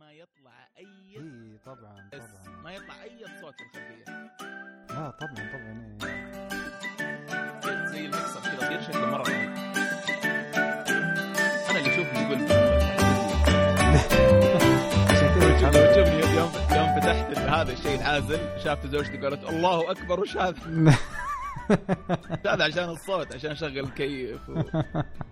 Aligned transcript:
ما 0.00 0.12
يطلع 0.12 0.68
أي 0.78 1.16
اي 1.16 1.58
طبعا 1.66 2.10
طبعا 2.12 2.62
ما 2.62 2.72
يطلع 2.72 3.02
أي 3.02 3.24
صوت 3.40 3.54
في 3.54 3.62
الخلفية 3.64 4.04
لا 4.90 5.10
طبعا 5.10 5.34
طبعا 5.34 5.98
إيه. 6.04 7.86
زي 7.86 8.06
المكسر 8.06 8.40
كذا 8.40 8.68
غير 8.68 8.82
شكله 8.82 9.06
مرة 9.06 9.22
رهيب. 9.22 9.50
أنا 11.70 11.78
اللي 11.78 11.90
يشوفني 11.90 12.22
يقول 12.22 12.40
يوم 16.38 16.52
يوم 16.76 17.00
فتحت 17.00 17.38
هذا 17.38 17.72
الشيء 17.72 18.00
العازل 18.00 18.60
شافت 18.64 18.86
زوجتي 18.86 19.16
قالت 19.16 19.48
الله 19.48 19.90
أكبر 19.90 20.20
وش 20.20 20.36
هذا؟ 20.36 20.56
هذا 22.46 22.64
عشان 22.64 22.88
الصوت 22.88 23.34
عشان 23.34 23.50
أشغل 23.50 23.78
الكيف 23.78 24.48
و... 24.48 24.62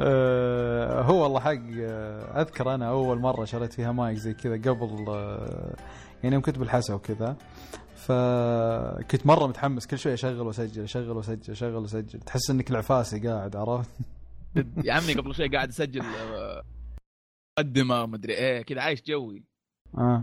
آه، 0.00 1.02
هو 1.02 1.22
والله 1.22 1.40
حق 1.40 1.58
آه، 1.80 2.40
أذكر 2.42 2.74
أنا 2.74 2.88
أول 2.88 3.18
مرة 3.18 3.44
شريت 3.44 3.72
فيها 3.72 3.92
مايك 3.92 4.18
زي 4.18 4.34
كذا 4.34 4.54
قبل 4.54 5.04
آه، 5.08 5.76
يعني 6.22 6.34
يوم 6.34 6.42
كنت 6.42 6.58
بالحسا 6.58 6.94
وكذا. 6.94 7.36
فكنت 7.96 9.26
مرة 9.26 9.46
متحمس 9.46 9.86
كل 9.86 9.98
شوي 9.98 10.14
أشغل 10.14 10.40
وأسجل 10.40 10.82
أشغل 10.82 11.10
وأسجل 11.16 11.52
أشغل 11.52 11.74
وأسجل. 11.74 12.20
تحس 12.20 12.50
إنك 12.50 12.70
العفاسي 12.70 13.28
قاعد 13.28 13.56
عرفت؟ 13.56 13.90
يا 14.84 14.92
عمي 14.92 15.14
قبل 15.14 15.34
شوي 15.34 15.48
قاعد 15.48 15.68
أسجل 15.68 16.02
مقدمه 17.58 18.06
مدري 18.06 18.34
إيه 18.34 18.62
كذا 18.62 18.80
عايش 18.80 19.02
جوي. 19.02 19.44
آه. 19.98 20.22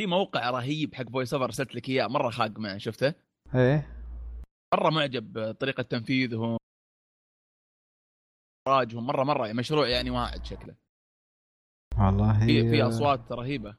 في 0.00 0.06
موقع 0.06 0.50
رهيب 0.50 0.94
حق 0.94 1.10
voice 1.10 1.32
over 1.34 1.44
ارسلت 1.44 1.74
لك 1.74 1.88
إياه 1.88 2.06
مرة 2.06 2.30
خاق 2.30 2.58
معه 2.58 2.78
شفته؟ 2.78 3.14
إيه. 3.54 3.86
مرة 4.74 4.90
معجب 4.90 5.32
بطريقة 5.32 5.82
تنفيذهم. 5.82 6.56
إخراجهم 8.66 9.06
مرة 9.06 9.24
مرة 9.24 9.52
مشروع 9.52 9.88
يعني 9.88 10.10
واعد 10.10 10.44
شكله. 10.44 10.74
والله 11.98 12.46
في 12.46 12.70
في 12.70 12.82
أصوات 12.82 13.32
رهيبة. 13.32 13.76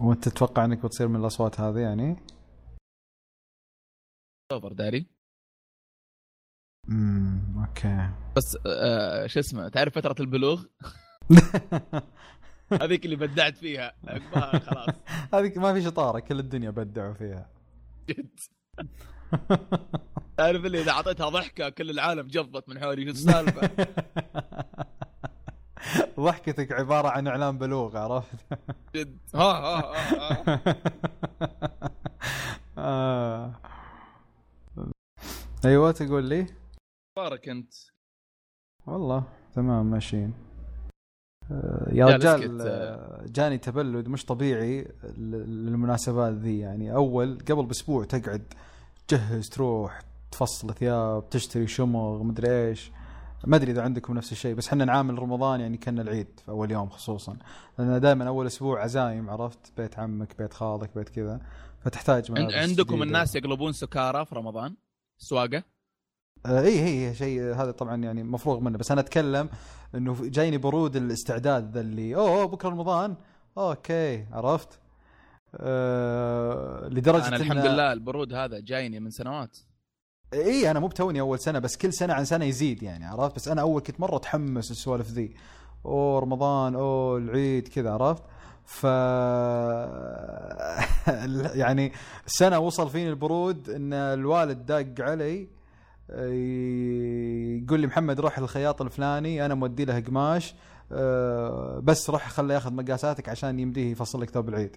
وأنت 0.00 0.28
تتوقع 0.28 0.64
إنك 0.64 0.78
بتصير 0.84 1.08
من 1.08 1.20
الأصوات 1.20 1.60
هذه 1.60 1.78
يعني؟ 1.78 2.16
over 4.52 4.72
داري. 4.72 5.06
امم 6.88 7.64
أوكي. 7.66 8.10
بس 8.36 8.58
آه 8.66 9.26
شو 9.26 9.40
اسمه 9.40 9.68
تعرف 9.68 9.94
فترة 9.94 10.16
البلوغ؟ 10.20 10.64
هذيك 12.82 13.04
اللي 13.04 13.16
بدعت 13.16 13.56
فيها. 13.56 13.94
خلاص. 14.58 14.94
هذيك 15.34 15.58
ما 15.58 15.74
في 15.74 15.82
شطارة 15.82 16.18
كل 16.20 16.38
الدنيا 16.38 16.70
بدعوا 16.70 17.14
فيها. 17.14 17.50
جد. 18.08 18.40
تعرف 20.36 20.64
اللي 20.64 20.80
إذا 20.80 20.90
أعطيتها 20.90 21.28
ضحكة 21.28 21.68
كل 21.68 21.90
العالم 21.90 22.26
جضت 22.26 22.68
من 22.68 22.78
حولي 22.78 23.04
شو 23.04 23.10
السالفة 23.10 23.70
ضحكتك 26.20 26.72
عبارة 26.72 27.08
عن 27.08 27.26
إعلان 27.26 27.58
بلوغ 27.58 27.96
عرفت؟ 27.96 28.38
جد 28.94 29.18
ها 29.34 29.40
ها 29.40 29.80
ها, 29.80 30.42
ها. 30.48 30.60
آه. 32.78 33.52
أيوه 35.64 35.92
تقول 35.92 36.24
لي 36.24 36.46
بارك 37.16 37.48
أنت 37.48 37.72
والله 38.86 39.24
تمام 39.54 39.86
ماشيين 39.86 40.34
آه، 41.50 41.88
يا 41.92 42.06
رجال 42.06 42.60
آه، 42.60 43.24
جاني 43.26 43.58
تبلد 43.58 44.08
مش 44.08 44.24
طبيعي 44.24 44.88
للمناسبات 45.18 46.32
ذي 46.32 46.58
يعني 46.58 46.94
أول 46.94 47.38
قبل 47.38 47.66
بأسبوع 47.66 48.04
تقعد 48.04 48.54
تجهز 49.10 49.48
تروح 49.48 50.00
تفصل 50.30 50.74
ثياب 50.74 51.30
تشتري 51.30 51.66
شمغ 51.66 52.22
مدري 52.22 52.68
إيش. 52.68 52.90
ما 53.46 53.56
أدري 53.56 53.72
إذا 53.72 53.82
عندكم 53.82 54.14
نفس 54.14 54.32
الشيء 54.32 54.54
بس 54.54 54.68
إحنا 54.68 54.84
نعامل 54.84 55.18
رمضان 55.18 55.60
يعني 55.60 55.76
كأن 55.76 55.98
العيد 56.00 56.40
في 56.44 56.48
أول 56.50 56.70
يوم 56.70 56.88
خصوصا. 56.88 57.36
لأن 57.78 58.00
دائما 58.00 58.28
أول 58.28 58.46
أسبوع 58.46 58.82
عزايم 58.82 59.30
عرفت؟ 59.30 59.58
بيت 59.76 59.98
عمك 59.98 60.38
بيت 60.38 60.52
خالك 60.54 60.90
بيت 60.94 61.08
كذا. 61.08 61.40
فتحتاج 61.80 62.30
عند- 62.38 62.52
عندكم 62.52 62.88
جديدة. 62.90 63.04
الناس 63.04 63.36
يقلبون 63.36 63.72
سكارى 63.72 64.24
في 64.26 64.34
رمضان؟ 64.34 64.76
سواقة؟ 65.18 65.62
آه، 66.46 66.60
اي 66.60 66.80
هي 66.80 67.08
هي 67.08 67.14
شيء 67.14 67.42
هذا 67.42 67.70
طبعا 67.70 67.96
يعني 67.96 68.22
مفروغ 68.22 68.60
منه. 68.60 68.78
بس 68.78 68.90
أنا 68.90 69.00
أتكلم 69.00 69.48
إنه 69.94 70.16
جايني 70.22 70.58
برود 70.58 70.96
الاستعداد 70.96 71.72
ذا 71.74 71.80
اللي 71.80 72.14
أوه 72.16 72.28
أوه، 72.28 72.44
بكرة 72.44 72.68
رمضان. 72.68 73.14
أوكي 73.58 74.24
عرفت؟ 74.32 74.79
آه 75.56 76.88
لدرجة 76.88 77.28
أنا 77.28 77.38
إن- 77.38 77.40
الحمد 77.40 77.66
لله 77.66 77.92
البرود 77.92 78.32
هذا 78.34 78.60
جايني 78.60 79.00
من 79.00 79.10
سنوات. 79.10 79.56
إي 80.34 80.70
أنا 80.70 80.80
مو 80.80 80.86
بتوني 80.86 81.20
أول 81.20 81.38
سنة 81.38 81.58
بس 81.58 81.76
كل 81.76 81.92
سنة 81.92 82.14
عن 82.14 82.24
سنة 82.24 82.44
يزيد 82.44 82.82
يعني 82.82 83.04
عرفت؟ 83.04 83.36
بس 83.36 83.48
أنا 83.48 83.60
أول 83.60 83.82
كنت 83.82 84.00
مرة 84.00 84.16
أتحمس 84.16 84.70
السوالف 84.70 85.10
ذي. 85.10 85.34
اوه 85.84 86.20
رمضان 86.20 86.74
اوه 86.74 87.18
العيد 87.18 87.68
كذا 87.68 87.90
عرفت؟ 87.90 88.22
ف 88.64 88.86
يعني 91.62 91.92
السنة 92.26 92.58
وصل 92.58 92.90
فيني 92.90 93.10
البرود 93.10 93.70
إن 93.70 93.92
الوالد 93.92 94.66
داق 94.66 94.86
علي 94.98 95.48
يقول 97.62 97.80
لي 97.80 97.86
محمد 97.86 98.20
روح 98.20 98.38
للخياط 98.38 98.82
الفلاني 98.82 99.46
أنا 99.46 99.54
مودي 99.54 99.84
له 99.84 100.00
قماش 100.00 100.54
أه، 100.92 101.80
بس 101.84 102.10
روح 102.10 102.28
خله 102.28 102.54
ياخذ 102.54 102.72
مقاساتك 102.72 103.28
عشان 103.28 103.58
يمديه 103.60 103.92
يفصل 103.92 104.20
لك 104.22 104.30
ثوب 104.30 104.48
العيد. 104.48 104.76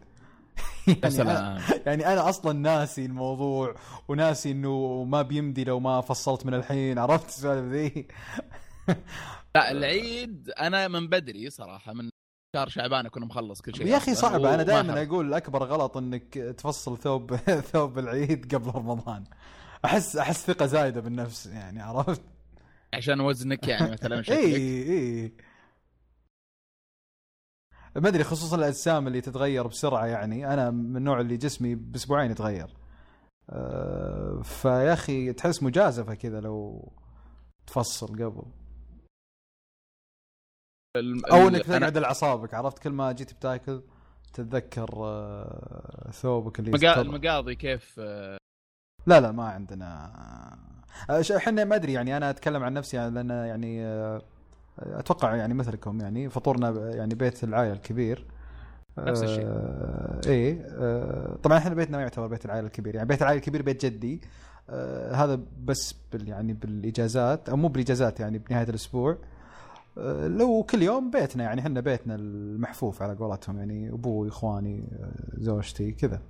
يعني 0.87 1.09
سلام 1.09 1.61
يعني 1.85 2.07
أنا 2.13 2.29
أصلا 2.29 2.53
ناسي 2.59 3.05
الموضوع 3.05 3.75
وناسي 4.07 4.51
إنه 4.51 5.03
ما 5.03 5.21
بيمدي 5.21 5.63
لو 5.63 5.79
ما 5.79 6.01
فصلت 6.01 6.45
من 6.45 6.53
الحين 6.53 6.99
عرفت 6.99 7.27
السوالف 7.27 7.71
ذي؟ 7.73 8.07
لا 9.55 9.71
العيد 9.71 10.49
أنا 10.59 10.87
من 10.87 11.07
بدري 11.07 11.49
صراحة 11.49 11.93
من 11.93 12.09
شهر 12.55 12.69
شعبان 12.69 13.05
أكون 13.05 13.23
مخلص 13.23 13.61
كل 13.61 13.75
شيء 13.75 13.87
يا 13.87 13.97
أخي 13.97 14.15
صعبه 14.15 14.53
أنا 14.53 14.63
دائما. 14.63 15.03
أقول 15.03 15.33
اكبر 15.33 15.63
غلط 15.63 15.97
إنك 15.97 16.33
تفصل 16.33 16.97
ثوب 16.97 17.35
ثوب 17.73 17.99
العيد 17.99 18.55
قبل 18.55 18.71
رمضان. 18.75 19.23
أحس 19.85 20.15
أحس 20.17 20.45
ثقة 20.45 20.65
زايدة 20.65 21.01
بالنفس 21.01 21.45
يعني 21.45 21.81
عرفت؟ 21.81 22.21
عشان 22.93 23.19
وزنك 23.19 23.67
يعني 23.67 23.91
مثلا 23.91 24.17
اي 24.17 24.23
شكلك. 24.23 24.37
اي 24.37 25.31
ما 27.95 28.07
أدري 28.07 28.23
خصوصا 28.23 28.55
الأجسام 28.55 29.07
اللي 29.07 29.21
تتغير 29.21 29.67
بسرعة 29.67 30.05
يعني. 30.05 30.53
أنا 30.53 30.71
من 30.71 30.97
النوع 30.97 31.19
اللي 31.19 31.37
جسمي 31.37 31.75
بأسبوعين 31.75 32.31
يتغير. 32.31 32.67
أه، 33.49 34.41
فيا 34.43 34.93
أخي 34.93 35.33
تحس 35.33 35.63
مجازفة 35.63 36.13
كذا 36.13 36.39
لو 36.41 36.91
تفصل 37.67 38.07
قبل. 38.07 38.43
أو 41.31 41.47
إنك 41.47 41.65
تقعد 41.65 41.97
أعصابك. 41.97 42.53
عرفت 42.53 42.79
كل 42.79 42.89
ما 42.89 43.11
جيت 43.11 43.33
بتاكل 43.33 43.81
تتذكر 44.33 44.89
آه، 44.97 46.09
ثوبك 46.11 46.59
اللي 46.59 46.71
يستر. 46.71 47.01
المقاضي 47.01 47.55
كيف 47.55 47.95
آه، 47.99 48.37
لا 49.05 49.19
لا 49.19 49.31
ما 49.31 49.43
عندنا. 49.43 50.13
آه، 51.09 51.23
إحنا 51.37 51.63
ما 51.63 51.75
أدري 51.75 51.93
يعني 51.93 52.17
أنا 52.17 52.29
أتكلم 52.29 52.63
عن 52.63 52.73
نفسي 52.73 52.97
يعني 52.97 53.11
لأن 53.15 53.29
يعني 53.29 53.85
آه، 53.85 54.21
أتوقع 54.79 55.35
يعني 55.35 55.53
مثلكم 55.53 56.01
يعني 56.01 56.29
فطورنا 56.29 56.95
يعني 56.95 57.15
بيت 57.15 57.43
العائلة 57.43 57.73
الكبير. 57.73 58.25
نفس 58.97 59.23
الشيء. 59.23 59.45
آه 59.47 60.21
إيه 60.25 60.65
آه 60.69 61.37
طبعا 61.43 61.57
إحنا 61.57 61.73
بيتنا 61.73 61.97
ما 61.97 62.03
يعتبر 62.03 62.27
بيت 62.27 62.45
العائلة 62.45 62.67
الكبير. 62.67 62.95
يعني 62.95 63.07
بيت 63.07 63.21
العائلة 63.21 63.39
الكبير 63.39 63.61
بيت 63.61 63.85
جدي. 63.85 64.21
آه 64.69 65.15
هذا 65.15 65.39
بس 65.63 65.95
بال 66.11 66.27
يعني 66.27 66.53
بالإجازات 66.53 67.49
أو 67.49 67.55
مو 67.57 67.67
بالإجازات 67.67 68.19
يعني 68.19 68.37
بنهاية 68.37 68.69
الأسبوع. 68.69 69.17
آه 69.97 70.27
لو 70.27 70.63
كل 70.69 70.81
يوم 70.81 71.11
بيتنا 71.11 71.43
يعني 71.43 71.61
إحنا 71.61 71.81
بيتنا 71.81 72.15
المحفوف 72.15 73.01
على 73.01 73.15
قولتهم 73.15 73.57
يعني 73.57 73.89
أبوي 73.89 74.27
إخواني 74.27 74.83
آه، 74.99 75.39
زوجتي 75.39 75.91
كذا. 75.91 76.21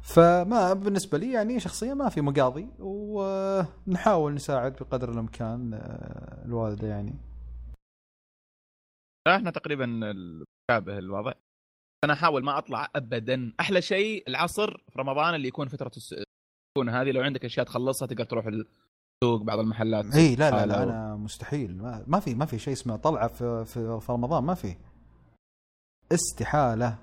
فما 0.00 0.72
بالنسبة 0.72 1.18
لي 1.18 1.32
يعني 1.32 1.60
شخصيا 1.60 1.94
ما 1.94 2.08
في 2.08 2.20
مقاضي 2.20 2.68
ونحاول 2.80 4.34
نساعد 4.34 4.72
بقدر 4.72 5.12
الإمكان 5.12 5.80
الوالدة 6.44 6.88
يعني. 6.88 7.14
إحنا 9.28 9.50
تقريبا 9.50 9.86
مشابه 9.86 10.98
الوضع 10.98 11.32
أنا 12.04 12.12
أحاول 12.12 12.44
ما 12.44 12.58
أطلع 12.58 12.88
ابدا. 12.96 13.52
أحلى 13.60 13.82
شيء 13.82 14.28
العصر 14.28 14.76
في 14.92 14.98
رمضان 14.98 15.34
اللي 15.34 15.48
يكون 15.48 15.68
فترة 15.68 15.90
الس- 15.96 16.14
تكون 16.74 16.88
هذه. 16.88 17.10
لو 17.10 17.22
عندك 17.22 17.44
أشياء 17.44 17.66
تخلصها 17.66 18.06
تقدر 18.06 18.24
تروح 18.24 18.46
السوق 18.46 19.42
بعض 19.42 19.58
المحلات. 19.58 20.14
إي 20.14 20.36
لا 20.36 20.50
لا, 20.50 20.66
لا 20.66 20.80
و- 20.80 20.82
أنا 20.82 21.16
مستحيل. 21.16 21.76
ما, 21.76 22.04
ما 22.06 22.20
في 22.20 22.34
ما 22.34 22.46
في 22.46 22.58
شيء 22.58 22.72
اسمه 22.72 22.96
طلعة 22.96 23.28
في, 23.28 23.64
في, 23.64 24.00
في 24.00 24.12
رمضان 24.12 24.44
ما 24.44 24.54
في. 24.54 24.76
استحالة. 26.12 26.98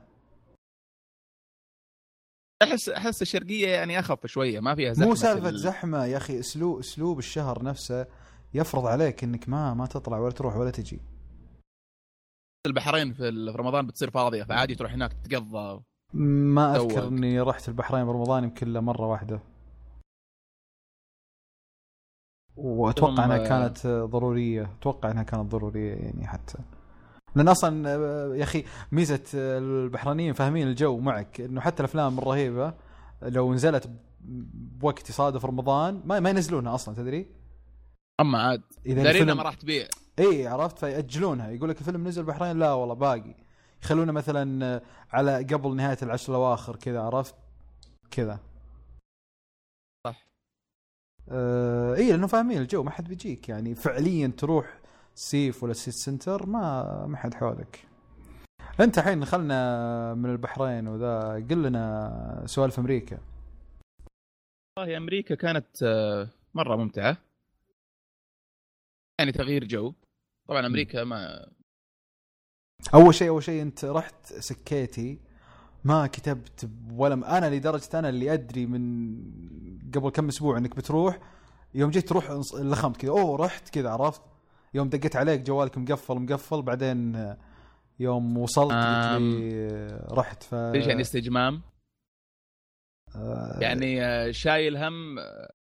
أحس 2.63 2.89
أحس 2.89 3.21
الشرقية 3.21 3.67
يعني 3.67 3.99
أخف 3.99 4.25
شوية 4.25 4.59
ما 4.59 4.75
فيها 4.75 4.93
زحمة 4.93 5.07
مو 5.07 5.15
سالفه 5.15 5.49
ال- 5.49 5.59
زحمة 5.59 6.05
يا 6.05 6.17
أخي 6.17 6.39
اسلوب 6.39 6.79
أسلوب 6.79 7.19
الشهر 7.19 7.63
نفسه 7.63 8.07
يفرض 8.53 8.85
عليك 8.85 9.23
إنك 9.23 9.49
ما 9.49 9.73
ما 9.73 9.85
تطلع 9.85 10.17
ولا 10.19 10.31
تروح 10.31 10.55
ولا 10.55 10.71
تجي. 10.71 10.99
البحرين 12.65 13.13
في 13.13 13.29
رمضان 13.55 13.87
بتصير 13.87 14.11
فاضية 14.11 14.43
فعادي 14.43 14.75
تروح 14.75 14.93
هناك 14.93 15.13
تتقضى 15.13 15.81
ما 16.13 16.75
أذكر. 16.75 17.07
إني 17.07 17.41
رحت 17.41 17.69
البحرين 17.69 18.05
برمضان 18.05 18.43
يمكن 18.43 18.67
إلا 18.67 18.81
مرة 18.81 19.07
واحدة 19.07 19.39
وأتوقع 22.55 23.25
إنها 23.25 23.37
كانت 23.37 23.87
ضرورية 23.87 24.71
أتوقع 24.79 25.11
إنها 25.11 25.23
كانت 25.23 25.51
ضرورية 25.51 25.93
يعني 25.93 26.27
حتى 26.27 26.57
لأن 27.35 27.47
أصلا 27.47 27.89
آه، 27.89 28.35
يا 28.35 28.43
أخي 28.43 28.65
ميزة 28.91 29.23
البحرينيين 29.33 30.33
فاهمين 30.33 30.67
الجو 30.67 30.99
معك 30.99 31.41
إنه 31.41 31.61
حتى 31.61 31.79
الأفلام 31.79 32.17
الرهيبة 32.17 32.73
لو 33.21 33.53
نزلت 33.53 33.89
بوقت 34.79 35.09
يصادف 35.09 35.45
رمضان 35.45 36.01
ما 36.05 36.19
ما 36.19 36.29
ينزلونها 36.29 36.75
أصلا 36.75 36.95
تدري؟ 36.95 37.27
أما 38.19 38.41
عاد 38.41 38.61
إذا 38.85 39.09
الفيلم 39.09 39.37
ما 39.37 39.43
راح 39.43 39.53
تبيع 39.53 39.87
إي 40.21 40.47
عرفت؟ 40.47 40.77
فيأجلونها. 40.77 41.49
يقول 41.49 41.69
لك 41.69 41.79
الفيلم 41.79 42.07
نزل 42.07 42.21
البحرين 42.21 42.59
لا 42.59 42.73
والله 42.73 42.95
باقي. 42.95 43.35
يخلونه 43.83 44.11
مثلا 44.11 44.81
على 45.11 45.43
قبل 45.43 45.75
نهاية 45.75 45.97
العشر 46.01 46.33
الأواخر 46.33 46.75
كذا 46.75 47.01
عرفت؟ 47.01 47.35
كذا. 48.11 48.39
صح. 50.07 50.27
آه 51.29 51.95
إي 51.95 52.11
لأنه 52.11 52.27
فاهمين 52.27 52.57
الجو 52.57 52.83
ما 52.83 52.91
حد 52.91 53.07
بيجيك. 53.07 53.49
يعني 53.49 53.75
فعليا 53.75 54.27
تروح 54.27 54.79
سيف 55.15 55.63
ولا 55.63 55.73
سيتي 55.73 55.93
سنتر 55.93 56.45
ما 56.45 57.05
ما 57.05 57.17
حد 57.17 57.33
حولك. 57.33 57.87
أنت 58.79 58.97
الحين 58.97 59.25
خلنا 59.25 60.13
من 60.13 60.29
البحرين 60.29 60.87
وذا 60.87 61.33
قل 61.33 61.63
لنا 61.63 62.43
سوالف 62.45 62.79
أمريكا. 62.79 63.17
والله 64.77 64.97
أمريكا 64.97 65.35
كانت 65.35 65.83
آه، 65.83 66.29
مرة 66.53 66.75
ممتعة. 66.75 67.17
يعني 69.19 69.31
تغيير 69.31 69.63
جو. 69.63 69.93
طبعا 70.51 70.65
أمريكا 70.65 71.03
ما 71.03 71.47
أول 72.93 73.15
شيء 73.15 73.29
أول 73.29 73.43
شيء 73.43 73.61
أنت 73.61 73.85
رحت 73.85 74.25
سكيتي 74.25 75.19
ما 75.83 76.07
كتبت 76.07 76.69
ولا 76.91 77.37
أنا 77.37 77.55
لدرجة 77.55 77.99
أنا 77.99 78.09
اللي 78.09 78.33
أدري 78.33 78.65
من 78.65 78.81
قبل 79.95 80.09
كم 80.09 80.27
أسبوع 80.27 80.57
إنك 80.57 80.75
بتروح 80.75 81.19
يوم 81.73 81.89
جيت 81.89 82.09
تروح 82.09 82.31
لخمت 82.53 82.97
كذا 82.97 83.11
أوه 83.11 83.45
رحت 83.45 83.69
كذا 83.69 83.89
عرفت؟ 83.89 84.21
يوم 84.73 84.89
دقيت 84.89 85.15
عليك 85.15 85.41
جوالك 85.41 85.77
مقفل 85.77 86.15
مقفل 86.15 86.61
بعدين 86.61 87.35
يوم 87.99 88.37
وصلت 88.37 88.71
قلت 88.71 89.21
لي 89.21 90.07
رحت 90.11 90.43
ف 90.43 90.55
ليش 90.55 90.87
يعني 90.87 91.01
استجمام؟ 91.01 91.61
آه، 93.15 93.59
يعني 93.61 94.05
آه، 94.05 94.31
شايل 94.31 94.77
هم 94.77 95.19
آه، 95.19 95.53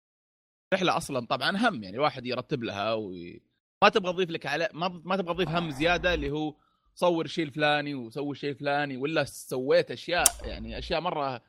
رحلة 0.74 0.96
أصلا 0.96 1.26
طبعا 1.26 1.56
هم 1.56 1.82
يعني 1.82 1.98
واحد 1.98 2.26
يرتب 2.26 2.62
لها 2.62 2.92
وي... 2.94 3.49
ما 3.84 3.88
تبغى 3.88 4.12
تضيف 4.12 4.30
لك 4.30 4.46
على 4.46 4.68
ما 4.72 4.88
ما 5.04 5.16
تبغى 5.16 5.34
تضيف 5.34 5.48
هم 5.48 5.70
زيادة 5.70 6.14
اللي 6.14 6.30
هو 6.30 6.54
صور 6.94 7.26
شيء 7.26 7.44
الفلاني 7.44 7.94
وسوي 7.94 8.34
شيء 8.34 8.50
الفلاني 8.50 8.96
ولا 8.96 9.24
سويت 9.24 9.90
أشياء 9.90 10.26
يعني 10.44 10.78
أشياء 10.78 11.00
مرة 11.00 11.42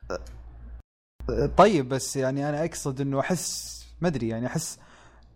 طيب 1.56 1.88
بس 1.88 2.16
يعني 2.16 2.48
أنا 2.48 2.64
أقصد 2.64 3.00
إنه 3.00 3.20
أحس 3.20 3.82
ما 4.00 4.08
أدري 4.08 4.28
يعني 4.28 4.46
أحس 4.46 4.78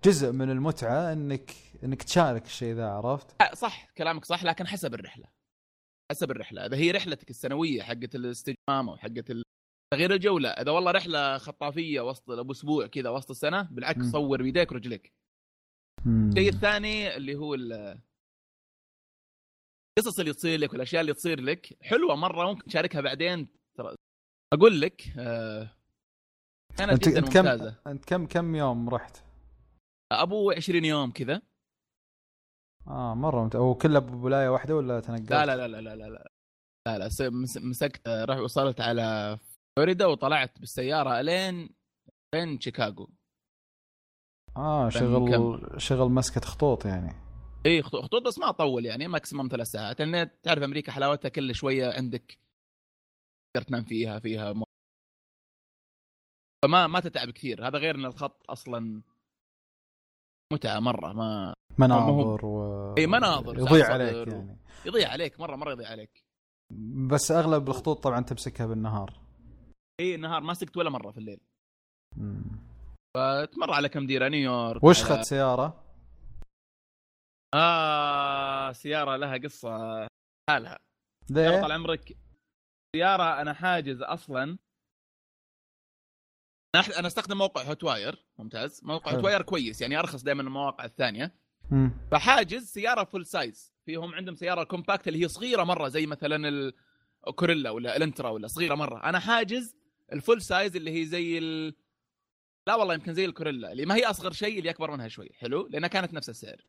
جزء 0.04 0.32
من 0.32 0.50
المتعة 0.50 1.12
انك 1.12 1.50
إنك 1.84 2.02
تشارك 2.02 2.44
الشيء 2.44 2.74
ذا 2.74 2.86
عرفت؟ 2.88 3.42
صح 3.54 3.90
كلامك 3.98 4.24
صح 4.24 4.44
لكن 4.44 4.66
حسب 4.66 4.94
الرحلة 4.94 5.26
حسب 6.12 6.30
الرحلة 6.30 6.66
إذا 6.66 6.76
هي 6.76 6.90
رحلتك 6.90 7.30
السنوية 7.30 7.82
حقت 7.82 8.14
الاستجمام 8.14 8.88
أو 8.88 8.96
حقت 8.96 9.32
تغيير 9.94 10.12
الجو 10.14 10.38
لا 10.38 10.62
إذا 10.62 10.70
والله 10.70 10.90
رحلة 10.90 11.38
خطافية 11.38 12.00
وسط 12.00 12.30
ابو 12.30 12.52
أسبوع 12.52 12.86
كذا 12.86 13.10
وسط 13.10 13.30
السنة 13.30 13.62
بالعكس. 13.62 14.04
صور 14.12 14.42
بيديك 14.42 14.72
ورجليك. 14.72 15.12
الشيء 16.06 16.48
الثاني 16.48 17.16
اللي 17.16 17.34
هو 17.34 17.54
القصص 17.54 18.00
اللي 20.20 20.32
تصير 20.32 20.58
لك 20.60 20.72
والأشياء 20.72 21.00
اللي 21.00 21.14
تصير 21.14 21.40
لك 21.40 21.78
حلوة 21.82 22.16
مرة 22.16 22.46
ممكن 22.46 22.64
تشاركها 22.64 23.00
بعدين. 23.00 23.48
ترى 23.78 23.94
أقول 24.54 24.80
لك 24.80 25.02
آه، 25.18 25.70
كانت 26.78 26.92
أنت 26.92 27.08
جدا 27.08 27.20
كم 27.20 27.26
ممتازة. 27.26 27.80
أنت 27.86 28.04
كم 28.04 28.26
كم 28.26 28.54
يوم 28.54 28.88
رحت؟ 28.88 29.24
أبو 30.12 30.50
20 30.50 30.84
يوم 30.84 31.12
كذا. 31.12 31.42
آه 32.86 33.14
مرة 33.14 33.42
ممتاز 33.42 33.60
وكلها 33.60 33.98
بولاية 34.00 34.48
واحدة 34.48 34.76
ولا 34.76 35.00
تنقلت؟ 35.00 35.30
لا 35.30 35.46
لا 35.46 35.56
لا 35.56 35.66
لا 35.68 35.80
لا 35.80 35.96
لا 35.96 36.28
لا, 36.88 36.98
لا 36.98 37.30
مسكت 37.60 38.08
آه، 38.08 38.24
رحت 38.24 38.40
وصلت 38.40 38.80
على 38.80 39.38
فلوريدا 39.76 40.06
وطلعت 40.06 40.58
بالسيارة 40.60 41.20
الين 41.20 41.74
لين 42.34 42.60
شيكاغو. 42.60 43.10
آه 44.56 44.88
كم- 44.90 44.98
شغل 44.98 45.60
شغل 45.82 46.10
مسكة 46.10 46.40
خطوط 46.40 46.84
يعني. 46.86 47.14
إي 47.66 47.82
خطو- 47.82 48.02
خطوط 48.02 48.22
بس 48.26 48.38
ما 48.38 48.48
اطول 48.48 48.86
يعني 48.86 49.08
maximum 49.08 49.48
ثلاث 49.48 49.66
ساعات. 49.66 50.00
لأن 50.00 50.30
تعرف 50.42 50.62
أمريكا 50.62 50.92
حلاوتها 50.92 51.28
كل 51.28 51.54
شوية 51.54 51.92
عندك 51.92 52.38
تقدر 53.54 53.66
تنام 53.68 53.84
فيها 53.84 54.18
فيها 54.18 54.52
م... 54.52 54.62
فما 56.64 56.86
ما 56.86 57.00
تتعب 57.00 57.30
كثير. 57.30 57.68
هذا 57.68 57.78
غير 57.78 57.94
إن 57.94 58.04
الخط 58.04 58.50
أصلا 58.50 59.02
متعة 60.52 60.80
مرة 60.80 61.12
ما 61.12 61.54
مناظر 61.78 62.46
و 62.46 62.94
إي 62.98 63.06
مناظر 63.06 63.58
يضيع 63.58 63.86
عليك 63.92 64.28
يعني. 64.28 64.58
يضيع 64.86 65.08
عليك 65.10 65.40
مره 65.40 65.56
مرة 65.56 65.70
يضيع 65.72 65.88
عليك. 65.88 66.24
بس 67.10 67.30
أغلب 67.30 67.68
الخطوط 67.68 68.02
طبعا 68.04 68.20
تمسكها 68.20 68.66
بالنهار. 68.66 69.20
إي 70.00 70.14
النهار 70.14 70.40
ما 70.40 70.54
سكت 70.54 70.76
ولا 70.76 70.90
مرة 70.90 71.10
في 71.10 71.18
الليل. 71.18 71.40
مم. 72.16 72.65
فتمر 73.16 73.70
على 73.72 73.88
كم 73.88 74.06
ديرة 74.06 74.28
نيويورك 74.28 74.84
وش 74.84 75.02
على- 75.02 75.06
خذ 75.06 75.22
سيارة؟ 75.22 75.84
آه 77.54 78.72
سيارة 78.72 79.16
لها 79.16 79.36
قصة 79.36 80.06
حالها. 80.50 80.78
ليه؟ 81.30 81.60
طال 81.60 81.72
عمرك. 81.72 82.16
سيارة 82.96 83.40
أنا 83.40 83.52
حاجز 83.52 84.02
أح- 86.76 86.98
أنا 86.98 87.06
أستخدم 87.06 87.38
موقع 87.38 87.62
Hotwire 87.62 88.24
ممتاز. 88.38 88.80
موقع. 88.84 89.12
Hotwire 89.12 89.42
كويس 89.42 89.80
يعني 89.80 89.98
أرخص 89.98 90.22
دائما 90.22 90.42
من 90.42 90.48
المواقع 90.48 90.84
الثانية. 90.84 91.34
مم. 91.70 91.90
فحاجز 92.10 92.64
سيارة 92.72 93.04
full 93.04 93.26
size 93.26 93.72
فيهم 93.86 94.14
عندهم 94.14 94.34
سيارة 94.34 94.64
compact 94.64 95.08
اللي 95.08 95.22
هي 95.22 95.28
صغيرة 95.28 95.64
مرة 95.64 95.88
زي 95.88 96.06
مثلا 96.06 96.48
الكورولا 97.28 97.70
ولا 97.70 97.96
الالنترا 97.96 98.28
ولا 98.30 98.46
صغيرة 98.46 98.74
مرة. 98.74 99.04
أنا 99.04 99.18
حاجز 99.18 99.76
ال 100.12 100.18
full 100.18 100.42
size 100.42 100.76
اللي 100.76 101.00
هي 101.00 101.04
زي 101.06 101.38
ال... 101.38 101.74
لا 102.68 102.74
والله 102.74 102.94
يمكن 102.94 103.14
زي 103.14 103.24
الكورولا 103.24 103.72
اللي 103.72 103.86
ما 103.86 103.94
هي 103.94 104.04
أصغر 104.04 104.32
شيء 104.32 104.58
اللي 104.58 104.70
أكبر 104.70 104.90
منها 104.90 105.08
شوي. 105.08 105.30
حلو؟ 105.38 105.66
لأنها 105.70 105.88
كانت 105.88 106.14
نفس 106.14 106.28
السعر. 106.28 106.66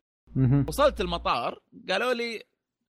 وصلت 0.67 1.01
المطار 1.01 1.61
قالوا 1.89 2.13
لي 2.13 2.44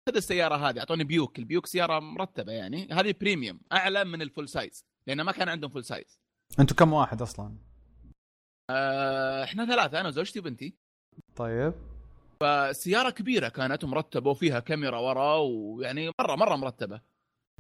خذ 0.09 0.17
السيارة 0.17 0.57
هذه 0.57 0.79
أعطوني 0.79 1.05
Buick 1.05 1.39
ال 1.39 1.44
Buick 1.44 1.67
سيارة 1.67 1.99
مرتبة 2.01 2.53
يعني 2.53 2.89
هذه 2.93 3.15
premium 3.21 3.61
أعلى 3.73 4.05
من 4.05 4.23
ال 4.23 4.28
full 4.28 4.49
size 4.49 4.85
لأن 5.07 5.21
ما 5.21 5.33
كان 5.33 5.49
عندهم 5.49 5.71
full 5.71 5.85
size 5.85 6.21
أنتوا 6.61 6.77
كم 6.77 6.93
واحد 6.93 7.23
أصلا؟ 7.23 7.57
آه 8.71 9.45
إحنا 9.45 9.67
ثلاثة 9.67 10.01
أنا 10.01 10.09
وزوجتي 10.09 10.39
وبنتي. 10.39 10.75
طيب. 11.37 11.75
فالسيارة 12.41 13.11
كبيرة 13.11 13.49
كانت 13.49 13.85
مرتبه 13.85 14.31
وفيها 14.31 14.61
كاميرا 14.61 14.99
ورا 14.99 15.37
ويعني 15.37 16.11
مرة 16.21 16.37
مرة 16.37 16.57
مرتبة. 16.57 17.01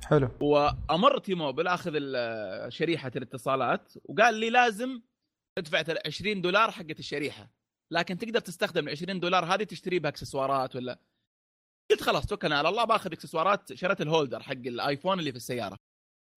حلو. 0.05 0.29
وامر 0.41 1.19
T-Mobile 1.19 1.67
اخذ 1.67 1.93
شريحة 2.69 3.13
الاتصالات 3.17 3.93
وقال 4.05 4.35
لي 4.35 4.51
لازم 4.51 5.01
تدفع 5.61 5.83
تل- 5.83 5.99
20 6.07 6.41
دولار 6.41 6.71
حقت 6.71 6.99
الشريحة. 6.99 7.51
لكن 7.93 8.19
تقدر 8.19 8.41
تستخدم 8.41 8.89
ال 8.89 8.91
20 8.93 9.21
دولار 9.21 9.45
هذه 9.45 9.63
تشتري 9.63 9.99
بها 9.99 10.09
اكسسوارات 10.11 10.77
ولا؟ 10.77 10.99
قلت 11.91 12.03
خلاص 12.03 12.27
توكلنا 12.27 12.59
على 12.59 12.69
الله 12.69 12.85
باخذ 12.85 13.13
اكسسوارات 13.13 13.73
شريت 13.73 14.01
ال 14.01 14.07
holder 14.07 14.43
حق 14.43 14.53
ال 14.53 14.62
iPhone 14.62 15.19
اللي 15.19 15.31
في 15.31 15.37
السيارة. 15.37 15.77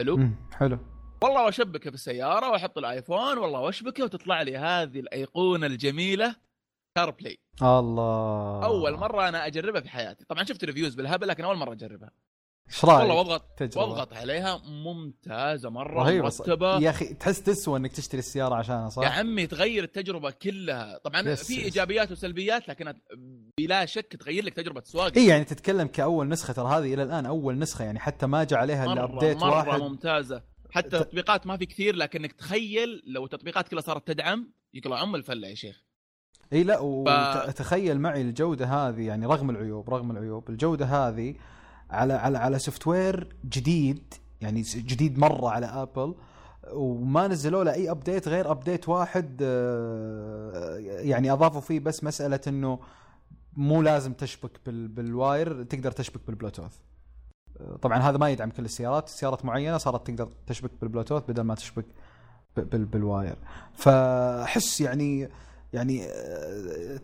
حلو. 0.02 0.30
حلو. 0.54 0.80
والله 1.24 1.46
واشبكه 1.46 1.90
في 1.90 1.96
السيارة 1.96 2.50
واحط 2.52 2.78
ال 2.78 2.86
iPhone 2.86 3.38
والله 3.38 3.60
واشبكه 3.60 4.04
وتطلع 4.04 4.42
لي 4.42 4.58
هذه 4.58 5.00
الايقونة 5.00 5.66
الجميلة. 5.68 6.36
CarPlay 6.98 7.38
الله. 7.62 8.66
أول 8.66 8.94
مرة 8.94 9.28
أنا 9.30 9.48
أجربها 9.48 9.82
في 9.82 9.90
حياتي. 9.90 10.26
طبعا 10.26 10.44
شفت 10.44 10.64
reviews 10.64 10.96
بالهبل 10.96 11.28
لكن 11.28 11.44
أول 11.44 11.56
مرة 11.58 11.74
أجربها. 11.74 12.12
إيش 12.72 12.86
رايك؟ 12.86 13.00
والله 13.00 13.16
واضغط. 13.16 13.78
واضغط 13.78 14.14
عليها 14.14 14.58
ممتازة 14.58 15.70
مرة 15.70 16.04
رهيبة 16.04 16.24
مرتبة 16.24 16.80
يا 16.80 16.90
أخي 16.90 17.14
تحس 17.14 17.44
تسوى 17.44 17.78
إنك 17.80 17.92
تشتري 17.92 18.20
السيارة 18.20 18.56
عشانها 18.56 18.90
صح؟ 18.90 19.04
يا 19.04 19.08
عمي 19.10 19.48
تغير 19.48 19.84
التجربة 19.84 20.32
كلها 20.32 20.98
طبعا 21.04 21.22
yes، 21.22 21.44
في 21.48 21.54
yes. 21.54 21.64
إيجابيات 21.64 22.12
وسلبيات 22.12 22.70
لكن 22.70 22.94
بلا 23.58 23.86
شك 23.86 24.16
تغير 24.20 24.44
لك 24.46 24.54
تجربة 24.54 24.80
السواقه 24.80 25.18
إي 25.18 25.28
يعني 25.28 25.44
تتكلم 25.44 25.88
كأول 25.88 26.28
نسخة 26.30 26.54
ترى 26.54 26.68
هذه 26.68 26.94
إلى 26.94 27.04
الآن 27.04 27.26
أول 27.26 27.60
نسخة 27.60 27.86
يعني 27.86 28.00
حتى 28.00 28.26
ما 28.28 28.44
جاء 28.44 28.60
عليها 28.60 28.86
إلا 28.86 28.94
مرة 29.06 29.14
update 29.16 29.38
مرة 29.38 29.50
واحد 29.68 29.80
ممتازة 29.82 30.44
حتى 30.72 30.90
ت- 30.90 30.96
تطبيقات 30.96 31.48
ما 31.48 31.58
في 31.58 31.66
كثير 31.66 31.96
لكنك 31.96 32.32
تخيل 32.32 33.02
لو 33.08 33.26
التطبيقات 33.26 33.68
كلها 33.68 33.82
صارت 33.82 34.08
تدعم 34.08 34.54
يقلع 34.74 35.04
ام 35.04 35.16
الفلة 35.16 35.48
يا 35.48 35.56
شيخ 35.56 35.84
إي 36.54 36.64
لا 36.64 36.80
وتخيل 36.80 38.00
معي 38.00 38.22
الجودة 38.22 38.66
هذه 38.66 39.02
يعني 39.08 39.26
رغم 39.26 39.50
العيوب 39.50 39.90
رغم 39.90 40.12
العيوب 40.12 40.50
الجودة 40.50 40.86
هذه 40.86 41.36
على 41.92 42.14
على 42.14 42.38
على 42.38 42.60
software 42.60 43.36
جديد 43.46 44.14
يعني 44.42 44.62
جديد 44.62 45.20
مرة 45.20 45.50
على 45.50 45.66
Apple 45.66 46.16
وما 46.72 47.28
نزلوا 47.28 47.64
له 47.64 47.74
أي 47.74 47.92
update 47.92 48.28
غير 48.28 48.52
update 48.52 48.90
واحد 48.90 49.40
آه، 49.44 50.78
يعني 50.80 51.32
أضافوا 51.32 51.62
فيه 51.62 51.80
بس 51.80 52.04
مسألة 52.04 52.40
إنه 52.48 52.80
مو 53.58 53.82
لازم 53.82 54.14
تشبك 54.14 54.52
بال 54.66 54.88
بال 54.88 55.13
wire 55.13 55.64
تقدر 55.64 55.92
تشبك 55.92 56.22
بالبلوتوث. 56.28 56.76
طبعا 57.82 57.98
هذا 57.98 58.18
ما 58.18 58.30
يدعم 58.30 58.50
كل 58.50 58.66
السيارات 58.66 59.10
سيارات 59.10 59.46
معينة 59.46 59.78
صارت 59.78 60.08
تقدر 60.08 60.30
تشبك 60.48 60.72
بالبلوتوث 60.82 61.24
بدل 61.28 61.42
ما 61.42 61.56
تشبك 61.56 61.86
بال 62.58 62.80
wire. 62.80 63.36
فأحس 63.74 64.82
يعني 64.82 65.30
يعني 65.74 66.06
آه، 66.06 67.00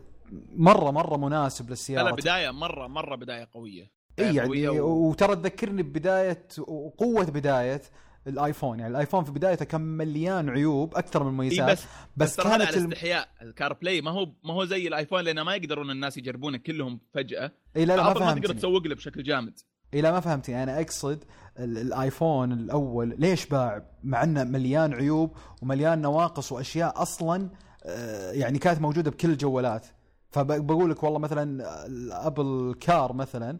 مرة 0.56 0.90
مرة 0.90 1.16
مناسب 1.16 1.70
لا 1.70 2.02
لا 2.02 2.10
بداية 2.14 2.50
مرة 2.50 2.86
مرة 2.86 3.16
بداية 3.16 3.48
قوية. 3.54 3.97
اي 4.18 4.34
يعني 4.34 4.48
قوية 4.48 4.70
و- 4.80 5.08
وترى 5.10 5.36
تذكرني 5.36 5.82
ببداية 5.82 6.46
وقوه 6.58 7.24
بداية 7.24 7.82
ال 8.26 8.33
iPhone. 8.33 8.78
يعني 8.80 8.90
ال 8.92 8.97
iPhone 8.97 9.24
في 9.24 9.32
بدايته 9.32 9.64
كان 9.64 9.80
مليان 9.80 10.48
عيوب 10.48 10.94
أكثر 10.96 11.22
من 11.22 11.28
إيه 11.28 11.34
مميزات 11.34 11.70
بس 11.70 11.84
بس, 12.16 12.36
ترى 12.36 12.48
هذا 12.48 12.64
كانت 12.64 12.76
على. 12.76 12.84
استحياء. 12.88 13.28
ال 13.42 13.72
CarPlay 13.72 14.00
ما 14.00 14.10
هو 14.10 14.28
ما 14.44 14.54
هو 14.54 14.64
زي 14.64 14.88
ال 14.88 14.93
iPhone 14.93 15.20
لأن 15.20 15.40
ما 15.40 15.54
يقدرون 15.54 15.90
الناس 15.90 16.16
يجربونه 16.16 16.58
كلهم 16.58 17.00
فجأة. 17.14 17.52
اي 17.76 17.84
لا 17.84 17.96
لا 17.96 18.02
ما 18.02 18.10
Apple 18.10 18.20
ما 18.20 18.32
تقدر 18.34 18.54
تسوق 18.54 18.86
له 18.86 18.94
بشكل 18.94 19.22
جامد. 19.22 19.58
اي 19.94 20.00
لا 20.00 20.12
ما 20.12 20.20
فهمتني. 20.20 20.62
أنا 20.62 20.80
أقصد 20.80 21.24
ال- 21.58 21.78
ال 21.78 21.89
iPhone 21.89 22.52
الأول 22.52 23.14
ليش 23.18 23.46
باع؟ 23.46 23.82
مع 24.04 24.22
إنه 24.22 24.44
مليان 24.44 24.94
عيوب 24.94 25.36
ومليان 25.62 26.00
نواقص 26.02 26.52
وأشياء 26.52 27.02
أصلا 27.02 27.48
آه، 27.84 28.32
يعني 28.32 28.58
كانت 28.58 28.80
موجودة 28.80 29.10
بكل 29.10 29.30
الجوالات. 29.30 29.86
فبقول 30.30 30.90
لك 30.90 31.02
والله 31.02 31.18
مثلا 31.18 31.64
الأبل 31.86 32.74
كار 32.80 33.12
مثلا 33.12 33.50
آه، 33.50 33.58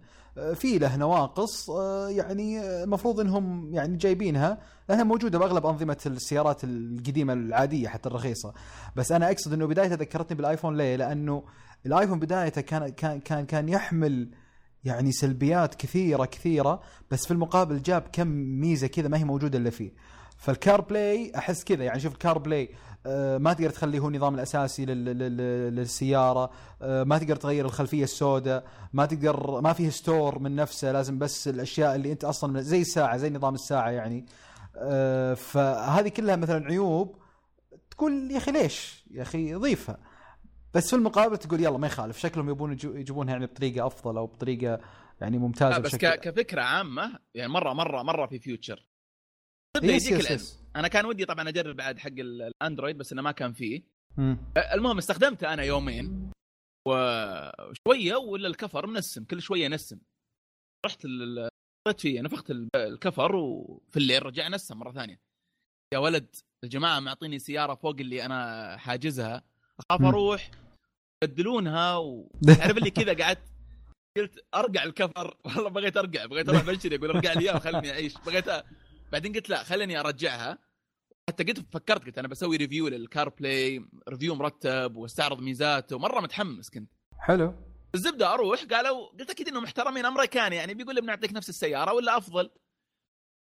في 0.55 0.79
له 0.79 0.97
نواقص 0.97 1.71
آه، 1.71 2.09
يعني 2.09 2.61
آه، 2.61 2.85
المفروض 2.85 3.21
إنهم 3.21 3.75
يعني 3.75 3.97
جايبينها. 3.97 4.59
لأنها 4.89 5.05
موجودة 5.05 5.39
بأغلب 5.39 5.67
أنظمة 5.67 5.97
السيارات 6.07 6.65
القديمة 6.65 7.33
العادية 7.33 7.89
حتى 7.89 8.09
الرخيصة. 8.09 8.53
بس 8.97 9.13
أنا 9.13 9.31
أقصد 9.31 9.53
إنه 9.53 9.67
بدايته 9.67 9.95
ذكرتني 9.95 10.37
بالآيفون 10.37 10.77
ليه؟ 10.77 10.97
لأنه 10.97 11.43
الآيفون 11.87 12.19
بدايته 12.19 12.61
كان 12.61 12.89
كان 12.89 13.21
كان 13.21 13.47
كان 13.47 13.69
يحمل 13.69 14.31
يعني 14.85 15.13
سلبيات 15.13 15.75
كثيرة 15.75 16.25
كثيرة. 16.25 16.81
بس 17.11 17.27
في 17.27 17.31
المقابل 17.31 17.83
جاب 17.83 18.03
كم 18.13 18.29
ميزة 18.61 18.87
كذا 18.87 19.09
ما 19.09 19.19
هي 19.19 19.25
موجودة 19.25 19.59
إلا 19.59 19.71
فيه. 19.71 19.93
فال 20.39 20.81
CarPlay 20.81 21.33
أحس 21.37 21.65
كذا 21.65 21.85
يعني 21.85 22.01
شوف 22.01 22.13
ال 22.13 22.39
CarPlay 22.39 22.63
آه، 22.65 22.88
ما 23.39 23.53
تقدر 23.53 23.71
تخليه 23.71 23.99
هو 23.99 24.09
النظام 24.09 24.35
الأساسي 24.35 24.85
لل- 24.85 25.05
لل- 25.05 25.19
لل- 25.19 25.75
للسيارة. 25.75 26.51
آه، 26.83 27.05
ما 27.05 27.19
تقدر 27.19 27.37
تغير 27.37 27.65
الخلفية 27.65 28.05
السوداء. 28.05 28.65
ما 28.93 29.07
تقدر 29.07 29.61
ما 29.61 29.73
فيه 29.73 29.91
store 29.91 30.39
من 30.39 30.57
نفسه 30.57 30.93
لازم 30.93 31.19
بس 31.19 31.49
الأشياء 31.49 31.95
اللي 31.95 32.13
أنت 32.13 32.25
أصلا 32.25 32.61
زي 32.61 32.81
الساعة 32.81 33.17
زي 33.17 33.31
نظام 33.31 33.55
الساعة 33.55 33.91
يعني. 33.91 34.27
آه، 34.77 35.35
فهذه 35.35 36.09
كلها 36.09 36.37
مثلا 36.37 36.67
عيوب 36.67 37.17
تقول 37.91 38.31
يا 38.31 38.37
أخي 38.39 38.51
ليش؟ 38.51 39.05
يا 39.11 39.23
أخي 39.23 39.55
ضيفها 39.55 39.99
بس 40.75 40.91
في 40.91 40.97
المقابل 40.97 41.37
تقول 41.37 41.61
يلا 41.61 41.79
ما 41.79 41.87
يخالف. 41.87 42.19
شكلهم 42.19 42.51
يبون 42.51 42.73
يجيبونها 42.73 43.33
يعني 43.33 43.47
بطريقة 43.47 43.87
أفضل 43.87 44.17
أو 44.17 44.27
بطريقة 44.27 44.81
يعني 45.21 45.39
ممتازة 45.39 45.79
بس 45.79 45.95
بشكل. 45.95 46.15
كفكرة 46.15 46.63
عامة 46.63 47.19
يعني 47.35 47.53
مرة 47.53 47.73
مرة 47.73 48.03
مرة 48.03 48.27
في 48.27 48.39
فيوتشر 48.39 48.87
تبدا 49.75 49.93
يس 49.93 50.07
يجيك 50.07 50.21
العلم. 50.21 50.41
أنا 50.79 50.89
كان 50.89 51.07
ودي 51.07 51.25
طبعا 51.25 51.49
أجرب 51.49 51.77
بعد 51.77 51.99
حق 51.99 52.09
ال- 52.09 52.43
الأندرويد 52.43 52.99
بس 52.99 53.13
إنه 53.13 53.23
ما 53.23 53.33
كان 53.33 53.53
فيه. 53.53 53.83
مم. 54.17 54.39
المهم 54.73 54.99
استخدمته 54.99 55.53
أنا 55.55 55.63
يومين 55.63 56.33
وشويه 56.89 58.17
ولا 58.17 58.49
الكفر 58.49 58.87
منسم 58.87 59.25
كل 59.25 59.43
شوية 59.43 59.69
نسم 59.69 59.99
رحت 60.87 61.07
حطيت 61.89 62.01
فيه 62.01 62.21
نفخت 62.21 62.51
ال- 62.51 62.69
الكفر 62.77 63.37
وفي 63.37 63.97
الليل 63.97 64.27
رجع 64.27 64.49
نسم 64.49 64.79
مرة 64.79 64.93
ثانية. 64.93 65.21
يا 65.95 65.99
ولد 65.99 66.37
الجماعة 66.65 67.01
معطيني 67.01 67.39
سيارة 67.39 67.75
فوق 67.75 67.97
اللي 68.01 68.25
أنا 68.25 68.77
حاجزها. 68.77 69.43
أخاف. 69.91 70.03
أروح 70.03 70.51
يبدلونها 71.25 71.97
وتعرف 71.97 72.77
اللي 72.79 72.91
كذا 72.91 73.25
قعدت 73.25 73.43
قلت 74.19 74.45
أرجع 74.55 74.83
الكفر. 74.83 75.37
والله 75.47 75.71
بغيت 75.71 75.97
أرجع 75.97 76.27
بغيت 76.27 76.49
أروح 76.49 76.65
بشتري 76.65 76.97
أقول 76.97 77.11
أرجع 77.11 77.33
لي 77.33 77.41
اياه 77.41 77.57
وخلني 77.57 77.91
أعيش. 77.91 78.15
بغيت 78.27 78.49
أ... 78.49 78.65
بعدين 79.13 79.33
قلت 79.33 79.51
لا 79.51 79.63
خليني 79.63 80.01
أرجعها. 80.01 80.59
حتى 81.29 81.45
قلت 81.45 81.75
فكرت 81.75 82.05
قلت 82.05 82.19
أنا 82.19 82.29
بسوي 82.29 82.57
review 82.57 82.89
لل 82.89 83.29
CarPlay 83.29 83.85
review 84.09 84.35
مرتب 84.35 84.97
واستعرض 84.97 85.41
ميزاته 85.41 85.99
مرة 85.99 86.21
متحمس 86.21 86.71
كنت. 86.71 86.93
حلو. 87.19 87.55
الزبدة 87.95 88.35
أروح 88.35 88.65
قالوا 88.65 89.09
قلت 89.09 89.31
أكيد 89.31 89.49
إنهم 89.49 89.63
محترمين 89.63 90.07
أمريكان 90.07 90.53
يعني 90.53 90.75
بيقول 90.75 90.95
لي 90.95 91.01
بنعطيك 91.01 91.33
نفس 91.33 91.49
السيارة 91.49 91.93
ولا 91.93 92.17
أفضل؟ 92.17 92.51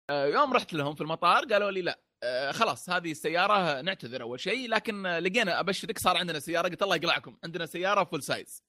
آه، 0.10 0.26
يوم 0.26 0.54
رحت 0.54 0.74
لهم 0.74 0.96
في 0.96 1.02
المطار 1.02 1.46
قالوا 1.46 1.72
لي 1.72 1.82
لا. 1.82 2.00
آه، 2.24 2.52
خلاص 2.52 2.90
هذه 2.90 3.12
السيارة 3.12 3.82
نعتذر 3.82 4.22
أول 4.22 4.40
شيء 4.40 4.70
لكن 4.70 5.08
لقينا 5.08 5.60
أبشرك 5.60 6.00
صار 6.00 6.18
عندنا 6.18 6.40
سيارة 6.40 6.68
قلت 6.68 6.84
الله 6.84 6.96
يقلعكم 6.96 7.38
عندنا 7.44 7.66
سيارة 7.66 8.04
full 8.04 8.24
size 8.24 8.64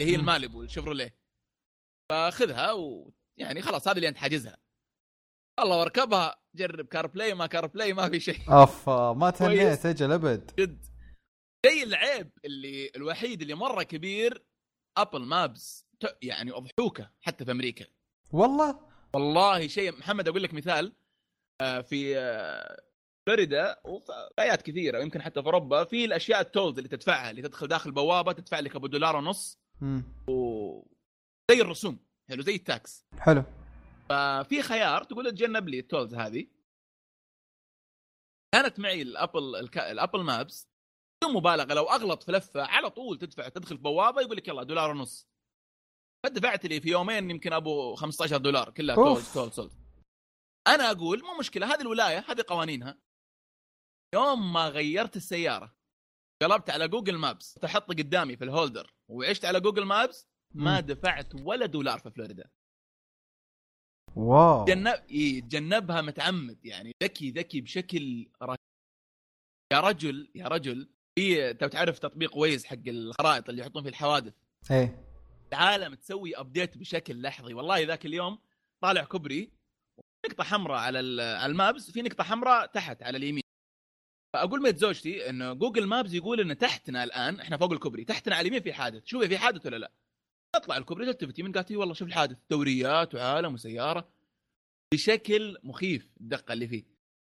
هي 0.00 0.12
مم. 0.12 0.20
ال 0.20 0.26
Malibu 0.26 0.62
ال 0.62 0.67
Chevrolet 0.67 1.16
فخذها 2.10 2.72
ويعني 2.72 3.62
خلاص 3.62 3.88
هذه 3.88 3.96
اللي 3.96 4.08
أنت 4.08 4.16
حاجزها. 4.16 4.56
والله 5.60 5.78
واركبها. 5.78 6.36
جرب 6.54 6.86
CarPlay 6.86 7.34
ما 7.34 7.46
CarPlay 7.46 7.92
ما 7.92 8.08
في 8.08 8.20
شيء. 8.20 8.38
اوف 8.52 8.88
ما 8.90 9.30
تهنيت. 9.38 9.86
أجل 9.86 10.12
أبد. 10.12 10.50
جد. 10.58 10.86
شيء 11.66 11.82
العيب 11.84 12.30
اللي 12.44 12.90
الوحيد 12.96 13.40
اللي 13.42 13.54
مرة 13.54 13.82
كبير 13.82 14.44
Apple 14.96 15.20
Maps 15.20 15.86
يعني 16.22 16.52
أضحوكة 16.52 17.10
حتى 17.20 17.44
في 17.44 17.50
أمريكا. 17.50 17.86
والله؟ 18.32 18.80
والله 19.14 19.66
شيء 19.66 19.98
محمد 19.98 20.28
أقول 20.28 20.42
لك 20.42 20.54
مثال. 20.54 20.92
آه، 21.60 21.80
في 21.80 22.18
آه، 22.18 22.80
فلوريدا 23.26 23.76
وفي 23.84 24.12
ولايات 24.38 24.62
كثيرة 24.62 24.98
ويمكن 24.98 25.22
حتى 25.22 25.40
في 25.40 25.46
أوروبا 25.46 25.84
في 25.84 26.04
الأشياء 26.04 26.40
ال 26.40 26.46
tolls 26.46 26.76
اللي 26.78 26.88
تدفعها 26.88 27.30
اللي 27.30 27.42
تدخل 27.42 27.68
داخل 27.68 27.90
بوابة 27.92 28.32
تدفع 28.32 28.60
لك 28.60 28.76
أبو 28.76 28.86
دولار 28.86 29.16
ونص. 29.16 29.58
مم. 29.80 30.02
زي 31.50 31.60
الرسوم 31.60 31.98
حلو 32.28 32.42
زي 32.42 32.54
ال 32.54 32.64
tax. 32.64 33.04
حلو. 33.18 33.42
ففي 34.10 34.62
خيار 34.62 35.04
تقول 35.04 35.24
له 35.24 35.30
تجنب 35.30 35.68
لي 35.68 35.78
ال 35.78 35.84
tolls 35.84 36.14
هذه. 36.14 36.46
كانت 38.54 38.78
معي 38.80 39.02
ال 39.02 39.11
Apple 39.11 39.56
الك... 39.56 39.78
ال 39.78 39.85
Apple 39.85 40.22
Maps. 40.22 40.68
بدون 41.22 41.36
مبالغة 41.36 41.74
لو 41.74 41.84
أغلط 41.84 42.22
في 42.22 42.32
لفة 42.32 42.62
على 42.62 42.90
طول 42.90 43.18
تدفع 43.18 43.48
تدخل 43.48 43.76
في 43.76 43.82
بوابة 43.82 44.20
يقول 44.22 44.36
لك 44.36 44.48
يلا 44.48 44.62
دولار 44.62 44.90
ونص. 44.90 45.28
فدفعت 46.26 46.66
لي 46.66 46.80
في 46.80 46.88
يومين 46.88 47.30
يمكن 47.30 47.52
أبو 47.52 47.94
15 47.94 48.36
دولار 48.36 48.70
كلها. 48.70 48.96
tolls 48.96 49.34
tolls 49.34 49.56
tolls. 49.56 49.78
أنا 50.66 50.90
أقول 50.90 51.22
مو 51.22 51.38
مشكلة 51.38 51.74
هذه 51.74 51.80
الولاية 51.80 52.24
هذه 52.28 52.44
قوانينها. 52.48 52.98
يوم 54.14 54.52
ما 54.52 54.68
غيرت 54.68 55.16
السيارة 55.16 55.76
قلبت 56.42 56.70
على 56.70 56.88
Google 56.88 57.16
Maps 57.16 57.54
تحط 57.54 57.88
قدامي 57.88 58.36
في 58.36 58.44
ال 58.44 58.51
holder 58.51 58.94
وعشت 59.08 59.44
على 59.44 59.60
Google 59.60 59.84
Maps 59.84 60.28
ما. 60.54 60.80
دفعت 60.80 61.34
ولا 61.34 61.66
دولار 61.66 61.98
في 61.98 62.10
فلوريدا. 62.10 62.50
واو. 64.16 64.64
تجنب 64.64 65.10
يتجنبها 65.10 66.02
متعمد 66.02 66.64
يعني 66.64 66.92
ذكي 67.02 67.30
ذكي 67.30 67.60
بشكل 67.60 68.28
رهيب. 68.42 68.58
يا 69.72 69.80
رجل 69.80 70.30
يا 70.34 70.48
رجل. 70.48 70.88
في 71.18 71.50
أنت 71.50 71.64
تعرف 71.64 71.98
تطبيق 71.98 72.36
Waze 72.36 72.64
حق 72.64 72.88
الخرائط 72.88 73.48
اللي 73.48 73.62
يحطون 73.62 73.82
فيه 73.82 73.90
الحوادث؟ 73.90 74.34
إيه. 74.70 75.04
العالم 75.52 75.94
تسوي 75.94 76.36
update 76.36 76.78
بشكل 76.78 77.22
لحظي. 77.22 77.54
والله 77.54 77.80
ذاك 77.80 78.06
اليوم 78.06 78.38
طالع 78.82 79.04
كوبري 79.04 79.52
نقطة 80.26 80.44
حمراء 80.44 80.78
على 80.78 81.22
على 81.22 81.52
ال 81.52 81.60
Maps 81.60 81.90
في 81.90 82.02
نقطة 82.02 82.24
حمراء 82.24 82.66
تحت 82.66 83.02
على 83.02 83.16
اليمين. 83.18 83.42
فأقول 84.34 84.62
ميت 84.62 84.76
زوجتي 84.76 85.30
إنه 85.30 85.52
Google 85.52 85.86
Maps 85.86 86.12
يقول 86.12 86.40
ان 86.40 86.58
تحتنا 86.58 87.04
الآن 87.04 87.40
إحنا 87.40 87.56
فوق 87.56 87.72
الكوبري 87.72 88.04
تحتنا 88.04 88.34
على 88.34 88.42
اليمين 88.42 88.62
في 88.62 88.72
حادث. 88.72 89.04
شوفي 89.04 89.28
في 89.28 89.38
حادث 89.38 89.66
ولا 89.66 89.76
لا. 89.76 89.92
تطلع 90.52 90.76
الكوبري 90.76 91.12
تلتفتي 91.12 91.42
من 91.42 91.52
قالت 91.52 91.70
لي 91.70 91.76
والله 91.76 91.94
شوف 91.94 92.08
الحادث. 92.08 92.36
دوريات 92.50 93.14
وعالم 93.14 93.54
وسيارة. 93.54 94.08
بشكل 94.94 95.56
مخيف 95.62 96.10
الدقة 96.20 96.52
اللي 96.52 96.68
فيه. 96.68 96.84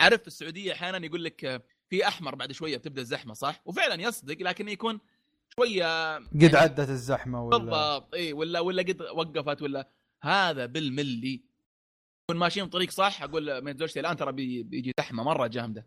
عارف 0.00 0.20
في 0.20 0.26
السعودية 0.26 0.72
أحيانا 0.72 1.06
يقول 1.06 1.24
لك 1.24 1.64
في 1.90 2.08
أحمر 2.08 2.34
بعد 2.34 2.52
شوية 2.52 2.76
بتبدأ 2.76 3.02
الزحمة 3.02 3.34
صح؟ 3.34 3.62
وفعلا 3.64 4.02
يصدق 4.02 4.36
لكن 4.42 4.68
يكون 4.68 5.00
شوية 5.56 6.16
قد 6.16 6.42
يعني 6.42 6.56
عدت 6.56 6.88
الزحمة 6.88 7.44
ولا؟ 7.44 7.58
بالضبط 7.58 8.14
إي 8.14 8.32
ولا 8.32 8.60
ولا 8.60 8.82
قد 8.82 9.02
وقفت 9.02 9.62
ولا. 9.62 9.88
هذا 10.22 10.66
بالملي. 10.66 11.44
نكون 12.30 12.40
ماشيين 12.40 12.66
طريق 12.68 12.90
صح 12.90 13.22
أقول 13.22 13.64
من 13.64 13.76
زوجتي 13.76 14.00
الآن 14.00 14.16
ترى 14.16 14.32
بي- 14.32 14.62
بيجي 14.62 14.92
زحمة 14.98 15.22
مرة 15.22 15.46
جامدة. 15.46 15.86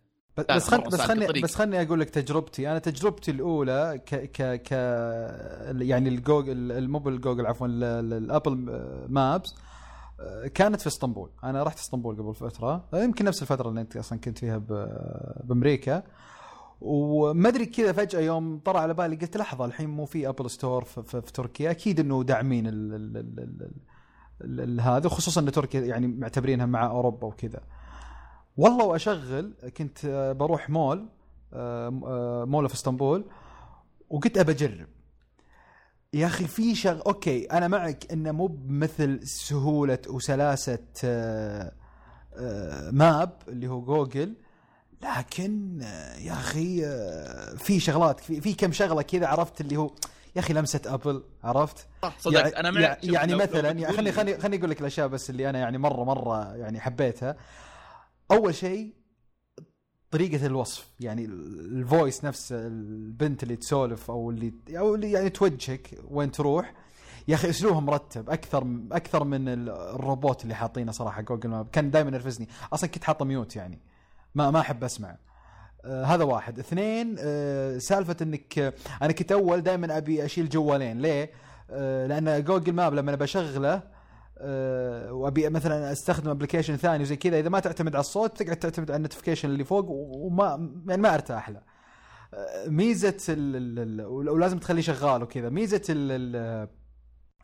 بس 0.55 0.67
خل 0.67 0.81
بس 0.81 1.01
خلني. 1.01 1.25
بس 1.43 1.55
خلني 1.55 1.81
أقول 1.81 1.99
لك 1.99 2.09
تجربتي. 2.09 2.71
أنا 2.71 2.79
تجربتي 2.79 3.31
الأولى 3.31 4.01
ك 4.05 4.15
ك 4.15 4.61
ك 4.61 4.71
يعني 5.81 6.09
الجوجل 6.09 6.71
الموبل 6.71 7.21
جوجل 7.21 7.45
عفوا 7.45 7.67
ال- 7.67 7.83
ال- 7.83 8.13
ال 8.13 8.20
Apple 8.20 8.55
Maps 9.09 9.55
آه، 10.19 10.47
كانت 10.47 10.81
في 10.81 10.87
إسطنبول. 10.87 11.29
أنا 11.43 11.63
رحت 11.63 11.77
إسطنبول 11.79 12.15
قبل 12.15 12.35
فترة. 12.35 12.85
آه، 12.93 13.03
يمكن 13.03 13.25
نفس 13.25 13.41
الفترة 13.41 13.69
اللي 13.69 13.81
أنت 13.81 13.97
أصلا 13.97 14.19
كنت 14.19 14.37
فيها 14.37 14.57
ب- 14.57 15.41
بأمريكا. 15.43 16.03
وما 16.81 17.49
أدري 17.49 17.65
كذا 17.65 17.91
فجأة 17.91 18.19
يوم 18.19 18.59
طرى 18.65 18.77
على 18.79 18.93
بالي 18.93 19.15
قلت 19.15 19.37
لحظة 19.37 19.65
الحين 19.65 19.89
مو 19.89 20.05
في 20.05 20.29
Apple 20.29 20.49
Store 20.49 20.83
في, 20.83 21.03
في, 21.03 21.21
في 21.21 21.31
تركيا. 21.31 21.71
أكيد 21.71 21.99
إنه 21.99 22.23
داعمين 22.23 22.67
هذا 24.79 25.09
خصوصا 25.09 25.41
إن 25.41 25.51
تركيا 25.51 25.81
يعني 25.81 26.07
معتبرينها 26.07 26.65
مع 26.65 26.85
أوروبا 26.87 27.27
وكذا. 27.27 27.59
والله 28.57 28.85
وأشغل 28.85 29.53
كنت 29.77 30.05
آه، 30.05 30.31
بروح 30.31 30.69
مول 30.69 31.09
آه، 31.53 31.87
آه، 32.05 32.45
مول 32.45 32.69
في 32.69 32.75
إسطنبول 32.75 33.25
وقلت 34.09 34.37
أبى 34.37 34.51
أجرب. 34.51 34.87
يا 36.13 36.27
أخي 36.27 36.47
في 36.47 36.75
شغ 36.75 37.01
okay 37.07 37.45
أنا 37.45 37.67
معك 37.67 38.11
إنه 38.11 38.31
مو 38.31 38.45
بمثل 38.47 39.27
سهولة 39.27 39.99
وسلاسة 40.09 40.79
Map 42.91 43.31
اللي 43.47 43.67
هو 43.67 43.81
جوجل 43.81 44.33
لكن 45.01 45.81
يا 46.21 46.33
أخي 46.33 46.81
في 47.57 47.79
شغلات 47.79 48.19
في, 48.19 48.41
في 48.41 48.53
كم 48.53 48.71
شغلة 48.71 49.01
كذا 49.01 49.27
عرفت 49.27 49.61
اللي 49.61 49.77
هو 49.77 49.91
يا 50.35 50.41
أخي 50.41 50.53
لمسة 50.53 50.81
Apple 50.85 51.23
عرفت؟ 51.43 51.87
صح 52.03 52.15
صدق 52.19 52.39
يعني 52.39 52.59
أنا 52.59 52.71
معك. 52.71 53.03
يعني 53.03 53.35
مثلا 53.35 53.59
يعني 53.67 53.81
بتقول 53.81 53.97
خليني 53.97 54.11
لي- 54.11 54.11
خليني 54.11 54.37
خليني 54.37 54.57
أقول 54.57 54.69
لك 54.69 54.81
الأشياء 54.81 55.07
بس 55.07 55.29
اللي 55.29 55.49
أنا 55.49 55.59
يعني 55.59 55.77
مرة 55.77 56.03
مرة 56.03 56.55
يعني 56.55 56.79
حبيتها. 56.79 57.35
أول 58.31 58.55
شيء 58.55 58.93
طريقة 60.11 60.45
الوصف 60.45 60.89
يعني 60.99 61.25
ال- 61.25 61.77
ال 61.79 61.87
voice 61.87 62.25
نفس 62.25 62.51
البنت 62.51 63.43
اللي 63.43 63.55
تسولف 63.55 64.11
أو 64.11 64.29
اللي 64.29 64.53
أو 64.69 64.95
اللي 64.95 65.11
يعني 65.11 65.29
توجهك 65.29 65.99
وين 66.09 66.31
تروح. 66.31 66.73
يا 67.27 67.35
أخي 67.35 67.49
أسلوبهم 67.49 67.85
مرتب 67.85 68.29
أكثر 68.29 68.67
أكثر 68.91 69.23
من 69.23 69.47
ال- 69.49 69.69
الروبوت 69.69 70.43
اللي 70.43 70.55
حاطينه 70.55 70.91
صراحة 70.91 71.21
Google 71.21 71.49
Map. 71.49 71.67
كان 71.69 71.91
دائما 71.91 72.09
ينرفزني. 72.09 72.47
أصلا 72.73 72.89
كنت 72.89 73.03
حاطه 73.03 73.25
mute 73.25 73.55
يعني. 73.55 73.79
ما 74.35 74.51
ما 74.51 74.59
أحب 74.59 74.83
اسمع 74.83 75.17
آه 75.85 76.03
هذا 76.03 76.23
واحد. 76.23 76.59
اثنين 76.59 77.15
آه 77.19 77.77
سالفة 77.77 78.15
إنك 78.21 78.59
آه 78.59 78.73
أنا 79.01 79.11
كنت 79.13 79.31
أول 79.31 79.61
دائما 79.61 79.97
أبي 79.97 80.25
أشيل 80.25 80.49
جوالين. 80.49 81.01
ليه؟ 81.01 81.31
آه 81.69 82.07
لأن 82.07 82.43
Google 82.43 82.73
Map 82.73 82.93
لما 82.93 83.09
أنا 83.09 83.17
بشغله 83.17 83.83
وأبي 85.11 85.49
مثلا 85.49 85.91
أستخدم 85.91 86.29
application 86.29 86.75
ثاني 86.75 87.03
وزي 87.03 87.15
كذا 87.15 87.39
إذا 87.39 87.49
ما 87.49 87.59
تعتمد 87.59 87.95
على 87.95 87.99
الصوت 88.01 88.43
تقعد 88.43 88.57
تعتمد 88.57 88.91
على 88.91 88.97
ال 88.97 89.01
notification 89.01 89.49
اللي 89.49 89.63
فوق 89.63 89.85
وما 89.89 90.71
يعني 90.87 91.01
ما 91.01 91.13
أرتاح 91.13 91.49
له. 91.49 91.61
آه، 92.33 92.67
ميزة 92.69 93.35
ولازم 94.07 94.57
تخليه 94.59 94.81
شغال 94.81 95.23
وكذا. 95.23 95.49
ميزة 95.49 95.81
ال 95.89 96.11
ال 96.11 96.67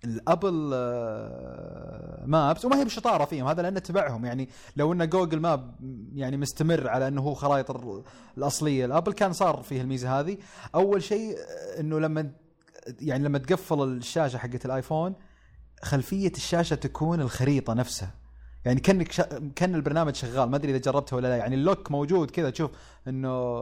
ال 0.05 0.16
Apple 0.16 0.71
آه، 0.73 2.23
Maps 2.25 2.65
وما 2.65 2.79
هي 2.79 2.85
بشطارة 2.85 3.25
فيهم 3.25 3.47
هذا 3.47 3.61
لأن 3.61 3.83
تبعهم. 3.83 4.25
يعني 4.25 4.49
لو 4.75 4.93
إن 4.93 5.09
Google 5.09 5.39
Map 5.39 5.75
يعني 6.13 6.37
مستمر 6.37 6.87
على 6.87 7.07
إنه 7.07 7.21
هو 7.21 7.33
خرائط 7.33 7.71
ال- 7.71 8.03
الأصلية 8.37 8.85
ال 8.85 8.90
Apple 8.90 9.13
كان 9.13 9.33
صار 9.33 9.61
فيه 9.61 9.81
الميزة 9.81 10.19
هذه. 10.19 10.37
أول 10.75 11.03
شيء 11.03 11.35
آه، 11.37 11.79
إنه 11.79 11.99
لما 11.99 12.31
يعني 13.01 13.23
لما 13.23 13.37
تقفل 13.37 13.83
الشاشة 13.83 14.37
حقت 14.37 14.65
الآيفون 14.65 15.15
خلفية 15.83 16.31
الشاشة 16.35 16.75
تكون 16.75 17.21
الخريطة 17.21 17.73
نفسها. 17.73 18.13
يعني 18.65 18.79
كأنك 18.79 19.11
شا... 19.11 19.51
كأن 19.55 19.75
البرنامج 19.75 20.15
شغال. 20.15 20.49
ما 20.49 20.55
أدري 20.55 20.71
إذا 20.71 20.79
جربته 20.79 21.15
ولا 21.15 21.27
لا. 21.27 21.37
يعني 21.37 21.55
اللوك 21.55 21.91
موجود 21.91 22.31
كذا. 22.31 22.49
تشوف 22.49 22.71
إنه 23.07 23.61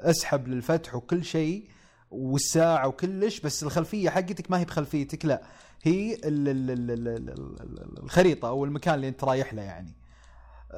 أسحب 0.00 0.48
للفتح 0.48 0.94
وكل 0.94 1.24
شيء 1.24 1.68
والساعة 2.10 2.88
وكلش 2.88 3.40
بس 3.40 3.62
الخلفية 3.62 4.10
حقتك 4.10 4.50
ما 4.50 4.60
هي 4.60 4.64
بخلفيتك. 4.64 5.24
لا 5.24 5.42
هي 5.82 6.14
ال 6.14 6.48
ال 6.48 6.70
ال 6.70 6.90
ال 6.90 7.08
ال 7.08 7.30
ال 7.30 8.02
الخريطة 8.04 8.48
أو 8.48 8.64
المكان 8.64 8.94
اللي 8.94 9.08
أنت 9.08 9.24
رايح 9.24 9.54
له 9.54 9.62
يعني. 9.62 9.92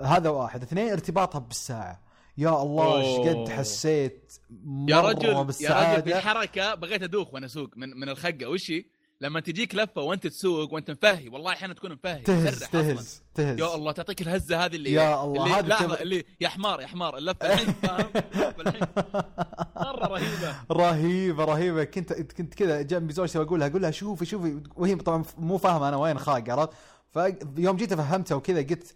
هذا 0.03 0.29
واحد. 0.29 0.63
اثنين 0.63 0.93
ارتباطها 0.93 1.39
بالساعة. 1.39 2.01
يا 2.39 2.63
الله 2.63 2.97
إيش 2.97 3.29
قد. 3.29 3.49
حسيت 3.49 4.33
يا 4.89 5.01
رجل 5.01 5.25
يا 5.25 5.33
رجل 5.33 5.37
في 5.37 5.45
بالسعادة. 5.45 6.19
الحركه 6.19 6.75
بغيت 6.75 7.03
أدوخ 7.03 7.35
وأنا 7.35 7.47
أسوق 7.47 7.71
من 7.77 7.89
من 8.01 8.09
الخقة. 8.09 8.47
وش 8.47 8.71
هي؟ 8.71 8.85
لما 9.21 9.41
تجيك 9.41 9.75
لفة 9.75 10.03
وانت 10.03 10.27
تسوق 10.27 10.73
وانت 10.75 10.91
مفهي 10.91 11.29
والله 11.29 11.53
أحيانا 11.53 11.75
تكون 11.75 11.93
مفهي 11.93 12.19
تهز. 12.23 12.59
تهز 12.65 13.23
تهز. 13.35 13.61
يا 13.61 13.75
الله 13.75 13.93
تعطيك 13.93 14.23
الهزة 14.23 14.65
هذه 14.65 14.77
اللي 14.77 14.93
يا 14.93 15.25
الله، 15.25 15.45
اللي 15.45 15.55
هذه 15.55 15.67
لحظة 15.67 16.01
اللي 16.01 16.25
يا 16.41 16.49
حمار 16.49 16.81
يا 16.81 16.87
حمار 16.87 17.17
اللفة 17.19 17.47
الحين 17.53 17.75
فاهم؟ 17.83 18.07
مرة 19.77 20.07
رهيبة. 20.07 20.55
رهيبة 20.71 21.45
رهيبة. 21.45 21.85
كنت 21.85 22.13
كنت 22.13 22.55
كذا 22.55 22.83
جنبي 22.83 23.13
زوجتي 23.13 23.39
واقول 23.39 23.61
لها 23.61 23.69
أقول 23.69 23.83
لها 23.83 23.91
شوفي 23.91 24.25
شوفي. 24.27 24.61
وهي 24.77 24.95
طبعا 24.95 25.25
مو 25.39 25.59
فاهمة 25.59 25.89
أنا 25.89 25.97
وين 25.97 26.19
خاق 26.19 26.51
عرفت؟ 26.51 26.71
فيوم 27.57 27.77
جيت 27.77 27.93
افهمتها 27.93 28.35
وكذا 28.35 28.63
قلت 28.63 28.95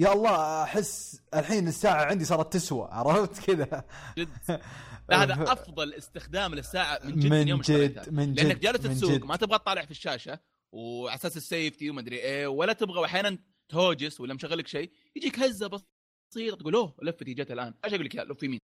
يا 0.00 0.12
الله 0.12 0.62
أحس 0.62 1.22
الحين 1.34 1.68
الساعة 1.68 2.04
عندي 2.04 2.24
صارت 2.24 2.52
تسوى 2.52 2.88
عرفت 2.92 3.44
كذا؟ 3.44 3.84
جد. 4.18 4.28
لا 5.08 5.22
هذا 5.22 5.52
أفضل 5.52 5.94
استخدام 5.94 6.54
للساعة 6.54 7.00
من 7.04 7.18
جد 7.20 7.30
من 7.30 7.48
يوم 7.48 7.60
جد. 7.60 8.12
من 8.12 8.34
جد 8.34 8.40
لأنك 8.40 8.58
جالس 8.58 9.00
تسوق. 9.00 9.24
ما 9.24 9.36
تبغى 9.36 9.58
تطالع 9.58 9.84
في 9.84 9.90
الشاشة 9.90 10.40
وعلى 10.72 11.14
أساس 11.14 11.36
ال 11.36 11.44
safety 11.44 11.90
وما 11.90 12.00
أدري 12.00 12.16
إيه 12.16 12.46
ولا 12.46 12.72
تبغى 12.72 13.00
وأحيانا 13.00 13.38
تهوجس 13.68 14.20
ولا 14.20 14.34
مشغل 14.34 14.58
لك 14.58 14.66
شيء 14.66 14.92
يجيك 15.16 15.38
هزة 15.38 15.66
بسيطة 15.66 16.56
تقول 16.56 16.74
أوه 16.74 16.94
left 17.02 17.34
جت 17.34 17.50
الآن. 17.50 17.74
أيش 17.84 17.94
أقول 17.94 18.04
لك 18.04 18.14
يا 18.14 18.24
لف 18.24 18.42
يمين 18.42 18.60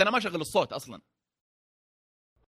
أنا 0.00 0.10
ما 0.10 0.18
أشغل 0.18 0.40
الصوت 0.40 0.72
أصلا. 0.72 1.00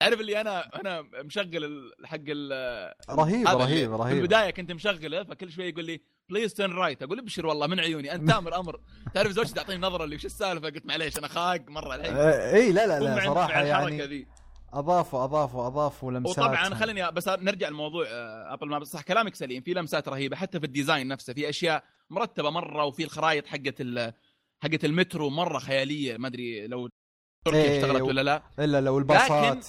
تعرف 0.00 0.20
اللي 0.20 0.40
أنا 0.40 0.80
أنا 0.80 1.04
مشغل 1.24 1.92
حق 2.04 2.14
هذا 2.18 2.42
اللي 2.42 3.44
رهيبه 3.48 4.04
في 4.04 4.12
البداية 4.12 4.50
كنت 4.50 4.72
مشغله 4.72 5.24
فكل 5.24 5.52
شوي 5.52 5.68
يقول 5.68 5.84
لي 5.84 6.00
please 6.30 6.54
turn 6.54 6.72
right 6.72 7.02
أقول 7.02 7.18
ابشر 7.18 7.46
والله 7.46 7.66
من 7.66 7.80
عيوني. 7.80 8.14
أنت 8.14 8.28
تامر 8.30 8.56
أمر. 8.60 8.80
تعرف 9.14 9.30
زوجتي 9.32 9.54
تعطيني 9.54 9.78
نظرة 9.86 10.04
اللي 10.04 10.16
وش 10.16 10.24
السالفة؟ 10.24 10.68
قلت 10.70 10.86
معليش 10.86 11.18
أنا 11.18 11.28
خاق 11.28 11.60
مرة 11.68 11.94
الحين. 11.94 12.14
اي 12.16 12.72
لا 12.72 12.86
لا 12.86 13.00
لا 13.00 13.10
عند- 13.20 13.24
صراحة 13.30 13.62
يعني 13.62 14.02
ذي. 14.02 14.26
أضافوا 14.72 15.24
أضافوا 15.24 15.66
أضافوا 15.66 16.12
لمسات. 16.12 16.38
وطبعا 16.38 16.74
خليني 16.74 17.10
بس 17.10 17.28
نرجع 17.28 17.68
لموضوع 17.68 18.06
آه، 18.08 18.52
Apple 18.54 18.68
Map. 18.68 18.84
صح 18.84 19.02
كلامك 19.02 19.34
سليم 19.34 19.62
في 19.62 19.74
لمسات 19.74 20.08
رهيبة 20.08 20.36
حتى 20.36 20.60
في 20.60 20.66
ال 20.66 20.72
design 20.72 21.08
نفسه 21.08 21.32
في 21.32 21.48
أشياء 21.48 21.84
مرتبة 22.10 22.50
مرة 22.50 22.84
وفي 22.84 23.04
الخرائط 23.04 23.46
حقت 23.46 23.82
حقت 24.62 24.84
المترو 24.84 25.30
مرة 25.30 25.58
خيالية. 25.58 26.16
ما 26.16 26.28
أدري 26.28 26.66
لو 26.66 26.88
تركيا 27.46 27.62
إيه، 27.62 27.76
اشتغلت 27.78 28.02
ولا 28.02 28.20
لا. 28.20 28.42
إلا 28.58 28.80
لو 28.80 28.98
الباصات. 28.98 29.66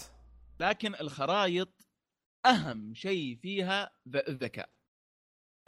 لكن 0.59 0.95
الخرائط 0.95 1.73
أهم 2.45 2.93
شيء 2.93 3.35
فيها 3.35 3.91
الذكاء. 4.07 4.69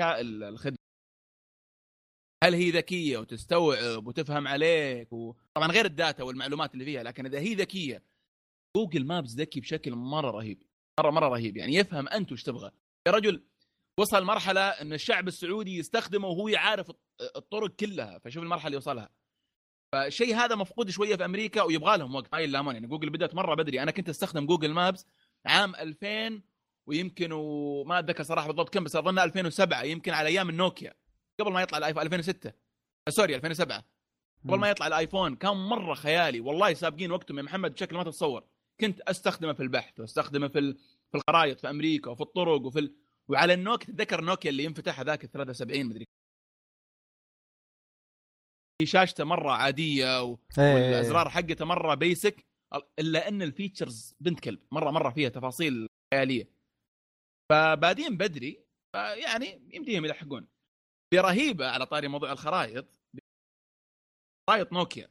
ذكاء 0.01 0.21
ال- 0.21 0.43
الخدمة. 0.43 0.77
هل 2.43 2.53
هي 2.53 2.71
ذكية 2.71 3.17
وتستوعب 3.17 4.07
وتفهم 4.07 4.47
عليك 4.47 5.13
و... 5.13 5.35
طبعا 5.53 5.67
غير 5.71 5.85
الداتا 5.85 6.23
والمعلومات 6.23 6.73
اللي 6.73 6.85
فيها 6.85 7.03
لكن 7.03 7.25
إذا 7.25 7.39
هي 7.39 7.53
ذكية 7.55 8.03
Google 8.77 9.05
Maps 9.05 9.29
ذكي 9.35 9.59
بشكل 9.59 9.95
مرة 9.95 10.31
رهيب. 10.31 10.63
مرة 10.99 11.09
مرة 11.11 11.27
رهيب. 11.27 11.57
يعني 11.57 11.75
يفهم 11.75 12.07
أنت 12.07 12.31
وش 12.31 12.43
تبغى. 12.43 12.71
يا 13.07 13.11
رجل 13.11 13.43
وصل 13.99 14.23
مرحلة 14.23 14.61
إن 14.61 14.93
الشعب 14.93 15.27
السعودي 15.27 15.77
يستخدمه 15.77 16.27
وهو 16.27 16.47
يعرف 16.47 16.89
الط- 16.89 17.35
الطرق 17.35 17.75
كلها 17.75 18.19
فشوف 18.19 18.43
المرحلة 18.43 18.67
اللي 18.67 18.77
وصلها. 18.77 19.09
فالشيء 19.91 20.35
هذا 20.35 20.55
مفقود 20.55 20.89
شوية 20.89 21.15
في 21.15 21.25
أمريكا 21.25 21.61
ويبغى 21.61 21.97
لهم 21.97 22.15
وقت. 22.15 22.33
ما 22.33 22.39
يلامون 22.39 22.73
يعني 22.73 22.87
جوجل 22.87 23.09
بدأت 23.09 23.35
مرة 23.35 23.55
بدري. 23.55 23.81
أنا 23.83 23.91
كنت 23.91 24.09
أستخدم 24.09 24.45
Google 24.45 24.71
Maps 24.73 25.05
عام 25.45 25.75
2000 25.75 26.41
ويمكن 26.87 27.31
وما 27.31 27.99
أتذكر 27.99 28.23
صراحة 28.23 28.47
بالضبط 28.47 28.73
كم 28.73 28.83
بس 28.83 28.95
أظن 28.95 29.19
2007 29.19 29.83
يمكن 29.83 30.13
على 30.13 30.29
أيام 30.29 30.49
النوكيا 30.49 30.93
قبل 31.39 31.51
ما 31.51 31.61
يطلع 31.61 31.77
الآيفون 31.77 32.03
2006 32.03 32.49
آه، 33.07 33.11
sorry 33.11 33.35
2007 33.35 33.85
قبل 34.45 34.59
ما 34.59 34.69
يطلع 34.69 34.87
الآيفون 34.87 35.35
كان 35.35 35.53
مرة 35.57 35.93
خيالي. 35.93 36.39
والله 36.39 36.73
سابقين 36.73 37.11
وقتهم 37.11 37.37
يا 37.37 37.43
محمد 37.43 37.73
بشكل 37.73 37.95
ما 37.95 38.03
تتصور. 38.03 38.43
كنت 38.79 39.01
أستخدمه 39.01 39.53
في 39.53 39.63
البحث 39.63 39.99
وأستخدمه 39.99 40.47
في 40.47 40.59
ال- 40.59 40.77
في 41.11 41.17
الخرائط 41.17 41.59
في 41.59 41.69
أمريكا 41.69 42.11
وفي 42.11 42.21
الطرق 42.21 42.61
وفي 42.61 42.79
ال... 42.79 42.95
وعلى 43.27 43.53
النوكيا 43.53 43.87
تتذكر 43.93 44.21
نوكيا 44.21 44.49
اللي 44.51 44.63
ينفتح 44.63 44.99
هذاك 44.99 45.23
ال 45.23 45.31
73 45.31 45.85
مدري 45.85 46.05
شاشته 48.85 49.23
مرة 49.23 49.51
عادية 49.51 50.23
و... 50.23 50.37
إيه. 50.59 50.73
والأزرار 50.73 51.29
حقته 51.29 51.65
مرة 51.65 51.95
basic 51.95 52.45
إلا 52.99 53.27
إن 53.27 53.41
الفيتشرز 53.41 54.15
بنت 54.19 54.39
كلب 54.39 54.59
مرة 54.71 54.91
مرة 54.91 55.09
فيها 55.09 55.29
تفاصيل 55.29 55.87
خيالية. 56.13 56.49
فبادين 57.51 58.17
بدري 58.17 58.65
يعني 58.95 59.61
يمديهم 59.73 60.05
يلحقون. 60.05 60.47
برهيبة 61.13 61.69
على 61.69 61.85
طاري 61.85 62.07
موضوع 62.07 62.31
الخرائط. 62.31 62.85
خرائط 64.49 64.73
نوكيا. 64.73 65.09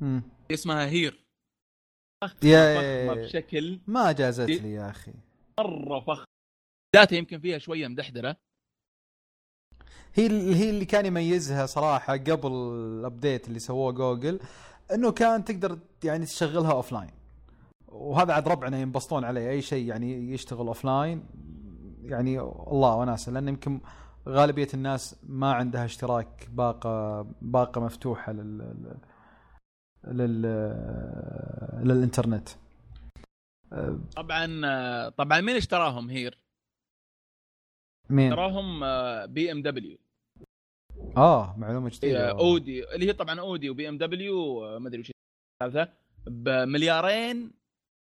مم. 0.00 0.22
اسمها 0.50 0.86
هير. 0.86 1.24
يا 2.44 3.14
بشكل 3.14 3.80
ما 3.86 4.12
جازت 4.12 4.50
لي 4.50 4.72
يا 4.72 4.90
أخي. 4.90 5.12
مرة 5.60 6.00
فخم 6.00 6.24
داتا 6.94 7.16
يمكن 7.16 7.40
فيها 7.40 7.58
شوية 7.58 7.88
مدحدرة. 7.88 8.36
هي 10.14 10.54
هي 10.54 10.70
اللي 10.70 10.84
كان 10.84 11.06
يميزها 11.06 11.66
صراحة 11.66 12.12
قبل 12.16 12.52
الابديت 12.52 13.48
اللي 13.48 13.58
سووه 13.58 13.92
جوجل 13.92 14.40
إنه 14.94 15.12
كان 15.12 15.44
تقدر 15.44 15.78
يعني 16.04 16.24
تشغلها 16.24 16.72
offline 16.72 17.10
وهذا 17.88 18.32
عاد 18.32 18.48
ربعنا 18.48 18.80
ينبسطون 18.80 19.24
عليه 19.24 19.50
أي 19.50 19.62
شيء 19.62 19.86
يعني 19.86 20.32
يشتغل 20.32 20.66
offline 20.66 21.24
يعني 22.02 22.40
الله 22.40 22.96
وناسة 22.96 23.32
لأن 23.32 23.48
يمكن 23.48 23.80
غالبية 24.28 24.68
الناس 24.74 25.16
ما 25.22 25.52
عندها 25.52 25.84
اشتراك 25.84 26.48
باقة 26.52 27.22
باقة 27.42 27.80
مفتوحة 27.80 28.32
لل 28.32 28.96
لل 30.04 30.42
للإنترنت. 31.84 32.48
طبعا 34.16 35.08
طبعا 35.08 35.40
مين 35.40 35.56
اشتراهم؟ 35.56 36.10
HERE؟ 36.10 36.41
مين؟ 38.12 38.32
اشتراهم 38.32 38.80
BMW. 39.26 39.98
آه 41.16 41.54
معلومة 41.58 41.90
جديدة 41.90 42.30
أودي 42.30 42.94
اللي 42.94 43.06
هي 43.08 43.12
طبعا 43.12 43.40
أودي 43.40 43.70
و 43.70 43.90
BMW 43.90 44.60
ما 44.78 44.88
أدري 44.88 45.00
وش 45.00 45.10
الثالثه 45.62 45.92
بمليارين 46.26 47.50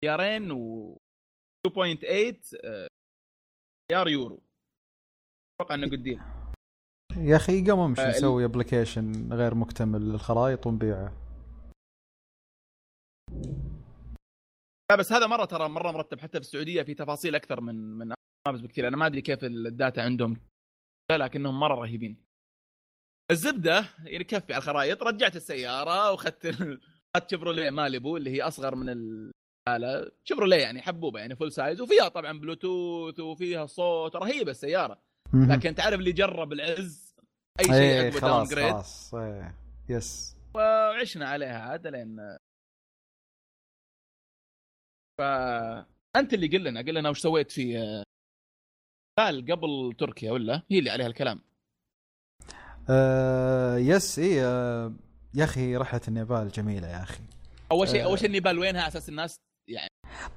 مليارين 0.04 0.50
و 0.50 0.96
2.8 1.66 2.56
آه، 2.64 2.88
مليار 3.90 4.08
يورو. 4.08 4.40
أتوقع 5.60 5.74
إنه 5.74 5.86
قديم 5.86 6.20
يا 7.16 7.36
أخي 7.36 7.72
امشي 7.72 8.02
آه، 8.02 8.08
نسوي 8.08 8.44
application 8.44 9.32
غير 9.32 9.54
مكتمل 9.54 10.00
للخرائط 10.00 10.66
ونبيعه. 10.66 11.12
لا 14.90 14.96
بس 14.96 15.12
هذا 15.12 15.26
مرة 15.26 15.44
ترى 15.44 15.68
مرة 15.68 15.92
مرتب 15.92 16.20
حتى 16.20 16.32
في 16.32 16.46
السعودية 16.46 16.82
في 16.82 16.94
تفاصيل 16.94 17.34
أكثر 17.34 17.60
من 17.60 17.74
من 17.74 18.12
Maps 18.50 18.60
بكثير. 18.60 18.88
أنا 18.88 18.96
ما 18.96 19.06
أدري 19.06 19.20
كيف 19.20 19.44
الداتا 19.44 20.00
عندهم 20.00 20.40
لكنهم 21.12 21.60
مرة 21.60 21.74
رهيبين. 21.74 22.24
الزبدة 23.30 23.84
يعني 24.04 24.24
كفي 24.24 24.52
على 24.52 24.62
الخرائط. 24.62 25.02
رجعت 25.02 25.36
السيارة 25.36 26.10
وأخذت 26.10 26.46
أخذت 27.16 27.30
شيفروليه 27.30 27.70
ماليبو 27.70 28.16
اللي 28.16 28.30
هي 28.30 28.42
أصغر 28.42 28.74
من 28.74 28.88
الآلة 28.88 30.12
شيفروليه 30.24 30.56
يعني 30.56 30.82
حبوبة 30.82 31.20
يعني 31.20 31.36
full 31.36 31.52
size 31.52 31.80
وفيها 31.80 32.08
طبعا 32.08 32.40
بلوتوث 32.40 33.20
وفيها 33.20 33.66
صوت 33.66 34.16
رهيبة 34.16 34.50
السيارة. 34.50 35.02
لكن 35.34 35.74
تعرف 35.74 35.98
اللي 35.98 36.12
جرب 36.12 36.52
العز؟ 36.52 37.14
أي 37.60 37.64
شيء 37.64 37.74
إيه 37.74 38.06
عقبه 38.06 38.20
down 38.20 38.32
خلاص 38.32 38.50
grade 38.50 38.72
خلاص. 38.72 39.14
إيه 39.14 39.54
yes 39.88 40.36
وعشنا 40.54 41.28
عليها 41.28 41.58
عاد 41.58 41.86
لين 41.86 42.36
فانت 45.18 46.34
اللي 46.34 46.46
قل 46.46 46.64
لنا 46.64 46.80
قل 46.80 46.94
لنا 46.94 47.10
وش 47.10 47.20
سويت 47.20 47.50
في 47.50 47.78
قال 49.18 49.52
قبل 49.52 49.94
تركيا 49.98 50.32
ولا 50.32 50.62
هي 50.70 50.78
اللي 50.78 50.90
عليها 50.90 51.06
الكلام؟ 51.06 51.40
آه 52.90 53.76
yes 53.76 54.18
إيه 54.18 54.40
آه 54.46 54.92
يا 55.34 55.44
أخي 55.44 55.76
رحلة 55.76 56.00
النيبال 56.08 56.48
جميلة 56.48 56.88
يا 56.88 57.02
أخي. 57.02 57.20
أول 57.72 57.88
شيء 57.88 58.02
آه. 58.02 58.04
أول 58.04 58.18
شيء 58.18 58.26
النيبال 58.26 58.58
وينها؟ 58.58 58.88
أساس 58.88 59.08
الناس 59.08 59.36
يعني 59.68 59.90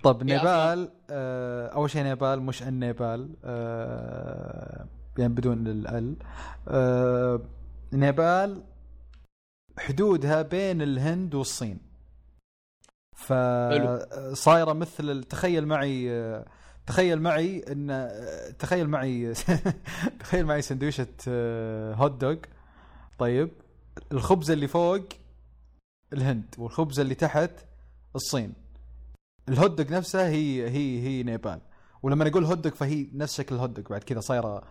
طب 0.04 0.24
نيبال 0.24 0.91
آه 1.10 1.67
أول 1.67 1.89
شيء 1.89 2.04
نيبال 2.04 2.41
مش 2.41 2.63
النيبال 2.63 3.36
آه 3.46 4.86
يعني 5.17 5.34
بدون 5.34 5.67
ال 5.67 6.15
آه 6.67 7.41
نيبال 7.94 8.63
حدودها 9.80 10.41
بين 10.41 10.82
الهند 10.82 11.36
والصين. 11.36 11.80
فصايره 13.15 14.74
مثل 14.74 15.24
تخيل 15.24 15.65
معي 15.65 16.12
آه، 16.12 16.46
تخيل 16.92 17.22
معي 17.22 17.60
إن 17.72 17.88
آه، 17.92 18.50
تخيل 18.60 18.88
معي 18.88 19.34
تخيل 20.20 20.46
معي 20.46 20.62
سندويشة 20.62 21.08
آه، 21.28 21.94
hot 21.94 22.12
dog 22.12 22.36
طيب 23.20 23.50
الخبز 24.12 24.52
اللي 24.52 24.68
فوق 24.68 25.00
الهند 26.14 26.56
والخبز 26.58 27.00
اللي 27.00 27.16
تحت 27.16 27.52
الصين. 28.16 28.54
ال 29.50 29.58
hot 29.58 29.82
dog 29.82 29.98
نفسها 29.98 30.28
هي 30.30 30.70
هي 30.70 31.00
هي 31.08 31.24
نيبال. 31.24 31.62
ولما 32.04 32.26
نقول 32.26 32.46
hot 32.46 32.58
dog 32.58 32.74
فهي 32.74 33.08
نفس 33.14 33.38
شكل 33.38 33.56
ال 33.56 33.59
hot 33.59 33.70
dog 33.70 33.86
بعد 33.90 34.04
كذا 34.04 34.20
صايرة 34.20 34.64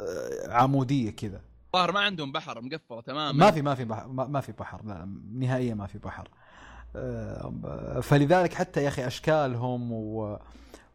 آه، 0.00 0.52
عمودية 0.52 1.10
كذا. 1.10 1.40
ظاهر 1.76 1.92
ما 1.92 2.00
عندهم 2.00 2.32
بحر 2.32 2.60
مقفلة 2.60 3.00
تماما. 3.00 3.32
ما 3.32 3.50
في 3.50 3.62
ما 3.62 3.74
في 3.74 3.84
بحر 3.84 4.08
ما 4.08 4.40
في 4.40 4.52
بحر 4.52 4.84
لا 4.84 5.08
نهائيا 5.32 5.74
ما 5.74 5.86
في 5.86 5.98
بحر. 5.98 6.28
آه، 6.96 8.00
فلذلك 8.02 8.54
حتى 8.54 8.82
يا 8.82 8.88
أخي 8.88 9.06
أشكالهم 9.06 9.92
و- 9.92 10.38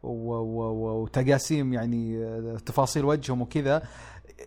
وتقاسيم 0.02 1.72
يعني 1.72 2.24
آه، 2.24 2.56
تفاصيل 2.66 3.04
وجههم 3.04 3.42
وكذا. 3.42 3.82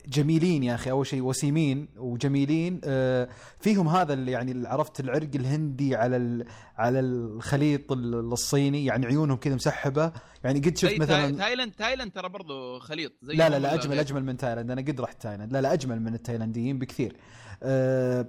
جميلين 0.07 0.63
يا 0.63 0.75
أخي 0.75 0.91
أول 0.91 1.07
شيء 1.07 1.21
وسيمين 1.21 1.87
وجميلين. 1.97 2.81
آه، 2.83 3.29
فيهم 3.59 3.87
هذا 3.87 4.13
اللي 4.13 4.31
يعني 4.31 4.67
عرفت 4.67 4.99
العرق 4.99 5.29
الهندي 5.35 5.95
على 5.95 6.45
على 6.77 6.99
الخليط 6.99 7.91
ال- 7.91 8.15
الصيني 8.15 8.85
يعني 8.85 9.05
عيونهم 9.05 9.37
كذا 9.37 9.55
مسحبة. 9.55 10.11
يعني 10.43 10.59
قد 10.59 10.77
شفت 10.77 10.99
مثلا 10.99 11.21
تاي- 11.29 11.35
تايلاند 11.37 11.71
تايلاند 11.71 12.11
ترى 12.11 12.29
برضو 12.29 12.79
خليط 12.79 13.11
زي 13.21 13.33
لا 13.33 13.49
لا 13.49 13.59
لا 13.59 13.73
اجمل 13.73 13.99
أجمل 13.99 14.25
من 14.25 14.37
تايلاند. 14.37 14.71
أنا 14.71 14.81
قد 14.81 15.01
رحت 15.01 15.21
تايلاند. 15.21 15.53
لا 15.53 15.61
لا 15.61 15.73
أجمل 15.73 16.01
من 16.01 16.13
التايلانديين 16.13 16.79
بكثير. 16.79 17.15
آه، 17.63 18.27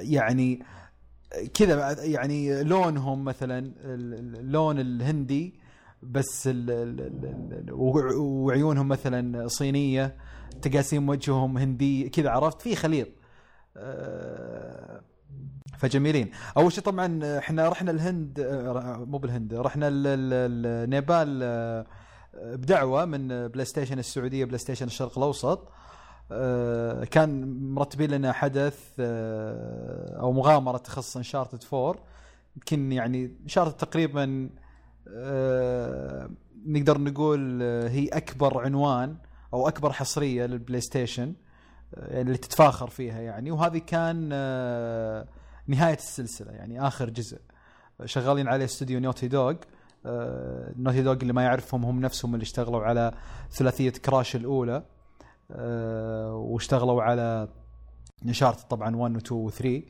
يعني 0.00 0.62
كذا 1.54 2.04
يعني 2.04 2.62
لونهم 2.62 3.24
مثلا 3.24 3.58
ال- 3.58 4.36
اللون 4.38 4.78
الهندي 4.80 5.54
بس 6.02 6.46
ال 6.46 6.70
ال 6.70 7.00
ال 7.00 7.72
وع- 7.72 8.14
وعيونهم 8.16 8.88
مثلا 8.88 9.48
صينية 9.48 10.16
تقاسيم 10.62 11.08
وجههم 11.08 11.58
هندي 11.58 12.08
كذا 12.08 12.30
عرفت؟ 12.30 12.62
في 12.62 12.76
خليط. 12.76 13.08
آه، 13.76 15.00
فجميلين. 15.78 16.30
أول 16.56 16.72
شيء 16.72 16.84
طبعا 16.84 17.38
إحنا 17.38 17.68
رحنا 17.68 17.90
الهند 17.90 18.40
آه، 18.40 19.04
مو 19.08 19.18
بالهند 19.18 19.54
رحنا 19.54 19.88
ال- 19.88 20.06
ال- 20.06 20.66
النيبال 20.84 21.40
آه، 21.42 21.86
بدعوة 22.34 23.04
من 23.04 23.28
PlayStation 23.48 23.98
السعودية 23.98 24.44
PlayStation 24.44 24.86
الشرق 24.86 25.18
الأوسط. 25.18 25.68
كان 27.10 27.58
مرتبين 27.74 28.10
لنا 28.10 28.32
حدث 28.32 28.78
أو 30.20 30.32
مغامرة 30.32 30.76
تخص 30.78 31.16
Uncharted 31.16 31.64
4 31.74 31.96
يمكن 32.56 32.92
يعني 32.92 33.36
Uncharted 33.42 33.76
تقريبا 33.76 34.50
نقدر 36.66 37.00
نقول 37.00 37.58
آه، 37.62 37.88
هي 37.88 38.08
أكبر 38.08 38.60
عنوان 38.60 39.16
أو 39.54 39.68
أكبر 39.68 39.92
حصرية 39.92 40.46
لل 40.46 40.80
PlayStation 40.80 41.34
آه، 41.94 42.06
يعني 42.06 42.20
اللي 42.20 42.36
تتفاخر 42.36 42.90
فيها 42.90 43.20
يعني. 43.20 43.50
وهذه 43.50 43.78
كان 43.78 44.30
آه، 44.32 45.26
نهاية 45.66 45.96
السلسلة 45.96 46.52
يعني 46.52 46.86
آخر 46.86 47.10
جزء. 47.10 47.38
شغالين 48.04 48.48
عليه 48.48 48.64
استوديو 48.64 49.00
Naughty 49.00 49.28
Dog. 49.28 49.54
آه، 50.06 50.72
Naughty 50.76 51.02
Dog 51.02 51.16
اللي 51.22 51.32
ما 51.32 51.42
يعرفهم 51.42 51.84
هم 51.84 52.00
نفسهم 52.00 52.34
اللي 52.34 52.42
اشتغلوا 52.42 52.82
على 52.82 53.12
ثلاثية 53.50 53.90
Crash 53.90 54.36
الأولى. 54.36 54.82
آه، 55.50 56.34
واشتغلوا 56.34 57.02
على 57.02 57.48
Uncharted 58.24 58.70
طبعا 58.70 58.96
1 58.96 59.14
و 59.14 59.18
2 59.18 59.40
و 59.40 59.50
3 59.50 59.82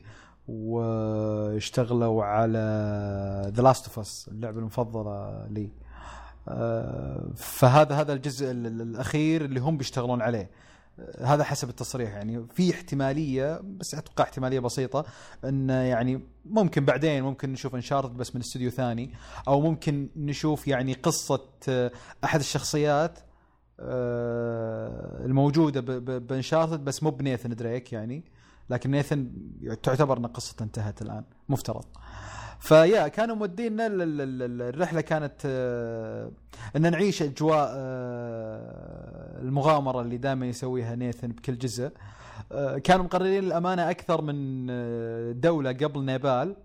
واشتغلوا 0.47 2.23
على 2.23 2.59
The 3.55 3.63
Last 3.63 3.85
of 3.85 3.99
Us 3.99 4.29
اللعبة 4.31 4.59
المفضلة 4.59 5.47
لي. 5.49 5.69
آه، 6.49 7.27
فهذا 7.35 7.95
هذا 7.95 8.13
الجزء 8.13 8.51
ال- 8.51 8.65
ال- 8.67 8.81
الأخير 8.81 9.45
اللي 9.45 9.59
هم 9.59 9.77
بيشتغلون 9.77 10.21
عليه. 10.21 10.49
آه، 10.99 11.25
هذا 11.25 11.43
حسب 11.43 11.69
التصريح 11.69 12.09
يعني 12.13 12.45
في 12.53 12.71
احتمالية 12.73 13.61
بس 13.79 13.93
أتوقع 13.95 14.23
احتمالية 14.23 14.59
بسيطة 14.59 15.05
إن 15.45 15.69
يعني 15.69 16.21
ممكن 16.45 16.85
بعدين 16.85 17.23
ممكن 17.23 17.51
نشوف 17.51 17.75
انشارت 17.75 18.11
بس 18.11 18.35
من 18.35 18.41
استوديو 18.41 18.69
ثاني 18.69 19.13
أو 19.47 19.61
ممكن 19.61 20.09
نشوف 20.15 20.67
يعني 20.67 20.93
قصة 20.93 21.41
آه، 21.69 21.91
أحد 22.23 22.39
الشخصيات 22.39 23.19
الموجودة 25.25 25.81
بأنشارتد 26.19 26.85
بس 26.85 27.03
مو 27.03 27.09
بنيثن 27.09 27.49
دريك 27.55 27.93
يعني. 27.93 28.23
لكن 28.69 28.91
نيثن 28.91 29.31
تعتبر 29.83 30.17
إن 30.17 30.25
قصته 30.25 30.63
انتهت 30.63 31.01
الآن 31.01 31.23
مفترض. 31.49 31.85
فيا 32.59 33.07
كانوا 33.07 33.35
مودينا 33.35 33.87
ال- 33.87 34.01
ال- 34.01 34.21
ال- 34.21 34.61
الرحلة 34.61 35.01
كانت 35.01 35.33
آه، 35.45 36.31
إن 36.75 36.91
نعيش 36.91 37.21
أجواء 37.21 37.69
آه، 37.75 39.39
المغامرة 39.41 40.01
اللي 40.01 40.17
دائما 40.17 40.45
يسويها 40.45 40.95
نيثن 40.95 41.27
بكل 41.27 41.57
جزء. 41.57 41.91
آه، 42.51 42.77
كانوا 42.77 43.05
مقررين 43.05 43.43
الامانه 43.43 43.89
أكثر 43.89 44.21
من 44.21 44.67
دولة 45.41 45.71
قبل 45.71 46.05
نيبال 46.05 46.55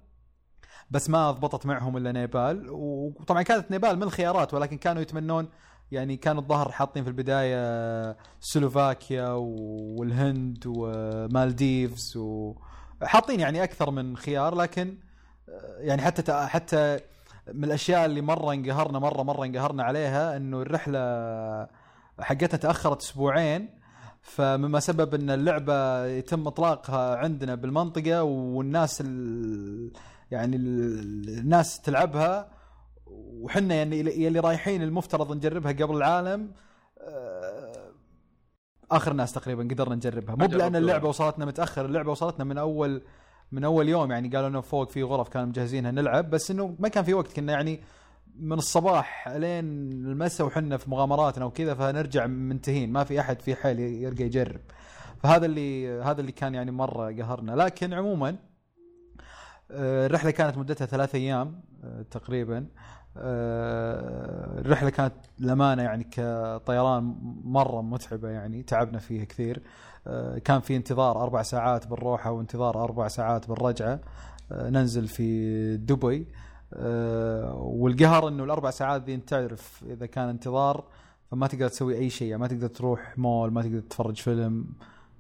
بس 0.91 1.11
ما 1.11 1.31
ضبطت 1.31 1.67
معهم 1.67 1.97
إلا 1.97 2.13
نيبال. 2.13 2.67
وطبعا 2.71 3.43
كانت 3.43 3.71
نيبال 3.71 3.97
من 3.97 4.03
الخيارات 4.03 4.55
ولكن 4.55 4.79
كانوا 4.79 5.03
يتمنون 5.03 5.49
يعني 5.93 6.17
كانوا 6.17 6.43
الظاهر 6.43 6.73
حاطين 6.73 7.03
في 7.05 7.09
البداية 7.11 8.17
سلوفاكيا 8.41 9.29
والهند 9.29 10.65
ومالديفز 10.67 12.17
وحاطين 12.17 13.41
يعني 13.41 13.63
أكثر 13.65 13.91
من 13.91 14.17
خيار 14.17 14.55
لكن 14.55 14.95
آه، 15.49 15.79
يعني 15.79 16.03
حتى 16.03 16.33
حتى 16.47 16.99
من 17.55 17.65
الأشياء 17.65 18.05
اللي 18.07 18.21
مرة 18.21 18.53
انقهرنا 18.53 18.99
مرة 18.99 19.23
مرة 19.23 19.45
انقهرنا 19.45 19.83
عليها 19.85 20.37
إنه 20.37 20.63
الرحلة 20.63 20.99
حقتنا 22.21 22.59
تأخرت 22.59 23.03
أسبوعين. 23.03 23.69
فمما 24.23 24.81
سبب 24.81 25.15
إن 25.15 25.31
اللعبة 25.31 26.07
يتم 26.07 26.47
إطلاقها 26.47 27.17
عندنا 27.17 27.55
بالمنطقة 27.55 28.23
والناس 28.23 29.01
ال 29.01 29.93
يعني 30.31 30.57
ال- 30.57 31.39
الناس 31.39 31.81
تلعبها. 31.81 32.51
وحنا 33.43 33.75
يعني 33.75 33.99
يلي 33.99 34.41
رايحين 34.41 34.83
المفترض 34.83 35.37
نجربها 35.37 35.73
قبل 35.73 35.97
العالم 35.97 36.53
آه، 37.01 37.93
آخر 38.91 39.13
ناس 39.13 39.33
تقريبا 39.33 39.63
قدرنا 39.63 39.95
نجربها. 39.95 40.35
مو 40.35 40.47
جربتوها. 40.47 40.79
اللعبة 40.79 41.09
وصلتنا 41.09 41.45
متأخر 41.45 41.85
اللعبة 41.85 42.11
وصلتنا 42.11 42.45
من 42.45 42.59
اول 42.59 43.03
من 43.53 43.65
أول 43.65 43.89
يوم 43.89 44.13
يعني 44.13 44.29
قالوا 44.29 44.49
إنه 44.49 44.61
فوق 44.61 44.91
في 44.91 45.03
غرف 45.03 45.29
كانوا 45.29 45.49
مجهزينها 45.49 45.91
نلعب 45.91 46.31
بس 46.31 46.51
إنه 46.51 46.77
ما 46.79 46.89
كان 46.89 47.05
في 47.05 47.15
وقت 47.15 47.33
كنا 47.33 47.53
يعني 47.53 47.81
من 48.37 48.59
الصباح 48.59 49.29
لين 49.29 49.65
المساء 49.93 50.47
وحنا 50.47 50.77
في 50.77 50.91
مغامراتنا 50.91 51.45
وكذا 51.45 51.75
فنرجع 51.75 52.27
منتهين 52.27 52.93
ما 52.93 53.05
في 53.05 53.21
أحد 53.21 53.43
في 53.43 53.55
حيل 53.55 53.81
يرقى 53.81 54.25
يجرب. 54.25 54.61
فهذا 55.23 55.47
اللي 55.47 56.01
هذا 56.03 56.21
اللي 56.21 56.33
كان 56.33 56.55
يعني 56.55 56.71
مرة 56.71 57.13
قهرنا. 57.13 57.53
لكن 57.53 57.93
عموما 57.93 58.37
آه، 59.71 60.07
الرحلة 60.07 60.31
كانت 60.31 60.59
مدتها 60.59 60.87
ثلاث 60.87 61.15
أيام 61.15 61.61
آه، 61.85 62.03
تقريبا. 62.03 62.67
الرحلة 63.17 64.91
كانت 64.91 65.15
للأمانة 65.39 65.83
يعني 65.83 66.05
كطيران 66.11 67.17
مرة 67.45 67.83
متعبة 67.83 68.29
يعني 68.29 68.63
تعبنا 68.63 68.99
فيها 68.99 69.25
كثير. 69.25 69.63
آه، 70.07 70.39
كان 70.39 70.61
في 70.61 70.77
انتظار 70.77 71.23
أربع 71.23 71.43
ساعات 71.43 71.87
بالروحة 71.87 72.31
وانتظار 72.31 72.85
أربع 72.85 73.09
ساعات 73.09 73.49
بالرجعة. 73.49 74.01
آه، 74.53 74.71
ننزل 74.71 75.09
في 75.09 75.77
دبي. 75.77 76.27
آه، 76.75 77.55
والقهر 77.55 78.29
إنه 78.29 78.45
الأربع 78.45 78.71
ساعات 78.71 79.05
ذي 79.05 79.15
أنت 79.15 79.29
تعرف 79.29 79.85
إذا 79.91 80.07
كان 80.07 80.29
انتظار 80.29 80.85
فما 81.31 81.47
تقدر 81.47 81.69
تسوي 81.69 81.97
أي 81.97 82.11
شيء 82.11 82.29
يعني 82.29 82.41
ما 82.41 82.49
تقدر 82.49 82.67
تروح 82.67 83.19
مول 83.19 83.53
ما 83.53 83.63
تقدر 83.63 83.81
تتفرج 83.81 84.17
فيلم 84.17 84.67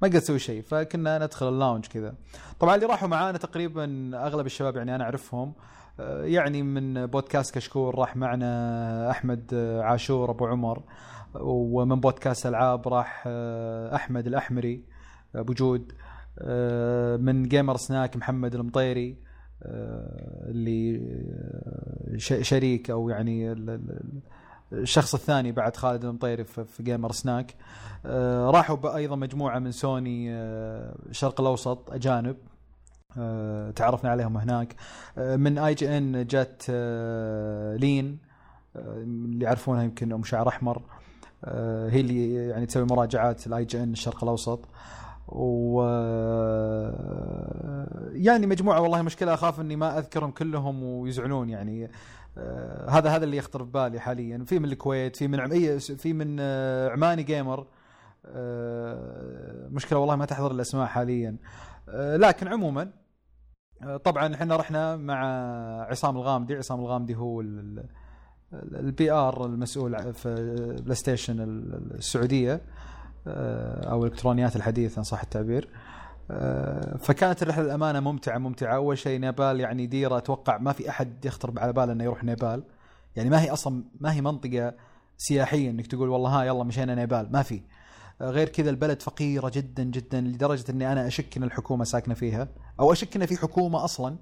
ما 0.02 0.08
تقدر 0.08 0.20
تسوي 0.20 0.38
شيء. 0.38 0.62
فكنا 0.62 1.18
ندخل 1.18 1.48
اللاونج 1.48 1.86
كذا. 1.86 2.14
طبعا 2.60 2.74
اللي 2.74 2.86
راحوا 2.86 3.08
معانا 3.08 3.38
تقريبا 3.38 4.10
أغلب 4.14 4.46
الشباب 4.46 4.76
يعني 4.76 4.94
أنا 4.94 5.04
أعرفهم. 5.04 5.48
آه، 5.48 5.52
يعني 6.22 6.62
من 6.62 7.06
بودكاست 7.06 7.54
كشكور 7.54 7.98
راح 7.98 8.16
معنا 8.16 9.10
أحمد 9.10 9.54
عاشور 9.82 10.30
أبو 10.30 10.46
عمر 10.46 10.82
ومن 11.34 12.00
بودكاست 12.00 12.46
ألعاب 12.46 12.88
راح 12.88 13.24
آه، 13.26 13.94
أحمد 13.94 14.26
الأحمري 14.26 14.84
أبو 15.34 15.52
جود 15.52 15.92
آه، 16.38 17.16
من 17.16 17.42
Gamer 17.42 17.76
Snack 17.76 18.16
محمد 18.16 18.54
المطيري 18.54 19.16
آه، 19.62 20.50
اللي 20.50 21.00
شريك 22.42 22.90
أو 22.90 23.08
يعني 23.08 23.52
الشخص 24.72 25.14
الثاني 25.14 25.52
بعد 25.52 25.76
خالد 25.76 26.04
المطيري 26.04 26.44
في 26.44 26.82
Gamer 26.82 27.12
Snack. 27.12 27.54
راحوا 28.04 28.96
أيضا 28.96 29.16
مجموعة 29.16 29.58
من 29.58 29.70
سوني 29.70 30.32
الشرق 30.32 31.40
الأوسط 31.40 31.90
أجانب. 31.90 32.36
تعرفنا 33.76 34.10
عليهم 34.10 34.36
هناك. 34.36 34.76
من 35.16 35.58
IGN 35.58 36.26
جت 36.26 36.70
لين 37.80 38.18
اللي 38.76 39.44
يعرفونها 39.44 39.82
يمكن 39.82 40.12
أم 40.12 40.24
شعر 40.24 40.48
أحمر. 40.48 40.82
آه، 41.44 41.88
هي 41.90 42.00
اللي 42.00 42.34
يعني 42.34 42.66
تسوي 42.66 42.84
مراجعات 42.84 43.46
ال 43.46 43.64
IGN 43.64 43.92
الشرق 43.92 44.24
الأوسط. 44.24 44.68
و 45.28 45.82
يعني 48.12 48.46
مجموعة 48.46 48.80
والله 48.80 49.02
مشكلة 49.02 49.34
أخاف 49.34 49.60
إني 49.60 49.76
ما 49.76 49.98
أذكرهم 49.98 50.30
كلهم 50.30 50.82
ويزعلون 50.82 51.48
يعني. 51.48 51.90
آه 52.38 52.90
هذا 52.90 53.10
هذا 53.10 53.24
اللي 53.24 53.36
يخطر 53.36 53.62
ببالي 53.62 54.00
حاليا. 54.00 54.44
في 54.46 54.58
من 54.58 54.64
الكويت 54.64 55.16
في 55.16 55.28
من 55.28 55.40
عم... 55.40 55.78
في 55.78 56.12
من 56.12 56.36
آه 56.40 56.90
عماني 56.90 57.22
Gamer. 57.22 57.66
آه 58.26 59.68
مشكلة 59.70 59.98
والله 59.98 60.16
ما 60.16 60.24
تحضر 60.24 60.50
الأسماء 60.50 60.86
حاليا. 60.86 61.36
آه 61.88 62.16
لكن 62.16 62.48
عموما 62.48 62.82
آه 62.82 63.01
طبعا 64.04 64.34
إحنا 64.34 64.56
رحنا 64.56 64.96
مع 64.96 65.24
عصام 65.82 66.16
الغامدي. 66.16 66.56
عصام 66.56 66.80
الغامدي 66.80 67.16
هو 67.16 67.40
ال... 67.40 67.84
ال 68.52 69.10
PR 69.10 69.46
المسؤول 69.46 70.14
في 70.14 70.34
PlayStation 70.82 71.36
السعودية 71.94 72.60
آه، 73.26 73.90
أو 73.90 74.04
الالكترونيات 74.04 74.56
الحديثه 74.56 74.98
أن 74.98 75.02
صح 75.04 75.22
التعبير. 75.22 75.68
آه، 76.30 76.96
فكانت 76.96 77.42
الرحلة 77.42 77.64
الأمانة 77.64 78.00
ممتعة 78.00 78.38
ممتعة. 78.38 78.74
أول 78.74 78.98
شيء 78.98 79.20
نيبال 79.20 79.60
يعني 79.60 79.86
ديرة 79.86 80.16
أتوقع 80.16 80.58
ما 80.58 80.72
في 80.72 80.90
أحد 80.90 81.24
يخطر 81.24 81.52
على 81.56 81.72
باله 81.72 81.92
إنه 81.92 82.04
يروح 82.04 82.24
نيبال. 82.24 82.62
يعني 83.16 83.30
ما 83.30 83.42
هي 83.42 83.50
أصلا 83.50 83.84
ما 84.00 84.12
هي 84.12 84.20
منطقة 84.20 84.74
سياحية 85.16 85.70
إنك 85.70 85.86
تقول 85.86 86.08
والله 86.08 86.30
ها 86.30 86.44
يلا 86.44 86.64
مشينا 86.64 86.94
نيبال. 86.94 87.32
ما 87.32 87.42
في. 87.42 87.62
غير 88.22 88.48
كذا 88.48 88.70
البلد 88.70 89.02
فقيره 89.02 89.52
جدا 89.54 89.82
جدا 89.82 90.20
لدرجه 90.20 90.64
اني 90.70 90.92
أنا 90.92 91.06
اشك 91.06 91.36
ان 91.36 91.42
الحكومة 91.42 91.84
ساكنه 91.84 92.14
فيها 92.14 92.48
أو 92.80 92.92
اشك 92.92 93.16
ان 93.16 93.26
في 93.26 93.36
حكومه 93.36 93.84
أصلا 93.84 94.18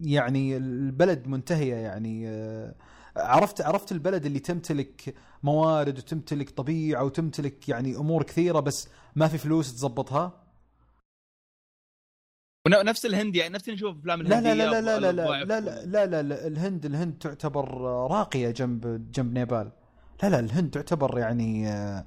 يعني 0.00 0.56
البلد 0.56 1.26
منتهيه 1.26 1.74
يعني 1.74 2.28
آه، 2.28 2.74
عرفت 3.16 3.60
عرفت 3.60 3.92
البلد 3.92 4.26
اللي 4.26 4.38
تمتلك 4.38 5.14
موارد 5.42 5.98
وتمتلك 5.98 6.50
طبيعه 6.50 7.04
وتمتلك 7.04 7.68
يعني 7.68 7.96
امور 7.96 8.22
كثيره 8.22 8.60
بس 8.60 8.88
ما 9.16 9.28
في 9.28 9.38
فلوس 9.38 9.74
تزبطها 9.74 10.44
نفس 12.68 13.06
الهند 13.06 13.36
يعني 13.36 13.54
نفس 13.54 13.68
نشوف 13.68 13.96
افلام 13.98 14.20
الهنديه 14.20 14.54
لا 14.54 14.80
لا 14.80 14.80
لا 14.80 15.00
لا 15.00 15.10
لا 15.10 15.44
لا 15.44 15.44
لا 15.44 15.60
لا 15.60 15.84
لا 15.84 16.06
لا 16.06 16.22
لا 16.22 16.46
الهند 16.46 16.84
الهند 16.84 17.18
تعتبر 17.18 17.80
راقيه 18.10 18.50
جنب 18.50 19.10
جنب 19.12 19.32
نيبال 19.38 19.72
لا 20.22 20.28
لا 20.28 20.38
الهند 20.40 20.70
تعتبر 20.70 21.18
يعني 21.18 21.68
آه، 21.68 22.04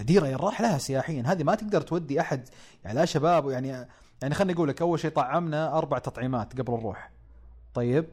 ديرة 0.00 0.26
يراح 0.26 0.60
لها 0.60 0.78
سياحيا. 0.78 1.22
هذه 1.26 1.42
ما 1.42 1.54
تقدر 1.54 1.80
تودي 1.80 2.20
أحد 2.20 2.48
يعني 2.84 2.98
لا 2.98 3.04
شباب 3.04 3.50
يعني 3.50 3.86
يعني 4.22 4.34
خليني 4.34 4.52
أقول 4.52 4.68
لك 4.68 4.82
أول 4.82 5.00
شيء 5.00 5.10
طعمنا 5.10 5.78
أربع 5.78 5.98
تطعيمات 5.98 6.60
قبل 6.60 6.72
نروح 6.72 7.10
طيب 7.74 8.08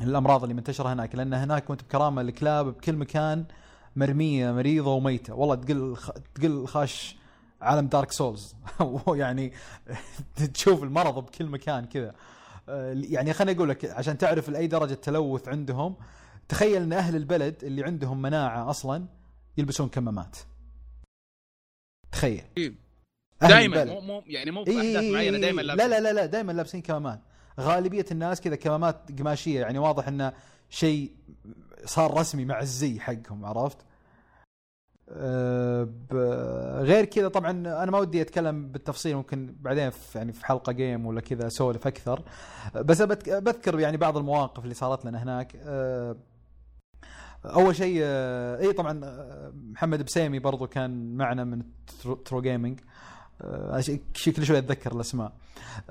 الأمراض 0.00 0.42
اللي 0.42 0.54
منتشرة 0.54 0.92
هناك 0.92 1.14
لأن 1.14 1.34
هناك 1.34 1.70
وأنت 1.70 1.82
بكرامة 1.82 2.22
الكلاب 2.22 2.66
بكل 2.66 2.96
مكان 2.96 3.44
مرمية 3.96 4.52
مريضة 4.52 4.94
وميتة. 4.94 5.34
والله 5.34 5.54
تقل 5.54 5.96
تقل 6.34 6.66
خاش 6.66 7.16
عالم 7.60 7.86
دارك 7.86 8.12
سولز 8.12 8.54
يعني 9.08 9.52
تشوف 10.54 10.82
المرض 10.82 11.14
بكل 11.26 11.46
مكان 11.46 11.84
كذا. 11.84 12.14
يعني 12.88 13.32
خليني 13.32 13.58
أقول 13.58 13.68
لك 13.68 13.84
عشان 13.84 14.18
تعرف 14.18 14.48
لأي 14.48 14.66
درجة 14.66 14.94
تلوث 14.94 15.48
عندهم 15.48 15.94
تخيل 16.48 16.82
إن 16.82 16.92
أهل 16.92 17.16
البلد 17.16 17.64
اللي 17.64 17.84
عندهم 17.84 18.22
مناعة 18.22 18.70
أصلا 18.70 19.06
يلبسون 19.56 19.88
كمامات. 19.88 20.38
تخيل. 22.12 22.44
دائما 23.40 23.84
مو 23.84 24.00
مو 24.00 24.22
يعني 24.26 24.50
مو 24.50 24.64
في 24.64 24.78
احداث 24.78 25.12
معينة 25.12 25.38
دائما 25.38 25.62
لا 25.62 25.74
لا 25.74 26.00
لا 26.00 26.12
لا 26.12 26.26
دائما 26.26 26.52
لابسين 26.52 26.82
كمامات. 26.82 27.20
غالبية 27.60 28.06
الناس 28.10 28.40
كذا 28.40 28.56
كمامات 28.56 29.18
قماشية 29.18 29.60
يعني 29.60 29.78
واضح 29.78 30.08
إنه 30.08 30.32
شيء 30.70 31.12
صار 31.84 32.18
رسمي 32.18 32.44
مع 32.44 32.60
الزي 32.60 33.00
حقهم 33.00 33.44
عرفت؟ 33.44 33.78
أه 35.08 35.88
غير 36.80 37.04
كذا 37.04 37.28
طبعا 37.28 37.50
أنا 37.50 37.90
ما 37.90 37.98
ودي 37.98 38.22
أتكلم 38.22 38.72
بالتفصيل 38.72 39.16
ممكن 39.16 39.56
بعدين 39.60 39.90
في 39.90 40.18
يعني 40.18 40.32
في 40.32 40.46
حلقة 40.46 40.72
جيم 40.72 41.06
ولا 41.06 41.20
كذا 41.20 41.46
أسولف 41.46 41.86
أكثر. 41.86 42.22
بس 42.74 43.02
بذكر 43.02 43.80
يعني 43.80 43.96
بعض 43.96 44.16
المواقف 44.16 44.64
اللي 44.64 44.74
صارت 44.74 45.04
لنا 45.04 45.22
هناك. 45.22 45.56
أه 45.56 46.16
أول 47.44 47.76
شيء 47.76 47.98
اي 48.02 48.72
طبعا 48.72 49.00
محمد 49.54 50.02
بسيمي 50.02 50.38
برضو 50.38 50.66
كان 50.66 51.16
معنا 51.16 51.44
من 51.44 51.62
True 52.24 52.40
Gaming 52.40 52.80
آه، 53.42 53.82
كل 54.36 54.46
شوي 54.46 54.58
أتذكر 54.58 54.92
الأسماء. 54.92 55.32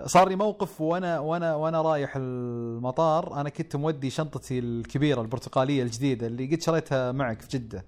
صار 0.06 0.30
لي 0.30 0.36
موقف 0.36 0.82
وأنا 0.82 1.20
وأنا 1.20 1.56
وأنا 1.56 1.82
رايح 1.82 2.14
المطار 2.16 3.42
أنا 3.42 3.50
كنت 3.50 3.76
مودي 3.76 4.10
شنطتي 4.10 4.60
الكبيرة 4.60 5.22
البرتقالية 5.22 5.84
الجديدة 5.84 6.28
اللي 6.28 6.56
قد 6.56 6.62
شريتها 6.62 7.12
معك 7.12 7.42
في 7.42 7.58
جدة. 7.58 7.86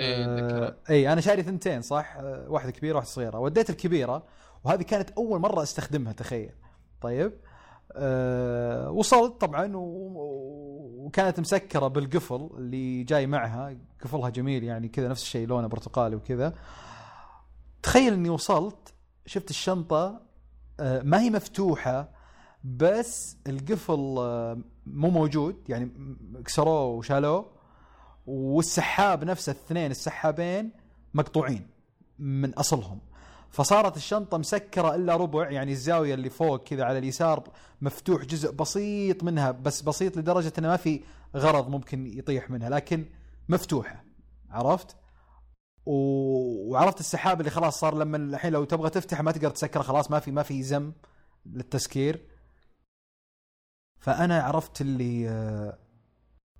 اي 0.00 0.24
آه 0.24 0.76
اي 0.90 1.12
أنا 1.12 1.20
شاري 1.20 1.42
ثنتين 1.42 1.82
صح؟ 1.82 2.16
آه، 2.16 2.46
واحدة 2.48 2.70
كبيرة 2.70 2.96
واحدة 2.96 3.10
صغيرة. 3.10 3.38
وديت 3.38 3.70
الكبيرة 3.70 4.22
وهذه 4.64 4.82
كانت 4.82 5.10
أول 5.10 5.40
مرة 5.40 5.62
أستخدمها 5.62 6.12
تخيل. 6.12 6.52
طيب؟ 7.00 7.32
أه 7.92 8.90
وصلت 8.90 9.40
طبعا 9.40 9.72
وكانت 9.74 11.40
مسكرة 11.40 11.88
بالقفل 11.88 12.50
اللي 12.58 13.02
جاي 13.04 13.26
معها. 13.26 13.76
قفلها 14.04 14.28
جميل 14.28 14.64
يعني 14.64 14.88
كذا 14.88 15.08
نفس 15.08 15.22
الشيء 15.22 15.46
لونه 15.46 15.66
برتقالي 15.66 16.16
وكذا. 16.16 16.54
تخيل 17.82 18.12
إني 18.12 18.28
وصلت 18.30 18.94
شفت 19.26 19.50
الشنطة 19.50 20.20
آه، 20.80 21.02
ما 21.02 21.20
هي 21.20 21.30
مفتوحة 21.30 22.08
بس 22.64 23.36
القفل 23.46 24.14
آه، 24.18 24.58
مو 24.86 25.10
موجود. 25.10 25.56
يعني 25.68 25.90
كسروه 26.44 26.84
وشالوه 26.84 27.46
والسحاب 28.26 29.24
نفسه 29.24 29.52
الاثنين 29.52 29.90
السحابين 29.90 30.72
مقطوعين 31.14 31.66
من 32.18 32.54
أصلهم. 32.54 33.00
فصارت 33.50 33.96
الشنطة 33.96 34.38
مسكرة 34.38 34.94
إلا 34.94 35.16
ربع 35.16 35.50
يعني 35.50 35.72
الزاوية 35.72 36.14
اللي 36.14 36.30
فوق 36.30 36.64
كذا 36.64 36.84
على 36.84 36.98
اليسار 36.98 37.48
مفتوح 37.80 38.24
جزء 38.24 38.52
بسيط 38.52 39.24
منها 39.24 39.50
بس 39.50 39.82
بسيط 39.82 40.16
لدرجة 40.16 40.52
إنه 40.58 40.68
ما 40.68 40.76
في 40.76 41.00
غرض 41.36 41.68
ممكن 41.68 42.06
يطيح 42.06 42.50
منها 42.50 42.68
لكن 42.68 43.06
مفتوحة 43.48 44.04
عرفت؟ 44.50 44.96
وعرفت 45.86 47.00
السحاب 47.00 47.40
اللي 47.40 47.50
خلاص 47.50 47.80
صار 47.80 47.94
لما 47.94 48.16
الحين 48.16 48.52
لو 48.52 48.64
تبغى 48.64 48.90
تفتح 48.90 49.20
ما 49.20 49.32
تقدر 49.32 49.50
تسكره 49.50 49.82
خلاص 49.82 50.10
ما 50.10 50.18
في 50.18 50.30
ما 50.30 50.42
في 50.42 50.62
زم 50.62 50.92
للتسكير 51.46 52.20
فأنا 53.98 54.42
عرفت 54.42 54.80
اللي 54.80 55.28
آه، 55.28 55.78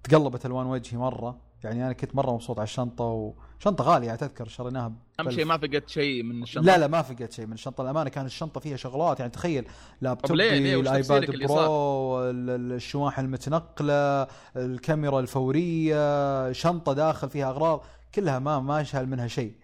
تقلبت 0.03 0.47
ألوان 0.47 0.67
وجهي 0.67 0.99
مرة 0.99 1.41
يعني 1.65 1.85
أنا 1.85 1.93
كنت 1.93 2.15
مرة 2.15 2.31
مبسوط 2.33 2.59
على 2.59 2.65
الشنطة 2.65 3.35
وشنطه 3.61 3.85
غالية 3.85 4.07
يعني 4.07 4.19
تذكر 4.19 4.49
شريناها 4.49 4.93
أهم 5.21 5.31
شيء 5.31 5.45
ما 5.45 5.57
فقدت 5.57 5.89
شيء 5.89 6.23
من 6.23 6.43
الشنطة. 6.43 6.67
لا 6.67 6.79
لا 6.79 6.87
ما 6.87 7.03
فقدت 7.03 7.33
شيء 7.33 7.47
من 7.47 7.53
الشنطة. 7.53 7.83
الأمانة 7.83 8.11
كان 8.11 8.27
الشنطة 8.27 8.61
فيها 8.61 8.77
شغلات 8.77 9.21
يعني 9.21 9.33
تخيل 9.33 9.69
لابتوب 10.01 10.37
الآيباد 10.41 11.47
برو 11.47 12.31
الشواحن 12.31 13.25
المتنقلة 13.25 14.27
الكاميرا 14.57 15.21
الفورية 15.21 16.53
شنطة 16.53 16.93
داخل 16.93 17.31
فيها 17.31 17.51
أغراض 17.51 17.85
كلها 18.15 18.39
ما 18.39 18.61
ما 18.61 18.83
شال 18.83 19.09
منها 19.09 19.27
شيء. 19.27 19.55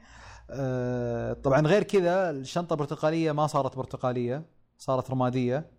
آه، 0.50 1.32
طبعا 1.32 1.60
غير 1.60 1.82
كذا 1.82 2.30
الشنطة 2.30 2.74
البرتقاليه 2.74 3.32
ما 3.32 3.46
صارت 3.46 3.76
برتقالية 3.76 4.46
صارت 4.78 5.10
رمادية. 5.10 5.70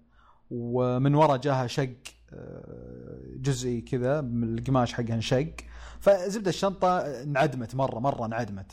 ومن 0.50 1.16
ورا 1.16 1.38
جاها 1.38 1.68
شق 1.68 1.90
آه، 2.34 3.22
جزئي 3.36 3.82
كذا 3.82 4.22
من 4.22 4.58
القماش 4.58 4.94
حقها 4.94 5.16
انشق. 5.16 5.54
فزبدة 6.00 6.50
الشنطة 6.50 7.00
انعدمت 7.00 7.76
مرة 7.76 8.00
مرة 8.00 8.26
انعدمت. 8.26 8.72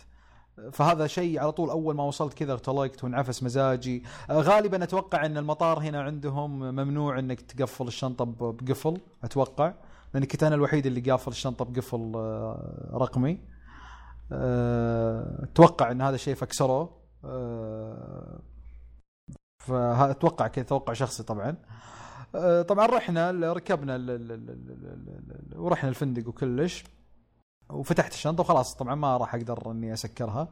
فهذا 0.73 1.07
شيء 1.07 1.41
على 1.41 1.53
طول 1.53 1.71
أول 1.71 1.95
ما 1.95 2.03
وصلت 2.03 2.35
كذا 2.35 2.53
اغتلقت 2.53 3.05
وانعفس 3.05 3.43
مزاجي. 3.43 4.03
غالبا 4.31 4.85
أتوقع 4.85 5.27
إن 5.27 5.37
المطار 5.37 5.79
هنا 5.79 6.03
عندهم 6.03 6.59
ممنوع 6.59 7.19
إنك 7.19 7.41
تقفل 7.41 7.87
الشنطة 7.87 8.25
بقفل 8.25 9.01
أتوقع. 9.25 9.75
لاني 10.15 10.27
كنت 10.27 10.43
أنا 10.43 10.55
الوحيد 10.55 10.87
اللي 10.87 11.11
قافل 11.11 11.31
الشنطة 11.31 11.65
بقفل 11.65 12.13
آه، 12.17 12.91
رقمي. 12.93 13.39
آه، 14.33 15.45
أتوقع 15.45 15.91
إن 15.91 16.03
هذا 16.03 16.15
الشيء 16.15 16.35
فكسره 16.35 16.97
آه، 17.25 18.41
فاتوقع 19.59 20.47
كذا 20.47 20.65
توقع 20.65 20.93
شخصي 20.93 21.23
طبعا. 21.23 21.57
طبعا 22.63 22.87
رحنا 22.87 23.31
ركبنا 23.31 24.19
ورحنا 25.57 25.89
الفندق 25.89 26.29
وكلش. 26.29 26.85
وفتحت 27.70 28.12
الشنطة 28.12 28.40
وخلاص. 28.40 28.74
طبعا 28.74 28.94
ما 28.94 29.16
راح 29.16 29.35
أقدر 29.35 29.70
إني 29.70 29.92
أسكرها. 29.92 30.48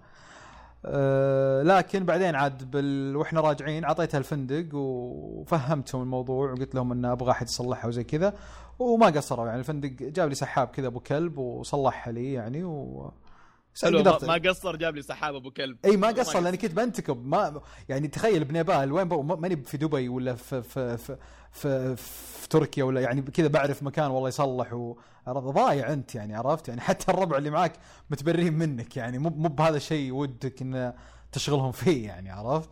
أه 0.85 1.62
لكن 1.62 2.05
بعدين 2.05 2.35
عاد 2.35 2.70
بال... 2.70 3.16
وإحنا 3.16 3.40
راجعين 3.40 3.85
أعطيتها 3.85 4.18
الفندق 4.18 4.68
وفهمتهم 4.75 6.03
الموضوع 6.03 6.51
وقلت 6.53 6.75
لهم 6.75 6.92
إن 6.92 7.05
أبغى 7.05 7.31
أحد 7.31 7.48
يصلحها 7.48 7.88
وزي 7.88 8.05
كذا. 8.05 8.35
وما 8.79 9.07
قصروا 9.07 9.46
يعني 9.46 9.59
الفندق 9.59 9.88
جاب 9.88 10.29
لي 10.29 10.35
سحاب 10.35 10.68
كذا 10.68 10.87
أبو 10.87 11.01
كلب 11.01 11.38
وصلحها 11.38 12.12
لي 12.12 12.33
يعني 12.33 12.64
و 12.64 13.12
قدرت- 13.85 14.25
ما 14.25 14.35
قصر 14.51 14.77
جاب 14.77 14.96
لي 14.96 15.03
سحاب 15.03 15.35
أبو 15.35 15.51
كلب. 15.51 15.77
إي 15.85 15.96
ما 15.96 16.09
قصر 16.09 16.40
لأني 16.40 16.57
كنت 16.57 16.72
بنتكب 16.72 17.27
ما 17.27 17.61
يعني 17.88 18.09
تخيل 18.09 18.44
بنيبال 18.44 18.92
وين 18.92 19.07
ماني 19.25 19.57
في 19.57 19.77
دبي 19.77 20.09
ولا 20.09 20.35
في 20.35 20.62
في 20.62 20.96
في, 20.96 21.16
في, 21.53 21.97
في 21.97 22.49
تركيا 22.49 22.85
ولا 22.85 23.01
يعني 23.01 23.23
كذا 23.23 23.49
بعرف 23.49 23.83
مكان 23.83 24.11
والله 24.11 24.29
يصلح 24.29 24.73
و؟ 24.73 24.97
ضايع 25.29 25.93
انت 25.93 26.15
يعني 26.15 26.35
عرفت؟ 26.37 26.69
يعني 26.69 26.81
حتى 26.81 27.12
الربع 27.12 27.37
اللي 27.37 27.51
معك 27.51 27.73
متبرين 28.11 28.53
منك 28.59 28.97
يعني 28.97 29.19
مو 29.19 29.31
مو 29.31 29.49
بهذا 29.49 29.77
الشيء 29.77 30.12
ودك 30.12 30.62
إن 30.62 30.93
تشغلهم 31.33 31.73
فيه 31.73 32.07
يعني 32.07 32.31
عرفت؟ 32.31 32.71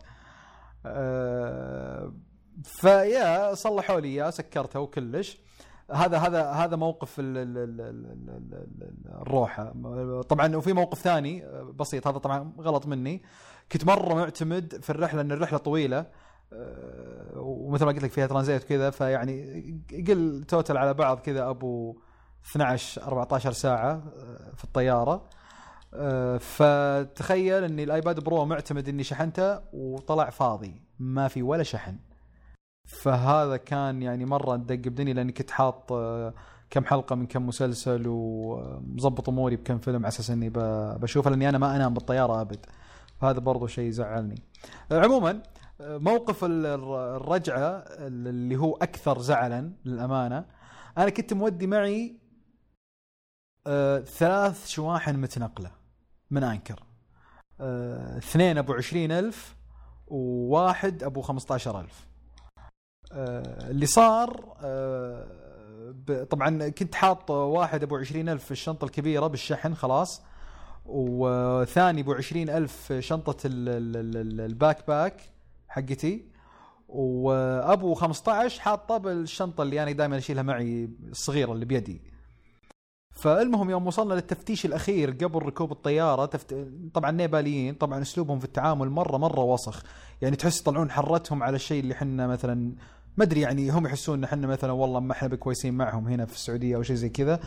أه 0.85 2.13
فيا 2.63 3.53
صلحوا 3.53 3.99
لي 3.99 4.07
اياه 4.07 4.29
سكرته 4.29 4.79
وكلش 4.79 5.37
هذا 5.91 6.17
هذا 6.17 6.51
هذا 6.51 6.75
موقف 6.75 7.19
ال- 7.19 7.37
ال- 7.37 7.57
ال- 7.57 7.81
ال- 7.81 8.29
ال- 8.29 8.67
ال- 8.81 9.21
الروحه 9.21 9.73
طبعا 10.21 10.55
وفي 10.55 10.73
موقف 10.73 10.99
ثاني 10.99 11.43
بسيط 11.79 12.07
هذا 12.07 12.17
طبعا 12.17 12.53
غلط 12.59 12.85
مني. 12.85 13.21
كنت 13.71 13.85
مرة 13.85 14.13
معتمد 14.13 14.79
في 14.81 14.89
الرحلة 14.89 15.21
إن 15.21 15.31
الرحلة 15.31 15.57
طويلة. 15.57 16.05
ومثل 17.35 17.85
ما 17.85 17.91
قلت 17.91 18.03
لك 18.03 18.11
فيها 18.11 18.27
ترانزيت 18.27 18.63
وكذا 18.63 18.89
فيعني 18.89 19.81
قل 20.07 20.43
توتل 20.47 20.77
على 20.77 20.93
بعض 20.93 21.19
كذا 21.19 21.49
أبو 21.49 21.95
12 22.51 23.01
14 23.03 23.51
ساعة 23.51 23.91
أه، 23.91 24.51
في 24.55 24.63
الطيارة. 24.63 25.29
أه، 25.93 26.37
فتخيل 26.37 27.63
إني 27.63 27.83
الآيباد 27.83 28.19
برو 28.19 28.45
معتمد 28.45 28.89
إني 28.89 29.03
شحنته 29.03 29.59
وطلع 29.73 30.29
فاضي 30.29 30.81
ما 30.99 31.27
في 31.27 31.41
ولا 31.41 31.63
شحن. 31.63 31.95
فهذا 32.85 33.57
كان 33.57 34.01
يعني 34.01 34.25
مرة 34.25 34.55
دق 34.55 34.75
بدني 34.75 35.13
لأني 35.13 35.31
كنت 35.31 35.51
حاط 35.51 35.93
كم 36.69 36.85
حلقة 36.85 37.15
من 37.15 37.25
كم 37.25 37.47
مسلسل 37.47 38.03
ومظبط 38.07 39.29
أموري 39.29 39.55
بكم 39.55 39.77
فيلم 39.77 39.97
على 39.97 40.07
أساس 40.07 40.29
إني 40.29 40.51
بشوفه 40.99 41.29
لأني 41.29 41.49
أنا 41.49 41.57
ما 41.57 41.75
أنام 41.75 41.93
بالطيارة 41.93 42.41
أبد. 42.41 42.65
فهذا 43.21 43.39
برضو 43.39 43.67
شيء 43.67 43.89
زعلني 43.89 44.35
عموما 44.91 45.41
موقف 45.81 46.43
ال- 46.43 46.65
الر- 46.65 47.15
الرجعة 47.15 47.69
اللي 47.87 48.55
هو 48.55 48.75
أكثر 48.75 49.19
زعلا 49.19 49.71
للأمانة. 49.85 50.45
أنا 50.97 51.09
كنت 51.09 51.33
مودي 51.33 51.67
معي 51.67 52.15
آه، 53.67 53.99
ثلاث 53.99 54.67
شواحن 54.67 55.15
متنقلة 55.15 55.71
من 56.31 56.43
أنكر. 56.43 56.83
آه، 57.59 58.17
اثنين 58.17 58.57
أبو 58.57 58.73
عشرين 58.73 59.11
ألف 59.11 59.55
وواحد 60.07 61.03
أبو 61.03 61.21
خمسة 61.21 61.79
ألف. 61.81 62.07
آه، 63.13 63.69
اللي 63.69 63.85
صار 63.85 64.51
طبعا 66.29 66.69
كنت 66.69 66.95
حاط 66.95 67.31
واحد 67.31 67.83
أبو 67.83 67.97
عشرين 67.97 68.29
ألف 68.29 68.45
في 68.45 68.51
الشنطة 68.51 68.85
الكبيرة 68.85 69.27
بالشحن 69.27 69.73
خلاص. 69.75 70.21
وثاني 70.85 72.01
أبو 72.01 72.13
عشرين 72.13 72.49
ألف 72.49 72.93
شنطة 72.99 73.47
ال- 73.47 73.69
ال- 73.69 73.97
ال- 73.97 74.17
ال- 74.17 74.41
ال 74.41 74.87
backpack. 74.87 75.21
حقتي. 75.71 76.31
وأبو 76.87 77.93
15 77.93 78.61
حاطه 78.61 78.97
بالشنطة 78.97 79.61
اللي 79.61 79.83
أنا 79.83 79.91
دائما 79.91 80.17
أشيلها 80.17 80.43
معي 80.43 80.89
الصغيرة 81.09 81.51
اللي 81.53 81.65
بيدي. 81.65 82.01
فالمهم 83.11 83.69
يوم 83.69 83.87
وصلنا 83.87 84.13
للتفتيش 84.13 84.65
الأخير 84.65 85.11
قبل 85.11 85.39
ركوب 85.39 85.71
الطيارة 85.71 86.25
تفت... 86.25 86.67
طبعا 86.93 87.11
نيباليين 87.11 87.73
طبعا 87.73 88.01
أسلوبهم 88.01 88.39
في 88.39 88.45
التعامل 88.45 88.89
مرة 88.89 89.17
مرة 89.17 89.43
وسخ. 89.43 89.83
يعني 90.21 90.35
تحس 90.35 90.61
يطلعون 90.61 90.91
حرتهم 90.91 91.43
على 91.43 91.55
الشيء 91.55 91.79
اللي 91.83 91.95
حنا 91.95 92.27
مثلا 92.27 92.75
ما 93.17 93.23
أدري 93.23 93.41
يعني 93.41 93.69
هم 93.69 93.85
يحسون 93.85 94.17
إن 94.17 94.23
إحنا 94.23 94.47
مثلا 94.47 94.71
والله 94.71 94.99
ما 94.99 95.11
إحنا 95.11 95.27
بكويسين 95.27 95.73
معهم 95.73 96.07
هنا 96.07 96.25
في 96.25 96.33
السعودية 96.33 96.75
أو 96.75 96.83
شيء 96.83 96.95
زي 96.95 97.09
كذا. 97.09 97.39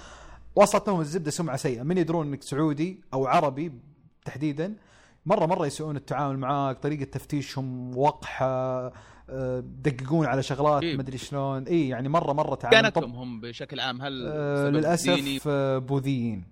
وصلت 0.56 0.88
لهم 0.88 1.00
الزبدة 1.00 1.30
سمعة 1.30 1.56
سيئة. 1.56 1.82
من 1.82 1.98
يدرون 1.98 2.26
إنك 2.26 2.42
سعودي 2.42 3.00
أو 3.14 3.26
عربي 3.26 3.72
تحديدا. 4.24 4.74
مرة 5.26 5.46
مرة 5.46 5.66
يسوون 5.66 5.96
التعامل 5.96 6.38
معاك 6.38 6.78
طريقة 6.78 7.04
تفتيشهم 7.04 7.96
وقحة 7.98 8.46
آه، 9.30 9.60
دققون 9.60 10.26
على 10.26 10.42
شغلات 10.42 10.82
إيه. 10.82 10.96
ما 10.96 11.02
ادري 11.02 11.18
شلون. 11.18 11.62
اي 11.66 11.88
يعني 11.88 12.08
مرة 12.08 12.32
مرة 12.32 12.54
تعامل 12.54 12.90
طب- 12.90 13.00
كانتهم 13.02 13.16
هم 13.16 13.40
بشكل 13.40 13.80
عام 13.80 14.02
هل 14.02 14.24
آه،؟ 14.28 14.68
للأسف 14.70 15.44
آه، 15.48 15.78
بوذيين. 15.78 16.44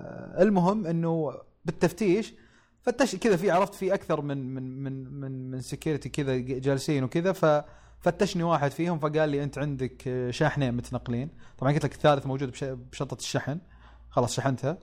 آه، 0.00 0.42
المهم 0.42 0.86
إنه 0.86 1.32
بالتفتيش 1.64 2.34
فتش 2.82 3.16
كذا 3.16 3.36
في 3.36 3.50
عرفت 3.50 3.74
في 3.74 3.94
أكثر 3.94 4.20
من 4.20 4.54
من 4.54 4.82
من 4.82 5.10
من 5.20 5.50
من 5.50 5.60
سكيورتي 5.60 6.08
كذا 6.08 6.36
جالسين 6.38 7.04
وكذا 7.04 7.32
ففتشني 7.32 8.42
واحد 8.42 8.70
فيهم 8.70 8.98
فقال 8.98 9.28
لي 9.28 9.42
أنت 9.42 9.58
عندك 9.58 10.26
شاحنين 10.30 10.74
متنقلين. 10.74 11.28
طبعا 11.58 11.72
قلت 11.72 11.84
لك 11.84 11.92
الثالث 11.94 12.26
موجود 12.26 12.50
بش- 12.50 12.64
بشنطه 12.64 13.14
الشحن. 13.14 13.58
خلاص 14.10 14.34
شحنتها. 14.34 14.78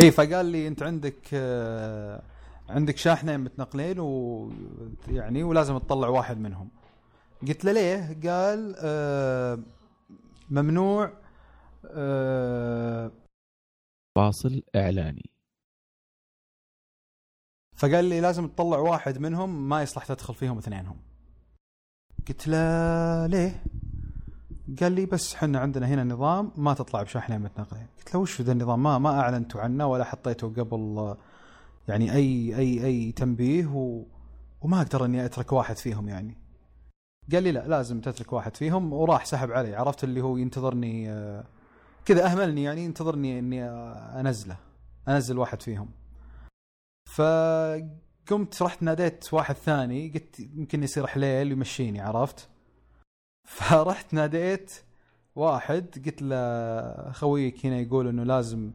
اي 0.00 0.10
فقال 0.10 0.46
لي 0.46 0.68
أنت 0.68 0.82
عندك 0.82 1.28
آه، 1.32 2.22
عندك 2.68 2.96
شاحنين 2.96 3.40
متنقلين 3.40 3.98
ويعني 3.98 5.42
ولازم 5.42 5.78
تطلع 5.78 6.08
واحد 6.08 6.38
منهم 6.38 6.70
قلت 7.48 7.64
له 7.64 7.72
ليه؟ 7.72 8.20
قال 8.30 8.74
آه 8.78 9.58
ممنوع 10.50 11.12
آه 11.86 13.12
فاصل 14.16 14.62
إعلاني 14.76 15.30
فقال 17.76 18.04
لي 18.04 18.20
لازم 18.20 18.48
تطلع 18.48 18.78
واحد 18.78 19.18
منهم 19.18 19.68
ما 19.68 19.82
يصلح 19.82 20.06
تدخل 20.06 20.34
فيهم 20.34 20.58
اثنينهم 20.58 20.96
قلت 22.28 22.48
له 22.48 23.26
ليه؟ 23.26 23.64
قال 24.80 24.92
لي 24.92 25.06
بس 25.06 25.34
إحنا 25.34 25.58
عندنا 25.58 25.86
هنا 25.86 26.04
نظام 26.04 26.52
ما 26.56 26.74
تطلع 26.74 27.02
بشاحنين 27.02 27.40
متنقلين 27.40 27.86
قلت 27.98 28.14
له 28.14 28.20
وش 28.20 28.40
ذا 28.40 28.52
النظام؟ 28.52 28.82
ما 28.82 28.98
ما 28.98 29.20
أعلنتوا 29.20 29.60
عنه 29.60 29.86
ولا 29.86 30.04
حطيته 30.04 30.48
قبل 30.48 31.16
يعني 31.88 32.14
اي 32.14 32.58
اي 32.58 32.84
أي 32.84 33.12
تنبيه 33.12 33.66
و 33.66 34.04
وما 34.60 34.80
أقدر 34.80 35.04
إني 35.04 35.24
أترك 35.24 35.52
واحد 35.52 35.76
فيهم 35.76 36.08
يعني. 36.08 36.36
قال 37.32 37.42
لي 37.42 37.52
لا 37.52 37.68
لازم 37.68 38.00
تترك 38.00 38.32
واحد 38.32 38.56
فيهم. 38.56 38.92
وراح 38.92 39.24
سحب 39.24 39.50
علي. 39.52 39.74
عرفت 39.76 40.04
اللي 40.04 40.20
هو 40.20 40.36
ينتظرني 40.36 41.10
آه، 41.10 41.44
كذا 42.04 42.26
أهملني 42.26 42.62
يعني 42.62 42.84
ينتظرني 42.84 43.38
إني 43.38 43.64
أنزله 44.20 44.56
أنزل 45.08 45.38
واحد 45.38 45.62
فيهم. 45.62 45.90
فقمت 47.10 48.62
رحت 48.62 48.82
ناديت 48.82 49.34
واحد 49.34 49.54
ثاني 49.54 50.08
قلت 50.08 50.40
يمكن 50.40 50.82
يصير 50.82 51.06
حليل 51.06 51.52
يمشيني 51.52 52.00
عرفت؟ 52.00 52.48
فرحت 53.44 54.14
ناديت 54.14 54.72
واحد 55.36 56.02
قلت 56.06 56.22
له 56.22 57.12
خويك 57.12 57.66
هنا 57.66 57.78
يقول 57.78 58.08
إنه 58.08 58.22
لازم 58.22 58.70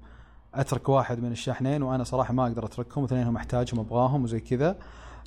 أترك 0.54 0.90
واحد 0.90 1.20
من 1.20 1.32
الشاحنين 1.32 1.84
وأنا 1.84 2.04
صراحة 2.04 2.34
ما 2.34 2.44
أقدر 2.44 2.66
أتركهم 2.66 3.04
اثنينهم 3.04 3.36
أحتاجهم 3.36 3.80
أبغاهم 3.80 4.24
وزي 4.24 4.40
كذا 4.40 4.78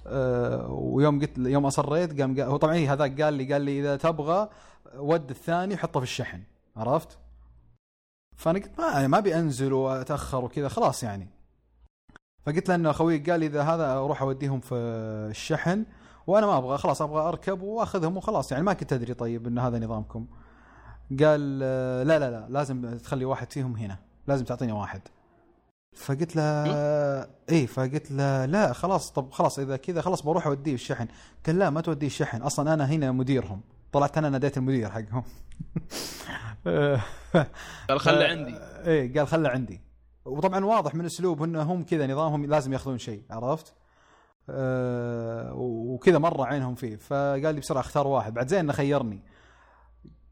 أه 0.06 0.70
ويوم 0.70 1.20
قلت 1.20 1.38
يوم 1.38 1.66
أصريت 1.66 2.20
قام 2.20 2.40
هو 2.40 2.56
طبعا 2.56 2.76
هذاك 2.76 3.22
قال 3.22 3.34
لي 3.34 3.52
قال 3.52 3.62
لي 3.62 3.80
إذا 3.80 3.96
تبغى 3.96 4.48
ود 4.96 5.30
الثاني 5.30 5.76
حطه 5.76 6.00
في 6.00 6.06
الشحن 6.06 6.42
عرفت؟ 6.76 7.18
فأنا 8.36 8.58
قلت 8.58 8.80
ما 8.80 9.06
ما 9.06 9.18
أبي 9.18 9.34
أنزل 9.34 9.72
وأتأخر 9.72 10.44
وكذا 10.44 10.68
خلاص 10.68 11.02
يعني 11.02 11.28
فقلت 12.46 12.68
له 12.68 12.74
إنه 12.74 12.90
أخوي 12.90 13.18
قال 13.18 13.42
إذا 13.42 13.62
هذا 13.62 13.92
أروح 13.92 14.22
أوديهم 14.22 14.60
في 14.60 14.74
الشحن 14.74 15.84
وأنا 16.28 16.46
ما 16.46 16.58
أبغى 16.58 16.78
خلاص 16.78 17.02
أبغى 17.02 17.20
اركب 17.20 17.62
واخذهم 17.62 18.16
وخلاص. 18.16 18.52
يعني 18.52 18.64
ما 18.64 18.72
كنت 18.72 18.92
ادري 18.92 19.14
طيب 19.14 19.46
إن 19.46 19.58
هذا 19.58 19.78
نظامكم. 19.78 20.26
قال 21.20 21.58
لا 21.58 22.18
لا 22.18 22.30
لا 22.30 22.46
لازم 22.48 22.98
تخلي 22.98 23.24
واحد 23.24 23.52
فيهم 23.52 23.76
هنا. 23.76 23.98
لازم 24.26 24.44
تعطيني 24.44 24.72
واحد. 24.72 25.00
فقلت 25.96 26.36
له 26.36 26.42
اي 27.50 27.66
فقلت 27.66 28.10
له 28.10 28.44
لا 28.44 28.72
خلاص 28.72 29.12
طب 29.12 29.32
خلاص 29.32 29.58
إذا 29.58 29.76
كذا 29.76 30.00
خلاص 30.00 30.22
بروح 30.22 30.46
أوديه 30.46 30.74
الشحن. 30.74 31.08
قال 31.46 31.58
لا 31.58 31.70
ما 31.70 31.80
توديه 31.80 32.06
الشحن. 32.06 32.42
أصلا 32.42 32.74
أنا 32.74 32.86
هنا 32.86 33.12
مديرهم. 33.12 33.60
طلعت 33.92 34.18
أنا 34.18 34.28
ناديت 34.28 34.58
المدير 34.58 34.90
حقهم. 34.90 35.22
قال 37.88 38.00
خلى 38.00 38.24
عندي. 38.24 38.54
إيه 38.90 39.18
قال 39.18 39.28
خله 39.28 39.48
عندي. 39.48 39.80
وطبعا 40.24 40.64
واضح 40.64 40.94
من 40.94 41.04
أسلوب 41.04 41.42
انهم 41.42 41.84
كذا 41.84 42.06
نظامهم 42.06 42.46
لازم 42.46 42.72
يأخذون 42.72 42.98
شيء 42.98 43.22
عرفت؟ 43.30 43.74
أه 44.50 45.52
وكذا 45.54 46.18
مره 46.18 46.44
عينهم 46.44 46.74
فيه. 46.74 46.96
فقال 46.96 47.54
لي 47.54 47.60
بسرعة 47.60 47.80
اختار 47.80 48.06
واحد. 48.06 48.34
بعد 48.34 48.48
زين 48.48 48.58
إنه 48.58 48.72
خيرني. 48.72 49.22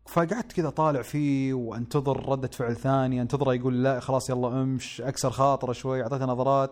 فقعدت 0.07 0.53
كذا 0.53 0.71
طالع 0.71 1.03
فيه 1.03 1.55
وانتظر 1.55 2.29
ردة 2.29 2.49
فعل 2.49 2.77
ثانية 2.77 3.23
انتظره 3.23 3.55
يقول 3.55 3.83
لا 3.83 4.01
خلاص 4.01 4.31
يلا 4.31 4.49
امش 4.49 5.01
اكسر 5.01 5.31
خاطره 5.31 5.73
شوي 5.73 6.03
اعطيته 6.03 6.25
نظرات. 6.25 6.71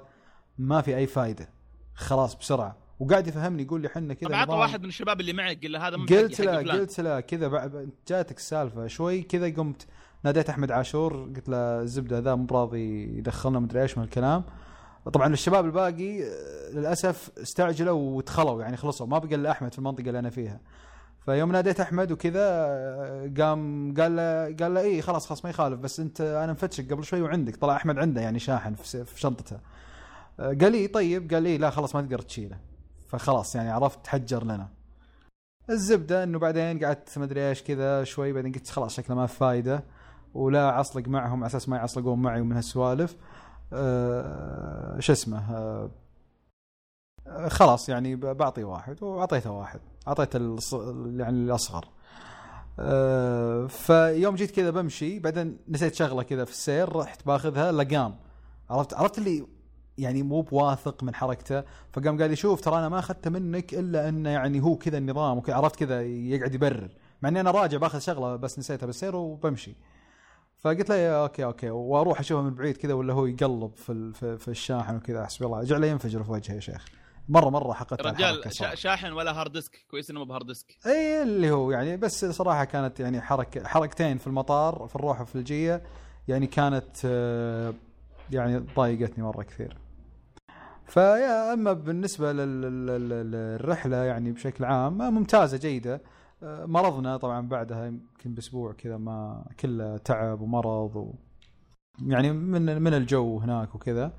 ما 0.59 0.81
في 0.81 0.97
أي 0.97 1.07
فائده 1.07 1.49
خلاص 1.95 2.35
بسرعة. 2.35 2.77
وقاعد 3.01 3.27
يفهمني 3.27 3.63
يقول 3.63 3.81
لي 3.81 3.89
إحنا 3.89 4.15
كذا 4.15 4.29
طب 4.29 4.35
عطى. 4.35 4.53
واحد 4.53 4.83
من 4.83 4.89
الشباب 4.89 5.21
اللي 5.21 5.33
معك 5.33 5.63
قال 5.63 5.73
له 5.73 5.89
هذا 5.89 5.97
قلت 5.97 6.41
له. 6.41 6.73
قلت 6.73 7.01
له 7.01 7.21
كذا 7.21 7.87
جاتك 8.09 8.37
السالفة 8.37 8.87
شوي 8.87 9.23
كذا 9.23 9.55
قمت 9.55 9.87
ناديت 10.25 10.51
أحمد 10.51 10.71
عاشور 10.71 11.33
قلت 11.37 11.49
له 11.49 11.81
الزبده 11.81 12.19
ذا 12.19 12.35
مو 12.35 12.45
براضي 12.45 13.19
يدخلنا 13.19 13.59
مدري 13.59 13.83
إيش 13.83 13.99
من 13.99 14.05
الكلام. 14.05 14.45
طبعا 15.13 15.33
الشباب 15.33 15.65
الباقي 15.65 16.23
آه، 16.23 16.71
للأسف 16.73 17.31
استعجلوا 17.39 18.17
وتخلوا 18.17 18.63
يعني 18.63 18.77
خلصوا. 18.77 19.07
ما 19.07 19.19
بقى 19.19 19.35
إلا 19.35 19.51
أحمد 19.51 19.73
في 19.73 19.79
المنطقة 19.79 20.07
اللي 20.07 20.19
أنا 20.19 20.31
فيها. 20.31 20.61
فيوم 21.25 21.53
ناديت 21.53 21.81
أحمد 21.81 22.13
وكذا 22.13 22.41
آه، 22.41 23.33
قام 23.39 23.95
قال 24.01 24.17
له 24.17 24.57
قال 24.57 24.75
له 24.75 24.81
اي 24.81 25.03
خلاص 25.03 25.27
خلاص 25.27 25.45
ما 25.45 25.51
يخالف 25.51 25.81
بس 25.81 26.01
أنت 26.01 26.21
أنا 26.21 26.53
مفتشك 26.53 26.93
قبل 26.93 27.05
شوي 27.05 27.23
وعندك. 27.23 27.57
طلع 27.57 27.77
أحمد 27.77 27.99
عنده 27.99 28.21
يعني 28.21 28.39
شاحن 28.39 28.75
في 28.75 29.21
شنطته. 29.21 29.59
آه، 30.41 30.57
قال 30.61 30.73
لي 30.73 30.87
طيب 30.87 31.35
قال 31.35 31.43
لي 31.43 31.59
لا 31.59 31.71
خلاص 31.71 31.95
ما 31.95 32.03
تقدر 32.03 32.19
تشيله. 32.19 32.57
فخلاص 33.09 33.57
يعني 33.57 33.71
عرفت 33.71 34.05
تحجر 34.05 34.45
لنا. 34.45 34.69
الزبدة 35.71 36.25
إنه 36.25 36.39
بعدين 36.39 36.85
قعدت 36.85 37.19
مدري 37.19 37.49
إيش 37.49 37.63
كذا 37.63 38.05
شوي 38.05 38.33
بعدين 38.33 38.53
قلت 38.53 38.69
خلاص 38.69 38.97
شكله 38.97 39.17
ما 39.17 39.27
في 39.27 39.37
فايدة. 39.37 39.85
ولا 40.35 40.71
عصلق 40.71 41.09
معهم 41.09 41.39
على 41.39 41.47
أساس 41.47 41.69
ما 41.69 41.77
يعصلقون 41.77 42.23
معي 42.23 42.41
ومن 42.41 42.57
هالسوالف. 42.57 43.17
شو 45.01 45.13
اسمه 45.13 45.55
أه 45.55 45.91
آه، 47.27 47.49
خلاص 47.49 47.89
يعني 47.89 48.17
بعطي 48.17 48.65
واحد 48.65 49.03
واعطيته 49.03 49.51
واحد 49.51 49.81
اعطيته. 50.09 50.57
يعني 51.17 51.37
الأصغر. 51.37 51.89
أه 52.79 53.67
فيوم 53.67 54.35
جيت 54.35 54.51
كذا 54.51 54.71
بمشي 54.71 55.19
بعدين 55.19 55.59
نسيت 55.69 55.95
شغلة 55.95 56.23
كذا 56.23 56.45
في 56.45 56.51
السير 56.51 56.97
رحت 56.97 57.27
باخذها 57.27 57.73
لقام. 57.73 58.17
عرفت 58.71 58.95
عرفت 58.95 59.19
اللي 59.19 59.47
يعني 59.99 60.23
مو 60.23 60.41
بواثق 60.41 61.03
من 61.03 61.15
حركته 61.15 61.63
فقام 61.93 62.21
قال 62.21 62.31
لي 62.31 62.37
شوف 62.37 62.61
ترى 62.61 62.79
أنا 62.79 62.89
ما 62.89 62.99
أخذته 62.99 63.31
منك 63.31 63.75
إلا 63.75 64.09
إنه 64.09 64.31
يعني 64.31 64.61
هو 64.63 64.77
كذا 64.77 64.99
النظام 64.99 65.39
وكذا 65.39 65.57
عرفت 65.57 65.77
كذا 65.77 66.03
يقعد 66.03 66.55
يبرر. 66.55 66.91
مع 67.23 67.29
إني 67.29 67.41
أنا 67.41 67.51
راجع 67.51 67.79
باخذ 67.79 67.99
شغلة 67.99 68.37
بس 68.37 68.59
نسيتها 68.59 68.87
بالسير 68.87 69.17
وبمشي. 69.17 69.77
فقلت 70.65 70.89
له 70.89 70.95
يا 70.97 71.23
okay 71.23 71.45
okay 71.45 71.71
وأروح 71.71 72.21
أشوفه 72.21 72.43
من 72.43 72.55
بعيد 72.55 72.77
كذا 72.77 72.95
ولا 72.95 73.13
هو 73.15 73.27
يقلب 73.27 73.71
في 73.75 74.13
في, 74.39 74.49
الشاحن 74.49 74.97
وكذا 74.97 75.27
حسبي 75.27 75.47
الله. 75.47 75.65
جعله 75.65 75.87
ينفجر 75.87 76.23
في 76.25 76.31
وجهه 76.31 76.55
يا 76.55 76.61
شيخ. 76.61 76.85
مرة 77.29 77.51
مرة 77.51 77.75
على 77.75 77.87
رجال. 78.13 78.79
شاحن 78.79 79.13
ولا 79.13 79.41
hard 79.41 79.53
disk 79.53 79.85
كويس 79.91 80.11
إنه 80.11 80.19
مو 80.21 80.25
ب 80.27 80.31
hard 80.31 80.47
disk 80.47 80.67
اي 80.87 81.23
اللي 81.23 81.51
هو 81.51 81.71
يعني 81.71 81.97
بس 81.97 82.25
صراحة 82.25 82.65
كانت 82.65 83.01
يعني 83.01 83.21
حركه 83.21 83.67
حركتين 83.67 84.19
في 84.19 84.27
المطار 84.27 84.87
في 84.89 84.97
الروحه 84.97 85.25
في 85.25 85.35
الجية 85.37 85.83
يعني 86.29 86.47
كانت 86.47 86.97
آه، 87.05 87.75
يعني 88.33 88.59
ضايقتني 88.77 89.25
مرة 89.25 89.43
كثير. 89.43 89.77
فيا 90.87 91.53
أما 91.53 91.73
بالنسبة 91.73 92.33
لل- 92.33 92.61
لل- 92.63 92.87
لل- 92.87 93.31
للرحلة 93.31 93.97
يعني 93.97 94.33
بشكل 94.33 94.65
عام 94.65 94.99
ممتازة 94.99 95.57
جيدة. 95.59 96.01
مرضنا 96.45 97.17
طبعا 97.17 97.49
بعدها 97.49 97.87
يمكن 97.87 98.35
بأسبوع 98.35 98.73
كذا 98.73 98.97
ما 98.97 99.45
كله 99.61 99.97
تعب 99.97 100.41
ومرض 100.41 100.97
و 100.97 101.13
يعني 102.07 102.33
من 102.33 102.83
من 102.83 102.95
الجو 102.95 103.39
هناك 103.39 103.75
وكذا. 103.75 104.13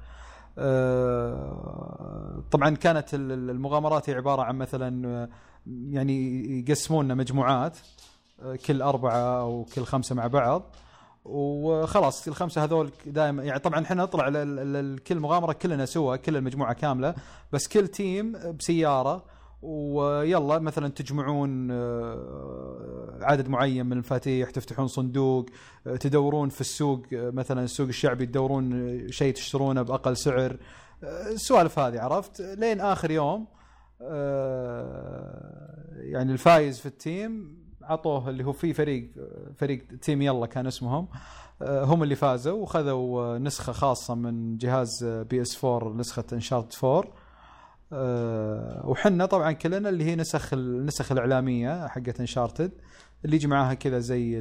آه، 0.58 2.44
طبعا 2.52 2.70
كانت 2.70 3.14
ال- 3.14 3.32
ال- 3.32 3.50
المغامرات 3.50 4.10
هي 4.10 4.14
عبارة 4.16 4.42
عن 4.42 4.56
مثلا 4.58 5.08
آه، 5.08 5.30
يعني 5.90 6.46
يقسموننا 6.60 7.16
مجموعات 7.16 7.78
آه، 8.42 8.56
كل 8.56 8.82
أربعة 8.82 9.42
أو 9.42 9.66
كل 9.76 9.84
خمسة 9.84 10.16
مع 10.16 10.28
بعض. 10.28 10.64
وخلاص 11.26 12.28
الخمسه 12.28 12.64
هذول 12.64 12.92
دائما 13.06 13.44
يعني 13.44 13.60
طبعا 13.60 13.84
إحنا 13.84 14.04
نطلع 14.04 14.28
لكل 14.30 15.20
مغامرة 15.20 15.54
كلنا 15.54 15.86
سوا 15.86 16.16
كل 16.16 16.38
المجموعة 16.38 16.74
كاملة 16.74 17.16
بس 17.54 17.68
كل 17.68 17.88
تيم 17.88 18.38
بسيارة 18.60 19.24
ويلا 19.66 20.60
مثلا 20.60 20.88
تجمعون 20.88 21.72
آه، 21.72 23.18
عدد 23.22 23.50
معين 23.50 23.86
من 23.86 23.94
المفاتيح 23.94 24.50
تفتحون 24.50 24.88
صندوق 24.88 25.46
آه، 25.88 25.96
تدورون 25.96 26.50
في 26.50 26.62
السوق 26.62 27.06
آه، 27.14 27.30
مثلا 27.30 27.64
السوق 27.64 27.88
الشعبي 27.88 28.26
تدورون 28.26 29.12
شيء 29.12 29.34
تشترونه 29.34 29.82
بأقل 29.82 30.18
سعر. 30.18 30.58
السوالف 31.04 31.80
هذه 31.80 32.00
عرفت؟ 32.00 32.42
لين 32.42 32.82
آخر 32.82 33.12
يوم 33.12 33.48
يعني 36.02 36.32
الفايز 36.32 36.80
في 36.80 36.86
ال 36.86 37.00
team 37.00 37.58
عطوه 37.82 38.30
اللي 38.30 38.44
هو 38.44 38.52
في 38.52 38.74
فريق 38.74 39.12
فريق 39.58 39.88
Team 40.02 40.22
يلا 40.22 40.46
كان 40.46 40.68
اسمهم 40.68 41.08
هم 41.62 42.04
اللي 42.04 42.16
فازوا 42.16 42.62
وخذوا 42.62 43.38
نسخة 43.38 43.74
خاصة 43.74 44.16
من 44.16 44.58
جهاز 44.58 45.04
PS 45.04 45.66
4 45.66 45.94
نسخة 45.94 46.24
Uncharted 46.34 46.84
4 46.84 47.25
آه، 47.94 48.82
وحنا 48.86 49.26
طبعا 49.26 49.52
كلنا 49.52 49.90
اللي 49.90 50.04
هي 50.04 50.16
نسخ 50.16 50.54
النسخ 50.54 51.12
الإعلامية 51.12 51.88
حقت 51.88 52.20
Uncharted 52.20 52.72
اللي 53.26 53.36
يجي 53.36 53.48
معاها 53.48 53.74
كذا 53.74 54.00
زي 54.00 54.38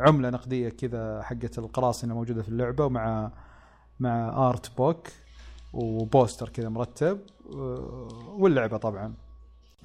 عملة 0.00 0.30
نقدية 0.30 0.68
كذا 0.68 1.22
حقت 1.22 1.58
القراصنة 1.58 2.14
موجودة 2.14 2.42
في 2.42 2.48
اللعبة 2.48 2.84
ومع 2.84 3.30
مع 4.00 4.48
art 4.48 4.76
book 4.76 5.08
و 5.72 5.83
poster 5.83 6.48
كذا 6.48 6.68
مرتب 6.68 7.20
آه، 7.54 8.08
واللعبة 8.38 8.76
طبعا. 8.76 9.14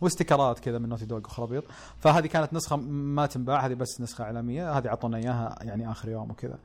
واستيكرات 0.01 0.59
كذا 0.59 0.77
من 0.77 0.89
Naughty 0.89 1.05
Dog 1.05 1.19
وخرابيط. 1.19 1.63
فهذه 1.97 2.27
كانت 2.27 2.53
نسخة 2.53 2.75
ما 2.75 3.25
تنباع 3.25 3.65
هذه 3.65 3.73
بس 3.73 4.01
نسخة 4.01 4.23
إعلامية 4.23 4.77
هذه 4.77 4.87
اعطونا 4.87 5.17
إياها 5.17 5.55
يعني 5.61 5.91
آخر 5.91 6.09
يوم 6.09 6.31
وكذا. 6.31 6.59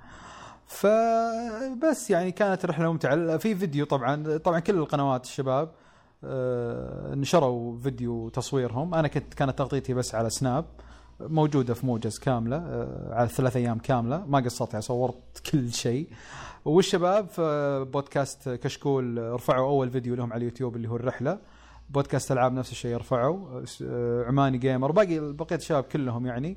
فبس 0.67 2.11
يعني 2.11 2.31
كانت 2.33 2.67
رحلة 2.67 2.93
ممتعة. 2.93 3.37
في 3.37 3.55
فيديو 3.55 3.87
طبعا 3.87 4.37
طبعا 4.37 4.61
كل 4.61 4.75
القنوات 4.75 5.25
الشباب 5.25 5.71
آه، 6.25 7.15
نشروا 7.15 7.79
فيديو 7.79 8.29
تصويرهم. 8.29 8.95
أنا 8.95 9.09
كنت 9.09 9.35
كانت 9.35 9.59
تغطيتي 9.59 9.95
بس 9.95 10.15
على 10.15 10.31
Snap 10.31 10.65
موجودة 11.21 11.75
في 11.75 11.87
موجز 11.87 12.19
كاملة 12.19 12.57
آه، 12.57 13.15
على 13.15 13.29
ثلاث 13.29 13.57
أيام 13.57 13.79
كاملة. 13.79 14.27
ما 14.27 14.39
قصرت 14.39 14.69
يعني 14.69 14.83
صورت 14.83 15.51
كل 15.53 15.73
شيء. 15.73 16.09
والشباب 16.65 17.29
في 17.29 17.87
بودكاست 17.93 18.49
كشكول 18.49 19.33
رفعوا 19.33 19.69
أول 19.69 19.91
فيديو 19.91 20.15
لهم 20.15 20.33
على 20.33 20.39
اليوتيوب 20.39 20.77
اللي 20.77 20.89
هو 20.89 20.97
الرحلة. 20.97 21.39
بودكاست 21.91 22.33
ألعاب 22.33 22.53
نفس 22.53 22.73
الشيء 22.73 22.97
رفعوا. 22.97 23.63
آه، 23.83 24.25
عماني 24.25 24.59
Gamer. 24.59 24.93
باقي 24.93 25.33
بقية 25.33 25.57
الشباب 25.57 25.85
كلهم 25.85 26.27
يعني 26.27 26.57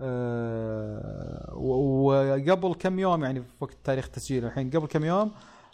آه، 0.00 1.54
وقبل 1.54 2.74
كم 2.74 2.98
يوم 2.98 3.24
يعني 3.24 3.40
في 3.40 3.52
وقت 3.60 3.76
تاريخ 3.84 4.04
التسجيل 4.04 4.44
الحين 4.44 4.70
قبل 4.70 4.86
كم 4.86 5.04
يوم 5.04 5.30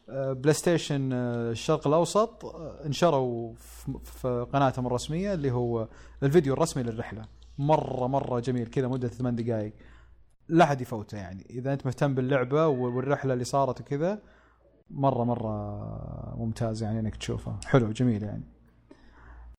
آه، 0.08 0.32
PlayStation 0.32 1.12
آه، 1.12 1.50
الشرق 1.50 1.86
الأوسط 1.86 2.44
آه، 2.44 2.86
انشروا 2.86 3.54
في 4.04 4.46
قناتهم 4.52 4.86
الرسمية 4.86 5.34
اللي 5.34 5.50
هو 5.50 5.88
الفيديو 6.22 6.54
الرسمي 6.54 6.82
للرحلة. 6.82 7.24
مرة 7.58 8.06
مرة 8.06 8.40
جميل 8.40 8.66
كذا 8.66 8.88
مدة 8.88 9.08
ثمان 9.08 9.36
دقائق 9.36 9.72
لا 10.48 10.64
أحد 10.64 10.80
يفوته 10.80 11.18
يعني. 11.18 11.46
إذا 11.50 11.72
أنت 11.72 11.86
مهتم 11.86 12.14
باللعبة 12.14 12.66
والرحلة 12.66 13.32
اللي 13.32 13.44
صارت 13.44 13.80
وكذا 13.80 14.22
مرة 14.90 15.24
مرة 15.24 16.36
ممتاز 16.36 16.82
يعني 16.82 17.00
إنك 17.00 17.16
تشوفه 17.16 17.56
حلو 17.64 17.92
جميل 17.92 18.22
يعني. 18.22 18.44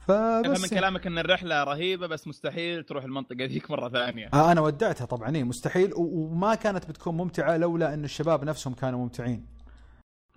افهم 0.10 0.50
من 0.52 0.56
فبس 0.56 0.74
كلامك 0.74 1.08
إن 1.08 1.18
الرحلة 1.18 1.64
رهيبة 1.64 2.08
بس 2.08 2.28
مستحيل 2.28 2.84
تروح 2.84 3.04
المنطقة 3.04 3.46
ذيك 3.46 3.72
مرة 3.72 3.90
ثانية. 3.90 4.30
آه 4.34 4.52
أنا 4.52 4.62
ودعتها 4.62 5.06
طبعا 5.06 5.36
إيه 5.36 5.44
مستحيل. 5.44 5.92
وما 5.96 6.56
كانت 6.56 6.90
بتكون 6.90 7.18
ممتعة 7.18 7.58
لولا 7.58 7.94
إن 7.94 8.04
الشباب 8.04 8.44
نفسهم 8.44 8.74
كانوا 8.74 9.00
ممتعين. 9.00 9.54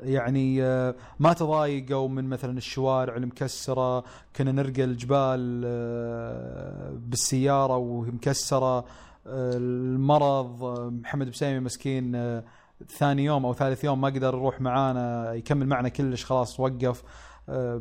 يعني 0.00 0.62
آه، 0.62 0.94
ما 1.18 1.32
تضايقوا 1.32 2.08
من 2.08 2.24
مثلا 2.24 2.58
الشوارع 2.58 3.16
المكسرة 3.16 4.04
كنا 4.36 4.52
نرقى 4.52 4.84
الجبال 4.84 5.62
آه، 5.66 6.90
بالسيارة 6.90 7.76
وهي 7.76 8.10
مكسرة 8.10 8.78
آه، 8.78 8.84
المرض 9.26 10.64
محمد 11.02 11.30
بسيمي 11.30 11.60
مسكين 11.60 12.42
ثاني 12.88 13.24
يوم 13.24 13.46
أو 13.46 13.54
ثالث 13.54 13.84
يوم 13.84 14.00
ما 14.00 14.08
قدر 14.08 14.28
يروح 14.34 14.60
معانا 14.60 15.34
يكمل 15.34 15.66
معنا 15.66 15.88
كلش 15.88 16.24
خلاص 16.24 16.60
وقف 16.60 17.02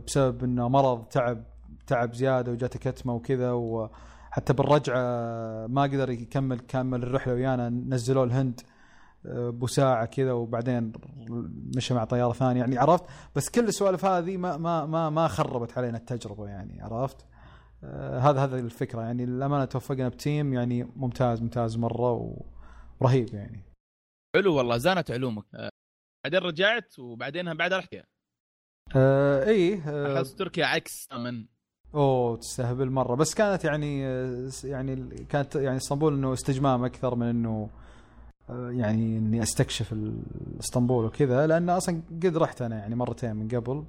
بسبب 0.07 0.43
إنه 0.43 0.69
مرض 0.69 1.05
تعب. 1.05 1.43
تعب 1.87 2.13
زيادة 2.13 2.51
وجاته 2.51 2.79
كتمة 2.79 3.13
وكذا 3.13 3.51
وحتى 3.51 4.53
بالرجعة 4.53 4.97
ما 5.67 5.83
قدر 5.83 6.09
يكمل 6.09 6.59
كمل 6.59 7.03
الرحلة 7.03 7.33
ويانا 7.33 7.69
نزلوه 7.69 8.23
الهند 8.23 8.61
آه، 9.25 9.49
بساعة 9.49 10.05
كذا 10.05 10.31
وبعدين 10.31 10.91
مشى 11.75 11.93
مع 11.93 12.03
طيارة 12.03 12.33
ثانية. 12.33 12.59
يعني 12.59 12.77
عرفت؟ 12.77 13.03
بس 13.35 13.49
كل 13.49 13.63
السوالف 13.63 14.05
هذه 14.05 14.37
ما 14.37 14.57
ما 14.57 14.85
ما 14.85 15.09
ما 15.09 15.27
خربت 15.27 15.77
علينا 15.77 15.97
التجربة 15.97 16.47
يعني 16.47 16.81
عرفت؟ 16.81 17.25
آه، 17.83 18.19
هذا 18.19 18.43
هذا 18.43 18.59
الفكرة 18.59 19.01
يعني. 19.01 19.23
الأمانة 19.23 19.65
توفقنا 19.65 20.09
بتيم 20.09 20.53
يعني 20.53 20.83
ممتاز 20.95 21.41
ممتاز 21.41 21.77
مرة 21.77 22.35
ورهيب 22.99 23.33
يعني. 23.33 23.63
حلو 24.35 24.55
والله 24.55 24.77
زانت 24.77 25.11
علومك. 25.11 25.45
آه، 25.55 25.69
بعدين 26.25 26.39
رجعت 26.39 26.99
وبعدين 26.99 27.53
بعدها 27.53 27.77
رحت 27.77 27.95
آه 28.95 29.43
إيه 29.43 29.89
آه 29.89 30.17
أحس 30.17 30.35
تركيا 30.35 30.65
عكس 30.65 31.07
تماما. 31.07 31.45
أوه 31.95 32.37
تستهبل 32.37 32.89
مرة. 32.89 33.15
بس 33.15 33.33
كانت 33.33 33.63
يعني 33.63 34.01
يعني 34.63 35.25
كانت 35.29 35.55
يعني 35.55 35.77
اسطنبول 35.77 36.13
إنه 36.13 36.33
استجمام 36.33 36.85
أكثر 36.85 37.15
من 37.15 37.27
إنه 37.27 37.69
آه، 38.49 38.71
يعني 38.71 39.17
إني 39.17 39.43
أستكشف 39.43 39.95
إسطنبول 40.59 41.05
وكذا 41.05 41.47
لأن 41.47 41.69
أصلا 41.69 42.01
قد 42.23 42.37
رحت 42.37 42.61
أنا 42.61 42.77
يعني 42.77 42.95
مرتين 42.95 43.35
من 43.35 43.47
قبل 43.47 43.83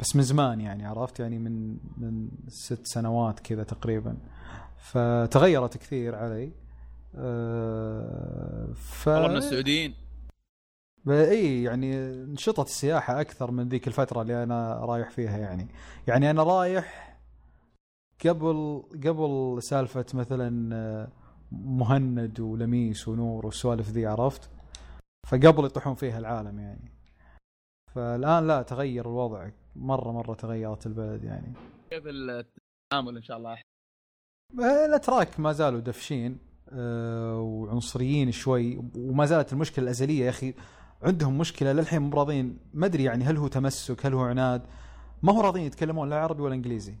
بس 0.00 0.16
من 0.16 0.22
زمان 0.22 0.60
يعني 0.60 0.86
عرفت؟ 0.86 1.20
يعني 1.20 1.38
من 1.38 1.76
من 1.98 2.28
ست 2.48 2.86
سنوات 2.86 3.40
كذا 3.40 3.62
تقريبا. 3.62 4.16
فتغيرت 4.78 5.76
كثير 5.76 6.14
علي. 6.14 6.52
آه، 7.16 8.68
ف 8.74 9.08
والله 9.08 9.28
من 9.28 9.36
السعوديين. 9.36 9.94
إي 11.08 11.62
يعني 11.62 11.96
نشطت 12.24 12.66
السياحة 12.66 13.20
أكثر 13.20 13.50
من 13.50 13.68
ذيك 13.68 13.88
الفترة 13.88 14.22
اللي 14.22 14.42
أنا 14.42 14.74
رايح 14.84 15.10
فيها 15.10 15.38
يعني. 15.38 15.68
يعني 16.06 16.30
أنا 16.30 16.42
رايح 16.42 17.13
قبل 18.26 18.82
قبل 19.04 19.58
سالفة 19.62 20.06
مثلا 20.14 20.74
آه، 20.76 21.08
مهند 21.52 22.40
ولميس 22.40 23.08
ونور 23.08 23.46
والسوالف 23.46 23.90
ذي 23.90 24.06
عرفت؟ 24.06 24.50
فقبل 25.26 25.64
يطيحون 25.64 25.94
فيها 25.94 26.18
العالم 26.18 26.58
يعني. 26.58 26.92
فالآن 27.94 28.46
لا 28.46 28.62
تغير 28.62 29.06
الوضع. 29.06 29.50
مرة 29.76 30.12
مرة 30.12 30.34
تغيرت 30.34 30.86
البلد 30.86 31.24
يعني. 31.24 31.52
كيف 31.90 32.02
التعامل 32.06 33.16
إن 33.16 33.22
شاء 33.22 33.36
الله. 33.36 33.58
الأتراك 34.84 35.40
ما 35.40 35.52
زالوا 35.52 35.80
دفشين 35.80 36.38
آه، 36.72 37.40
وعنصريين 37.40 38.32
شوي 38.32 38.90
وما 38.96 39.26
زالت 39.26 39.52
المشكلة 39.52 39.84
الأزلية 39.84 40.24
يا 40.24 40.30
أخي. 40.30 40.54
عندهم 41.02 41.38
مشكلة 41.38 41.72
للحين 41.72 42.02
مو 42.02 42.16
راضيين 42.16 42.58
ما 42.74 42.86
أدري 42.86 43.04
يعني 43.04 43.24
هل 43.24 43.36
هو 43.36 43.48
تمسك 43.48 44.06
هل 44.06 44.14
هو 44.14 44.20
عناد. 44.20 44.66
ما 45.22 45.32
هو 45.32 45.40
راضيين 45.40 45.66
يتكلمون 45.66 46.10
لا 46.10 46.16
عربي 46.16 46.42
ولا 46.42 46.54
إنجليزي. 46.54 46.94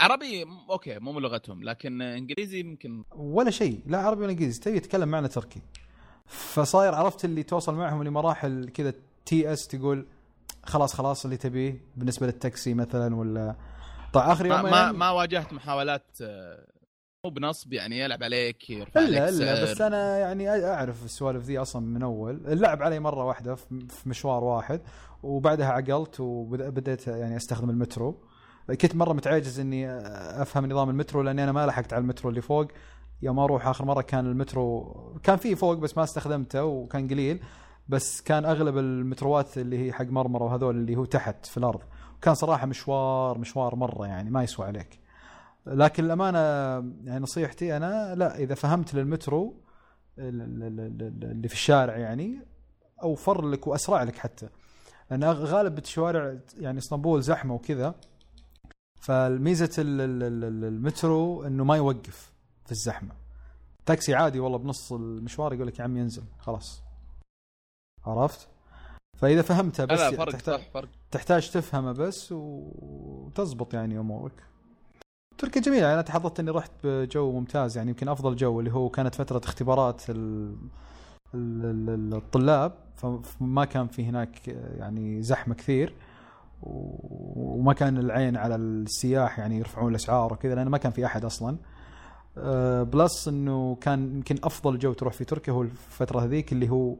عربي 0.00 0.46
أوكي 0.70 0.98
مو 0.98 1.20
لغتهم 1.20 1.62
لكن 1.64 2.02
إنجليزي 2.02 2.60
يمكن 2.60 3.04
ولا 3.16 3.50
شيء 3.50 3.80
لا 3.86 3.98
عربي 3.98 4.22
ولا 4.22 4.30
إنجليزي 4.32 4.60
تبي 4.60 4.76
يتكلم 4.76 5.08
معنا 5.08 5.28
تركي. 5.28 5.60
فصاير 6.26 6.94
عرفت 6.94 7.24
اللي 7.24 7.42
توصل 7.42 7.74
معهم 7.74 8.02
لمراحل 8.02 8.68
كذا 8.74 8.92
تي 9.26 9.52
اس 9.52 9.68
تقول 9.68 10.06
خلاص 10.64 10.94
خلاص 10.94 11.24
اللي 11.24 11.36
تبيه 11.36 11.82
بالنسبة 11.96 12.26
للتاكسي 12.26 12.74
مثلا 12.74 13.16
ولا. 13.16 13.56
طيب 14.12 14.24
آخر 14.24 14.48
ما 14.48 14.56
يومين؟ 14.56 14.70
ما, 14.70 14.92
ما 14.92 15.10
واجهت 15.10 15.52
محاولات 15.52 16.06
آه، 16.22 16.66
مو 17.24 17.30
بنصب 17.30 17.72
يعني 17.72 17.98
يلعب 17.98 18.22
عليك 18.22 18.70
يرفع 18.70 19.00
الا 19.00 19.30
سعر. 19.30 19.62
بس 19.62 19.80
أنا 19.80 20.18
يعني 20.18 20.64
أعرف 20.64 21.04
السوالف 21.04 21.44
ذي 21.44 21.58
أصلا 21.58 21.82
من 21.82 22.02
أول. 22.02 22.46
اللعب 22.46 22.82
علي 22.82 23.00
مرة 23.00 23.24
واحدة 23.24 23.54
في 23.54 23.86
في 23.88 24.08
مشوار 24.08 24.44
واحد 24.44 24.80
وبعدها 25.22 25.66
عقلت 25.66 26.20
وبديت 26.20 27.06
يعني 27.06 27.36
أستخدم 27.36 27.70
المترو. 27.70 28.20
كنت 28.74 28.96
مرة 28.96 29.12
متعجز 29.12 29.60
إني 29.60 29.90
أفهم 30.42 30.66
نظام 30.66 30.90
المترو 30.90 31.22
لأني 31.22 31.44
أنا 31.44 31.52
ما 31.52 31.66
لحقت 31.66 31.92
على 31.92 32.00
المترو 32.02 32.30
اللي 32.30 32.40
فوق. 32.40 32.66
يوم 33.22 33.38
أروح 33.38 33.66
آخر 33.66 33.84
مرة 33.84 34.02
كان 34.02 34.26
المترو 34.26 34.94
كان 35.22 35.36
فيه 35.36 35.54
فوق 35.54 35.74
بس 35.74 35.96
ما 35.96 36.04
استخدمته 36.04 36.64
وكان 36.64 37.08
قليل 37.08 37.40
بس 37.88 38.20
كان 38.20 38.44
أغلب 38.44 38.78
المتروات 38.78 39.58
اللي 39.58 39.86
هي 39.86 39.92
حق 39.92 40.04
مرمرة 40.04 40.44
وهذول 40.44 40.76
اللي 40.76 40.96
هو 40.96 41.04
تحت 41.04 41.46
في 41.46 41.56
الأرض. 41.56 41.80
كان 42.22 42.34
صراحة 42.34 42.66
مشوار 42.66 43.38
مشوار 43.38 43.74
مرة 43.74 44.06
يعني 44.06 44.30
ما 44.30 44.42
يسوى 44.42 44.66
عليك. 44.66 45.00
لكن 45.66 46.04
الأمانة 46.04 46.38
يعني 47.04 47.20
نصيحتي 47.22 47.76
أنا 47.76 48.14
لا 48.14 48.38
إذا 48.38 48.54
فهمت 48.54 48.94
للمترو 48.94 49.54
ال- 50.18 50.40
ال- 50.42 50.62
ال- 50.62 50.80
ال- 51.02 51.30
اللي 51.30 51.48
في 51.48 51.54
الشارع 51.54 51.96
يعني 51.96 52.38
أوفر 53.02 53.48
لك 53.48 53.66
وأسرع 53.66 54.02
لك 54.02 54.16
حتى. 54.16 54.48
لأن 55.10 55.24
غالب 55.24 55.78
الشوارع 55.78 56.36
يعني 56.58 56.78
إسطنبول 56.78 57.22
زحمة 57.22 57.54
وكذا 57.54 57.94
فالميزة 59.00 59.70
ال- 59.78 60.00
ال- 60.00 60.22
ال- 60.22 60.44
ال- 60.44 60.64
المترو 60.64 61.44
إنه 61.46 61.64
ما 61.64 61.76
يوقف 61.76 62.32
في 62.64 62.72
الزحمة. 62.72 63.14
تاكسي 63.86 64.14
عادي 64.14 64.40
والله 64.40 64.58
بنص 64.58 64.92
المشوار 64.92 65.52
يقول 65.54 65.66
لك 65.66 65.78
يا 65.78 65.84
عم 65.84 65.96
ينزل. 65.96 66.22
خلاص. 66.38 66.82
عرفت؟ 68.06 68.48
فإذا 69.18 69.42
فهمتها 69.42 69.84
بس 69.84 69.98
لا 70.00 70.10
فرق 70.10 70.32
تحتاج 70.32 70.60
صح 70.60 70.70
فرق. 70.70 70.88
تحتاج 71.10 71.50
تفهمه 71.50 71.92
بس 71.92 72.28
وتزبط 72.32 73.74
يعني 73.74 73.98
أمورك. 73.98 74.42
تركيا 75.38 75.62
جميلة. 75.62 75.92
أنا 75.94 76.02
تحظت 76.02 76.40
إني 76.40 76.50
رحت 76.50 76.70
بجو 76.84 77.32
ممتاز. 77.32 77.76
يعني 77.76 77.90
يمكن 77.90 78.08
أفضل 78.08 78.36
جو 78.36 78.60
اللي 78.60 78.72
هو 78.72 78.88
كانت 78.88 79.14
فترة 79.14 79.40
اختبارات 79.44 80.10
ال... 80.10 80.54
ال- 81.34 81.88
ال- 81.90 82.14
الطلاب. 82.14 82.72
فما 82.96 83.64
كان 83.64 83.88
في 83.88 84.04
هناك 84.04 84.48
يعني 84.48 85.22
زحمة 85.22 85.54
كثير. 85.54 85.94
وما 86.62 87.72
كان 87.72 87.98
العين 87.98 88.36
على 88.36 88.54
السياح 88.54 89.38
يعني 89.38 89.58
يرفعون 89.58 89.90
الاسعار 89.90 90.32
وكذا 90.32 90.54
لأن 90.54 90.68
ما 90.68 90.78
كان 90.78 90.92
في 90.92 91.06
أحد 91.06 91.24
أصلا. 91.24 91.58
أه، 92.38 92.82
plus 92.82 93.28
إنه 93.28 93.74
كان 93.74 94.16
يمكن 94.16 94.36
أفضل 94.44 94.78
جو 94.78 94.92
تروح 94.92 95.12
في 95.14 95.24
تركيا 95.24 95.52
هو 95.52 95.62
الفترة 95.62 96.20
هذيك 96.20 96.52
اللي 96.52 96.68
هو 96.68 96.96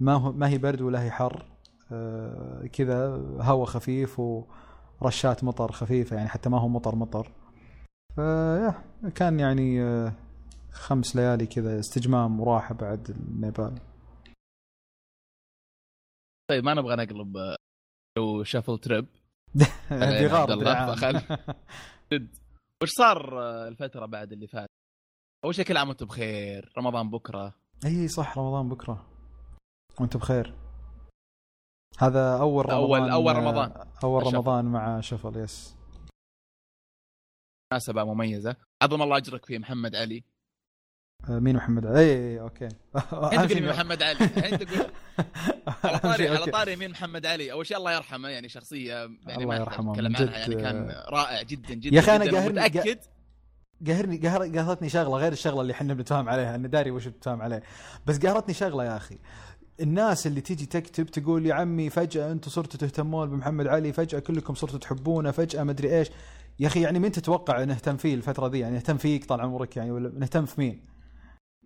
ما 0.00 0.14
هو 0.14 0.32
ما 0.32 0.48
هي 0.48 0.58
برد 0.58 0.80
ولا 0.80 1.02
هي 1.02 1.10
حر. 1.10 1.44
أه، 1.92 2.66
كذا 2.72 3.22
هواء 3.40 3.66
خفيف 3.66 4.20
ورشات 5.00 5.44
مطر 5.44 5.72
خفيفة 5.72 6.16
يعني 6.16 6.28
حتى 6.28 6.48
ما 6.48 6.60
هو 6.60 6.68
مطر 6.68 6.94
مطر. 6.94 7.30
فيا 8.16 8.74
كان 9.14 9.40
يعني 9.40 9.82
أه، 9.82 10.12
خمس 10.72 11.16
ليالي 11.16 11.46
كذا 11.46 11.80
استجمام 11.80 12.40
وراحة 12.40 12.74
بعد 12.74 13.10
النيبال. 13.10 13.74
طيب 16.50 16.64
ما 16.64 16.74
نبغى 16.74 16.96
نقلب 16.96 17.36
Shuffle 18.42 18.78
trip 18.78 19.06
هذه 19.88 20.26
غار. 20.26 20.48
جد 22.12 22.36
وش 22.82 22.88
صار 22.90 23.38
الفترة 23.68 24.06
بعد 24.06 24.32
اللي 24.32 24.46
فات؟ 24.46 24.68
أول 25.44 25.54
شيء 25.54 25.64
كل 25.64 25.76
عام 25.76 25.88
وأنتم 25.88 26.06
بخير 26.06 26.72
رمضان 26.78 27.10
بكرة 27.10 27.54
إي 27.86 28.08
صح 28.08 28.38
رمضان 28.38 28.68
بكرة 28.68 29.06
وانت 30.00 30.16
بخير 30.16 30.54
هذا 31.98 32.38
أول 32.40 32.66
رمضان 32.72 33.08
أول- 33.08 33.12
أول 33.12 33.36
رمضان. 33.36 33.88
أول 34.04 34.24
Shuffle. 34.26 34.34
رمضان 34.34 34.64
مع 34.64 35.00
Shuffle 35.00 35.36
yes 35.36 35.76
مناسبة 37.72 38.04
مميزة 38.04 38.56
عظم 38.82 39.02
الله 39.02 39.16
أجرك 39.16 39.46
في 39.46 39.58
محمد 39.58 39.94
علي 39.96 40.24
مين 41.28 41.56
محمد 41.56 41.86
اي 41.86 41.96
اي 41.98 42.32
اي 42.34 42.40
okay. 42.40 42.64
أنت 43.32 43.52
تقول 43.52 43.62
مين 43.62 43.68
محمد 43.70 44.02
علي. 44.02 44.18
الحين 44.24 44.58
تقول 44.58 44.86
على 45.84 45.98
طاري 45.98 46.28
على. 46.28 46.50
طاري 46.52 46.76
مين 46.76 46.90
محمد 46.90 47.26
علي. 47.26 47.52
أول 47.52 47.66
شيء 47.66 47.76
الله 47.76 47.92
يرحمه 47.92 48.28
يعني 48.28 48.48
شخصية 48.48 48.94
يعني 48.94 49.10
الله 49.34 49.46
ما 49.46 49.56
يرحمه، 49.56 49.92
نتكلم 49.92 50.16
عنها 50.16 50.38
يعني 50.38 50.54
كان 50.54 50.94
رائع 51.08 51.42
جدا 51.42 51.74
جدا 51.74 51.96
يا 51.96 52.16
أنا 52.16 52.24
جداً. 52.24 52.38
قاهرني- 52.40 52.48
متأكد؟ 52.68 52.98
قهرني 53.86 54.16
قهر 54.16 54.42
قهرتني 54.46 54.88
شغلة 54.88 55.16
غير 55.16 55.32
الشغلة 55.32 55.60
اللي 55.60 55.72
إحنا 55.72 55.94
بنتفاهم 55.94 56.28
عليها. 56.28 56.54
أنا 56.54 56.68
داري 56.68 56.90
وش 56.90 57.06
بتفاهم 57.06 57.42
عليه. 57.42 57.62
بس 58.06 58.18
قهرتني 58.18 58.54
شغلة 58.54 58.84
يا 58.84 58.96
أخي. 58.96 59.18
الناس 59.80 60.26
اللي 60.26 60.40
تيجي 60.40 60.66
تكتب 60.66 61.06
تقول 61.06 61.46
يا 61.46 61.54
عمي 61.54 61.90
فجأة 61.90 62.32
أنتم 62.32 62.50
صرتوا 62.50 62.80
تهتمون 62.80 63.30
بمحمد 63.30 63.66
علي 63.66 63.92
فجأة 63.92 64.18
كلكم 64.18 64.54
صرتوا 64.54 64.78
تحبونه 64.78 65.30
فجأة 65.30 65.62
ما 65.62 65.70
أدري 65.72 65.98
إيش. 65.98 66.08
يا 66.60 66.66
أخي 66.66 66.80
يعني 66.80 66.98
مين 66.98 67.12
تتوقع 67.12 67.64
نهتم 67.64 67.96
فيه 67.96 68.14
الفترة 68.14 68.48
دي؟ 68.48 68.58
يعني 68.58 68.74
نهتم 68.74 68.96
فيك 68.96 69.24
طال 69.24 69.40
عمرك 69.40 69.76
يعني 69.76 69.90
ولا 69.90 70.12
نهتم 70.18 70.46
في 70.46 70.60
مين؟ 70.60 70.93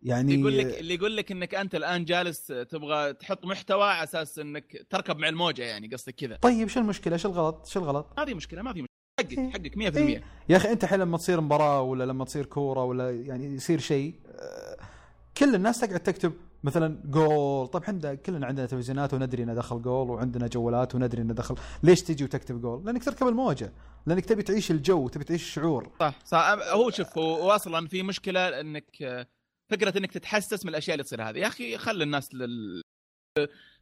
يعني 0.02 0.34
اللي 0.34 0.40
يقول 0.40 0.58
لك 0.58 0.78
اللي 0.80 0.94
يقول 0.94 1.16
لك 1.16 1.32
إنك 1.32 1.54
أنت 1.54 1.74
الآن 1.74 2.04
جالس 2.04 2.46
تبغى 2.46 3.12
تحط 3.12 3.44
محتوى 3.46 3.84
على 3.84 4.04
أساس 4.04 4.38
إنك 4.38 4.86
تركب 4.90 5.18
مع 5.18 5.28
الموجة 5.28 5.62
يعني 5.62 5.88
قصدك 5.88 6.14
كذا. 6.14 6.36
طيب 6.36 6.68
شو 6.68 6.80
المشكلة؟ 6.80 7.16
شو 7.16 7.28
الغلط؟ 7.28 7.66
شو 7.66 7.80
الغلط؟ 7.80 8.06
هذه 8.18 8.34
مشكلة 8.34 8.62
ما 8.62 8.72
في 8.72 8.82
مشكلة. 8.82 8.88
حقك 9.20 9.38
إيه. 9.38 9.50
حقك 9.50 9.74
100% 9.76 9.96
إيه. 9.96 10.22
يا 10.48 10.56
أخي 10.56 10.72
أنت 10.72 10.84
الحين 10.84 11.00
لما 11.00 11.18
تصير 11.18 11.40
مباراة 11.40 11.82
ولا 11.82 12.04
لما 12.04 12.24
تصير 12.24 12.46
كورة 12.46 12.84
ولا 12.84 13.10
يعني 13.10 13.54
يصير 13.54 13.78
شيء 13.78 14.14
آه، 14.26 14.76
كل 15.36 15.54
الناس 15.54 15.80
تقعد 15.80 16.00
تكتب 16.00 16.32
مثلا 16.64 17.00
جول 17.04 17.66
طيب 17.68 17.82
إحنا 17.82 18.14
كلنا 18.14 18.46
عندنا 18.46 18.66
تلفزيونات 18.66 19.14
وندري 19.14 19.42
إنه 19.42 19.54
دخل 19.54 19.82
جول 19.82 20.10
وعندنا 20.10 20.46
جوالات 20.46 20.94
وندري 20.94 21.22
إنه 21.22 21.34
دخل. 21.34 21.54
ليش 21.82 22.02
تجي 22.02 22.24
وتكتب 22.24 22.60
جول 22.60 22.84
لأنك 22.86 23.04
تركب 23.04 23.28
الموجة 23.28 23.72
لأنك 24.06 24.24
تبي 24.24 24.42
تعيش 24.42 24.70
الجو 24.70 25.08
تبي 25.08 25.24
تعيش 25.24 25.42
الشعور 25.42 25.90
صح 26.00 26.14
صح. 26.24 26.56
هو 26.72 26.90
شوف 26.90 27.18
هو 27.18 27.50
أصلا 27.50 27.88
في 27.88 28.02
مشكلة 28.02 28.60
إنك 28.60 29.02
آه، 29.02 29.26
فكرة 29.70 29.98
إنك 29.98 30.12
تتحسس 30.12 30.64
من 30.64 30.70
الأشياء 30.70 30.94
اللي 30.94 31.04
تصير 31.04 31.22
هذه. 31.22 31.38
يا 31.38 31.46
أخي 31.46 31.78
خلي 31.78 32.04
الناس 32.04 32.34
لل 32.34 32.82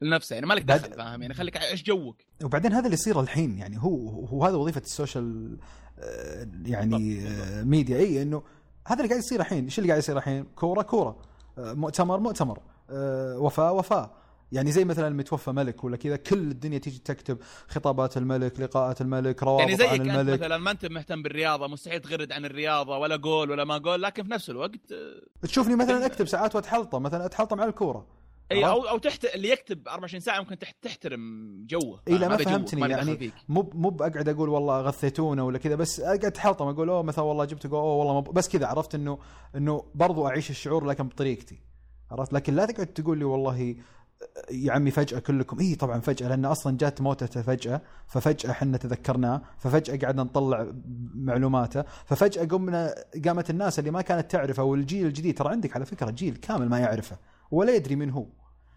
لنفسها 0.00 0.34
يعني 0.34 0.46
مالك 0.46 0.62
دخل 0.62 0.92
فاهم؟ 0.92 1.22
يعني 1.22 1.34
خليك 1.34 1.56
عيش 1.56 1.82
جوك؟ 1.82 2.22
وبعدين 2.44 2.72
هذا 2.72 2.84
اللي 2.84 2.94
يصير 2.94 3.20
الحين 3.20 3.58
يعني 3.58 3.78
هو 3.78 4.26
هو 4.26 4.44
هذا 4.44 4.56
وظيفة 4.56 4.80
ال 4.80 4.91
social 4.91 5.58
آه، 5.98 6.48
يعني 6.64 7.28
آه، 7.28 7.62
ميديا. 7.62 7.96
إي 7.96 8.22
إنه 8.22 8.42
هذا 8.86 8.96
اللي 8.96 9.08
قاعد 9.08 9.22
يصير 9.22 9.40
الحين. 9.40 9.64
إيش 9.64 9.78
اللي 9.78 9.88
قاعد 9.88 10.02
يصير 10.02 10.18
الحين؟ 10.18 10.44
كورة 10.44 10.82
كورة. 10.82 11.22
آه، 11.58 11.72
مؤتمر 11.72 12.20
مؤتمر. 12.20 12.60
وفاه 13.38 13.72
وفاه 13.72 14.25
يعني 14.52 14.72
زي 14.72 14.84
مثلا 14.84 15.08
متوفى 15.10 15.50
ملك 15.52 15.84
ولا 15.84 15.96
كذا 15.96 16.16
كل 16.16 16.38
الدنيا 16.38 16.78
تيجي 16.78 16.98
تكتب 16.98 17.38
خطابات 17.68 18.16
الملك 18.16 18.60
لقاءات 18.60 19.00
الملك 19.00 19.42
روابط 19.42 19.60
يعني 19.60 19.76
زيك 19.76 19.88
عن 19.88 20.10
الملك 20.10 20.40
مثلا 20.40 20.58
ما 20.58 20.70
أنت 20.70 20.86
مهتم 20.86 21.22
بالرياضة 21.22 21.66
مستحيل 21.66 22.00
تغرد 22.00 22.32
عن 22.32 22.44
الرياضة 22.44 22.98
ولا 22.98 23.16
جول 23.16 23.50
ولا 23.50 23.64
ما 23.64 23.78
جول 23.78 24.02
لكن 24.02 24.22
في 24.22 24.30
نفس 24.30 24.50
الوقت 24.50 24.92
آه، 24.92 25.46
تشوفني 25.46 25.76
مثلا 25.76 26.06
أكتب 26.06 26.26
ساعات 26.26 26.54
وأتحلطم 26.54 27.02
مثلا 27.02 27.26
أتحلطم 27.26 27.60
على 27.60 27.70
الكورة 27.70 28.06
إي؟ 28.52 28.66
أو 28.66 28.88
أو 28.88 28.98
تحت 28.98 29.24
اللي 29.24 29.50
يكتب 29.50 29.88
24 29.88 30.20
ساعة 30.20 30.40
ممكن 30.40 30.58
تحت 30.58 30.76
تحترم 30.82 31.52
جوه 31.66 32.02
إي، 32.08 32.18
لا، 32.18 32.28
ما 32.28 32.36
فهمتني، 32.36 32.90
يعني. 32.90 33.30
مو 33.48 33.70
مو 33.74 33.90
بقعد 33.90 34.28
أقول 34.28 34.48
والله 34.48 34.80
غثيتونا 34.80 35.42
ولا 35.42 35.58
كذا 35.58 35.74
بس 35.74 36.00
أقعد 36.00 36.36
احلطم 36.36 36.68
أقول 36.68 36.88
أوه 36.88 37.02
مثلا 37.02 37.24
والله 37.24 37.44
جبت 37.44 37.66
أوه 37.66 37.82
والله 37.82 38.20
بس 38.20 38.48
كذا 38.48 38.66
عرفت 38.66 38.94
انه 38.94 39.18
إنه 39.56 39.84
برضو 39.94 40.26
أعيش 40.26 40.50
الشعور 40.50 40.84
لكن 40.86 41.08
بطريقتي 41.08 41.60
عرفت 42.10 42.32
لكن 42.32 42.54
لا 42.54 42.66
تقعد 42.66 42.86
تقول 42.86 43.18
لي 43.18 43.24
والله 43.24 43.76
يا 44.50 44.72
عمي 44.72 44.90
فجأة 44.90 45.18
كلكم. 45.18 45.60
اي 45.60 45.74
طبعا 45.74 46.00
فجأة 46.00 46.28
لأن 46.28 46.44
أصلا 46.44 46.76
جات 46.76 47.00
موتته 47.00 47.42
فجأة 47.42 47.80
ففجأة 48.06 48.50
إحنا 48.50 48.76
تذكرناه 48.76 49.42
ففجأة 49.58 49.96
قعدنا 50.06 50.22
نطلع 50.22 50.66
معلوماته 51.14 51.84
ففجأة 52.06 52.44
قمنا 52.44 52.94
قامت 53.24 53.50
الناس 53.50 53.78
اللي 53.78 53.90
ما 53.90 54.02
كانت 54.02 54.30
تعرفه 54.30 54.62
والجيل 54.62 55.06
الجديد. 55.06 55.38
ترى 55.38 55.48
عندك 55.48 55.76
على 55.76 55.86
فكرة 55.86 56.10
جيل 56.10 56.36
كامل 56.36 56.68
ما 56.68 56.78
يعرفه 56.78 57.16
ولا 57.50 57.74
يدري 57.74 57.96
من 57.96 58.10
هو. 58.10 58.26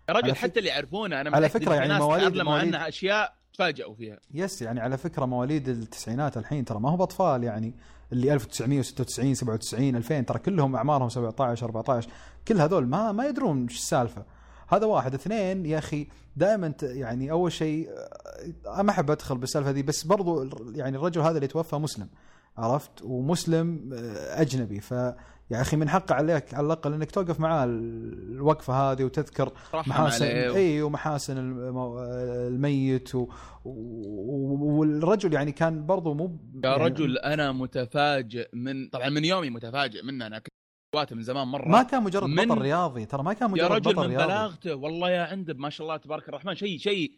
يا 0.10 0.14
رجل 0.14 0.36
حتى 0.36 0.60
اللي 0.60 0.70
يعرفونه 0.70 1.22
أنا 1.22 1.36
على 1.36 1.50
فكرة 1.50 1.70
في 1.72 1.76
يعني 1.76 1.94
مواليد- 2.00 2.42
مواليد- 2.42 2.76
عنها 2.76 2.88
أشياء 2.88 3.34
تفاجئوا 3.54 3.96
فيها. 3.96 4.18
يس 4.34 4.62
يعني 4.62 4.80
على 4.80 4.98
فكرة 4.98 5.26
مواليد 5.26 5.70
التسعينات 5.70 6.38
الحين 6.38 6.66
ترى 6.66 6.80
ما 6.80 6.90
هو 6.92 6.98
بأطفال 6.98 7.44
يعني. 7.44 7.74
اللي 8.12 8.34
1996 8.34 9.36
97 9.36 9.96
2000 9.96 10.26
ترى 10.26 10.40
كلهم 10.40 10.76
أعمارهم 10.76 11.10
17 11.10 11.66
14 11.66 12.10
كل 12.48 12.62
هذول 12.62 12.88
ما 12.88 13.12
ما 13.12 13.26
يدرون 13.26 13.62
إيش 13.64 13.76
السالفة. 13.78 14.26
هذا 14.70 14.86
واحد. 14.86 15.14
اثنين 15.14 15.66
يا 15.66 15.78
أخي 15.78 16.08
دائما 16.36 16.74
يعني 16.82 17.32
أول 17.32 17.52
شيء 17.52 17.90
آه، 18.68 18.82
ما 18.82 18.92
أحب 18.92 19.12
أدخل 19.12 19.38
بالسالفة 19.38 19.72
دي 19.72 19.84
بس 19.84 20.04
برضو 20.04 20.50
يعني 20.76 20.98
الرجل 20.98 21.22
هذا 21.22 21.36
اللي 21.36 21.48
توفى 21.48 21.76
مسلم 21.76 22.08
عرفت؟ 22.58 23.02
ومسلم 23.04 23.94
آه، 23.94 24.42
أجنبي. 24.42 24.80
ف 24.80 24.94
يا 25.52 25.62
أخي 25.62 25.78
من 25.78 25.90
حقه 25.90 26.16
عليك 26.16 26.54
على 26.54 26.66
الأقل 26.66 26.94
إنك 26.94 27.12
توقف 27.12 27.40
معاه 27.40 27.66
الوقفة 27.66 28.74
هذه 28.74 29.04
وتذكر 29.04 29.54
محاسن 29.74 30.26
إي 30.26 30.82
ومحاسن 30.82 31.38
الميت 32.48 33.16
و... 33.16 33.28
و... 33.66 34.80
والرجل 34.80 35.34
يعني 35.34 35.52
كان 35.52 35.86
برضو 35.86 36.14
مو 36.14 36.40
يا 36.64 36.70
يعني 36.70 36.84
رجل 36.84 37.18
أنا 37.18 37.52
متفاجئ 37.52 38.50
من 38.54 38.90
طبعا 38.90 39.10
من 39.10 39.26
يومي 39.26 39.50
متفاجئ 39.50 40.04
منه 40.04 40.28
أنا 40.28 40.42
كنت 40.92 40.96
جواته 40.96 41.16
من 41.16 41.24
زمان 41.24 41.48
مرة. 41.48 41.68
ما 41.68 41.84
كان 41.84 42.04
مجرد 42.04 42.24
من- 42.30 42.46
بطل 42.46 42.62
رياضي 42.62 43.06
ترى 43.06 43.24
ما 43.24 43.34
كان 43.34 43.52
مجرد 43.52 43.64
يا 43.72 43.76
رجل 43.76 43.94
بطل 43.94 43.96
من 44.10 44.16
رياضي. 44.16 44.26
بلاغته 44.26 44.76
والله 44.76 45.10
يا 45.12 45.22
عنده 45.24 45.54
ما 45.54 45.70
شاء 45.70 45.88
الله 45.88 45.98
تبارك 45.98 46.30
الرحمن 46.30 46.56
شيء 46.56 46.78
شيء 46.78 47.12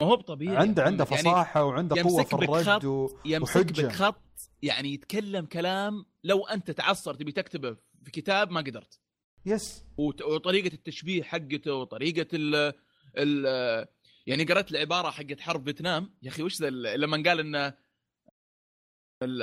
ما 0.00 0.06
هو 0.06 0.16
بطبيعي 0.16 0.56
عنده 0.56 0.82
عنده 0.82 1.04
محمد. 1.04 1.18
فصاحة 1.18 1.64
وعنده 1.64 2.02
قوة 2.02 2.24
في 2.24 2.32
الرد 2.34 2.84
و... 2.84 3.08
يمسك 3.24 3.56
وحجة. 3.56 3.86
بك 3.86 3.92
خط 3.92 4.22
يعني 4.62 4.92
يتكلم 4.92 5.46
كلام 5.46 6.04
لو 6.24 6.46
أنت 6.46 6.70
تعصر 6.70 7.14
تبي 7.14 7.32
تكتبه 7.32 7.76
في 8.04 8.10
كتاب 8.10 8.50
ما 8.50 8.60
قدرت. 8.60 9.00
يس. 9.46 9.84
وت- 9.98 10.22
وطريقة 10.22 10.74
التشبيه 10.74 11.22
حقته 11.22 11.74
وطريقة 11.74 12.26
ال 12.32 12.72
ال 13.18 13.86
يعني 14.26 14.44
قرأت 14.44 14.70
العباره 14.70 15.10
حقت 15.10 15.40
حرب 15.40 15.64
فيتنام. 15.64 16.14
يا 16.22 16.28
أخي 16.28 16.42
وش 16.42 16.60
ذا 16.60 16.68
ال- 16.68 17.00
لما 17.00 17.22
قال 17.26 17.40
إن 17.40 17.72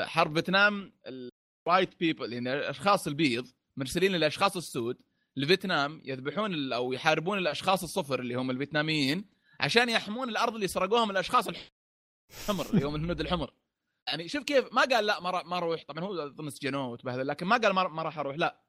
حرب 0.06 0.36
فيتنام 0.36 0.94
ال 1.68 1.73
white 1.73 2.00
people 2.00 2.34
يعني 2.34 2.54
الأشخاص 2.54 3.08
البيض 3.08 3.48
مرسلين 3.78 4.16
الاشخاص 4.16 4.58
السود 4.58 5.02
لفيتنام 5.36 6.02
يذبحون 6.06 6.74
أو 6.74 6.94
يحاربون 6.94 7.38
الأشخاص 7.38 7.84
الصفر 7.84 8.20
اللي 8.20 8.36
هم 8.36 8.52
الفيتناميين 8.52 9.30
عشان 9.60 9.90
يحمون 9.90 10.30
الأرض 10.30 10.54
اللي 10.54 10.68
سرقوها 10.68 11.06
من 11.06 11.12
الأشخاص 11.12 11.48
الحمر 11.48 12.66
اللي 12.74 12.86
هم 12.86 12.96
الهنود 12.96 13.20
الحمر. 13.20 13.54
يعني 14.08 14.28
شوف 14.28 14.44
كيف 14.44 14.74
ما 14.74 14.82
قال 14.82 15.06
لا 15.06 15.20
ما 15.20 15.44
ما 15.44 15.58
أروح 15.58 15.84
طبعا 15.88 16.04
هو 16.04 16.28
اظن 16.28 16.50
سجنوه 16.50 16.88
وتبهدل 16.88 17.28
لكن 17.28 17.46
ما 17.46 17.58
قال 17.58 17.74
ما 17.74 18.04
راح 18.04 18.20
أروح. 18.20 18.36
لا. 18.36 18.64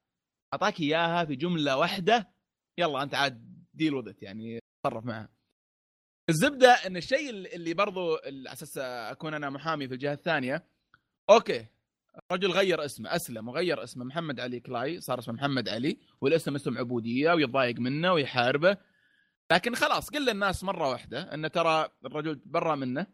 أعطاك 0.52 0.80
إياها 0.80 1.24
في 1.24 1.36
جملة 1.36 1.76
واحدة. 1.76 2.34
يلا 2.78 3.02
أنت 3.02 3.14
عاد 3.14 3.64
deal 3.74 3.94
with 3.94 4.13
it 4.13 4.22
يعني 4.22 4.58
تصرف 4.84 5.04
معها. 5.04 5.28
الزبدة 6.28 6.72
إن 6.72 6.96
الشيء 6.96 7.30
اللي 7.30 7.74
برضو 7.74 8.16
على 8.16 8.52
أساس 8.52 8.78
أكون 8.78 9.34
أنا 9.34 9.50
محامي 9.50 9.88
في 9.88 9.94
الجهة 9.94 10.12
الثانية 10.12 10.68
okay. 11.30 11.66
رجل 12.32 12.50
غير 12.50 12.84
اسمه 12.84 13.16
أسلم 13.16 13.48
وغير 13.48 13.84
اسمه 13.84 14.04
محمد 14.04 14.40
علي 14.40 14.60
كلاي 14.60 15.00
صار 15.00 15.18
اسمه 15.18 15.34
محمد 15.34 15.68
علي 15.68 15.98
والاسم 16.20 16.54
اسم 16.54 16.78
عبودية 16.78 17.32
ويتضايق 17.32 17.78
منه 17.78 18.12
ويحاربه. 18.12 18.76
لكن 19.52 19.74
خلاص 19.74 20.10
قل 20.10 20.26
للناس 20.26 20.64
مرة 20.64 20.90
واحدة 20.90 21.34
إن 21.34 21.50
ترى 21.50 21.88
الرجل 22.04 22.42
برا 22.46 22.74
منه. 22.74 23.06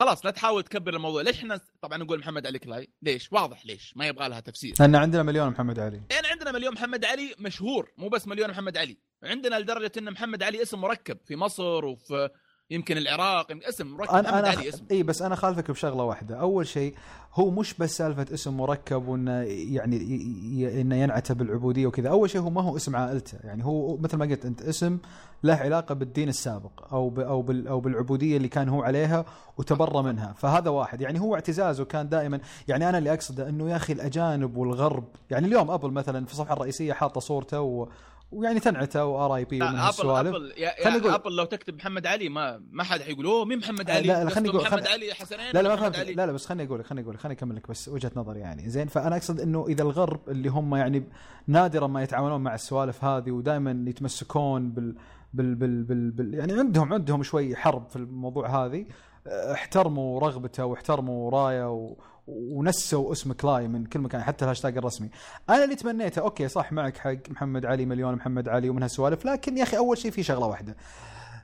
خلاص 0.00 0.24
لا 0.24 0.30
تحاول 0.30 0.62
تكبر 0.62 0.94
الموضوع. 0.94 1.22
ليش 1.22 1.38
إحنا 1.38 1.60
طبعا 1.82 1.98
نقول 1.98 2.18
محمد 2.18 2.46
علي 2.46 2.58
كلاي؟ 2.58 2.88
ليش؟ 3.02 3.32
واضح 3.32 3.66
ليش 3.66 3.96
ما 3.96 4.06
يبغى 4.06 4.28
لها 4.28 4.40
تفسير. 4.40 4.74
لأن 4.80 4.94
عندنا 4.94 5.22
مليون 5.22 5.48
محمد 5.48 5.78
علي. 5.78 6.02
لأن 6.10 6.26
عندنا 6.26 6.52
مليون 6.52 6.74
محمد 6.74 7.04
علي 7.04 7.34
مشهور 7.38 7.92
مو 7.98 8.08
بس 8.08 8.28
مليون 8.28 8.50
محمد 8.50 8.76
علي. 8.76 8.98
عندنا 9.24 9.60
لدرجة 9.60 9.92
إن 9.98 10.10
محمد 10.10 10.42
علي 10.42 10.62
اسم 10.62 10.80
مركب 10.80 11.18
في 11.24 11.36
مصر 11.36 11.84
وفي 11.84 12.30
يمكن 12.70 12.96
العراق 12.98 13.46
اسم 13.68 13.86
مركب 13.86 14.14
أنا 14.14 14.38
أنا 14.38 14.48
علي 14.48 14.68
اسم. 14.68 14.84
إي 14.90 15.02
بس 15.02 15.22
أنا 15.22 15.34
خالفك 15.34 15.70
بشغلة 15.70 16.02
واحدة. 16.04 16.36
أول 16.40 16.66
شيء 16.66 16.94
هو 17.34 17.50
مش 17.50 17.74
بس 17.74 17.96
سالفة 17.96 18.26
اسم 18.34 18.56
مركب 18.56 19.08
وإنه 19.08 19.32
يعني 19.48 19.96
ي- 19.96 20.60
ي- 20.62 20.80
إنه 20.80 20.96
ينعتب 20.96 21.38
بالعبودية 21.38 21.86
وكذا. 21.86 22.08
أول 22.08 22.30
شيء 22.30 22.40
هو 22.40 22.50
ما 22.50 22.62
هو 22.62 22.76
اسم 22.76 22.96
عائلته. 22.96 23.38
يعني 23.44 23.64
هو 23.64 23.96
مثل 23.96 24.16
ما 24.16 24.24
قلت 24.26 24.44
أنت 24.44 24.62
اسم 24.62 24.98
له 25.44 25.54
علاقة 25.54 25.94
بالدين 25.94 26.28
السابق 26.28 26.92
أو 26.92 27.08
ب 27.10 27.20
أو 27.20 27.42
بال 27.42 27.68
أو 27.68 27.80
بالعبودية 27.80 28.36
اللي 28.36 28.48
كان 28.48 28.68
هو 28.68 28.82
عليها 28.82 29.24
وتبرى 29.58 30.02
منها. 30.02 30.32
فهذا 30.38 30.70
واحد. 30.70 31.00
يعني 31.00 31.20
هو 31.20 31.34
اعتزازه 31.34 31.84
كان 31.84 32.08
دائما 32.08 32.40
يعني 32.68 32.88
أنا 32.88 32.98
اللي 32.98 33.12
أقصده 33.14 33.48
إنه 33.48 33.70
يا 33.70 33.76
أخي 33.76 33.92
الأجانب 33.92 34.56
والغرب. 34.56 35.04
يعني 35.30 35.46
اليوم 35.46 35.70
Apple 35.70 35.90
مثلا 35.90 36.26
في 36.26 36.32
الصفحة 36.32 36.52
الرئيسية 36.54 36.92
حاطة 36.92 37.20
صورته 37.20 37.60
و 37.60 37.88
ويعني 38.32 38.60
تنعته 38.60 39.04
و 39.06 39.21
R 39.21 39.36
I 39.36 39.44
P 39.44 39.56
ومن 39.56 39.66
Apple 39.66 39.76
هالسوالف 39.78 40.34
Apple 40.34 40.52
يا, 40.56 41.14
Apple 41.14 41.36
لو 41.36 41.44
تكتب 41.44 41.74
محمد 41.74 42.06
علي 42.06 42.28
ما 42.28 42.62
ما 42.70 42.82
حد 42.84 43.00
حيقول 43.02 43.26
أوه 43.26 43.44
مين 43.44 43.58
محمد 43.58 43.90
علي؟ 43.90 44.06
لا، 44.08 44.24
لا، 44.24 44.30
خليني 44.30 44.52
أقول- 44.52 44.62
محمد 44.62 44.84
خل- 44.86 44.92
علي 44.92 45.14
حسنين 45.14 45.50
لا 45.54 45.62
لا 45.62 45.68
ما 45.68 45.76
فهمت. 45.76 45.98
لا 45.98 46.26
لا 46.26 46.32
بس 46.32 46.46
خليني 46.46 46.68
أقول 46.68 46.84
خليني 46.84 47.04
أقول 47.06 47.18
خليني 47.18 47.34
أكمل 47.38 47.56
لك 47.56 47.68
بس 47.70 47.88
وجهة 47.88 48.12
نظري 48.16 48.40
يعني. 48.40 48.68
زين 48.68 48.86
فأنا 48.88 49.16
أقصد 49.16 49.40
إنه 49.40 49.66
إذا 49.68 49.82
الغرب 49.82 50.20
اللي 50.28 50.48
هم 50.48 50.74
يعني 50.74 51.04
نادرا 51.46 51.86
ما 51.86 52.02
يتعاملون 52.02 52.40
مع 52.40 52.54
السوالف 52.54 53.04
هذه 53.04 53.30
ودائما 53.30 53.84
يتمسكون 53.90 54.70
بال 54.70 54.94
بال 55.34 55.54
بال, 55.54 55.82
بال, 55.82 56.10
بال 56.10 56.34
يعني 56.34 56.52
عندهم 56.52 56.92
عندهم 56.92 57.22
شوي 57.22 57.56
حرب 57.56 57.88
في 57.88 57.96
الموضوع 57.96 58.64
هذه 58.64 58.86
احترموا 59.26 60.20
رغبته 60.20 60.64
واحترموا 60.64 61.30
رايه 61.30 61.70
و 61.72 61.96
ونسوا 62.30 63.12
اسم 63.12 63.32
كلاي 63.32 63.68
من 63.68 63.84
كل 63.86 64.00
مكان 64.00 64.22
حتى 64.22 64.44
الهاشتاج 64.44 64.76
الرسمي. 64.76 65.10
أنا 65.50 65.64
اللي 65.64 65.74
تمنيته 65.74 66.20
okay 66.20 66.48
صح 66.48 66.72
معك 66.72 66.96
حق 66.96 67.30
محمد 67.30 67.66
علي 67.66 67.86
مليون 67.86 68.14
محمد 68.14 68.48
علي 68.48 68.70
ومن 68.70 68.82
هالسوالف 68.82 69.24
لكن 69.24 69.58
يا 69.58 69.62
أخي 69.62 69.76
أول 69.76 69.98
شيء 69.98 70.10
في 70.10 70.22
شغلة 70.22 70.46
واحدة. 70.46 70.76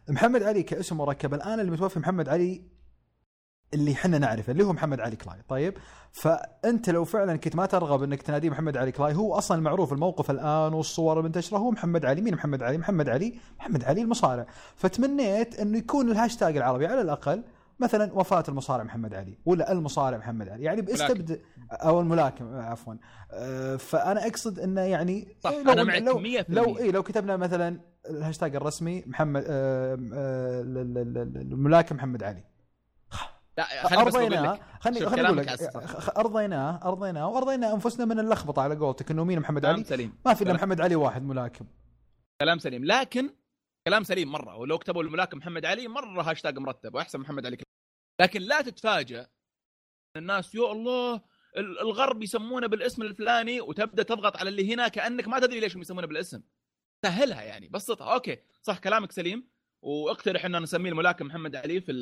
محمد 0.08 0.42
علي 0.42 0.62
كاسم 0.62 0.96
مركب 0.96 1.34
الآن 1.34 1.60
اللي 1.60 1.70
متوفي 1.70 1.98
محمد 1.98 2.28
علي 2.28 2.62
اللي 3.74 3.92
إحنا 3.92 4.18
نعرفه 4.18 4.52
اللي 4.52 4.64
هو 4.64 4.72
محمد 4.72 5.00
علي 5.00 5.16
كلاي. 5.16 5.38
طيب 5.48 5.74
فأنت 6.12 6.90
لو 6.90 7.04
فعلا 7.04 7.36
كنت 7.36 7.56
ما 7.56 7.66
ترغب 7.66 8.02
إنك 8.02 8.22
تناديه 8.22 8.50
محمد 8.50 8.76
علي 8.76 8.92
كلاي 8.92 9.14
هو 9.14 9.34
أصلا 9.34 9.58
المعروف 9.58 9.92
الموقف 9.92 10.30
الآن 10.30 10.74
والصور 10.74 11.20
المنتشره 11.20 11.58
هو 11.58 11.70
محمد 11.70 12.04
علي. 12.04 12.20
مين 12.20 12.34
محمد 12.34 12.62
علي؟ 12.62 12.78
محمد 12.78 13.08
علي 13.08 13.38
محمد 13.58 13.84
علي 13.84 14.02
المصارع. 14.02 14.46
فتمنيت 14.76 15.60
إنه 15.60 15.78
يكون 15.78 16.10
الهاشتاج 16.10 16.56
العربي 16.56 16.86
على 16.86 17.00
الأقل 17.00 17.44
مثلا 17.78 18.12
وفاة 18.12 18.44
المصارع 18.48 18.84
محمد 18.84 19.14
علي 19.14 19.38
ولا 19.46 19.72
المصارع 19.72 20.18
محمد 20.18 20.48
علي. 20.48 20.64
يعني 20.64 20.82
بأستبد 20.82 21.42
أو 21.72 22.00
الملاكم 22.00 22.54
عفوا. 22.56 22.94
أه، 23.32 23.76
فأنا 23.76 24.26
أقصد 24.26 24.58
إنه 24.58 24.80
يعني 24.80 25.36
صح، 25.40 25.50
لو 25.50 25.72
أنا 25.72 25.84
معك 25.84 26.02
لو 26.02 26.18
100%. 26.18 26.44
لو 26.48 26.78
إيه 26.78 26.90
لو 26.90 27.02
كتبنا 27.02 27.36
مثلا 27.36 27.80
الهاشتاج 28.10 28.56
الرسمي 28.56 29.04
محمد 29.06 29.44
ال- 29.46 31.36
الملاكم 31.52 31.96
محمد 31.96 32.22
علي. 32.22 32.44
لا 33.58 33.64
خليني 33.88 34.04
بس 34.04 34.14
أرضيناه 34.14 34.58
خليني 34.80 35.06
خليني 35.06 35.26
أقول 35.28 35.36
لك. 35.38 35.48
أرضيناه 36.18 36.80
أرضيناه 36.84 37.28
وارضينا 37.28 37.74
أنفسنا 37.74 38.04
من 38.04 38.18
اللخبطة 38.18 38.62
على 38.62 38.74
قولتك 38.74 39.10
إنه 39.10 39.24
مين 39.24 39.40
محمد 39.40 39.64
علي؟ 39.66 39.84
سليم. 39.84 40.12
ما 40.26 40.34
في 40.34 40.44
إلا 40.44 40.52
محمد 40.52 40.80
علي 40.80 40.94
واحد 40.96 41.22
ملاكم. 41.22 41.64
كلام 42.40 42.58
سليم. 42.58 42.84
لكن 42.84 43.30
كلام 43.88 44.04
سليم 44.04 44.32
مرة 44.32 44.56
ولو 44.56 44.78
كتبوا 44.78 45.02
الملاكم 45.02 45.38
محمد 45.38 45.64
علي 45.64 45.88
مرة 45.88 46.22
هاشتاج 46.30 46.58
مرتب 46.58 46.94
وأحسن 46.94 47.20
محمد 47.20 47.46
علي 47.46 47.56
لكن 48.20 48.42
لا 48.42 48.60
تتفاجأ 48.62 49.28
الناس 50.16 50.54
يا 50.54 50.72
الله 50.72 51.14
ال- 51.56 51.78
الغرب 51.80 52.22
يسمونه 52.22 52.66
بالاسم 52.66 53.02
الفلاني 53.02 53.60
وتبدأ 53.60 54.02
تضغط 54.02 54.36
على 54.36 54.48
اللي 54.50 54.74
هنا 54.74 54.88
كأنك 54.88 55.28
ما 55.28 55.40
تدري 55.40 55.60
ليش 55.60 55.76
يسمونه 55.76 56.06
بالاسم. 56.06 56.42
سهلها 57.04 57.42
يعني 57.42 57.68
بسطها 57.68 58.14
okay 58.14 58.38
صح 58.62 58.78
كلامك 58.78 59.12
سليم. 59.12 59.48
واقترح 59.84 60.44
ان 60.44 60.62
نسميه 60.62 60.90
الملاكم 60.90 61.26
محمد 61.26 61.56
علي 61.56 61.80
في 61.80 61.92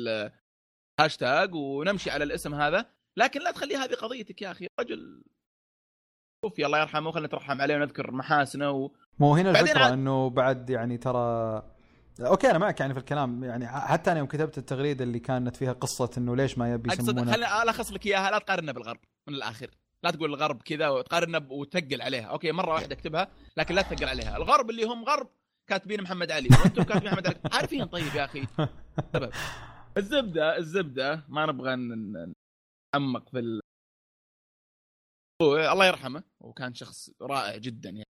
الهاشتاج 0.99 1.55
ونمشي 1.55 2.09
على 2.09 2.23
الاسم 2.23 2.53
هذا. 2.55 2.85
لكن 3.17 3.41
لا 3.41 3.51
تخلي 3.51 3.75
هذه 3.75 3.93
قضيتك 3.93 4.41
يا 4.41 4.51
أخي 4.51 4.67
رجل. 4.79 5.23
شوف 6.45 6.59
الله 6.59 6.79
يرحمه 6.79 7.11
خلينا 7.11 7.27
نترحم 7.27 7.61
عليه 7.61 7.75
ونذكر 7.75 8.11
محاسنه 8.11 8.71
و... 8.71 8.91
مو 9.19 9.35
هنا 9.35 9.51
الفكرة 9.51 9.79
عاد- 9.79 9.91
إنه 9.93 10.29
بعد 10.29 10.69
يعني 10.69 10.97
ترى 10.97 11.74
okay 12.19 12.49
أنا 12.49 12.57
معك 12.57 12.79
يعني 12.79 12.93
في 12.93 12.99
الكلام. 12.99 13.43
يعني 13.43 13.67
حتى 13.67 14.11
أنا 14.11 14.19
يوم 14.19 14.27
كتبت 14.27 14.57
التغريدة 14.57 15.03
اللي 15.03 15.19
كانت 15.19 15.55
فيها 15.55 15.73
قصة 15.73 16.09
إنه 16.17 16.35
ليش 16.35 16.57
ما 16.57 16.73
يبي 16.73 16.89
أقصد 16.89 17.01
يسمونه. 17.01 17.31
خليني 17.31 17.63
الخص 17.63 17.91
لك 17.91 18.05
إياها 18.05 18.31
لا 18.31 18.39
تقارننا 18.39 18.71
بالغرب 18.71 18.99
من 19.27 19.33
الآخر. 19.35 19.71
لا 20.03 20.11
تقول 20.11 20.29
الغرب 20.29 20.61
كذا 20.61 20.89
وتقارننا 20.89 21.39
ب- 21.39 21.51
وتثقل 21.51 22.01
عليها. 22.01 22.25
okay 22.25 22.51
مرة 22.51 22.73
واحدة 22.73 22.95
أكتبها 22.95 23.27
لكن 23.57 23.75
لا 23.75 23.81
تثقل 23.81 24.05
عليها. 24.09 24.37
الغرب 24.37 24.69
اللي 24.69 24.83
هم 24.83 25.03
غرب 25.03 25.27
كاتبين 25.69 26.01
محمد 26.01 26.31
علي 26.31 26.49
وأنتم 26.61 26.83
كاتبين 26.83 27.11
محمد 27.11 27.27
علي. 27.27 27.39
عارفين؟ 27.53 27.85
طيب 27.85 28.15
يا 28.15 28.25
أخي. 28.25 28.47
سبب. 29.13 29.31
الزبدة 29.97 30.57
الزبدة 30.57 31.25
ما 31.27 31.45
نبغى 31.45 31.75
نتعمق 31.75 33.29
في 33.29 33.39
ال... 33.39 33.59
هو 35.41 35.55
الله 35.71 35.85
يرحمه 35.85 36.23
وكان 36.43 36.73
شخص 36.73 37.09
رائع 37.21 37.57
جدا 37.57 37.89
يعني. 37.89 38.05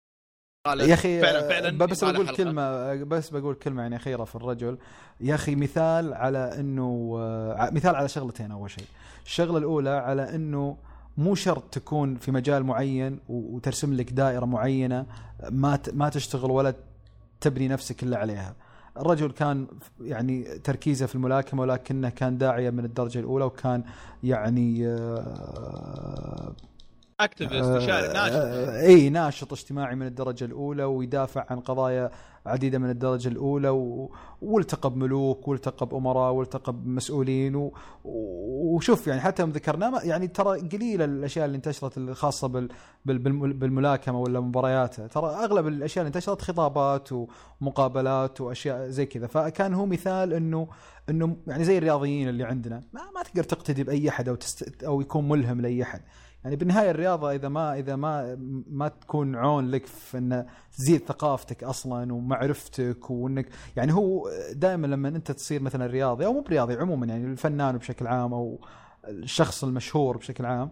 يا 0.66 0.94
أخي 0.94 1.20
فعلا 1.20 1.48
فعلا 1.48 1.78
بس 1.78 2.04
بقول 2.04 2.26
حلقة. 2.28 2.36
كلمة 2.36 2.94
بس 3.04 3.30
بقول 3.30 3.54
كلمة 3.54 3.82
يعني 3.82 3.96
أخيرة 3.96 4.24
في 4.24 4.34
الرجل. 4.34 4.78
يا 5.20 5.34
أخي 5.34 5.54
مثال 5.54 6.14
على 6.14 6.38
إنه 6.60 7.16
آه، 7.20 7.70
مثال 7.72 7.94
على 7.96 8.08
شغلتين 8.08 8.50
أول 8.50 8.70
شيء. 8.70 8.84
الشغلة 9.26 9.58
الأولى 9.58 9.90
على 9.90 10.34
إنه 10.34 10.76
مو 11.18 11.34
شرط 11.34 11.62
تكون 11.72 12.16
في 12.16 12.30
مجال 12.30 12.62
معين 12.64 13.18
وترسم 13.28 13.94
لك 13.94 14.10
دائرة 14.12 14.44
معينة 14.44 15.06
ما 15.50 15.78
ما 15.92 16.08
تشتغل 16.08 16.50
ولا 16.50 16.74
تبني 17.40 17.68
نفسك 17.68 18.02
إلا 18.02 18.18
عليها. 18.18 18.54
الرجل 18.96 19.30
كان 19.30 19.66
يعني 20.00 20.42
تركيزه 20.58 21.06
في 21.06 21.14
الملاكمة 21.14 21.62
ولكنه 21.62 22.08
كان 22.08 22.38
داعية 22.38 22.70
من 22.70 22.84
الدرجة 22.84 23.18
الأولى 23.18 23.44
وكان 23.44 23.84
يعني 24.24 24.86
آه، 24.88 26.52
اكتيفست 27.20 27.54
يشارك 27.82 28.14
ناشط. 28.16 28.34
آه، 28.34 28.80
إي 28.80 29.10
ناشط 29.10 29.52
اجتماعي 29.52 29.94
من 29.96 30.06
الدرجة 30.06 30.44
الأولى 30.44 30.84
ويدافع 30.84 31.46
عن 31.50 31.60
قضايا 31.60 32.10
عديدة 32.46 32.78
من 32.78 32.90
الدرجة 32.90 33.28
الأولى 33.28 33.68
و... 33.68 34.12
والتقى 34.42 34.90
بملوك 34.90 35.48
والتقى 35.48 35.86
بامراء 35.86 36.32
والتقى 36.32 36.72
بمسؤولين 36.72 37.56
و... 37.56 37.72
وشوف 38.04 39.06
يعني 39.06 39.20
حتى 39.20 39.42
يوم 39.42 39.50
ذكرناه 39.50 39.90
ما- 39.90 40.02
يعني 40.02 40.28
ترى 40.28 40.60
قليلة 40.60 41.04
الأشياء 41.04 41.46
اللي 41.46 41.56
انتشرت 41.56 41.98
الخاصه 41.98 42.48
بال... 42.48 42.68
بال... 43.04 43.18
بالم- 43.18 43.52
بالملاكمة 43.58 44.20
ولا 44.20 44.40
مبارياته 44.40 45.06
ترى 45.06 45.26
أغلب 45.26 45.66
الأشياء 45.66 46.02
اللي 46.06 46.14
انتشرت 46.16 46.42
خطابات 46.42 47.08
ومقابلات 47.60 48.40
وأشياء 48.40 48.88
زي 48.88 49.06
كذا. 49.06 49.26
فكان 49.26 49.74
هو 49.74 49.86
مثال 49.86 50.32
إنه 50.32 50.68
إنه 51.10 51.36
يعني 51.46 51.64
زي 51.64 51.78
الرياضيين 51.78 52.28
اللي 52.28 52.44
عندنا 52.44 52.82
ما 52.92 53.00
ما 53.14 53.22
تقدر 53.22 53.42
تقتدي 53.44 53.84
بأي 53.84 54.08
أحد 54.08 54.28
أو 54.28 54.34
تست... 54.34 54.84
أو 54.84 55.00
يكون 55.00 55.28
ملهم 55.28 55.60
لأي 55.60 55.82
أحد. 55.82 56.00
يعني 56.44 56.56
بالنهاية 56.56 56.90
الرياضة 56.90 57.32
إذا 57.32 57.48
ما 57.48 57.78
إذا 57.78 57.96
ما 57.96 58.36
ما 58.70 58.88
تكون 58.88 59.36
عون 59.36 59.70
لك 59.70 59.86
في 59.86 60.18
إن 60.18 60.46
تزيد 60.78 61.00
ثقافتك 61.00 61.64
أصلا 61.64 62.12
ومعرفتك 62.12 63.10
وانك 63.10 63.48
يعني 63.76 63.94
هو 63.94 64.30
دائما 64.52 64.86
لما 64.86 65.08
أنت 65.08 65.32
تصير 65.32 65.62
مثلا 65.62 65.86
رياضي 65.86 66.26
أو 66.26 66.32
مو 66.32 66.40
برياضي 66.40 66.74
عموما 66.74 67.06
يعني 67.06 67.24
الفنان 67.24 67.76
بشكل 67.76 68.06
عام 68.06 68.34
أو 68.34 68.60
الشخص 69.08 69.64
المشهور 69.64 70.16
بشكل 70.16 70.46
عام 70.46 70.70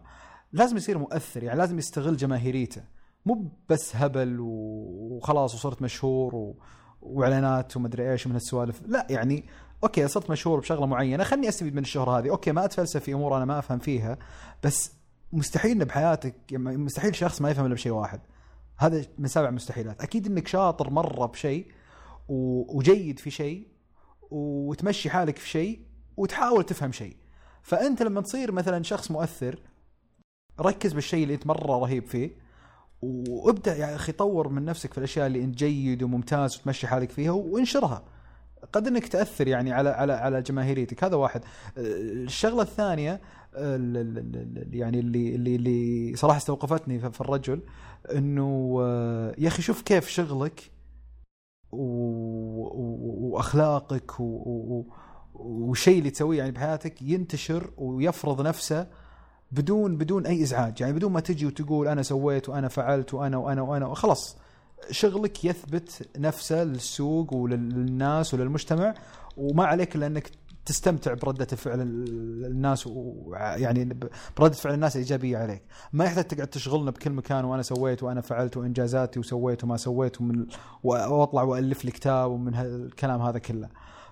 لازم 0.52 0.76
يصير 0.76 0.98
مؤثر 0.98 1.42
يعني 1.42 1.58
لازم 1.58 1.78
يستغل 1.78 2.16
جماهيريته. 2.16 2.82
مو 3.26 3.52
بس 3.68 3.96
هبل 3.96 4.36
وخلاص 4.40 5.54
وصرت 5.54 5.82
مشهور 5.82 6.34
و... 6.34 6.56
وإعلانات 7.02 7.76
ومدري 7.76 8.12
إيش 8.12 8.26
من 8.26 8.32
هالسوالف. 8.32 8.82
لا 8.86 9.06
يعني 9.10 9.44
okay 9.84 10.08
صرت 10.08 10.30
مشهور 10.30 10.60
بشغلة 10.60 10.86
معينة 10.86 11.24
خلني 11.24 11.48
أستفيد 11.48 11.74
من 11.74 11.82
الشهرة 11.82 12.18
هذه. 12.18 12.30
okay 12.30 12.52
ما 12.52 12.64
أتفلسف 12.64 13.02
في 13.02 13.12
أمور 13.12 13.36
أنا 13.36 13.44
ما 13.44 13.58
أفهم 13.58 13.78
فيها 13.78 14.18
بس 14.64 15.01
مستحيل 15.32 15.84
بحياتك 15.84 16.34
يعني 16.52 16.76
مستحيل 16.76 17.14
شخص 17.14 17.40
ما 17.42 17.50
يفهم 17.50 17.66
إلا 17.66 17.74
بشيء 17.74 17.92
واحد. 17.92 18.20
هذا 18.76 19.04
من 19.18 19.28
سبع 19.28 19.50
مستحيلات. 19.50 20.00
أكيد 20.00 20.26
إنك 20.26 20.48
شاطر 20.48 20.90
مرة 20.90 21.26
بشيء 21.26 21.66
وجيد 22.28 23.18
في 23.18 23.30
شيء 23.30 23.66
وتمشي 24.30 25.10
حالك 25.10 25.38
في 25.38 25.48
شيء 25.48 25.80
وتحاول 26.16 26.64
تفهم 26.64 26.92
شيء. 26.92 27.16
فأنت 27.62 28.02
لما 28.02 28.20
تصير 28.20 28.52
مثلا 28.52 28.82
شخص 28.82 29.10
مؤثر 29.10 29.58
ركز 30.60 30.92
بالشيء 30.92 31.22
اللي 31.22 31.34
أنت 31.34 31.46
مرة 31.46 31.78
رهيب 31.78 32.06
فيه 32.06 32.30
وابدأ 33.02 33.76
يا 33.76 33.94
أخي 33.94 34.12
طور 34.12 34.48
من 34.48 34.64
نفسك 34.64 34.92
في 34.92 34.98
الأشياء 34.98 35.26
اللي 35.26 35.44
أنت 35.44 35.58
جيد 35.58 36.02
وممتاز 36.02 36.56
وتمشي 36.56 36.86
حالك 36.86 37.10
فيها 37.10 37.30
وانشرها. 37.30 38.04
قد 38.72 38.86
إنك 38.86 39.08
تأثر 39.08 39.48
يعني 39.48 39.72
على 39.72 39.88
على 39.90 40.12
على 40.12 40.42
جماهيريتك. 40.42 41.04
هذا 41.04 41.16
واحد. 41.16 41.44
الشغلة 41.76 42.62
الثانية 42.62 43.12
ال- 43.12 43.20
ال- 43.20 43.20
ال- 43.20 43.20
ال- 43.22 43.41
يعني 43.54 44.98
اللي 45.00 45.34
اللي 45.34 45.56
اللي 45.56 46.16
صراحة 46.16 46.36
استوقفتني 46.36 47.10
في 47.12 47.20
الرجل 47.20 47.60
إنه 48.14 48.78
آه، 48.82 49.34
يا 49.38 49.48
أخي 49.48 49.62
شوف 49.62 49.82
كيف 49.82 50.08
شغلك 50.08 50.70
وأخلاقك 52.82 54.20
و- 54.20 54.24
و- 54.24 54.86
والشيء 55.34 55.98
اللي 55.98 56.10
تسويه 56.10 56.38
يعني 56.38 56.50
بحياتك 56.50 57.02
ينتشر 57.02 57.70
ويفرض 57.78 58.40
نفسه 58.40 58.86
بدون 59.52 59.96
بدون 59.96 60.26
أي 60.26 60.42
إزعاج 60.42 60.80
يعني 60.80 60.92
بدون 60.92 61.12
ما 61.12 61.20
تجي 61.20 61.46
وتقول 61.46 61.88
أنا 61.88 62.02
سويت 62.02 62.48
وأنا 62.48 62.68
فعلت 62.68 63.14
وأنا 63.14 63.36
وأنا 63.36 63.62
وأنا 63.62 63.94
خلاص 63.94 64.36
شغلك 64.90 65.44
يثبت 65.44 66.08
نفسه 66.18 66.64
للسوق 66.64 67.34
وللناس 67.34 68.34
وللمجتمع 68.34 68.94
وما 69.36 69.64
عليك 69.64 69.96
إلا 69.96 70.06
إنك 70.06 70.30
تستمتع 70.66 71.14
بردة 71.14 71.44
فعل 71.44 71.80
ال- 71.80 72.44
الناس 72.44 72.86
ويعني 72.86 73.98
بردة 74.38 74.54
فعل 74.54 74.74
الناس 74.74 74.96
الايجابيه 74.96 75.38
عليك، 75.38 75.62
ما 75.92 76.04
يحتاج 76.04 76.24
تقعد 76.24 76.46
تشغلنا 76.46 76.90
بكل 76.90 77.10
مكان 77.10 77.44
وأنا 77.44 77.62
سويت 77.62 78.02
وأنا 78.02 78.20
فعلت 78.20 78.56
وإنجازاتي 78.56 79.20
وسويت 79.20 79.64
وما 79.64 79.76
سويت 79.76 80.20
ومن 80.20 80.46
وأطلع 80.82 81.42
وألف 81.42 81.84
لي 81.84 81.90
كتاب 81.90 82.30
ومن 82.30 82.54
الكلام 82.54 83.22
هذا 83.22 83.38
كله. 83.38 83.68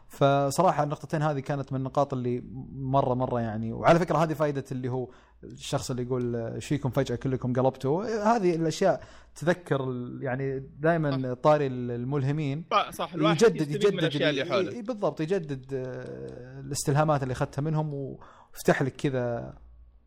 فصراحة 0.08 0.82
النقطتين 0.82 1.22
هذه 1.22 1.40
كانت 1.40 1.72
من 1.72 1.78
النقاط 1.78 2.14
اللي 2.14 2.42
مرة 2.72 3.14
مرة 3.14 3.40
يعني 3.40 3.72
وعلى 3.72 3.98
فكرة 3.98 4.18
هذه 4.18 4.32
فائده 4.34 4.64
اللي 4.72 4.88
هو 4.88 5.08
الشخص 5.44 5.90
اللي 5.90 6.02
يقول 6.02 6.36
إيش 6.36 6.66
فيكم 6.66 6.90
فجأة 6.90 7.16
كلكم 7.16 7.52
قلبتوا؟ 7.52 8.04
هذه 8.36 8.56
الأشياء 8.56 9.04
تذكر 9.34 10.08
يعني 10.20 10.58
دائما 10.78 11.34
طاري 11.34 11.66
الملهمين. 11.66 12.64
صح 12.90 13.14
الواحد 13.14 13.42
يجدد 13.42 13.60
يجدد 13.70 13.92
من 13.92 13.98
الأشياء 13.98 14.30
اللي 14.30 14.42
ال- 14.42 14.48
حوله. 14.48 14.82
بالضبط 14.82 15.20
يجدد 15.20 15.74
آه، 15.74 16.60
الاستلهامات 16.60 17.22
اللي 17.22 17.32
أخذتها 17.32 17.62
منهم 17.62 17.94
ويفتح 17.94 18.82
لك 18.82 18.96
كذا 18.96 19.54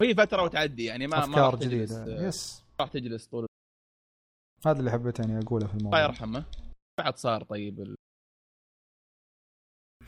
وهي 0.02 0.16
فترة 0.16 0.44
وتعدي 0.44 0.86
يعني 0.86 1.08
ما 1.08 1.18
ما 1.18 1.24
أفكار 1.24 1.44
راح 1.54 1.60
تجلس 1.60 1.94
جديدة. 1.94 2.28
يس 2.28 2.64
راح 2.80 2.90
تجلس 2.90 3.28
طول 3.28 3.46
هذا 4.66 4.80
اللي 4.80 4.92
حبيت 4.92 5.20
إني 5.20 5.40
أقوله 5.40 5.68
في 5.68 5.74
الموضوع. 5.74 6.00
الله 6.00 6.10
يرحمه. 6.10 6.44
بعد 7.00 7.18
صار 7.18 7.44
طيب 7.44 7.80
ال... 7.80 7.96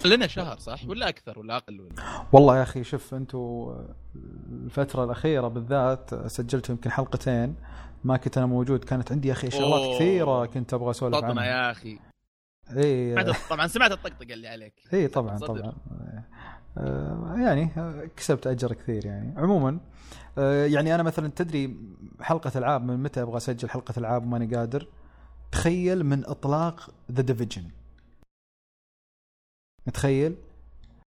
لنا 0.05 0.27
شهر 0.27 0.57
صح؟ 0.57 0.87
ولا 0.87 1.09
أكثر 1.09 1.39
ولا 1.39 1.57
أقل 1.57 1.81
ولا؟ 1.81 2.25
والله 2.31 2.57
يا 2.57 2.63
أخي 2.63 2.83
شوف 2.83 3.13
أنتم 3.13 3.75
الفترة 4.51 5.03
الأخيرة 5.03 5.47
بالذات 5.47 6.27
سجلت 6.27 6.69
يمكن 6.69 6.91
حلقتين 6.91 7.55
ما 8.03 8.17
كنت 8.17 8.37
أنا 8.37 8.45
موجود 8.47 8.83
كانت 8.83 9.11
عندي 9.11 9.27
يا 9.27 9.33
أخي 9.33 9.51
شغلات. 9.51 9.95
كثيرة 9.95 10.45
كنت 10.45 10.73
أبغى 10.73 10.91
أسولف 10.91 11.23
عنها. 11.23 11.45
يا 11.45 11.71
أخي. 11.71 11.99
إي. 12.77 13.15
طبعا 13.49 13.67
سمعت 13.67 13.91
الطقطقة 13.91 14.33
اللي 14.33 14.47
عليك. 14.47 14.73
إي 14.93 15.07
طبعا 15.07 15.37
صدر. 15.37 15.47
طبعا. 15.47 15.73
آه، 16.77 17.35
يعني 17.37 17.69
كسبت 18.17 18.47
أجر 18.47 18.73
كثير 18.73 19.05
يعني. 19.05 19.33
عموما 19.37 19.79
آه، 20.37 20.65
يعني 20.65 20.95
أنا 20.95 21.03
مثلا 21.03 21.27
تدري 21.27 21.77
حلقة 22.21 22.51
ألعاب 22.55 22.83
من 22.83 23.03
متى 23.03 23.21
أبغى 23.21 23.37
أسجل 23.37 23.69
حلقة 23.69 23.93
ألعاب 23.97 24.23
وماني 24.23 24.55
قادر؟ 24.55 24.87
تخيل 25.51 26.03
من 26.03 26.25
إطلاق 26.25 26.89
The 27.11 27.21
Division 27.21 27.63
متخيل 29.87 30.35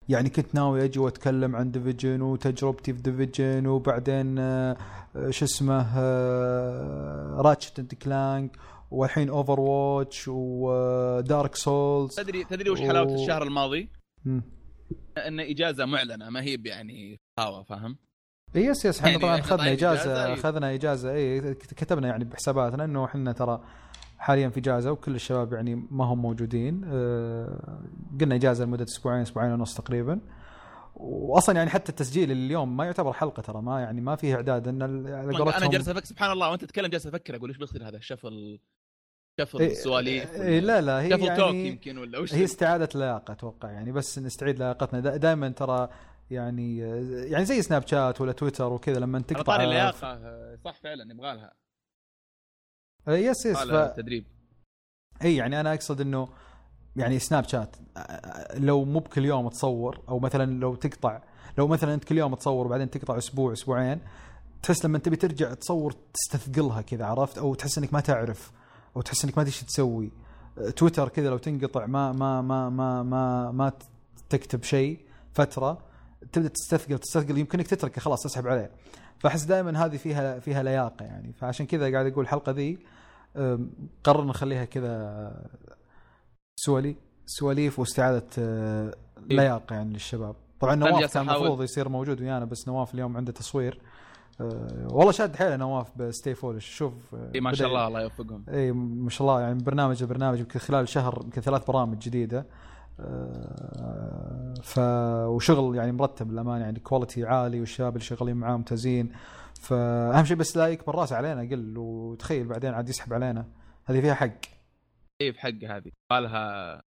يعني 0.08 0.30
كنت 0.30 0.54
ناوي 0.54 0.84
أجي 0.84 0.98
وأتكلم 0.98 1.56
عن 1.56 1.70
Division 1.70 2.22
وتجربتي 2.22 2.92
في 2.94 3.02
Division 3.02 3.66
وبعدين 3.66 4.38
آه، 4.38 4.76
شو 5.30 5.44
اسمه 5.44 5.98
Ratchet 7.40 7.78
and 7.78 7.94
Clank 7.94 8.56
والحين 8.90 9.28
Overwatch 9.28 10.28
و 10.28 10.54
Dark 10.54 11.54
Souls 11.54 12.14
تدري 12.14 12.44
تدري 12.44 12.70
وش 12.70 12.80
حلاوة 12.80 13.08
أوه. 13.08 13.22
الشهر 13.22 13.42
الماضي؟ 13.42 13.88
إن 15.26 15.40
إجازة 15.40 15.84
معلنة 15.84 16.30
ما 16.30 16.42
هي 16.42 16.58
يعني 16.64 17.20
هوا 17.40 17.62
فاهم؟ 17.62 17.96
yes 18.54 18.84
yes 18.84 18.98
إحنا 18.98 19.08
يعني 19.10 19.22
طبعا 19.22 19.40
أخذنا 19.40 19.72
إجازة. 19.72 20.34
أخذنا 20.34 20.74
إجازة 20.74 21.12
إي 21.12 21.54
كتبنا 21.54 22.08
يعني 22.08 22.24
بحساباتنا 22.24 22.84
إنه 22.84 23.04
إحنا 23.04 23.32
ترى 23.32 23.60
حاليا 24.26 24.48
في 24.48 24.60
اجازه 24.60 24.92
وكل 24.92 25.14
الشباب 25.14 25.52
يعني 25.52 25.74
ما 25.90 26.04
هم 26.04 26.22
موجودين. 26.22 26.82
أه 26.84 27.80
قلنا 28.20 28.34
إجازة 28.34 28.64
لمدة 28.64 28.84
أسبوعين 28.84 29.22
أسبوعين 29.22 29.52
ونص 29.52 29.74
تقريبا. 29.74 30.20
واصلا 30.94 31.56
يعني 31.56 31.70
حتى 31.70 31.90
التسجيل 31.90 32.32
اليوم 32.32 32.76
ما 32.76 32.84
يعتبر 32.84 33.12
حلقة 33.12 33.40
ترى 33.40 33.62
ما 33.62 33.80
يعني 33.80 34.00
ما 34.00 34.16
فيه 34.16 34.34
إعداد. 34.34 34.68
إن 34.68 34.82
على 34.82 35.56
أنا 35.56 35.68
جالس 35.68 35.88
أفكر 35.88 36.04
سبحان 36.04 36.30
الله 36.32 36.50
وأنت 36.50 36.64
تتكلم 36.64 36.86
جالس 36.86 37.06
أفكر 37.06 37.36
أقول 37.36 37.48
إيش 37.48 37.58
بيصير 37.58 37.88
هذا؟ 37.88 38.00
شفل 38.00 38.60
شفل 39.40 39.58
إيه، 39.58 39.74
سواليف 39.74 40.34
إيه 40.34 40.60
لا 40.60 40.80
لا 40.80 41.02
هي 41.02 41.10
شفل 41.10 41.36
توك 41.36 41.38
يعني 41.38 41.68
يمكن 41.68 41.98
ولا 41.98 42.18
وش 42.18 42.34
هي 42.34 42.44
استعادة 42.44 42.88
لياقة 42.94 43.32
أتوقع 43.32 43.70
يعني 43.70 43.92
بس 43.92 44.18
نستعيد 44.18 44.58
لياقتنا. 44.58 45.00
دائما 45.00 45.48
ترى 45.48 45.88
يعني 46.30 46.78
يعني 47.30 47.44
زي 47.44 47.62
سناب 47.62 47.86
شات 47.86 48.20
ولا 48.20 48.32
تويتر 48.32 48.72
وكذا 48.72 49.00
لما 49.00 49.20
تقطع 49.20 49.42
طاري 49.42 49.64
اللياقة 49.64 50.06
آه، 50.06 50.58
صح 50.64 50.74
فعلا 50.82 51.12
يبغى 51.12 51.34
لها 51.34 51.65
yes 53.08 53.46
yes 53.46 53.56
ف... 53.56 53.72
تدريب 53.96 54.24
إي 55.22 55.36
يعني 55.36 55.60
أنا 55.60 55.74
أقصد 55.74 56.00
إنه 56.00 56.28
يعني 56.96 57.18
سناب 57.18 57.44
شات 57.44 57.76
لو 58.54 58.84
مو 58.84 58.98
بكل 58.98 59.24
يوم 59.24 59.48
تصور 59.48 60.00
أو 60.08 60.18
مثلا 60.18 60.60
لو 60.60 60.74
تقطع 60.74 61.20
لو 61.58 61.68
مثلا 61.68 61.94
أنت 61.94 62.04
كل 62.04 62.18
يوم 62.18 62.34
تصور 62.34 62.66
وبعدين 62.66 62.90
تقطع 62.90 63.18
أسبوع 63.18 63.52
أسبوعين 63.52 64.00
تحس 64.62 64.84
لما 64.84 64.98
تبي 64.98 65.16
ترجع 65.16 65.54
تصور 65.54 65.94
تستثقلها 66.14 66.82
كذا 66.82 67.04
عرفت؟ 67.04 67.38
أو 67.38 67.54
تحس 67.54 67.78
إنك 67.78 67.92
ما 67.92 68.00
تعرف 68.00 68.52
أو 68.96 69.00
تحس 69.02 69.24
إنك 69.24 69.38
ما 69.38 69.44
تدري 69.44 69.56
تسوي. 69.66 70.10
تويتر 70.76 71.08
كذا 71.08 71.30
لو 71.30 71.38
تنقطع 71.38 71.86
ما 71.86 72.12
ما 72.12 72.42
ما 72.42 72.68
ما 72.68 73.02
ما 73.02 73.50
ما 73.50 73.72
تكتب 74.30 74.62
شيء 74.62 75.00
فترة 75.34 75.78
تبدأ 76.32 76.48
تستثقل 76.48 76.98
تستثقل 76.98 77.38
يمكنك 77.38 77.66
تتركه 77.66 78.00
خلاص 78.00 78.22
تسحب 78.22 78.46
عليه. 78.46 78.70
فأحس 79.18 79.42
دائما 79.42 79.84
هذه 79.84 79.96
فيها 79.96 80.38
فيها 80.38 80.62
لياقة 80.62 81.04
يعني. 81.04 81.32
فعشان 81.32 81.66
كذا 81.66 81.92
قاعد 81.92 82.06
أقول 82.06 82.24
الحلقة 82.24 82.52
ذي 82.52 82.78
قررنا 84.04 84.30
نخليها 84.30 84.64
كذا 84.64 85.32
سوالي 86.60 86.96
سواليف 87.26 87.78
واستعادة 87.78 88.26
أه، 88.38 88.94
لياقة 89.30 89.74
يعني 89.74 89.92
للشباب. 89.92 90.36
طبعا 90.60 90.74
نواف 90.74 91.14
كان 91.14 91.28
المفروض 91.28 91.62
يصير 91.62 91.88
موجود 91.88 92.20
ويانا 92.20 92.44
بس 92.44 92.68
نواف 92.68 92.94
اليوم 92.94 93.16
عنده 93.16 93.32
تصوير. 93.32 93.80
أه، 94.40 94.88
والله 94.90 95.12
شاد 95.12 95.36
حيله 95.36 95.56
نواف 95.56 95.98
بستي 95.98 96.34
فولش. 96.34 96.68
شوف 96.76 97.14
أه، 97.14 97.30
إي 97.34 97.40
ما 97.40 97.54
شاء 97.54 97.68
الله 97.68 97.86
الله 97.86 98.02
يوفقهم. 98.02 98.44
اي 98.48 98.72
ما 98.72 99.10
شاء 99.10 99.28
الله 99.28 99.40
يعني 99.40 99.62
برنامج 99.62 100.02
البرنامج 100.02 100.38
يمكن 100.38 100.58
خلال 100.58 100.88
شهر 100.88 101.20
يمكن 101.24 101.40
ثلاث 101.40 101.66
برامج 101.66 101.98
جديدة. 101.98 102.46
ف 104.62 104.78
وشغل 105.28 105.76
يعني 105.76 105.92
مرتب 105.92 106.30
للأمانة 106.30 106.64
يعني 106.64 106.80
quality 106.80 107.24
عالي 107.24 107.60
والشباب 107.60 107.92
اللي 107.92 108.04
شغالين 108.04 108.36
معاه 108.36 108.56
ممتازين. 108.56 109.12
فاهم 109.60 110.24
شيء 110.24 110.36
بس 110.36 110.56
لا 110.56 110.68
يكبر 110.68 110.94
راسه 110.94 111.16
علينا 111.16 111.40
قل 111.40 111.78
وتخيل 111.78 112.46
بعدين 112.46 112.74
عاد 112.74 112.88
يسحب 112.88 113.12
علينا. 113.12 113.48
هذه 113.84 114.00
فيها 114.00 114.14
حق. 114.14 114.40
اي 115.20 115.30
بحق 115.30 115.64
هذه. 115.64 115.92
بالها 116.10 116.80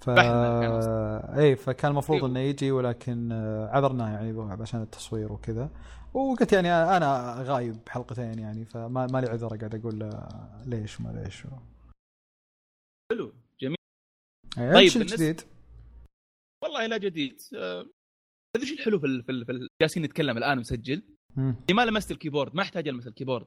ف 0.00 0.10
اي 1.38 1.56
فكان 1.56 1.90
المفروض 1.90 2.24
إيه. 2.24 2.30
إنه 2.30 2.40
يجي 2.40 2.70
ولكن 2.70 3.32
عذرناه 3.72 4.10
يعني 4.10 4.62
عشان 4.62 4.82
التصوير 4.82 5.32
وكذا. 5.32 5.70
وقلت 6.14 6.52
يعني 6.52 6.72
أنا 6.72 7.34
غايب 7.38 7.88
حلقتين 7.88 8.38
يعني 8.38 8.64
فما 8.64 9.06
ما 9.06 9.20
لي 9.20 9.28
عذر 9.28 9.56
قاعد 9.56 9.74
أقول 9.74 9.98
له 9.98 10.28
ليش 10.64 11.00
ما 11.00 11.08
ليش 11.08 11.46
حلو. 13.12 13.32
جميل 14.56 14.74
طيب 14.74 14.88
بالنسبة- 14.90 14.96
الجديد؟ 15.12 15.40
والله 16.64 16.86
لا 16.86 16.96
جديد. 16.96 17.40
آه، 17.56 17.86
تدري 18.56 18.66
شو 18.68 18.74
الحلو 18.74 18.98
في 18.98 19.06
ال- 19.06 19.22
في, 19.22 19.32
ال- 19.32 19.46
في 19.46 19.52
ال- 19.52 19.68
جالسين 19.82 20.02
نتكلم 20.02 20.38
الآن 20.38 20.58
ونسجل 20.58 21.02
ما 21.70 21.84
لمست 21.84 22.10
ال 22.10 22.15
keyboard 22.15 22.54
ما 22.54 22.62
أحتاج 22.62 22.88
ألمس 22.88 23.06
ال 23.06 23.10
keyboard. 23.10 23.46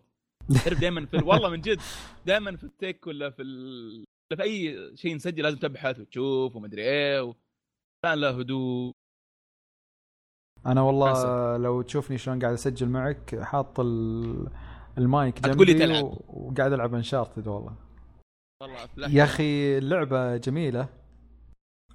تعرف 0.66 0.80
دائما 0.80 1.06
في 1.06 1.18
ال- 1.18 1.24
والله 1.24 1.50
من 1.50 1.62
جد 1.62 1.82
دائما 2.26 2.56
في 2.58 2.64
ال 2.64 2.72
tech 2.72 3.08
ولا 3.08 3.30
في 3.30 3.42
ال... 3.42 4.06
ولا 4.32 4.38
في 4.38 4.44
أي 4.44 4.98
شيء 4.98 5.16
نسجل 5.16 5.44
لازم 5.44 5.78
حياته 5.78 6.02
وتشوف 6.02 6.56
ومدري 6.56 6.82
إيه 6.84 7.22
و... 7.24 7.36
كان 8.06 8.18
له 8.22 8.40
هدوء. 8.40 8.94
أنا 10.66 10.82
والله 10.82 11.12
حسن. 11.12 11.62
لو 11.64 11.82
تشوفني 11.82 12.18
شلون 12.18 12.40
قاعد 12.40 12.54
أسجل 12.54 12.90
معك 12.90 13.40
حاط 13.42 13.80
ال- 13.80 14.48
المايك 14.98 15.40
جنبي 15.42 15.74
تلعب. 15.74 16.04
وقاعد 16.28 16.74
ألعب 16.74 16.94
Uncharted 16.94 17.48
والله. 17.48 17.76
والله 18.64 19.10
يا 19.10 19.24
أخي 19.24 19.78
اللعبة 19.78 20.38
جميلة. 20.38 20.90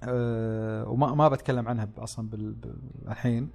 أه 0.03 0.89
وما 0.89 1.13
ما 1.15 1.27
بتكلم 1.29 1.67
عنها 1.67 1.87
أصلا 1.97 2.29
بال- 2.29 2.55
الحين. 3.07 3.49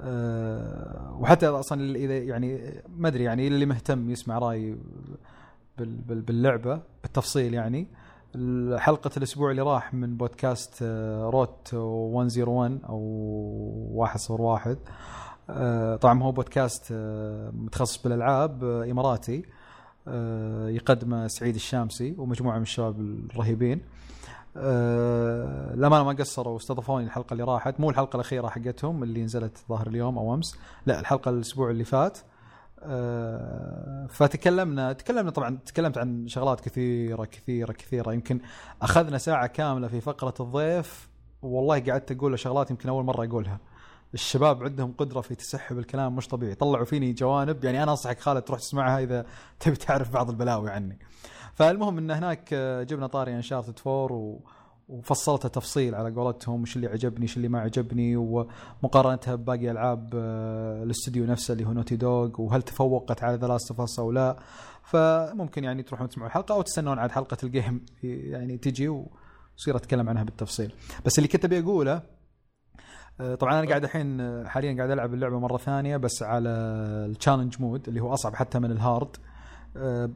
أه 0.00 1.16
وحتى 1.20 1.46
أصلا 1.46 1.96
إذا 1.96 2.18
يعني 2.18 2.72
ما 2.96 3.08
أدري 3.08 3.24
يعني 3.24 3.46
اللي 3.46 3.66
مهتم 3.66 4.10
يسمع 4.10 4.38
رايي 4.38 4.76
بال- 5.78 5.96
بال- 5.96 6.20
باللعبة 6.22 6.80
بالتفصيل 7.02 7.54
يعني 7.54 7.86
حلقة 8.76 9.10
الأسبوع 9.16 9.50
اللي 9.50 9.62
راح 9.62 9.94
من 9.94 10.16
بودكاست 10.16 10.78
آه، 10.82 11.30
Route 11.30 11.74
101 11.74 12.78
أو 12.88 12.98
101 13.96 14.78
آه، 15.50 15.96
طبعا 15.96 16.22
هو 16.22 16.32
بودكاست 16.32 16.88
آه، 16.92 17.50
متخصص 17.50 18.02
بالألعاب 18.02 18.64
آه، 18.64 18.90
إماراتي. 18.90 19.42
آه، 20.08 20.68
يقدمه 20.68 21.26
سعيد 21.26 21.54
الشامسي 21.54 22.14
ومجموعة 22.18 22.56
من 22.56 22.62
الشباب 22.62 23.00
الرهيبين. 23.00 23.80
آه، 24.56 25.74
لما 25.74 26.02
ما 26.02 26.12
قصروا 26.12 26.54
واستضافوني 26.54 27.04
الحلقة 27.04 27.32
اللي 27.32 27.44
راحت 27.44 27.80
مو 27.80 27.90
الحلقة 27.90 28.16
الأخيرة 28.16 28.48
حقتهم 28.48 29.02
اللي 29.02 29.22
نزلت 29.24 29.58
ظاهر 29.68 29.86
اليوم 29.86 30.18
أو 30.18 30.34
أمس 30.34 30.56
لا 30.86 31.00
الحلقة 31.00 31.28
الأسبوع 31.28 31.70
اللي 31.70 31.84
فات. 31.84 32.18
آه، 32.84 34.06
فتكلمنا 34.10 34.92
تكلمنا 34.92 35.30
طبعا 35.30 35.58
تكلمت 35.66 35.98
عن 35.98 36.28
شغلات 36.28 36.60
كثيرة 36.60 37.24
كثيرة 37.24 37.72
كثيرة. 37.72 38.12
يمكن 38.12 38.40
أخذنا 38.82 39.18
ساعة 39.18 39.46
كاملة 39.46 39.88
في 39.88 40.00
فقرة 40.00 40.34
الضيف. 40.40 41.08
والله 41.42 41.80
قعدت 41.80 42.12
أقول 42.12 42.38
شغلات 42.38 42.70
يمكن 42.70 42.88
أول 42.88 43.04
مرة 43.04 43.24
أقولها. 43.26 43.58
الشباب 44.14 44.62
عندهم 44.62 44.94
قدرة 44.98 45.20
في 45.20 45.34
تسحب 45.34 45.78
الكلام 45.78 46.16
مش 46.16 46.28
طبيعي. 46.28 46.54
طلعوا 46.54 46.84
فيني 46.84 47.12
جوانب 47.12 47.64
يعني 47.64 47.82
أنا 47.82 47.90
أنصحك 47.90 48.20
خالد 48.20 48.42
تروح 48.42 48.60
تسمعها 48.60 48.98
إذا 48.98 49.26
تبي 49.60 49.76
تعرف 49.76 50.12
بعض 50.12 50.30
البلاوي 50.30 50.70
عني. 50.70 50.98
فالمهم 51.54 51.98
إن 51.98 52.10
هناك 52.10 52.48
آه، 52.52 52.82
جبنا 52.82 53.06
طاري 53.06 53.36
Uncharted 53.36 53.78
4 53.86 54.12
و 54.12 54.40
وفصلتها 54.88 55.48
تفصيل 55.48 55.94
على 55.94 56.10
قولتهم 56.10 56.62
وش 56.62 56.76
اللي 56.76 56.86
عجبني 56.86 57.24
وش 57.24 57.36
اللي 57.36 57.48
ما 57.48 57.60
عجبني 57.60 58.16
ومقارنتها 58.16 59.34
بباقي 59.34 59.70
ألعاب 59.70 60.10
آه، 60.14 60.82
الاستوديو 60.82 61.24
نفسه 61.24 61.52
اللي 61.52 61.64
هو 61.64 61.72
Naughty 61.72 61.96
Dog 61.96 62.40
وهل 62.40 62.62
تفوقت 62.62 63.22
على 63.22 63.36
The 63.36 63.46
Last 63.46 63.98
of 63.98 64.12
لا. 64.12 64.38
فممكن 64.82 65.64
يعني 65.64 65.82
تروحون 65.82 66.08
تسمعوا 66.08 66.28
الحلقة 66.28 66.54
أو 66.54 66.62
تستنون 66.62 66.98
عاد 66.98 67.10
حلقة 67.10 67.36
ال 67.42 67.50
game 67.50 67.84
يعني 68.32 68.58
تجي 68.58 68.88
وصير 68.88 69.76
أتكلم 69.76 70.08
عنها 70.08 70.22
بالتفصيل. 70.22 70.72
بس 71.04 71.18
اللي 71.18 71.28
كنت 71.28 71.44
أبي 71.44 71.58
أقوله 71.58 72.02
آه، 73.20 73.34
طبعا 73.34 73.58
أنا 73.60 73.68
قاعد 73.68 73.84
الحين 73.84 74.20
آه، 74.20 74.44
حاليا 74.44 74.76
قاعد 74.76 74.90
ألعب 74.90 75.14
اللعبة 75.14 75.38
مرة 75.38 75.56
ثانية 75.56 75.96
بس 75.96 76.22
على 76.22 76.48
ال 76.48 76.59
challenge 76.59 77.56
mode 77.60 77.88
اللي 77.88 78.00
هو 78.00 78.14
أصعب 78.14 78.34
حتى 78.34 78.58
من 78.58 78.70
ال 78.70 78.79
hard 78.79 79.16
آه، 79.16 79.31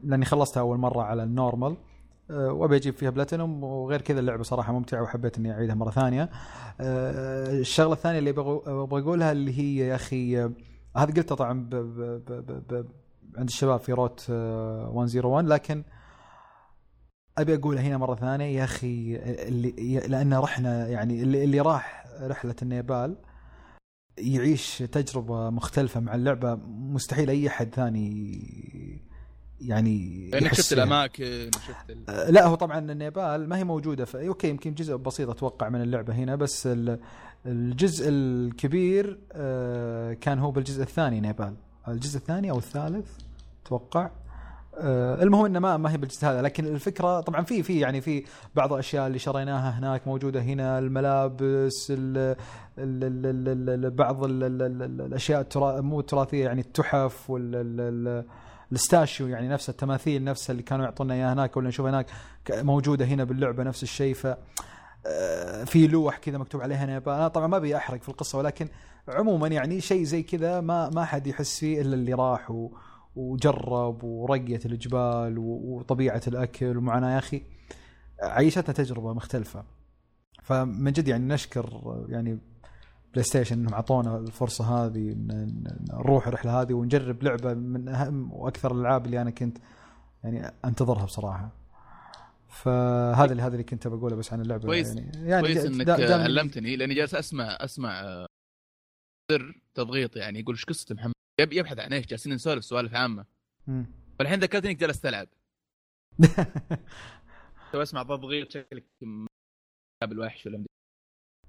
لأني 0.03 0.25
خلصتها 0.25 0.61
أول 0.61 0.79
مرة 0.79 1.03
على 1.03 1.23
ال 1.23 1.29
normal. 1.29 1.77
آه، 2.31 2.53
وأبي 2.53 2.77
أجيب 2.77 2.95
فيها 2.95 3.11
بلاتينوم. 3.11 3.65
وغير 3.65 4.01
كذا 4.01 4.21
اللعبة 4.21 4.43
صراحة 4.43 4.73
ممتعة 4.73 5.03
وحبيت 5.03 5.39
إني 5.39 5.53
أعيدها 5.53 5.75
مرة 5.75 5.91
ثانية. 5.91 6.31
آه، 6.81 7.53
الشغلة 7.59 7.93
الثانية 7.93 8.19
اللي 8.19 8.31
أبغى 8.31 9.03
أقولها 9.03 9.33
اللي 9.33 9.59
هي 9.59 9.77
يا 9.77 9.95
أخي 9.95 10.45
آه، 10.45 10.53
هذا 10.97 11.13
قلته 11.13 11.35
طبعا 11.35 11.61
ب 11.71 11.75
ب 11.75 12.25
ب 12.33 12.73
ب 12.73 12.87
عند 13.37 13.49
الشباب 13.49 13.81
في 13.81 13.93
Route 13.93 14.27
آه، 14.31 14.93
101 14.95 15.45
لكن 15.47 15.85
أبي 17.39 17.55
أقولها 17.55 17.83
هنا 17.83 17.97
مرة 17.99 18.15
ثانية. 18.15 18.59
يا 18.59 18.65
أخي 18.65 19.17
اللي 19.17 20.01
لأن 20.09 20.35
رحنا 20.35 20.89
يعني 20.89 21.23
اللي, 21.23 21.45
اللي 21.45 21.61
راح 21.61 22.07
رحلة 22.21 22.55
النيبال 22.63 23.17
يعيش 24.19 24.79
تجربة 24.79 25.51
مختلفة 25.51 26.01
مع 26.01 26.15
اللعبة. 26.15 26.55
مستحيل 26.67 27.31
أي 27.31 27.49
أحد 27.49 27.75
ثاني 27.75 28.43
يعني 29.61 30.31
لأنك 30.33 30.55
شفت. 30.55 30.73
الأماكن 30.73 31.51
وشفت 31.57 31.91
ال... 31.91 32.11
آه، 32.11 32.31
لا 32.31 32.47
هو 32.47 32.55
طبعا 32.55 32.79
النيبال 32.79 33.49
ما 33.49 33.57
هي 33.59 33.65
موجودة 33.65 34.05
في 34.05 34.29
okay 34.29 34.49
يمكن 34.49 34.75
جزء 34.75 34.97
بسيط 34.97 35.29
أتوقع 35.31 35.69
من 35.69 35.83
اللعبة 35.83 36.15
هنا 36.15 36.37
بس 36.37 36.67
ال- 36.67 36.99
الجزء 37.47 38.09
الكبير 38.09 39.19
آه، 39.33 40.13
كان 40.13 40.39
هو 40.39 40.51
بالجزء 40.51 40.83
الثاني 40.83 41.21
نيبال. 41.21 41.55
الجزء 41.89 42.17
الثاني 42.19 42.51
أو 42.51 42.59
الثالث؟ 42.59 43.07
أتوقع. 43.67 44.11
آه، 44.79 45.23
المهم 45.23 45.45
إنه 45.45 45.59
ما 45.59 45.77
ما 45.77 45.93
هي 45.93 45.97
بالجزء 45.97 46.27
هذا 46.27 46.43
لكن 46.43 46.67
الفكرة 46.67 47.21
طبعا 47.21 47.43
في 47.45 47.63
في 47.63 47.81
يعني 47.81 48.01
في 48.01 48.25
بعض 48.55 48.73
الأشياء 48.73 49.07
اللي 49.07 49.19
شريناها 49.19 49.79
هناك 49.79 50.07
موجودة 50.09 50.41
هنا 50.43 50.79
الملابس 50.79 51.93
ال 51.97 52.37
بعض 53.91 54.25
ال 54.25 54.43
ال 54.45 54.63
ال 54.63 55.01
الأشياء 55.01 55.41
الترا 55.41 55.81
مو 55.81 56.01
التراثية 56.01 56.45
يعني 56.45 56.61
التحف 56.61 57.31
وال 57.31 58.25
ال- 58.67 58.73
ال- 58.73 58.73
الاستاشيو 58.73 59.27
يعني 59.27 59.49
نفس 59.49 59.69
التماثيل 59.71 60.25
نفسها 60.25 60.53
اللي 60.53 60.63
كانوا 60.63 60.85
يعطونا 60.85 61.15
إياها 61.15 61.33
هناك 61.33 61.57
ولا 61.57 61.69
نشوفها 61.69 61.91
هناك 61.91 62.07
موجودة 62.51 63.05
هنا 63.05 63.25
باللعبة 63.25 63.63
نفس 63.63 63.83
الشيء. 63.83 64.15
ف 64.15 64.27
آه، 65.07 65.65
في 65.65 65.87
لوح 65.87 66.19
كذا 66.19 66.39
مكتوب 66.39 66.61
عليها 66.61 66.87
نيبال 66.87 67.13
أنا 67.13 67.29
طبعا 67.29 67.47
ما 67.47 67.57
أبي 67.57 67.77
أحرق 67.77 68.03
في 68.03 68.09
القصة 68.09 68.39
ولكن 68.39 68.69
عموما 69.09 69.49
يعني 69.49 69.81
شيء 69.81 70.03
زي 70.05 70.23
كذا 70.23 70.61
ما 70.61 70.91
ما 70.91 71.05
حد 71.05 71.27
يحس 71.27 71.59
فيه 71.59 71.81
إلا 71.81 71.95
اللي 71.95 72.15
راح 72.15 72.53
وجرب 73.17 74.05
ورؤية 74.05 74.61
الجبال 74.67 75.39
و- 75.39 75.61
وطبيعة 75.79 76.23
الأكل 76.29 76.77
ومعنا. 76.77 77.13
يا 77.13 77.19
أخي 77.19 77.43
عيشتنا 78.23 78.75
تجربة 78.75 79.13
مختلفة. 79.13 79.65
فمن 80.43 80.93
جد 80.93 81.09
يعني 81.09 81.25
نشكر 81.35 81.83
يعني 82.09 82.39
بلاي 83.17 83.25
ستيشن 83.25 83.59
إنهم 83.59 83.75
اعطونا 83.75 84.17
الفرصة 84.19 84.65
هذه 84.87 85.15
نروح 85.91 86.27
الرحلة 86.27 86.61
هذه 86.63 86.73
ونجرب 86.75 87.23
لعبة 87.23 87.55
من 87.55 87.89
أهم 87.89 88.33
وأكثر 88.33 88.73
الألعاب 88.73 89.07
اللي 89.07 89.23
أنا 89.23 89.31
كنت 89.31 89.59
يعني 90.25 90.53
أنتظرها 90.65 91.05
بصراحة. 91.05 91.51
فهذا 92.49 93.33
اللي 93.33 93.43
هذا 93.43 93.53
اللي 93.53 93.65
كنت 93.65 93.89
بقوله 93.89 94.17
بس 94.17 94.33
عن 94.33 94.41
اللعبة. 94.41 94.67
كويس- 94.67 94.97
يعني 94.97 95.29
يعني 95.29 95.43
كويس 95.43 95.65
إنك 95.65 95.89
علمتني 95.91 96.77
لأني 96.77 96.95
جالس 96.95 97.15
اسمع 97.15 97.45
أسمع 97.61 98.01
آه، 98.01 98.27
سر 99.33 99.61
تضغيط 99.75 100.17
يعني 100.17 100.41
يقول 100.41 100.55
إيش 100.55 100.65
قصة 100.65 100.95
محمد؟ 100.95 101.13
يب- 101.41 101.53
يبحث 101.53 101.79
عن 101.79 101.93
إيش 101.93 102.07
جالسين 102.07 102.33
نسولف 102.35 102.65
سوالف 102.65 102.95
عامة. 102.95 103.25
فالحين 104.19 104.39
ذكرتني 104.41 104.71
إنك 104.71 104.81
جالس 104.81 105.01
تلعب. 105.01 105.29
تو 107.73 107.83
أسمع 107.83 108.03
تضغيط 108.03 108.51
شكلك 108.51 108.85
قابل 110.03 110.19
وحش 110.21 110.47
ولا 110.47 110.65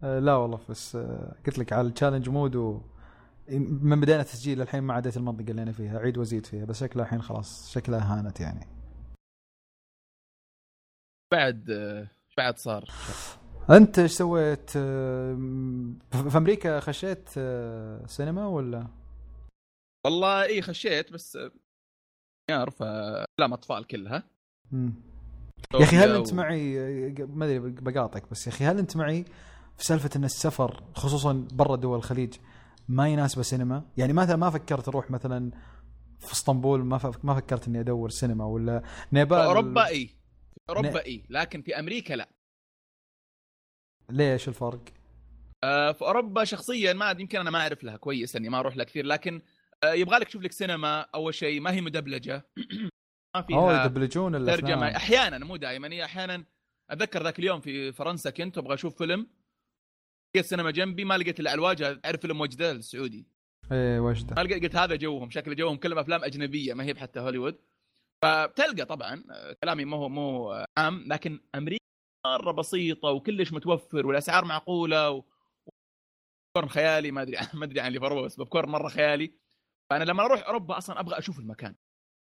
آه، 0.03 0.19
لا 0.19 0.35
والله 0.35 0.59
بس 0.69 0.95
آه، 0.95 1.35
قلت 1.45 1.59
لك 1.59 1.73
على 1.73 1.87
ال 1.87 1.91
challenge 1.91 2.29
mode 2.29 2.55
و 2.55 2.81
من 3.49 4.01
بدينا 4.01 4.23
تسجيل 4.23 4.61
الحين 4.61 4.83
ما 4.83 4.93
عديت 4.93 5.17
المنطقة 5.17 5.51
اللي 5.51 5.61
أنا 5.63 5.71
فيها 5.71 5.97
أعيد 5.97 6.17
وأزيد 6.17 6.45
فيها 6.45 6.65
بس 6.65 6.79
شكلها 6.79 7.05
الحين 7.05 7.21
خلاص 7.21 7.71
شكلها 7.71 8.19
هانت 8.19 8.39
يعني. 8.39 8.67
بعد 11.33 11.69
آه، 11.69 12.07
بعد 12.37 12.57
صار. 12.57 12.89
أنت 13.69 13.99
إيش 13.99 14.11
سويت؟ 14.11 14.69
في 14.69 16.37
أمريكا 16.37 16.79
خشيت 16.79 17.29
سينما 18.09 18.47
ولا؟ 18.47 18.87
والله 20.05 20.43
إي 20.43 20.61
خشيت 20.61 21.13
بس 21.13 21.37
يعرف 22.49 22.83
أفلام 22.83 23.53
أطفال 23.53 23.87
كلها. 23.87 24.23
يا 25.73 25.83
أخي 25.83 25.97
هل 25.97 26.15
أنت 26.15 26.33
معي؟ 26.33 26.79
ما 27.19 27.45
أدري 27.45 27.59
بقاطعك 27.59 28.29
بس 28.31 28.47
يا 28.47 28.51
أخي 28.51 28.65
هل 28.65 28.79
أنت 28.79 28.97
معي 28.97 29.25
في 29.77 29.83
سالفة 29.83 30.09
إن 30.15 30.23
السفر 30.23 30.83
خصوصا 30.95 31.47
برا 31.51 31.75
دول 31.75 31.97
الخليج 31.97 32.33
ما 32.87 33.07
يناسبه 33.09 33.41
سينما؟ 33.41 33.85
يعني 33.97 34.13
مثلا 34.13 34.35
ما 34.35 34.49
فكرت 34.49 34.87
أروح 34.87 35.11
مثلا 35.11 35.51
في 36.19 36.33
إسطنبول 36.33 36.83
ما 36.85 37.13
ما 37.23 37.35
فكرت 37.35 37.67
إني 37.67 37.79
أدور 37.79 38.09
سينما 38.09 38.45
ولا 38.45 38.81
نيبال. 39.13 39.37
في 39.39 39.45
أوروبا 39.45 39.87
إي. 39.87 40.09
أوروبا 40.69 40.89
ن- 40.89 40.97
إي 40.97 41.23
لكن 41.29 41.61
في 41.61 41.79
أمريكا 41.79 42.13
لا. 42.13 42.29
ليش 44.09 44.47
الفرق؟ 44.47 44.81
آه، 45.63 45.91
في 45.91 46.01
أوروبا 46.01 46.43
شخصيا 46.43 46.93
ما 46.93 47.11
يمكن 47.19 47.39
أنا 47.39 47.49
ما 47.49 47.59
أعرف 47.61 47.83
لها 47.83 47.97
كويس 47.97 48.35
إني 48.35 48.49
ما 48.49 48.59
أروح 48.59 48.77
لها 48.77 48.85
كثير 48.85 49.05
لكن 49.05 49.41
آه، 49.83 49.93
يبغى 49.93 50.17
لك 50.19 50.27
تشوف 50.27 50.41
لك 50.41 50.51
سينما. 50.51 51.01
أول 51.01 51.33
شيء 51.33 51.61
ما 51.61 51.71
هي 51.71 51.81
مدبلجة. 51.81 52.47
ما 53.35 53.45
أوه 53.53 53.73
فيها 53.73 53.85
يدبلجون 53.85 54.35
الأفلام. 54.35 54.59
ترجمة. 54.59 54.95
أحيانا 54.95 55.45
مو 55.45 55.55
دائما 55.55 55.87
هي 55.93 56.05
أحيانا 56.05 56.45
أتذكر 56.89 57.23
ذاك 57.23 57.39
اليوم 57.39 57.61
في 57.61 57.91
فرنسا 57.91 58.29
كنت 58.29 58.57
أبغى 58.57 58.73
أشوف 58.73 58.97
فيلم. 58.97 59.27
لقيت 60.35 60.45
سينما 60.45 60.71
جنبي 60.71 61.05
ما 61.05 61.17
لقيت 61.17 61.39
إلا 61.39 61.53
الواجهه 61.53 61.99
أعرف 62.05 62.21
فيلم 62.21 62.41
وجدة 62.41 62.71
السعودي. 62.71 63.27
إيه 63.71 63.99
وجدة. 63.99 64.35
ما 64.35 64.41
لقيت 64.41 64.63
قلت 64.63 64.75
هذا 64.75 64.95
جوهم 64.95 65.29
شكل 65.29 65.55
جوهم 65.55 65.77
كلهم 65.77 65.97
أفلام 65.97 66.23
أجنبية 66.23 66.73
ما 66.73 66.83
هي 66.83 66.93
بحتى 66.93 67.19
هوليوود. 67.19 67.57
فبتلقى 68.23 68.85
طبعا 68.85 69.23
كلامي 69.63 69.85
ما 69.85 69.97
هو 69.97 70.09
مو 70.09 70.51
عام 70.77 71.03
لكن 71.07 71.39
أمريكا 71.55 71.83
مره 72.25 72.51
بسيطة 72.51 73.09
وكلش 73.09 73.53
متوفر 73.53 74.07
والأسعار 74.07 74.45
معقولة 74.45 75.11
و... 75.11 75.23
بوبكورن 76.55 76.69
خيالي 76.69 77.11
ما 77.11 77.21
أدري 77.21 77.37
ما 77.53 77.65
أدري 77.65 77.79
عن 77.79 77.97
اوروبا 77.97 78.21
بس 78.21 78.35
بوبكورن 78.35 78.69
مرة 78.69 78.89
خيالي. 78.89 79.33
فأنا 79.89 80.03
لما 80.03 80.25
أروح 80.25 80.47
أوروبا 80.47 80.77
أصلا 80.77 80.99
أبغى 80.99 81.17
أشوف 81.17 81.39
المكان. 81.39 81.75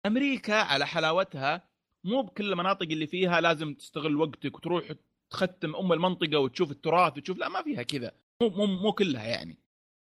أمريكا 0.06 0.56
على 0.56 0.88
حلاوتها 0.88 1.70
مو 2.04 2.22
بكل 2.22 2.52
المناطق 2.52 2.84
اللي 2.84 3.08
فيها 3.08 3.41
لازم 3.41 3.74
تستغل 3.74 4.16
وقتك 4.16 4.56
وتروح 4.56 4.94
تختم 5.34 5.75
أم 5.75 5.93
المنطقة 5.93 6.39
وتشوف 6.39 6.71
التراث 6.71 7.17
وتشوف 7.17 7.38
لا 7.38 7.49
ما 7.49 7.63
فيها 7.63 7.84
كذا. 7.84 8.11
مو 8.41 8.49
مو 8.49 8.65
مو 8.65 8.91
كلها 8.93 9.25
يعني. 9.27 9.57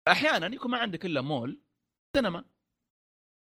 أحيانا 0.07 0.55
يكون 0.55 0.71
ما 0.71 0.77
عندك 0.77 1.05
إلا 1.05 1.21
مول 1.21 1.61
سينما. 2.15 2.45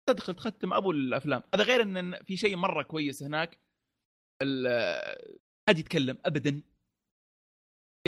تدخل 0.08 0.34
تختم 0.34 0.72
أبو 0.72 0.90
الأفلام. 0.90 1.42
هذا 1.54 1.64
غير 1.64 1.82
إن 1.82 2.22
في 2.22 2.36
شيء 2.36 2.56
مرة 2.56 2.82
كويس 2.82 3.22
هناك 3.22 3.58
ال- 4.42 5.34
حد 5.68 5.78
يتكلم 5.78 6.18
ابدا. 6.24 6.62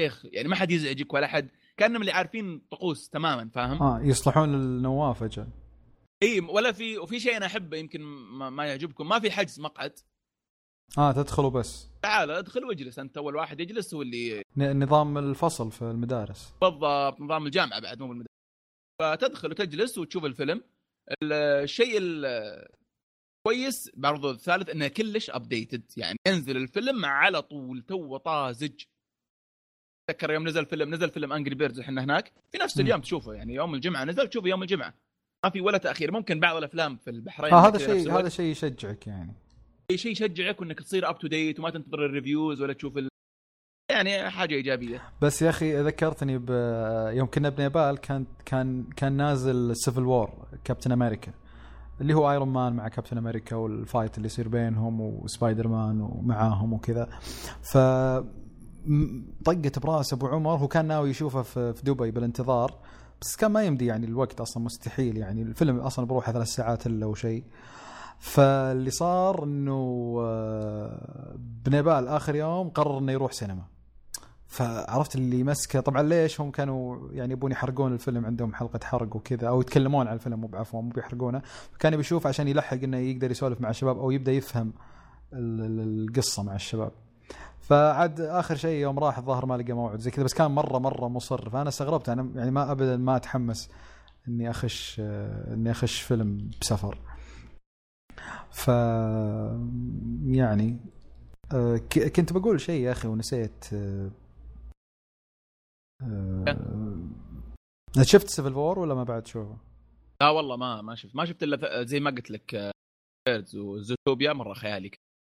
شيخ 0.00 0.24
يعني 0.24 0.48
ما 0.48 0.56
حد 0.56 0.70
يزعجك 0.70 1.14
ولا 1.14 1.26
حد 1.26 1.50
كأنهم 1.76 2.00
اللي 2.00 2.12
عارفين 2.12 2.58
طقوس 2.70 3.08
تماما 3.10 3.50
فاهم؟ 3.50 3.82
آه 3.82 4.00
يصلحون 4.02 4.54
النواف 4.54 5.22
أجل 5.22 5.48
اي 6.22 6.40
ولا 6.40 6.72
في 6.72 6.98
وفي 6.98 7.20
شيء 7.20 7.36
أنا 7.36 7.46
أحبه 7.46 7.76
يمكن 7.76 8.00
ما, 8.02 8.50
ما 8.50 8.66
يعجبكم. 8.66 9.08
ما 9.08 9.18
في 9.20 9.30
حجز 9.30 9.60
مقعد. 9.60 9.98
آه 10.98 11.12
تدخلوا 11.12 11.50
بس 11.50 11.88
تعال 12.02 12.30
ادخل 12.30 12.64
واجلس 12.64 12.98
انت 12.98 13.16
اول 13.16 13.36
واحد 13.36 13.60
يجلس 13.60 13.94
هو 13.94 14.02
اللي 14.02 14.42
نظام 14.56 15.18
الفصل 15.18 15.70
في 15.70 15.82
المدارس. 15.82 16.54
بالضبط 16.60 17.20
نظام 17.20 17.46
الجامعة 17.46 17.80
بعد 17.80 18.00
مو 18.00 18.08
بالمدرسة 18.08 18.26
فتدخل 19.02 19.50
وتجلس 19.50 19.98
وتشوف 19.98 20.24
الفيلم. 20.24 20.62
الشيء 21.22 21.98
الكويس 21.98 23.90
برضو 23.94 24.30
الثالث 24.30 24.68
إنه 24.68 24.88
كلش 24.88 25.30
updated 25.30 25.82
يعني 25.96 26.18
ينزل 26.28 26.56
الفيلم 26.56 27.04
على 27.04 27.42
طول 27.42 27.82
تو 27.82 28.16
طازج. 28.16 28.82
تذكر 30.10 30.30
يوم 30.30 30.48
نزل 30.48 30.66
فيلم 30.66 30.94
نزل 30.94 31.10
فيلم 31.10 31.32
Angry 31.32 31.54
Birds 31.54 31.80
إحنا 31.80 32.04
هناك. 32.04 32.32
في 32.52 32.58
نفس. 32.58 32.80
اليوم 32.80 33.00
تشوفه 33.00 33.32
يعني 33.32 33.54
يوم 33.54 33.74
الجمعة 33.74 34.04
نزل 34.04 34.28
تشوفه 34.28 34.48
يوم 34.48 34.62
الجمعة. 34.62 34.94
ما 35.44 35.50
في 35.50 35.60
ولا 35.60 35.78
تأخير. 35.78 36.12
ممكن 36.12 36.40
بعض 36.40 36.56
الأفلام 36.56 36.96
في 36.96 37.10
البحرين 37.10 37.54
آه 37.54 37.68
هذا 37.68 37.78
شيء. 37.78 38.18
هذا 38.18 38.28
شيء 38.28 38.50
يشجعك 38.50 39.06
يعني. 39.06 39.34
أي 39.90 39.98
شيء 39.98 40.12
يشجعك 40.12 40.62
إنك 40.62 40.80
تصير 40.80 41.08
up 41.10 41.18
to 41.18 41.28
date 41.28 41.58
وما 41.58 41.70
تنتظر 41.70 42.06
ال 42.06 42.13
reviews 42.13 42.62
ولا 42.62 42.72
تشوف 42.72 42.98
ال... 42.98 43.08
يعني 43.90 44.30
حاجة 44.30 44.54
إيجابية. 44.54 45.02
بس 45.22 45.42
يا 45.42 45.50
أخي 45.50 45.82
ذكرتني 45.82 46.38
ب 46.38 46.50
يوم 47.12 47.26
كنا 47.26 47.48
بنيبال 47.48 47.98
كان 47.98 48.26
كان 48.44 48.84
كان 48.96 49.12
نازل 49.12 49.76
Civil 49.76 50.02
War 50.02 50.48
كابتن 50.64 50.92
أمريكا 50.92 51.32
اللي 52.00 52.14
هو 52.14 52.30
Iron 52.30 52.48
Man 52.48 52.72
مع 52.72 52.88
كابتن 52.88 53.18
أمريكا 53.18 53.56
وال 53.56 53.73
fight 53.73 54.16
اللي 54.16 54.26
يصير 54.26 54.48
بينهم 54.48 55.00
وسبايدر 55.00 55.68
مان 55.68 56.00
ومعاهم 56.00 56.72
وكذا. 56.72 57.08
ف 57.72 57.78
طقت 59.44 59.78
براس 59.78 60.12
أبو 60.12 60.26
عمر 60.26 60.56
هو 60.56 60.68
كان 60.68 60.86
ناوي 60.86 61.10
يشوفه 61.10 61.42
في 61.42 61.74
دبي 61.84 62.10
بالانتظار. 62.10 62.78
بس 63.20 63.36
كان 63.36 63.50
ما 63.50 63.62
يمدي 63.62 63.86
يعني 63.86 64.06
الوقت 64.06 64.40
أصلا 64.40 64.62
مستحيل 64.62 65.16
يعني. 65.16 65.42
الفيلم 65.42 65.78
أصلا 65.78 66.06
بروحه 66.06 66.32
ثلاث 66.32 66.46
ساعات 66.46 66.86
إلا 66.86 67.06
وشيء. 67.06 67.44
فاللي 68.18 68.90
صار 68.90 69.44
إنه 69.44 70.14
آه، 70.20 71.34
بنيبال 71.64 72.08
آخر 72.08 72.34
يوم 72.34 72.68
قرر 72.68 72.98
انه 72.98 73.12
يروح 73.12 73.32
سينما. 73.32 73.62
فعرفت 74.46 75.14
اللي 75.16 75.44
مسكه 75.44 75.80
طبعا 75.80 76.02
ليش 76.02 76.40
هم 76.40 76.50
كانوا 76.50 77.08
يعني 77.12 77.32
يبون 77.32 77.52
يحرقون 77.52 77.92
الفيلم 77.92 78.26
عندهم 78.26 78.54
حلقة 78.54 78.80
حرق 78.84 79.16
وكذا 79.16 79.48
أو 79.48 79.60
يتكلمون 79.60 80.08
عن 80.08 80.14
الفيلم 80.14 80.40
مو 80.40 80.46
بعفوا 80.46 80.82
مو 80.82 80.88
بيحرقونه. 80.88 81.42
فكان 81.72 81.96
بيشوف 81.96 82.26
عشان 82.26 82.48
يلحق 82.48 82.76
إنه 82.82 82.96
يقدر 82.96 83.30
يسولف 83.30 83.60
مع 83.60 83.70
الشباب 83.70 83.98
أو 83.98 84.10
يبدأ 84.10 84.32
يفهم 84.32 84.72
ال- 85.32 85.60
ال- 85.60 86.08
القصة 86.08 86.42
مع 86.42 86.54
الشباب. 86.54 86.92
فعاد 87.60 88.20
آخر 88.20 88.56
شيء 88.56 88.80
يوم 88.80 88.98
راح 88.98 89.18
الظاهر 89.18 89.46
ما 89.46 89.54
لقى 89.56 89.72
موعد 89.72 90.00
زي 90.00 90.10
كذا 90.10 90.24
بس 90.24 90.34
كان 90.34 90.50
مره 90.50 90.78
مرة 90.78 91.08
مصر. 91.08 91.50
فأنا 91.50 91.68
استغربت 91.68 92.08
أنا 92.08 92.28
يعني 92.34 92.50
ما 92.50 92.72
ابدا 92.72 92.96
ما 92.96 93.16
أتحمس 93.16 93.70
إني 94.28 94.50
أخش 94.50 94.96
آه، 95.00 95.54
إني 95.54 95.70
أخش 95.70 96.00
فيلم 96.00 96.50
بسفر. 96.60 96.98
ف 98.50 98.68
يعني 100.26 100.76
آه، 101.54 101.76
كنت 102.16 102.32
بقول 102.32 102.60
شيء 102.60 102.80
يا 102.82 102.92
أخي 102.92 103.08
ونسيت 103.08 103.64
آه، 103.72 104.10
آه، 106.02 106.56
شفت 108.02 108.28
Civil 108.28 108.52
War 108.52 108.78
ولا 108.78 108.94
ما 108.94 109.04
بعد 109.04 109.26
شوفه؟ 109.26 109.56
لا 110.20 110.28
والله 110.30 110.56
ما 110.56 110.82
ما 110.82 110.94
شفت 110.94 111.16
ما 111.16 111.24
شفت 111.24 111.42
إلا 111.42 111.84
زي 111.84 112.00
ما 112.00 112.10
قلت 112.10 112.30
لك 112.30 112.70
Birds 113.28 113.56
وزوتوبيا 113.56 114.32
مرة 114.32 114.54
خيالي. 114.54 114.90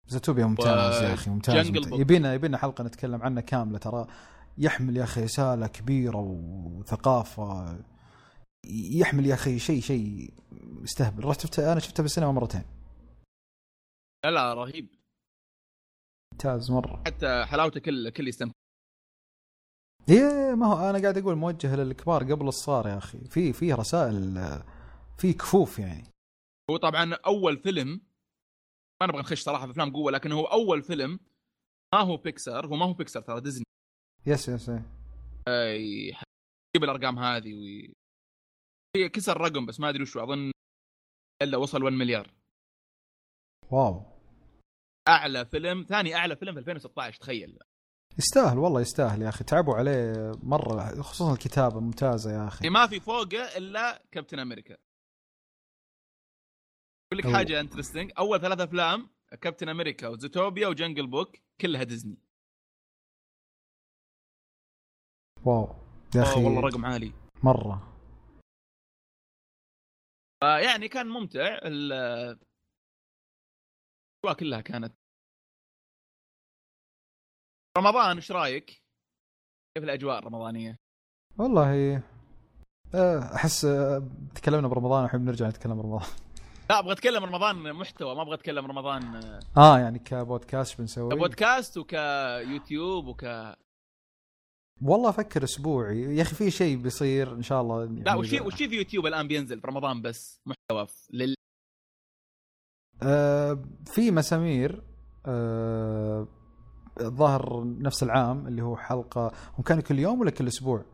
زوتوبيا 0.06 0.46
ممتاز 0.46 1.02
و- 1.02 1.06
يا 1.06 1.14
أخي 1.14 1.30
ممتاز, 1.30 1.70
ممتاز. 1.70 2.00
يبينا 2.00 2.34
يبينا 2.34 2.58
حلقة 2.58 2.84
نتكلم 2.84 3.22
عنه 3.22 3.40
كاملة 3.40 3.78
ترى. 3.78 4.06
يحمل 4.58 4.96
يا 4.96 5.04
أخي 5.04 5.24
رسالة 5.24 5.66
كبيرة 5.66 6.16
وثقافة. 6.18 7.78
يحمل 8.70 9.26
يا 9.26 9.34
أخي 9.34 9.58
شيء 9.58 9.80
شيء 9.80 10.34
يستهبل. 10.82 11.24
رحت 11.24 11.40
شفته 11.40 11.72
أنا 11.72 11.80
شفته 11.80 12.02
بالسينما 12.02 12.32
مرتين. 12.32 12.64
لا 14.24 14.30
لا 14.30 14.54
رهيب. 14.54 14.88
ممتاز 16.32 16.70
مرة. 16.70 17.02
حتى 17.06 17.44
حلاوته 17.44 17.80
كل 17.80 18.10
كل 18.10 18.28
يستمتع 18.28 18.52
إيه 20.08 20.54
ما 20.54 20.66
هو 20.66 20.90
أنا 20.90 21.02
قاعد 21.02 21.18
أقول 21.18 21.36
موجه 21.36 21.76
للكبار 21.76 22.32
قبل 22.32 22.48
الصغار 22.48 22.88
يا 22.88 22.98
أخي. 22.98 23.18
في 23.18 23.52
في 23.52 23.72
رسائل 23.72 24.34
في 25.18 25.32
كفوف 25.32 25.78
يعني. 25.78 26.04
هو 26.70 26.76
طبعا 26.76 27.14
أول 27.14 27.58
فيلم 27.58 28.00
ما 29.00 29.06
نبغى 29.06 29.20
نخش 29.20 29.42
صراحة 29.42 29.66
في 29.66 29.72
أفلام 29.72 29.92
قوة 29.92 30.12
لكن 30.12 30.32
هو 30.32 30.44
أول 30.44 30.82
فيلم 30.82 31.20
ما 31.94 32.00
هو 32.00 32.16
بيكسار 32.16 32.66
هو 32.66 32.76
ما 32.76 32.86
هو 32.86 32.92
بيكسار 32.92 33.22
ترى 33.22 33.40
ديزني. 33.40 33.64
yes 34.26 34.48
yes 34.48 34.68
إيه. 35.48 36.12
يجيب 36.76 36.84
الأرقام 36.84 37.18
هذه. 37.18 37.52
هي 38.96 39.08
كسر 39.08 39.40
رقم 39.40 39.66
بس 39.66 39.80
ما 39.80 39.88
أدري 39.88 40.02
وشو 40.02 40.22
أظن 40.22 40.52
إلا 41.42 41.56
وصل 41.56 41.82
1 41.82 41.96
مليار. 41.96 42.30
wow. 43.70 44.02
أعلى 45.08 45.46
فيلم 45.46 45.82
ثاني 45.82 46.14
أعلى 46.14 46.36
فيلم 46.36 46.52
في 46.52 46.58
2016 46.58 47.20
تخيل. 47.20 47.58
يستاهل 48.18 48.58
والله 48.58 48.80
يستاهل 48.80 49.22
يا 49.22 49.28
أخي. 49.28 49.44
تعبوا 49.44 49.74
عليه 49.74 50.32
مرة 50.42 51.02
خصوصا 51.02 51.32
الكتابة 51.32 51.80
ممتازة 51.80 52.32
يا 52.32 52.48
أخي. 52.48 52.68
ما 52.68 52.86
في 52.86 53.00
فوقه 53.00 53.56
إلا 53.56 54.02
كابتن 54.10 54.38
أمريكا 54.38 54.76
أقول 57.12 57.18
لك 57.18 57.26
حاجة 57.26 57.60
interesting 57.60 58.12
أول 58.18 58.40
ثلاث 58.40 58.60
أفلام 58.60 59.10
كابتن 59.40 59.68
أمريكا 59.68 60.08
وزوتوبيا 60.08 60.68
و 60.68 60.74
Jungle 60.74 61.06
Book 61.06 61.36
كلها 61.60 61.82
ديزني 61.82 62.18
wow. 65.44 65.74
يا 66.14 66.22
أخي. 66.22 66.44
والله 66.44 66.60
رقم 66.60 66.84
عالي. 66.86 67.12
مرة. 67.42 67.91
فيعني 70.42 70.88
كان 70.88 71.06
ممتع. 71.06 71.40
ال- 71.62 71.92
الأجواء 74.24 74.38
كلها 74.40 74.60
كانت. 74.60 74.92
رمضان 77.78 78.16
إيش 78.16 78.32
رأيك؟ 78.32 78.66
كيف 79.76 79.84
الأجواء 79.84 80.18
الرمضانية؟ 80.18 80.76
والله 81.38 82.02
آه، 82.94 83.34
أحس 83.34 83.64
آه، 83.64 84.08
تكلمنا 84.34 84.68
برمضان 84.68 85.04
الحين 85.04 85.20
بنرجع 85.20 85.48
نتكلم 85.48 85.76
برمضان 85.82 86.06
لا 86.70 86.78
أبغى 86.78 86.92
أتكلم 86.92 87.24
رمضان 87.24 87.72
محتوى 87.72 88.14
ما 88.14 88.22
أبغى 88.22 88.34
أتكلم 88.34 88.66
رمضان 88.66 89.14
آه، 89.14 89.40
آه 89.56 89.78
يعني 89.78 89.98
كبودكاست 89.98 90.78
بنسوي 90.80 91.10
كبودكاست 91.10 91.76
وكيوتيوب 91.78 93.06
وك 93.06 93.24
والله 94.80 95.08
أفكر 95.08 95.44
اسبوعي 95.44 96.16
يا 96.16 96.22
أخي 96.22 96.34
في 96.34 96.50
شيء 96.50 96.76
بيصير 96.76 97.34
إن 97.34 97.42
شاء 97.42 97.62
الله. 97.62 97.84
يعني 97.84 98.02
لا 98.02 98.14
وش 98.14 98.32
وش 98.32 98.54
في 98.54 98.68
في 98.68 98.76
يوتيوب 98.76 99.06
الآن 99.06 99.28
بينزل 99.28 99.60
في 99.60 99.66
رمضان 99.66 100.02
بس 100.02 100.40
محتوى 100.46 100.86
لل 101.12 101.34
آه 103.02 103.62
في 103.86 104.10
مسامير 104.10 104.82
آه 105.26 106.28
نفس 107.80 108.02
العام 108.02 108.46
اللي 108.46 108.62
هو 108.62 108.76
حلقة 108.76 109.32
هم 109.58 109.64
كانوا 109.64 109.82
كل 109.82 109.98
يوم 109.98 110.20
ولا 110.20 110.30
كل 110.30 110.46
أسبوع؟ 110.46 110.84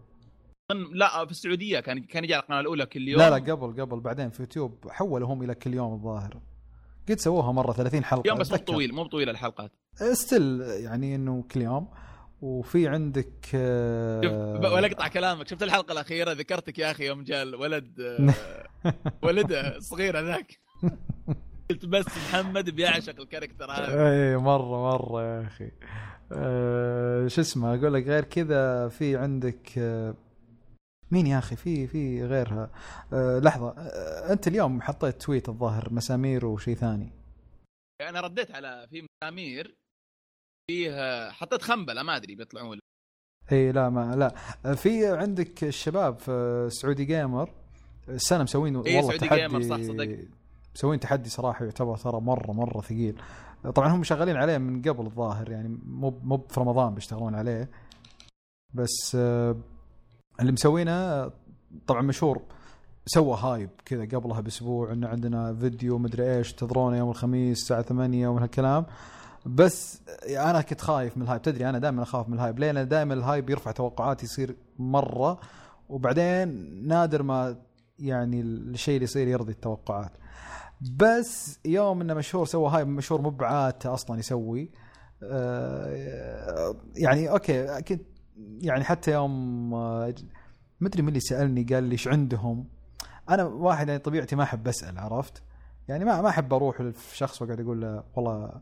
لا 0.92 1.24
في 1.24 1.30
السعودية 1.30 1.80
كان 1.80 2.02
كان 2.02 2.24
يجي 2.24 2.34
على 2.34 2.42
القناة 2.42 2.60
الأولى 2.60 2.86
كل 2.86 3.08
يوم 3.08 3.20
لا 3.20 3.30
لا 3.30 3.52
قبل 3.52 3.80
قبل. 3.82 4.00
بعدين 4.00 4.30
في 4.30 4.42
يوتيوب 4.42 4.88
حولوا 4.88 5.28
هم 5.28 5.42
إلى 5.42 5.54
كل 5.54 5.74
يوم 5.74 5.94
الظاهر. 5.94 6.40
قد 7.08 7.18
سووها 7.18 7.52
مرة 7.52 7.72
30 7.72 8.04
حلقة. 8.04 8.28
يوم 8.28 8.38
بس 8.38 8.50
مو. 8.50 8.56
طويل 8.56 8.94
مو 8.94 9.06
طويل 9.06 9.28
الحلقات. 9.28 9.72
still 10.12 10.60
يعني 10.60 11.14
إنه 11.14 11.42
كل 11.42 11.62
يوم. 11.62 11.88
وفي 12.42 12.88
عندك 12.88 13.50
آه، 13.54 14.60
ولا 14.72 14.86
أقطع 14.86 15.08
كلامك. 15.08 15.48
شفت 15.48 15.62
الحلقة 15.62 15.92
الأخيرة؟ 15.92 16.32
ذكرتك 16.32 16.78
يا 16.78 16.90
أخي 16.90 17.06
يوم 17.06 17.24
جاء 17.24 17.42
الولد 17.42 18.00
آه، 18.00 18.34
ولده 19.26 19.76
الصغير 19.76 20.18
هذاك 20.20 20.60
قلت 21.70 21.86
بس 21.86 22.06
محمد 22.06 22.70
بيعشق 22.70 23.20
ال 23.20 23.25
character 23.25 23.70
هذا. 23.70 24.10
اي 24.10 24.36
مرة 24.36 24.96
مرة 24.96 25.22
يا 25.22 25.46
أخي. 25.46 25.70
أه 26.32 27.28
شو 27.28 27.40
اسمه؟ 27.40 27.74
أقول 27.74 27.94
لك 27.94 28.06
غير 28.06 28.24
كذا 28.24 28.88
في 28.88 29.16
عندك 29.16 29.78
أه 29.78 30.14
مين 31.10 31.26
يا 31.26 31.38
أخي؟ 31.38 31.56
في 31.56 31.86
في 31.86 32.24
غيرها. 32.24 32.70
أه 33.12 33.38
لحظة 33.38 33.68
أه 33.68 34.32
أنت 34.32 34.48
اليوم 34.48 34.82
حطيت 34.82 35.22
tweet 35.22 35.48
الظاهر 35.48 35.92
مسامير 35.92 36.46
وشيء 36.46 36.74
ثاني. 36.74 37.12
أنا 38.08 38.20
رديت 38.20 38.50
على 38.50 38.86
في 38.90 39.06
مسامير 39.22 39.76
فيه 40.70 40.90
آه، 40.94 41.30
حطيت 41.30 41.62
خنبلة 41.62 42.02
ما 42.02 42.16
أدري 42.16 42.34
بيطلعون 42.34 42.68
ولا 42.68 42.80
اي 43.52 43.72
لا 43.72 43.88
ما 43.90 44.16
لا. 44.16 44.34
آه، 44.66 44.74
في 44.74 45.06
عندك 45.06 45.64
الشباب 45.64 46.18
في 46.18 46.66
Saudi 46.70 47.04
Gamer 47.04 47.50
السنة 48.08 48.42
مسوين 48.42 48.76
إيه، 48.76 48.96
والله 48.96 49.10
سعودي 49.10 49.18
تحدي 49.28 49.40
gamer، 49.40 49.62
صح، 49.62 49.82
صدق. 49.82 50.18
مسوين 50.74 51.00
تحدي 51.00 51.28
صراحة 51.28 51.64
يعتبر 51.64 51.96
ترى 51.96 52.20
مرة 52.20 52.52
مرة 52.52 52.80
ثقيل. 52.80 53.20
طبعا 53.74 53.88
هم 53.88 54.02
شغالين 54.04 54.36
عليه 54.36 54.58
من 54.58 54.82
قبل 54.82 55.06
الظاهر 55.06 55.50
يعني 55.50 55.78
مو 55.86 56.20
مو 56.22 56.46
في 56.50 56.60
رمضان 56.60 56.94
بيشتغلون 56.94 57.34
عليه. 57.34 57.70
بس 58.74 59.12
آه، 59.16 59.56
اللي 60.40 60.52
مسوينه 60.52 61.30
طبعا 61.86 62.02
مشهور. 62.02 62.42
سوى 63.06 63.36
hype 63.36 63.70
كذا 63.84 64.04
قبلها 64.04 64.40
بأسبوع 64.40 64.92
إنه 64.92 65.08
عندنا 65.08 65.54
فيديو 65.54 65.98
مدري 65.98 66.36
إيش 66.36 66.52
تدرونه 66.52 66.96
يوم 66.98 67.10
الخميس 67.10 67.58
الساعة 67.58 67.82
8 67.82 68.28
ومن 68.28 68.42
هالكلام. 68.42 68.86
بس 69.46 70.02
أنا 70.28 70.60
كنت 70.60 70.80
خايف 70.80 71.16
من 71.16 71.22
ال 71.22 71.26
hype 71.26 71.42
تدري 71.42 71.68
أنا 71.68 71.78
دائما 71.78 72.02
أخاف 72.02 72.28
من 72.28 72.34
ال 72.34 72.39
hype 72.39 72.58
ليه؟ 72.58 72.70
لأن 72.70 72.88
دائما 72.88 73.14
ال 73.14 73.22
hype 73.22 73.50
يرفع 73.50 73.70
توقعاتي 73.70 74.26
يصير 74.26 74.56
مرة 74.78 75.40
وبعدين 75.88 76.48
نادر 76.88 77.22
ما 77.22 77.56
يعني 77.98 78.40
الشيء 78.40 78.94
اللي 78.94 79.04
يصير 79.04 79.28
يرضي 79.28 79.52
التوقعات. 79.52 80.12
بس 80.96 81.58
يوم 81.64 82.00
إنه 82.00 82.14
مشهور 82.14 82.46
سوى 82.46 82.70
هايب 82.70 82.88
مشهور 82.88 83.20
مو 83.20 83.30
بعادته 83.30 83.94
أصلا 83.94 84.18
يسوي 84.18 84.70
آه، 85.22 86.74
يعني 86.96 87.30
أوكي 87.30 87.82
كنت 87.82 88.02
يعني 88.60 88.84
حتى 88.84 89.12
يوم 89.12 89.74
آه، 89.74 90.14
مدري 90.80 91.02
من 91.02 91.08
اللي 91.08 91.20
سألني 91.20 91.62
قال 91.62 91.84
لي 91.84 91.92
إيش 91.92 92.08
عندهم؟ 92.08 92.68
أنا 93.30 93.44
واحد 93.44 93.88
يعني 93.88 94.00
طبيعتي 94.00 94.36
ما 94.36 94.42
أحب 94.42 94.68
أسأل 94.68 94.98
عرفت؟ 94.98 95.42
يعني 95.88 96.04
ما 96.04 96.22
ما 96.22 96.28
أحب 96.28 96.54
أروح 96.54 96.80
لشخص 96.80 97.42
وأقعد 97.42 97.60
أقول 97.60 97.80
له 97.80 98.04
والله 98.16 98.60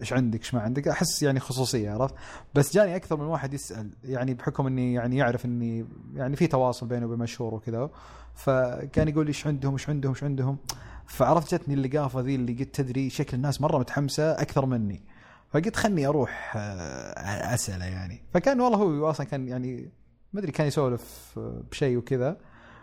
إيش 0.00 0.12
عندك 0.12 0.40
إيش 0.40 0.54
ما 0.54 0.60
عندك 0.60 0.88
أحس 0.88 1.22
يعني 1.22 1.40
خصوصية 1.40 1.90
عرفت؟ 1.90 2.14
بس 2.54 2.74
جاني 2.74 2.96
أكثر 2.96 3.16
من 3.16 3.24
واحد 3.24 3.54
يسأل 3.54 3.90
يعني 4.04 4.34
بحكم 4.34 4.66
إني 4.66 4.94
يعني 4.94 5.16
يعرف 5.16 5.44
إني 5.44 5.86
يعني 6.14 6.36
في 6.36 6.46
تواصل 6.46 6.86
بيني 6.86 7.04
وبين 7.04 7.18
مشهور 7.18 7.54
وكذا 7.54 7.90
فكان 8.34 9.08
يقول 9.08 9.24
لي 9.24 9.28
إيش 9.28 9.46
عندهم 9.46 9.72
إيش 9.72 9.88
عندهم 9.88 10.12
إيش 10.12 10.24
عندهم؟ 10.24 10.58
فعرفت 11.06 11.54
جتني 11.54 11.74
اللقافة 11.74 12.20
ذي 12.20 12.34
اللي 12.34 12.52
قلت 12.52 12.74
تدري 12.74 13.10
شكل 13.10 13.36
الناس 13.36 13.60
مرة 13.60 13.78
متحمسة 13.78 14.32
أكثر 14.32 14.66
مني. 14.66 15.02
فقلت 15.50 15.76
خلني 15.76 16.06
أروح 16.06 16.52
آه، 16.56 17.54
أسأله 17.54 17.84
يعني. 17.84 18.22
فكان 18.34 18.60
والله 18.60 18.78
هو 18.78 19.10
أصلا 19.10 19.26
كان 19.26 19.48
يعني 19.48 19.90
ما 20.32 20.40
أدري 20.40 20.52
كان 20.52 20.66
يسولف 20.66 21.34
آه، 21.38 21.62
بشيء 21.70 21.96
وكذا. 21.96 22.36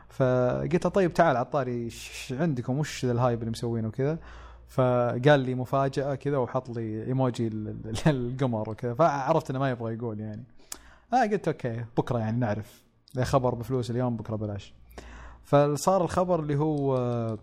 فقلت 0.09 0.86
له 0.86 0.91
طيب 0.91 1.13
تعال 1.13 1.38
عطاري 1.38 1.84
إيش 1.84 2.34
عندكم؟ 2.39 2.80
وش 2.80 3.05
الهايب 3.05 3.39
اللي 3.39 3.51
مسوينه 3.51 3.88
وكذا؟ 3.88 4.20
فقال 4.68 5.39
لي 5.39 5.55
مفاجأة 5.55 6.15
كذا 6.15 6.38
وحط 6.38 6.70
لي 6.70 7.05
إيموجي 7.05 7.47
ال- 7.47 7.68
ال- 7.68 7.95
القمر 8.07 8.70
وكذا. 8.70 8.93
فعرفت 8.93 9.49
إنه 9.49 9.59
ما 9.59 9.70
يبغى 9.70 9.93
يقول 9.93 10.20
يعني. 10.20 10.43
آه 11.13 11.22
قلت 11.28 11.47
okay 11.47 11.86
بكرة 11.97 12.20
يعني 12.20 12.38
نعرف. 12.39 12.84
خبر 13.22 13.55
بفلوس 13.55 13.91
اليوم 13.91 14.18
بكرة 14.18 14.36
بلاش 14.36 14.74
فصار 15.43 16.03
الخبر 16.03 16.39
اللي 16.39 16.55
هو 16.55 16.97
آه، 16.97 17.38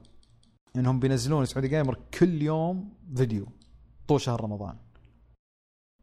إنهم 0.76 1.00
بينزلون 1.00 1.44
Saudi 1.44 1.68
Gamer 1.68 1.98
كل 2.20 2.42
يوم 2.42 2.88
فيديو 3.16 3.46
طول 4.08 4.20
شهر 4.20 4.40
رمضان. 4.44 4.76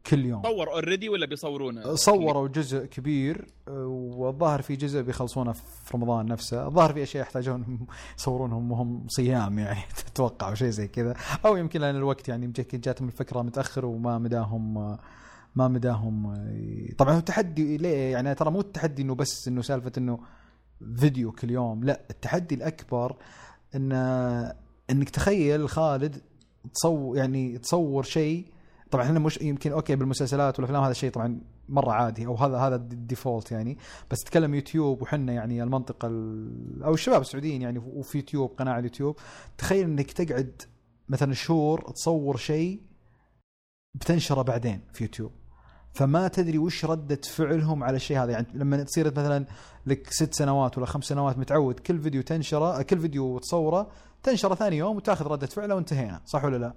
كل 0.06 0.24
يوم. 0.24 0.42
صور 0.42 0.72
already 0.72 1.08
ولا 1.08 1.26
بيصورونه؟ 1.26 1.94
صوروا 1.94 2.48
جزء 2.48 2.84
كبير 2.86 3.46
آه، 3.68 3.86
والظاهر 3.86 4.62
في 4.62 4.76
جزء 4.76 5.02
بيخلصونه 5.02 5.52
في 5.52 5.94
رمضان 5.94 6.26
نفسه. 6.26 6.66
الظاهر 6.66 6.92
في 6.92 7.02
أشياء 7.02 7.22
يحتاجون 7.22 7.86
يصورونهم 8.18 8.72
وهم 8.72 9.06
صيام 9.08 9.58
يعني 9.58 9.80
تتوقع 10.06 10.48
أو 10.48 10.54
شيء 10.54 10.68
زي 10.70 10.88
كذا. 10.88 11.14
أو 11.46 11.56
يمكن 11.56 11.80
لأن 11.80 11.96
الوقت 11.96 12.28
يعني 12.28 12.44
يمكن 12.44 12.80
جاتهم 12.80 13.08
الفكرة 13.08 13.42
متأخر 13.42 13.86
وما 13.86 14.18
مداهم 14.18 14.78
آه، 14.78 14.98
ما 15.54 15.68
مداهم 15.68 16.34
طبعا 16.98 17.14
هو 17.14 17.18
التحدي 17.18 17.76
ليه؟ 17.76 18.12
يعني 18.12 18.34
ترى 18.34 18.50
مو 18.50 18.60
التحدي 18.60 19.02
إنه 19.02 19.14
بس 19.14 19.48
إنه 19.48 19.62
سالفة 19.62 19.92
إنه 19.98 20.18
فيديو 20.96 21.32
كل 21.32 21.50
يوم 21.50 21.84
لا 21.84 22.00
التحدي 22.10 22.54
الأكبر 22.54 23.16
ان 23.74 23.92
إنك 24.90 25.10
تخيل 25.10 25.68
خالد 25.68 26.22
تصور 26.74 27.16
يعني 27.16 27.58
تصور 27.58 28.02
شيء 28.02 28.51
طبعا 28.92 29.04
إحنا 29.04 29.18
مش 29.18 29.40
يمكن 29.42 29.72
okay 29.72 29.96
بالمسلسلات 29.96 30.58
والأفلام 30.58 30.82
هذا 30.82 30.90
الشيء 30.90 31.10
طبعا 31.10 31.40
مرة 31.68 31.92
عادي 31.92 32.26
أو 32.26 32.34
هذا 32.34 32.58
هذا 32.58 32.76
ال 32.76 32.86
default 32.86 33.52
يعني. 33.52 33.78
بس 34.10 34.18
تتكلم 34.24 34.54
يوتيوب 34.54 35.02
وحنا 35.02 35.32
يعني 35.32 35.62
المنطقة 35.62 36.08
ال- 36.08 36.82
أو 36.82 36.94
الشباب 36.94 37.20
السعوديين 37.20 37.62
يعني 37.62 37.78
وفي 37.78 38.18
يوتيوب 38.18 38.50
قناة 38.58 38.72
على 38.72 38.78
اليوتيوب. 38.78 39.16
تخيل 39.58 39.84
إنك 39.84 40.12
تقعد 40.12 40.62
مثلا 41.08 41.34
شهور 41.34 41.80
تصور 41.90 42.36
شيء 42.36 42.80
بتنشره 43.94 44.42
بعدين 44.42 44.80
في 44.92 45.04
يوتيوب. 45.04 45.32
فما 45.94 46.28
تدري 46.28 46.58
وش 46.58 46.84
ردة 46.84 47.20
فعلهم 47.24 47.84
على 47.84 47.96
الشيء 47.96 48.18
هذا. 48.18 48.32
يعني 48.32 48.46
لما 48.54 48.82
تصير 48.82 49.06
مثلا 49.06 49.46
لك 49.86 50.06
ست 50.10 50.34
سنوات 50.34 50.78
ولا 50.78 50.86
خمس 50.86 51.04
سنوات 51.04 51.38
متعود 51.38 51.80
كل 51.80 51.98
فيديو 52.02 52.22
تنشره 52.22 52.82
كل 52.82 52.98
فيديو 52.98 53.38
تصوره 53.38 53.90
تنشره 54.22 54.54
ثاني 54.54 54.76
يوم 54.76 54.96
وتاخذ 54.96 55.26
ردة 55.26 55.46
فعله 55.46 55.74
وانتهينا. 55.74 56.20
صح 56.24 56.44
ولا 56.44 56.56
لا؟ 56.56 56.74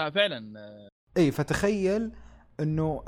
آه 0.00 0.10
فعلا 0.10 0.58
آه، 0.60 0.88
إي 1.18 1.30
فتخيل 1.30 2.10
إنه 2.60 3.02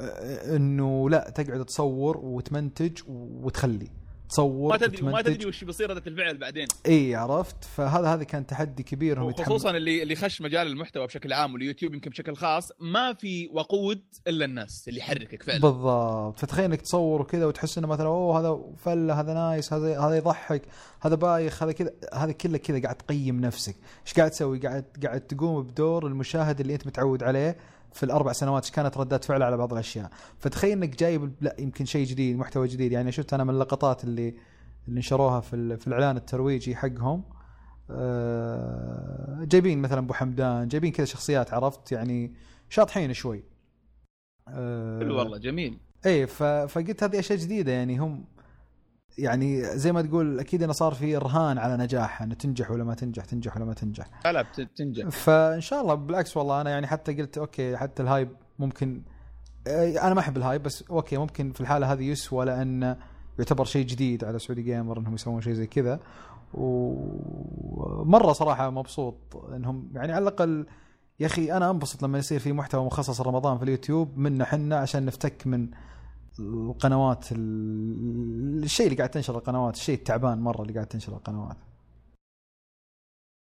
إنه 0.54 1.10
لا 1.10 1.32
تقعد 1.34 1.64
تصور 1.64 2.16
وتمنتج 2.16 2.98
وتخلي. 3.08 3.88
تصور 4.28 4.70
ما 4.70 4.76
تدري 4.76 5.06
وتمنتج. 5.06 5.34
تدري 5.34 5.46
وش 5.46 5.64
بيصير 5.64 5.90
ردة 5.90 6.02
الفعل 6.06 6.38
بعدين. 6.38 6.66
إي 6.86 7.14
عرفت؟ 7.14 7.64
فهذا 7.64 8.14
هذا 8.14 8.24
كان 8.24 8.46
تحدي 8.46 8.82
كبير 8.82 9.20
هم 9.20 9.26
وخصوصا 9.26 9.70
اللي 9.70 10.02
اللي 10.02 10.16
خش 10.16 10.42
مجال 10.42 10.66
المحتوى 10.66 11.06
بشكل 11.06 11.32
عام 11.32 11.54
واليوتيوب 11.54 11.94
يمكن 11.94 12.10
بشكل 12.10 12.36
خاص 12.36 12.72
ما 12.80 13.12
في 13.12 13.50
وقود 13.52 14.02
إلا 14.26 14.44
الناس 14.44 14.84
اللي 14.88 15.00
يحركك 15.00 15.42
فعلا. 15.42 15.60
بالضبط. 15.60 16.38
فتخيل 16.38 16.64
إنك 16.64 16.80
تصور 16.80 17.20
وكذا 17.20 17.46
وتحس 17.46 17.78
إنه 17.78 17.86
مثلا 17.86 18.06
أوه 18.06 18.40
هذا 18.40 18.60
فلة 18.76 19.20
هذا 19.20 19.34
نايس 19.34 19.72
هذا 19.72 20.00
هذا 20.00 20.16
يضحك 20.16 20.62
هذا 21.02 21.14
بايخ 21.14 21.62
هذا 21.62 21.72
كذا. 21.72 21.90
هذا 22.14 22.32
كله 22.32 22.58
كذا 22.58 22.82
قاعد 22.82 22.94
تقيم 22.94 23.40
نفسك. 23.40 23.76
إيش 24.06 24.14
قاعد 24.14 24.30
تسوي؟ 24.30 24.58
قاعد 24.58 24.84
قاعد 25.04 25.20
تقوم 25.20 25.62
بدور 25.62 26.06
المشاهد 26.06 26.60
اللي 26.60 26.74
أنت 26.74 26.86
متعود 26.86 27.22
عليه 27.22 27.56
في 27.92 28.02
الأربع 28.02 28.32
سنوات 28.32 28.64
إيش 28.64 28.72
كانت 28.72 28.98
ردات 28.98 29.24
فعله 29.24 29.44
على 29.44 29.56
بعض 29.56 29.72
الأشياء. 29.72 30.10
فتخيل 30.38 30.72
إنك 30.72 30.98
جايب 30.98 31.32
لا 31.40 31.56
يمكن 31.58 31.84
شيء 31.84 32.06
جديد 32.06 32.38
محتوى 32.38 32.68
جديد. 32.68 32.92
يعني 32.92 33.12
شفت 33.12 33.34
أنا 33.34 33.44
من 33.44 33.50
اللقطات 33.50 34.04
اللي 34.04 34.34
اللي 34.88 34.98
نشروها 34.98 35.40
في 35.40 35.76
في 35.76 35.86
الإعلان 35.86 36.16
الترويجي 36.16 36.76
حقهم. 36.76 37.24
آه، 37.90 39.44
جايبين 39.44 39.78
مثلا 39.82 39.98
أبو 39.98 40.12
حمدان 40.12 40.68
جايبين 40.68 40.92
كذا 40.92 41.06
شخصيات 41.06 41.54
عرفت؟ 41.54 41.92
يعني 41.92 42.34
شاطحين 42.68 43.12
شوي. 43.12 43.44
آه، 44.48 44.98
حلو 45.00 45.18
والله 45.18 45.38
جميل. 45.38 45.78
ف... 46.26 46.42
فقلت 46.42 47.02
هذه 47.02 47.18
أشياء 47.18 47.38
جديدة 47.38 47.72
يعني 47.72 47.98
هم 47.98 48.24
يعني 49.18 49.62
زي 49.64 49.92
ما 49.92 50.02
تقول 50.02 50.38
أكيد 50.40 50.62
إنه 50.62 50.72
صار 50.72 50.94
في 50.94 51.16
رهان 51.16 51.58
على 51.58 51.76
نجاحها 51.76 52.24
إنه 52.26 52.34
تنجح 52.34 52.70
ولا 52.70 52.84
ما 52.84 52.94
تنجح 52.94 53.24
تنجح 53.24 53.56
ولا 53.56 53.64
ما 53.64 53.74
تنجح. 53.74 54.06
لا 54.24 54.32
لا 54.32 54.42
بت- 54.42 54.68
تنجح. 54.76 55.08
فإن 55.08 55.60
شاء 55.60 55.80
الله 55.82 55.94
بالعكس 55.94 56.36
والله 56.36 56.60
أنا 56.60 56.70
يعني 56.70 56.86
حتى 56.86 57.14
قلت 57.14 57.38
okay 57.38 57.76
حتى 57.76 58.02
ال 58.02 58.08
hype 58.08 58.28
ممكن 58.58 59.02
أنا 59.66 60.14
ما 60.14 60.20
أحب 60.20 60.36
ال 60.36 60.42
hype 60.42 60.62
بس 60.62 60.84
okay 60.90 61.16
ممكن 61.16 61.52
في 61.52 61.60
الحالة 61.60 61.92
هذه 61.92 62.02
يسوى 62.04 62.44
لأن 62.44 62.96
يعتبر 63.38 63.64
شيء 63.64 63.86
جديد 63.86 64.24
على 64.24 64.38
Saudi 64.38 64.62
Gamer 64.62 64.98
إنهم 64.98 65.14
يسوون 65.14 65.40
شيء 65.40 65.52
زي 65.52 65.66
كذا. 65.66 66.00
ومرة 66.54 68.32
صراحة 68.32 68.70
مبسوط 68.70 69.16
إنهم 69.54 69.90
يعني 69.94 70.12
على 70.12 70.22
الأقل 70.22 70.66
يا 71.20 71.26
أخي 71.26 71.52
أنا 71.52 71.70
أنبسط 71.70 72.02
لما 72.02 72.18
يصير 72.18 72.38
في 72.40 72.52
محتوى 72.52 72.84
مخصص 72.84 73.20
رمضان 73.20 73.58
في 73.58 73.64
اليوتيوب 73.64 74.18
منا 74.18 74.44
حنا 74.44 74.76
عشان 74.78 75.04
نفتك 75.04 75.46
من 75.46 75.68
القنوات 76.40 77.32
الشيء 77.32 78.86
اللي 78.86 78.96
قاعد 78.96 79.10
تنشر 79.10 79.38
القنوات 79.38 79.76
الشيء 79.76 79.94
التعبان 79.94 80.38
مرة 80.38 80.62
اللي 80.62 80.74
قاعد 80.74 80.86
تنشر 80.86 81.12
القنوات. 81.12 81.56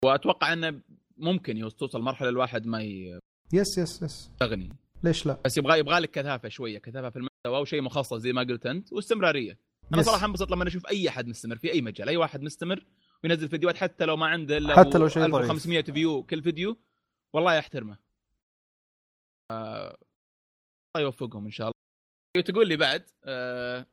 وأتوقع 0.05 0.53
إنه 0.53 0.81
ممكن 1.17 1.69
توصل 1.79 2.01
مرحلة 2.01 2.29
الواحد 2.29 2.67
ما 2.67 2.83
يس 2.83 3.19
يس 3.53 3.79
يس 3.79 4.03
يستغني. 4.03 4.77
ليش 5.03 5.27
لا؟ 5.27 5.41
بس 5.45 5.57
يبغى 5.57 5.79
يبغى 5.79 5.99
لك 5.99 6.11
كثافة 6.11 6.49
شوية 6.49 6.79
كثافة 6.79 7.11
في 7.11 7.17
المحتوى 7.17 7.61
وشيء 7.63 7.83
مخصص 7.83 8.15
زي 8.15 8.33
ما 8.33 8.43
قلت 8.43 8.67
أنت 8.67 8.93
واستمرارية. 8.93 9.59
أنا 9.93 10.01
يس. 10.01 10.07
صراحة 10.07 10.27
انبسط 10.27 10.51
لما 10.51 10.69
أشوف 10.69 10.87
أي 10.87 11.09
أحد 11.09 11.27
مستمر 11.27 11.57
في 11.57 11.73
أي 11.73 11.83
مجال 11.83 12.09
أي 12.09 12.17
واحد 12.17 12.43
مستمر 12.43 12.85
وينزل 13.25 13.49
فيديوهات 13.49 13.77
حتى 13.77 14.05
لو 14.05 14.17
ما 14.17 14.27
عنده 14.27 14.57
إلا 14.57 14.77
حتى 14.77 14.99
لو 14.99 15.09
شيء 15.09 15.25
1500 15.25 15.83
view 15.83 16.23
كل 16.23 16.43
فيديو 16.43 16.77
والله 17.33 17.55
يحترمه. 17.55 17.99
آه... 19.51 19.97
الله 20.97 21.07
يوفقهم 21.07 21.45
إن 21.45 21.51
شاء 21.51 21.67
الله. 21.67 21.82
تقول 22.41 22.69
لي 22.69 22.77
بعد. 22.77 23.05
آه... 23.25 23.87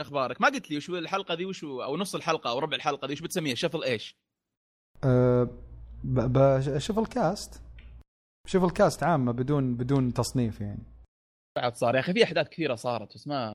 أخبارك؟ 0.00 0.40
ما 0.40 0.48
قلت 0.48 0.70
لي 0.70 0.76
وش 0.76 0.90
الحلقة 0.90 1.34
دي 1.34 1.44
وش 1.44 1.64
أو 1.64 1.96
نص 1.96 2.14
الحلقة 2.14 2.50
أو 2.50 2.58
ربع 2.58 2.76
الحلقة 2.76 3.06
دي 3.06 3.12
وش 3.12 3.20
بتسميها؟ 3.20 3.54
شفل 3.54 3.84
إيش؟ 3.84 4.16
أه. 5.04 5.48
شوف 6.78 6.98
ال 6.98 7.11
cast 7.11 7.62
شوف 8.46 8.64
ال 8.64 8.72
cast 8.72 9.02
عامة 9.02 9.32
بدون 9.32 9.74
بدون 9.74 10.12
تصنيف 10.12 10.60
يعني. 10.60 10.82
بعد 11.56 11.76
صار 11.76 11.94
يا 11.94 12.00
أخي 12.00 12.12
في 12.12 12.24
أحداث 12.24 12.48
كثيرة 12.48 12.74
صارت 12.74 13.14
بس 13.14 13.26
ما 13.26 13.52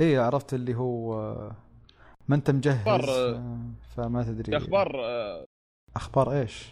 اي 0.00 0.16
عرفت 0.18 0.54
اللي 0.54 0.74
هو 0.74 1.14
ما 2.28 2.36
أنت 2.36 2.50
مجهز 2.50 2.88
أخبار 2.88 3.02
فما 3.96 4.22
تدري. 4.22 4.56
أخبار 4.56 4.92
أخبار 5.96 6.40
إيش؟ 6.40 6.68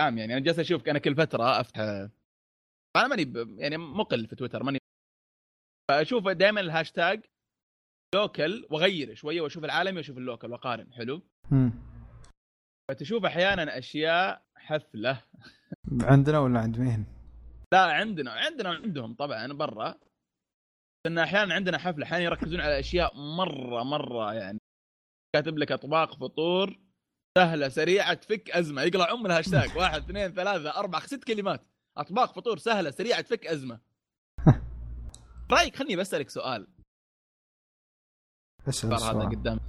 نعم 0.00 0.18
يعني. 0.18 0.32
أنا 0.32 0.44
جالس 0.44 0.58
أشوف 0.58 0.88
أنا 0.88 0.98
كل 0.98 1.14
فترة 1.14 1.60
أفتح 1.60 1.80
أنا 2.96 3.08
ماني 3.08 3.32
يعني 3.62 3.76
مقل 3.76 4.26
في 4.26 4.36
تويتر 4.36 4.62
ماني 4.62 4.78
فأشوف 5.90 6.28
دائما 6.28 6.60
الهاشتاج 6.60 7.24
local 8.14 8.66
وأغير 8.70 9.14
شوية 9.14 9.40
وأشوف 9.40 9.64
العالمي 9.64 9.96
وأشوف 9.96 10.18
ال 10.18 10.24
local 10.24 10.52
وأقارن. 10.52 10.92
حلو؟ 10.92 11.22
امم 11.52 11.72
فتشوف 12.90 13.24
أحيانا 13.24 13.78
أشياء 13.78 14.46
حفله 14.56 15.24
عندنا 16.02 16.38
ولا 16.38 16.60
عند 16.60 16.78
مين؟ 16.78 17.06
لا 17.72 17.82
عندنا 17.82 18.30
عندنا 18.30 18.70
وعندهم 18.70 19.14
طبعا 19.14 19.52
برا. 19.52 19.94
ان 21.06 21.18
أحيانا 21.18 21.54
عندنا 21.54 21.78
حفلة 21.78 22.04
أحيانا 22.04 22.24
يركزون 22.24 22.60
على 22.60 22.78
أشياء 22.78 23.16
مرة 23.16 23.82
مرة 23.82 24.34
يعني. 24.34 24.58
كاتب 25.34 25.58
لك 25.58 25.72
أطباق 25.72 26.14
فطور 26.14 26.78
سهلة 27.38 27.68
سريعة 27.68 28.14
تفك 28.14 28.50
أزمة. 28.50 28.82
يقرأ 28.82 29.12
أم 29.12 29.26
الهاشتاج. 29.26 29.76
واحد 29.76 30.02
اثنين 30.02 30.32
ثلاثة 30.32 30.70
أربعة 30.76 31.06
ست 31.06 31.24
كلمات. 31.24 31.66
أطباق 31.96 32.34
فطور 32.34 32.58
سهلة 32.58 32.90
سريعة 32.90 33.20
تفك 33.20 33.46
أزمة. 33.46 33.80
رايك 35.50 35.76
خليني 35.76 35.96
بسألك 35.96 36.30
سؤال. 36.30 36.68
اسأل 38.68 38.94
هذا 38.94 39.28
قدام. 39.28 39.60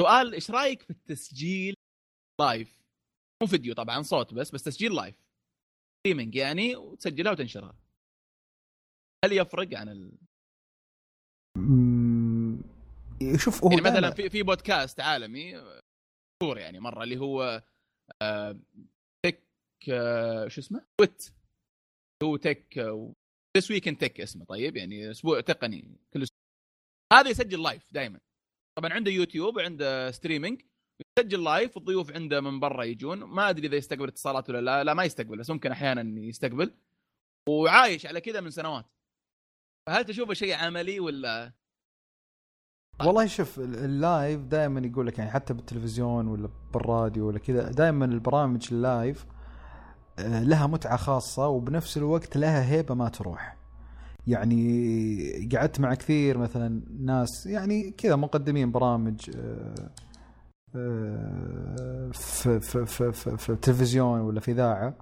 سؤال 0.00 0.34
إيش 0.34 0.50
رأيك 0.50 0.82
في 0.82 0.90
التسجيل 0.90 1.74
live 2.40 2.82
مو 3.42 3.48
فيديو 3.48 3.74
طبعا 3.74 4.02
صوت 4.02 4.34
بس 4.34 4.50
بس 4.50 4.62
تسجيل 4.62 4.94
live 4.94 5.14
streaming 6.00 6.34
يعني 6.34 6.76
وتسجلها 6.76 7.32
وتنشرها. 7.32 7.78
هل 9.24 9.32
يفرق 9.32 9.78
عن 9.78 9.88
ال... 9.88 10.18
شوف 13.40 13.64
هو 13.64 13.70
يعني 13.70 13.82
مثلا 13.82 14.10
في 14.10 14.30
في 14.30 14.42
بودكاست 14.42 15.00
عالمي 15.00 15.56
مشهور 15.56 16.58
يعني 16.58 16.80
مرة 16.80 17.02
اللي 17.02 17.18
هو 17.18 17.62
آه 18.22 18.60
tech 19.26 19.44
آه 19.92 20.48
شو 20.48 20.60
اسمه؟ 20.60 20.86
تويت. 21.00 21.32
هو 22.22 22.36
tech 22.36 22.78
This 23.56 23.70
Week 23.70 23.84
Tech 23.84 24.20
اسمه 24.20 24.44
طيب؟ 24.44 24.76
يعني 24.76 25.10
أسبوع 25.10 25.40
تقني 25.40 25.98
كل 26.14 26.22
أسبوع. 26.22 26.40
هذا 27.12 27.30
يسجل 27.30 27.62
live 27.62 27.92
دائما 27.92 28.20
طبعا 28.78 28.92
عنده 28.92 29.10
يوتيوب 29.10 29.56
وعنده 29.56 30.10
streaming 30.10 30.62
يسجل 31.18 31.44
live 31.44 31.76
والضيوف 31.76 32.12
عنده 32.12 32.40
من 32.40 32.60
برا 32.60 32.84
يجون. 32.84 33.18
ما 33.18 33.50
أدري 33.50 33.66
إذا 33.66 33.76
يستقبل 33.76 34.08
اتصالات 34.08 34.50
ولا 34.50 34.60
لا 34.60 34.84
لا 34.84 34.94
ما 34.94 35.04
يستقبل 35.04 35.38
بس 35.38 35.50
ممكن 35.50 35.70
أحيانا 35.70 36.20
يستقبل. 36.20 36.74
وعايش 37.48 38.06
على 38.06 38.20
كذا 38.20 38.40
من 38.40 38.50
سنوات. 38.50 38.86
فهل 39.86 40.04
تشوفه 40.04 40.34
شيء 40.34 40.54
عملي 40.54 41.00
ولا؟ 41.00 41.52
والله 43.06 43.26
شوف 43.26 43.58
ال 43.58 43.74
live 43.74 44.40
دائما 44.40 44.80
يقول 44.80 45.06
لك 45.06 45.18
يعني 45.18 45.30
حتى 45.30 45.54
بالتلفزيون 45.54 46.26
ولا 46.26 46.50
بالراديو 46.74 47.28
ولا 47.28 47.38
كذا 47.38 47.70
دائما 47.70 48.04
البرامج 48.04 48.68
ال 48.72 48.83
live 48.83 49.26
لها 50.28 50.66
متعة 50.66 50.96
خاصة 50.96 51.48
وبنفس 51.48 51.96
الوقت 51.96 52.36
لها 52.36 52.70
هيبة 52.70 52.94
ما 52.94 53.08
تروح. 53.08 53.56
يعني 54.26 55.48
قعدت 55.54 55.80
مع 55.80 55.94
كثير 55.94 56.38
مثلا 56.38 56.82
ناس 57.00 57.46
يعني 57.46 57.90
كذا 57.90 58.16
مقدمين 58.16 58.72
برامج 58.72 59.30
آه، 59.36 59.74
آه، 60.76 62.10
في 62.12 62.60
في 62.60 62.86
في 62.86 63.12
في, 63.12 63.36
في 63.36 63.50
التلفزيون 63.50 64.20
ولا 64.20 64.40
في 64.40 64.52
إذاعة 64.52 64.94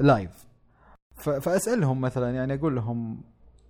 live 0.00 0.46
فأسألهم 1.16 2.00
مثلا 2.00 2.30
يعني 2.30 2.54
أقول 2.54 2.76
لهم 2.76 3.20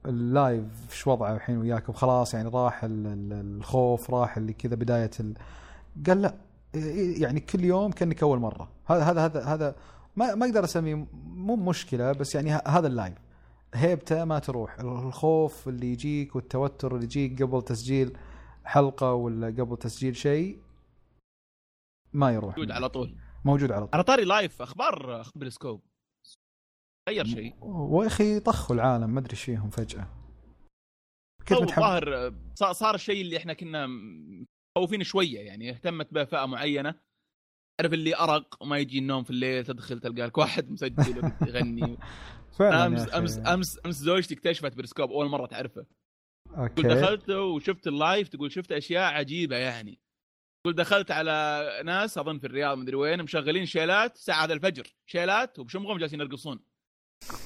ال 0.06 0.18
live 0.18 0.64
شو 0.90 1.10
وضعه 1.10 1.34
الحين 1.34 1.58
وياك؟ 1.58 1.88
وخلاص 1.88 2.34
يعني 2.34 2.48
راح 2.48 2.80
الخوف 2.84 4.10
راح 4.10 4.36
اللي 4.36 4.52
كذا 4.52 4.74
بداية 4.74 5.10
ال... 5.20 5.34
قال 6.06 6.22
لا 6.22 6.34
يعني 7.18 7.40
كل 7.40 7.64
يوم 7.64 7.92
كأنك 7.92 8.22
أول 8.22 8.38
مرة. 8.38 8.68
هذا 8.86 9.02
هذا 9.02 9.24
هذا 9.26 9.44
هذا 9.44 9.74
ما 10.16 10.34
ما 10.34 10.46
أقدر 10.46 10.64
أسميه 10.64 11.06
مو 11.14 11.56
مشكلة 11.56 12.12
بس 12.12 12.34
يعني 12.34 12.50
هذا 12.52 12.86
ال 12.86 12.93
live 12.93 13.18
هيبته 13.74 14.24
ما 14.24 14.38
تروح. 14.38 14.78
الخوف 14.80 15.68
اللي 15.68 15.86
يجيك 15.92 16.36
والتوتر 16.36 16.94
اللي 16.94 17.04
يجيك 17.04 17.42
قبل 17.42 17.62
تسجيل 17.62 18.18
حلقة 18.64 19.12
ولا 19.12 19.46
قبل 19.46 19.76
تسجيل 19.76 20.16
شيء 20.16 20.58
ما 22.12 22.32
يروح. 22.32 22.56
موجود 22.56 22.70
على 22.70 22.88
طول. 22.88 23.16
موجود 23.44 23.72
على 23.72 23.80
طول. 23.80 23.90
على 23.94 24.02
طاري 24.02 24.24
live 24.24 24.62
أخبار 24.62 25.20
أخبار 25.20 25.48
بريسكوب 25.48 25.82
غير 27.08 27.24
شيء. 27.24 27.54
يا 27.64 27.83
اخي 27.83 28.40
طخوا 28.40 28.76
العالم 28.76 29.10
ما 29.10 29.20
أدري 29.20 29.32
إيش 29.32 29.42
فيهم 29.42 29.70
فجأة. 29.70 30.08
متحمس. 31.40 31.72
الظاهر 31.72 32.34
صار 32.54 32.94
الشيء 32.94 33.20
اللي 33.20 33.36
إحنا 33.36 33.52
كنا 33.52 33.86
مخوفين 34.76 35.02
شوية 35.02 35.40
يعني 35.40 35.70
اهتمت 35.70 36.14
به 36.14 36.24
فئه 36.24 36.46
معينة. 36.46 36.94
تعرف 37.78 37.92
اللي 37.92 38.16
أرق 38.16 38.56
وما 38.60 38.78
يجي 38.78 38.98
النوم 38.98 39.24
في 39.24 39.30
الليل 39.30 39.64
تدخل 39.64 40.00
تلقى 40.00 40.26
لك 40.26 40.38
واحد 40.38 40.70
مسجل 40.70 41.32
يغني. 41.46 41.98
امس 42.60 43.14
امس 43.14 43.38
امس 43.38 43.78
أمس 43.86 43.94
زوجتي 43.94 44.34
اكتشفت 44.34 44.76
بريسكوب 44.76 45.10
أول 45.10 45.28
مرة 45.28 45.46
تعرفه. 45.46 45.86
okay. 46.56 46.82
دخلت 46.82 47.30
وشفت 47.30 47.86
ال 47.86 47.95
live 47.95 48.28
تقول 48.28 48.52
شفت 48.52 48.72
أشياء 48.72 49.12
عجيبة 49.12 49.56
يعني. 49.56 49.98
تقول 50.64 50.74
دخلت 50.74 51.10
على 51.10 51.68
ناس 51.84 52.18
أظن 52.18 52.38
في 52.38 52.46
الرياض 52.46 52.78
مدري 52.78 52.96
وين 52.96 53.22
مشغلين 53.22 53.66
شيلات 53.66 54.16
ساعة 54.16 54.44
الفجر. 54.44 54.86
شيلات 55.06 55.58
وبشمغهم 55.58 55.98
جالسين 55.98 56.20
يرقصون. 56.20 56.60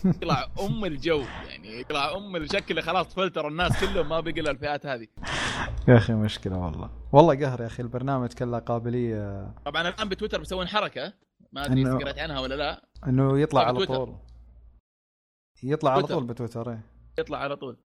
يطلع 0.04 0.48
أم 0.60 0.84
الجو. 0.84 1.24
يعني 1.48 1.80
يطلع 1.80 2.16
أم 2.16 2.36
الشكل 2.36 2.82
خلاص 2.82 3.14
فلتر 3.14 3.48
الناس 3.48 3.80
كلهم 3.80 4.08
ما 4.08 4.20
بقي 4.20 4.40
إلا 4.40 4.50
الفئات 4.50 4.86
هذه. 4.86 5.06
يا 5.88 5.96
أخي 5.96 6.12
مشكلة 6.12 6.58
والله. 6.58 6.90
والله 7.12 7.46
قهر 7.46 7.60
يا 7.60 7.66
أخي 7.66 7.82
البرنامج 7.82 8.32
كله 8.32 8.58
قابلية. 8.58 9.54
طبعا 9.64 9.88
الآن 9.88 10.08
بتويتر 10.08 10.38
بيسوون 10.38 10.68
حركة. 10.68 11.12
ما 11.52 11.66
أدري 11.66 11.82
إنه... 11.82 11.98
قريت 11.98 12.18
عنها 12.18 12.40
ولا 12.40 12.54
لا. 12.54 12.88
إنه 13.06 13.40
يطلع 13.40 13.66
على 13.66 13.86
طول. 13.86 14.16
يطلع 15.62 15.92
على 15.92 16.02
طول 16.02 16.24
بتويتر. 16.24 16.70
إيه. 16.70 16.84
يطلع 17.18 17.38
على 17.38 17.56
طول. 17.56 17.76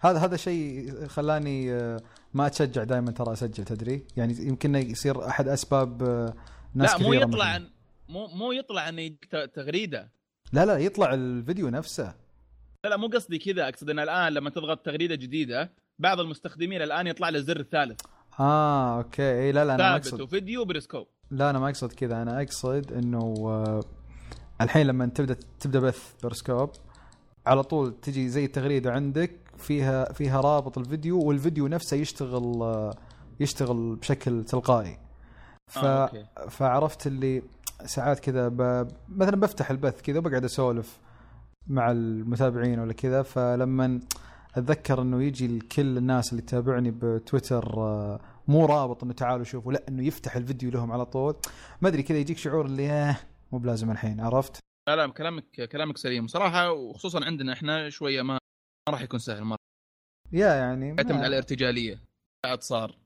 هذا 0.00 0.18
هذا 0.18 0.36
شيء 0.36 1.06
خلاني 1.06 1.72
آه، 1.72 2.00
ما 2.34 2.46
أتشجع 2.46 2.84
دائما 2.84 3.10
ترى 3.10 3.32
أسجل 3.32 3.64
تدري؟ 3.64 4.06
يعني 4.16 4.34
يمكن 4.46 4.74
يصير 4.74 5.26
أحد 5.28 5.48
أسباب 5.48 6.02
آه، 6.02 6.34
ناس 6.74 7.00
لا 7.00 7.06
مو 7.06 7.12
يطلع 7.12 7.60
مو 8.08 8.26
مو 8.26 8.52
يطلع 8.52 8.88
انه 8.88 9.10
تغريدة. 9.54 10.12
لا 10.52 10.64
لا 10.64 10.78
يطلع 10.78 11.14
الفيديو 11.14 11.68
نفسه. 11.68 12.14
لا 12.84 12.88
لا 12.90 12.96
مو 12.96 13.06
قصدي 13.06 13.38
كذا 13.38 13.68
أقصد 13.68 13.90
إن 13.90 13.98
الآن 13.98 14.32
لما 14.32 14.50
تضغط 14.50 14.78
تغريدة 14.78 15.14
جديدة 15.14 15.70
بعض 15.98 16.20
المستخدمين 16.20 16.82
الآن 16.82 17.06
يطلع 17.06 17.28
له 17.28 17.38
الزر 17.38 17.60
الثالث 17.60 18.00
آه 18.40 18.98
okay. 18.98 19.22
اي 19.22 19.52
لا 19.52 19.64
لا 19.64 19.74
أنا 19.74 19.90
ما 19.90 19.96
أقصد. 19.96 20.20
وفيديو 20.20 20.64
بريسكوب 20.64 21.06
لا 21.30 21.50
أنا 21.50 21.58
ما 21.58 21.68
أقصد 21.68 21.92
كذا. 21.92 22.22
أنا 22.22 22.42
أقصد 22.42 22.92
إنه 22.92 23.34
آه 23.46 23.80
الحين 24.60 24.86
لما 24.86 25.06
تبدأ 25.06 25.36
تبدأ 25.60 25.80
بث 25.80 26.12
بريسكوب 26.22 26.70
على 27.46 27.62
طول 27.62 28.00
تجي 28.00 28.28
زي 28.28 28.44
التغريدة 28.44 28.92
عندك 28.92 29.40
فيها 29.58 30.12
فيها 30.12 30.40
رابط 30.40 30.78
الفيديو 30.78 31.18
والفيديو 31.22 31.66
نفسه 31.68 31.96
يشتغل 31.96 32.62
آه 32.62 32.94
يشتغل 33.40 33.96
بشكل 33.96 34.44
تلقائي. 34.44 34.98
ف... 35.72 35.78
آه، 35.78 36.10
فعرفت 36.48 37.06
اللي 37.06 37.42
ساعات 37.84 38.20
كذا 38.20 38.48
ب... 38.48 38.88
مثلا 39.08 39.36
بفتح 39.36 39.70
البث 39.70 40.02
كذا 40.02 40.18
وبقعد 40.18 40.44
أسولف 40.44 41.00
مع 41.66 41.90
المتابعين 41.90 42.78
ولا 42.78 42.92
كذا 42.92 43.22
فلما 43.22 44.00
أتذكر 44.54 45.02
إنه 45.02 45.22
يجي 45.22 45.58
لكل 45.58 45.98
الناس 45.98 46.32
اللي 46.32 46.42
تتابعني 46.42 46.90
بتويتر 46.90 47.74
آه، 47.78 48.20
مو 48.48 48.66
رابط 48.66 49.04
إنه 49.04 49.12
تعالوا 49.12 49.44
شوفوا 49.44 49.72
لا 49.72 49.88
إنه 49.88 50.06
يفتح 50.06 50.36
الفيديو 50.36 50.70
لهم 50.70 50.92
على 50.92 51.06
طول. 51.06 51.36
ما 51.82 51.88
أدري 51.88 52.02
كذا 52.02 52.18
يجيك 52.18 52.38
شعور 52.38 52.66
اللي 52.66 52.90
آه 52.90 53.16
مو 53.52 53.58
بلازم 53.58 53.90
الحين 53.90 54.20
عرفت؟ 54.20 54.58
لا 54.88 54.96
لا 54.96 55.06
كلامك 55.06 55.68
كلامك 55.72 55.98
سليم 55.98 56.26
صراحة 56.26 56.72
وخصوصا 56.72 57.24
عندنا 57.24 57.52
إحنا 57.52 57.90
شوية 57.90 58.22
ما 58.22 58.38
ما 58.88 58.92
راح 58.94 59.02
يكون 59.02 59.18
سهل 59.18 59.44
مرة. 59.44 59.58
يا 60.32 60.54
يعني 60.54 60.88
يعتمد 60.88 61.12
على 61.12 61.26
الارتجالية. 61.26 62.00
بعد 62.44 62.62
صار. 62.62 62.98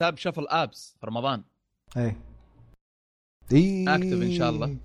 تاب 0.00 0.16
شفل 0.16 0.46
آبس 0.48 0.96
في 1.00 1.06
رمضان. 1.06 1.44
اي 1.96 2.16
اي 3.52 3.84
Active 3.86 4.22
إن 4.22 4.32
شاء 4.32 4.50
الله. 4.50 4.76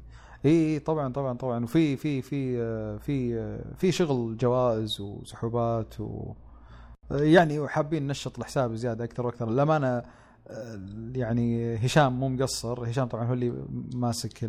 اي 0.46 0.80
طبعا 0.80 1.14
طبعا 1.14 1.34
طبعا. 1.38 1.64
وفي 1.64 1.98
في 1.98 2.22
في 2.22 2.58
في 3.00 3.40
في 3.78 3.92
شغل 3.92 4.38
جوائز 4.38 5.02
وسحوبات 5.02 6.00
و 6.00 6.34
يعني 7.12 7.60
وحابين 7.60 8.08
ننشط 8.08 8.40
الحساب 8.40 8.76
زيادة 8.76 9.04
أكثر 9.04 9.26
وأكثر. 9.26 9.50
للأمانة 9.50 10.04
يعني 11.16 11.76
هشام 11.76 12.20
مو 12.20 12.30
مقصر. 12.30 12.90
هشام 12.90 13.08
طبعا 13.08 13.26
هو 13.26 13.34
اللي 13.34 13.54
ماسك 13.96 14.48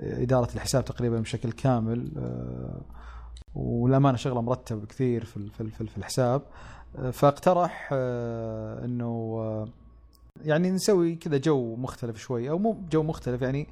إدارة 0.00 0.48
الحساب 0.54 0.84
تقريبا 0.84 1.20
بشكل 1.20 1.52
كامل. 1.52 2.10
والامانه 3.54 4.16
شغله 4.16 4.40
مرتب 4.42 4.84
كثير 4.84 5.24
في 5.24 5.32
في 5.50 5.60
ال- 5.60 5.70
في 5.70 5.80
ال- 5.80 5.88
في 5.88 5.98
الحساب. 5.98 6.42
فاقترح 7.12 7.90
آه، 7.92 8.84
إنه 8.84 9.04
آه، 9.38 9.68
يعني 10.44 10.70
نسوي 10.70 11.14
كذا 11.14 11.36
جو 11.36 11.76
مختلف 11.76 12.16
شوي 12.16 12.50
أو 12.50 12.58
مو 12.58 12.82
جو 12.90 13.02
مختلف 13.02 13.42
يعني 13.42 13.68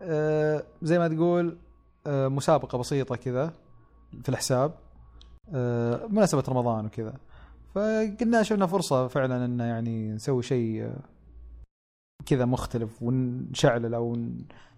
آه، 0.00 0.64
زي 0.82 0.98
ما 0.98 1.08
تقول 1.08 1.56
آه، 2.06 2.28
مسابقة 2.28 2.78
بسيطة 2.78 3.16
كذا 3.16 3.52
في 4.22 4.28
الحساب 4.28 4.74
آه، 5.54 6.06
بمناسبه 6.06 6.44
رمضان 6.48 6.86
وكذا. 6.86 7.14
فقلنا 7.74 8.42
شفنا 8.42 8.66
فرصة 8.66 9.08
فعلا 9.08 9.44
إن 9.44 9.60
يعني 9.60 10.12
نسوي 10.12 10.42
شيء 10.42 10.82
آه، 10.84 10.96
كذا 12.26 12.44
مختلف 12.44 13.02
ونشعل 13.02 13.94
أو 13.94 14.16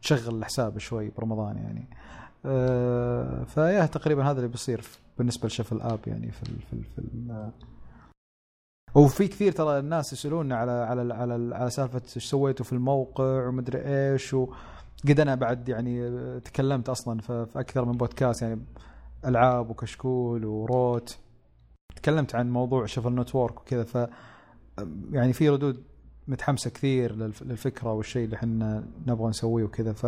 نشغل 0.02 0.34
الحساب 0.36 0.78
شوي 0.78 1.10
برمضان 1.10 1.56
يعني. 1.56 1.88
آه، 2.46 3.44
فيا 3.44 3.86
تقريبا 3.86 4.24
هذا 4.24 4.36
اللي 4.36 4.48
بيصير 4.48 4.84
بالنسبة 5.18 5.46
لشفل 5.48 5.80
أب 5.80 6.00
يعني 6.06 6.30
في 6.30 6.42
ال 6.42 6.58
في 6.60 6.72
ال 6.72 6.84
في 6.84 6.98
ال 6.98 7.50
وفي 8.94 9.28
كثير 9.28 9.52
ترى 9.52 9.78
الناس 9.78 10.12
يسالوننا 10.12 10.56
على 10.56 10.72
على 10.72 11.14
على 11.14 11.54
على 11.54 11.70
سالفة 11.70 12.02
إيش 12.16 12.24
سويتوا 12.30 12.64
في 12.66 12.72
الموقع 12.72 13.48
ومدري 13.48 13.78
إيش 14.12 14.34
وقد 14.34 15.20
أنا 15.20 15.34
بعد 15.34 15.68
يعني 15.68 16.10
تكلمت 16.40 16.88
أصلا 16.88 17.20
في 17.20 17.46
أكثر 17.56 17.84
من 17.84 17.92
بودكاست 17.92 18.42
يعني 18.42 18.60
ألعاب 19.26 19.70
وكشكول 19.70 20.44
وروت. 20.44 21.18
تكلمت 21.96 22.34
عن 22.34 22.50
موضوع 22.50 22.86
شفل 22.86 23.14
network 23.14 23.60
وكذا 23.60 23.84
ف 23.84 24.08
يعني 25.12 25.32
في 25.32 25.48
ردود 25.48 25.82
متحمسة 26.28 26.70
كثير 26.70 27.12
للف- 27.16 27.42
للفكرة 27.42 27.92
والشيء 27.92 28.24
اللي 28.24 28.36
إحنا 28.36 28.84
نبغى 29.06 29.28
نسويه 29.28 29.64
وكذا 29.64 29.92
ف 29.92 30.06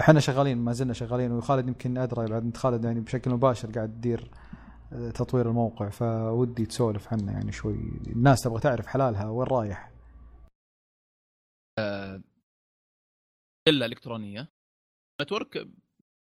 إحنا 0.00 0.20
شغالين 0.20 0.58
ما 0.58 0.72
زلنا 0.72 0.92
شغالين 0.92 1.32
وخالد 1.32 1.68
يمكن 1.68 1.98
أدرى 1.98 2.26
بعد 2.26 2.42
انت 2.42 2.56
خالد 2.56 2.84
يعني 2.84 3.00
بشكل 3.00 3.30
مباشر 3.30 3.70
قاعد 3.70 3.88
تدير 3.88 4.30
تطوير 4.90 5.48
الموقع 5.48 5.88
فودي 5.88 6.66
تسولف 6.66 7.12
عنه 7.12 7.32
يعني 7.32 7.52
شوي. 7.52 7.74
الناس 8.06 8.42
تبغى 8.42 8.60
تعرف 8.60 8.86
حلالها 8.86 9.28
وين 9.28 9.48
رايح؟ 9.48 9.90
مجله 13.68 13.86
إلكترونية. 13.86 14.48
network 15.22 15.58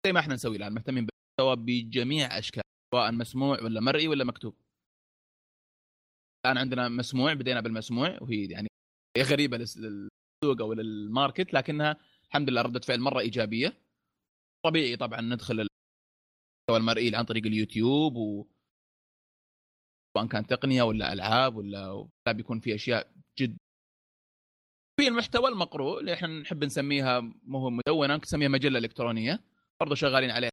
زي 0.05 0.13
ما 0.13 0.19
إحنا 0.19 0.33
نسوي 0.33 0.57
الآن 0.57 0.73
مهتمين 0.73 1.07
بالمحتوى 1.07 1.65
بجميع 1.65 2.37
أشكال 2.37 2.61
سواء 2.95 3.11
مسموع 3.11 3.61
ولا 3.63 3.81
مرئي 3.81 4.07
ولا 4.07 4.23
مكتوب. 4.23 4.55
الآن 6.45 6.57
عندنا 6.57 6.89
مسموع 6.89 7.33
بدينا 7.33 7.61
بالمسموع 7.61 8.17
وهي 8.21 8.45
يعني 8.45 8.67
هي 9.17 9.23
غريبة 9.23 9.57
للس- 9.57 9.77
للسوق 9.77 10.61
أو 10.61 10.73
للماركت 10.73 11.53
لكنها 11.53 11.97
الحمد 12.27 12.49
لله 12.49 12.61
ردة 12.61 12.79
فعل 12.79 12.99
مرة 12.99 13.19
إيجابية. 13.19 13.81
طبيعي 14.65 14.97
طبعا 14.97 15.21
ندخل 15.21 15.67
المحتوى 16.71 16.77
المرئي 16.77 17.15
عن 17.15 17.25
طريق 17.25 17.45
اليوتيوب 17.45 18.15
و 18.15 18.47
سواء 20.17 20.27
كان 20.27 20.47
تقنية 20.47 20.83
ولا 20.83 21.13
ألعاب 21.13 21.55
ولا 21.55 22.07
بيكون 22.27 22.59
في 22.59 22.75
أشياء 22.75 23.11
جد 23.39 23.57
في 24.99 25.07
المحتوى 25.07 25.49
المقروء 25.49 25.99
اللي 25.99 26.13
إحنا 26.13 26.27
نحب 26.27 26.63
نسميها 26.63 27.19
مو 27.43 27.69
مدونة 27.69 28.15
نسميها 28.15 28.49
مجلة 28.49 28.79
إلكترونية 28.79 29.39
برضو 29.81 29.95
شغالين 29.95 30.31
عليها. 30.31 30.51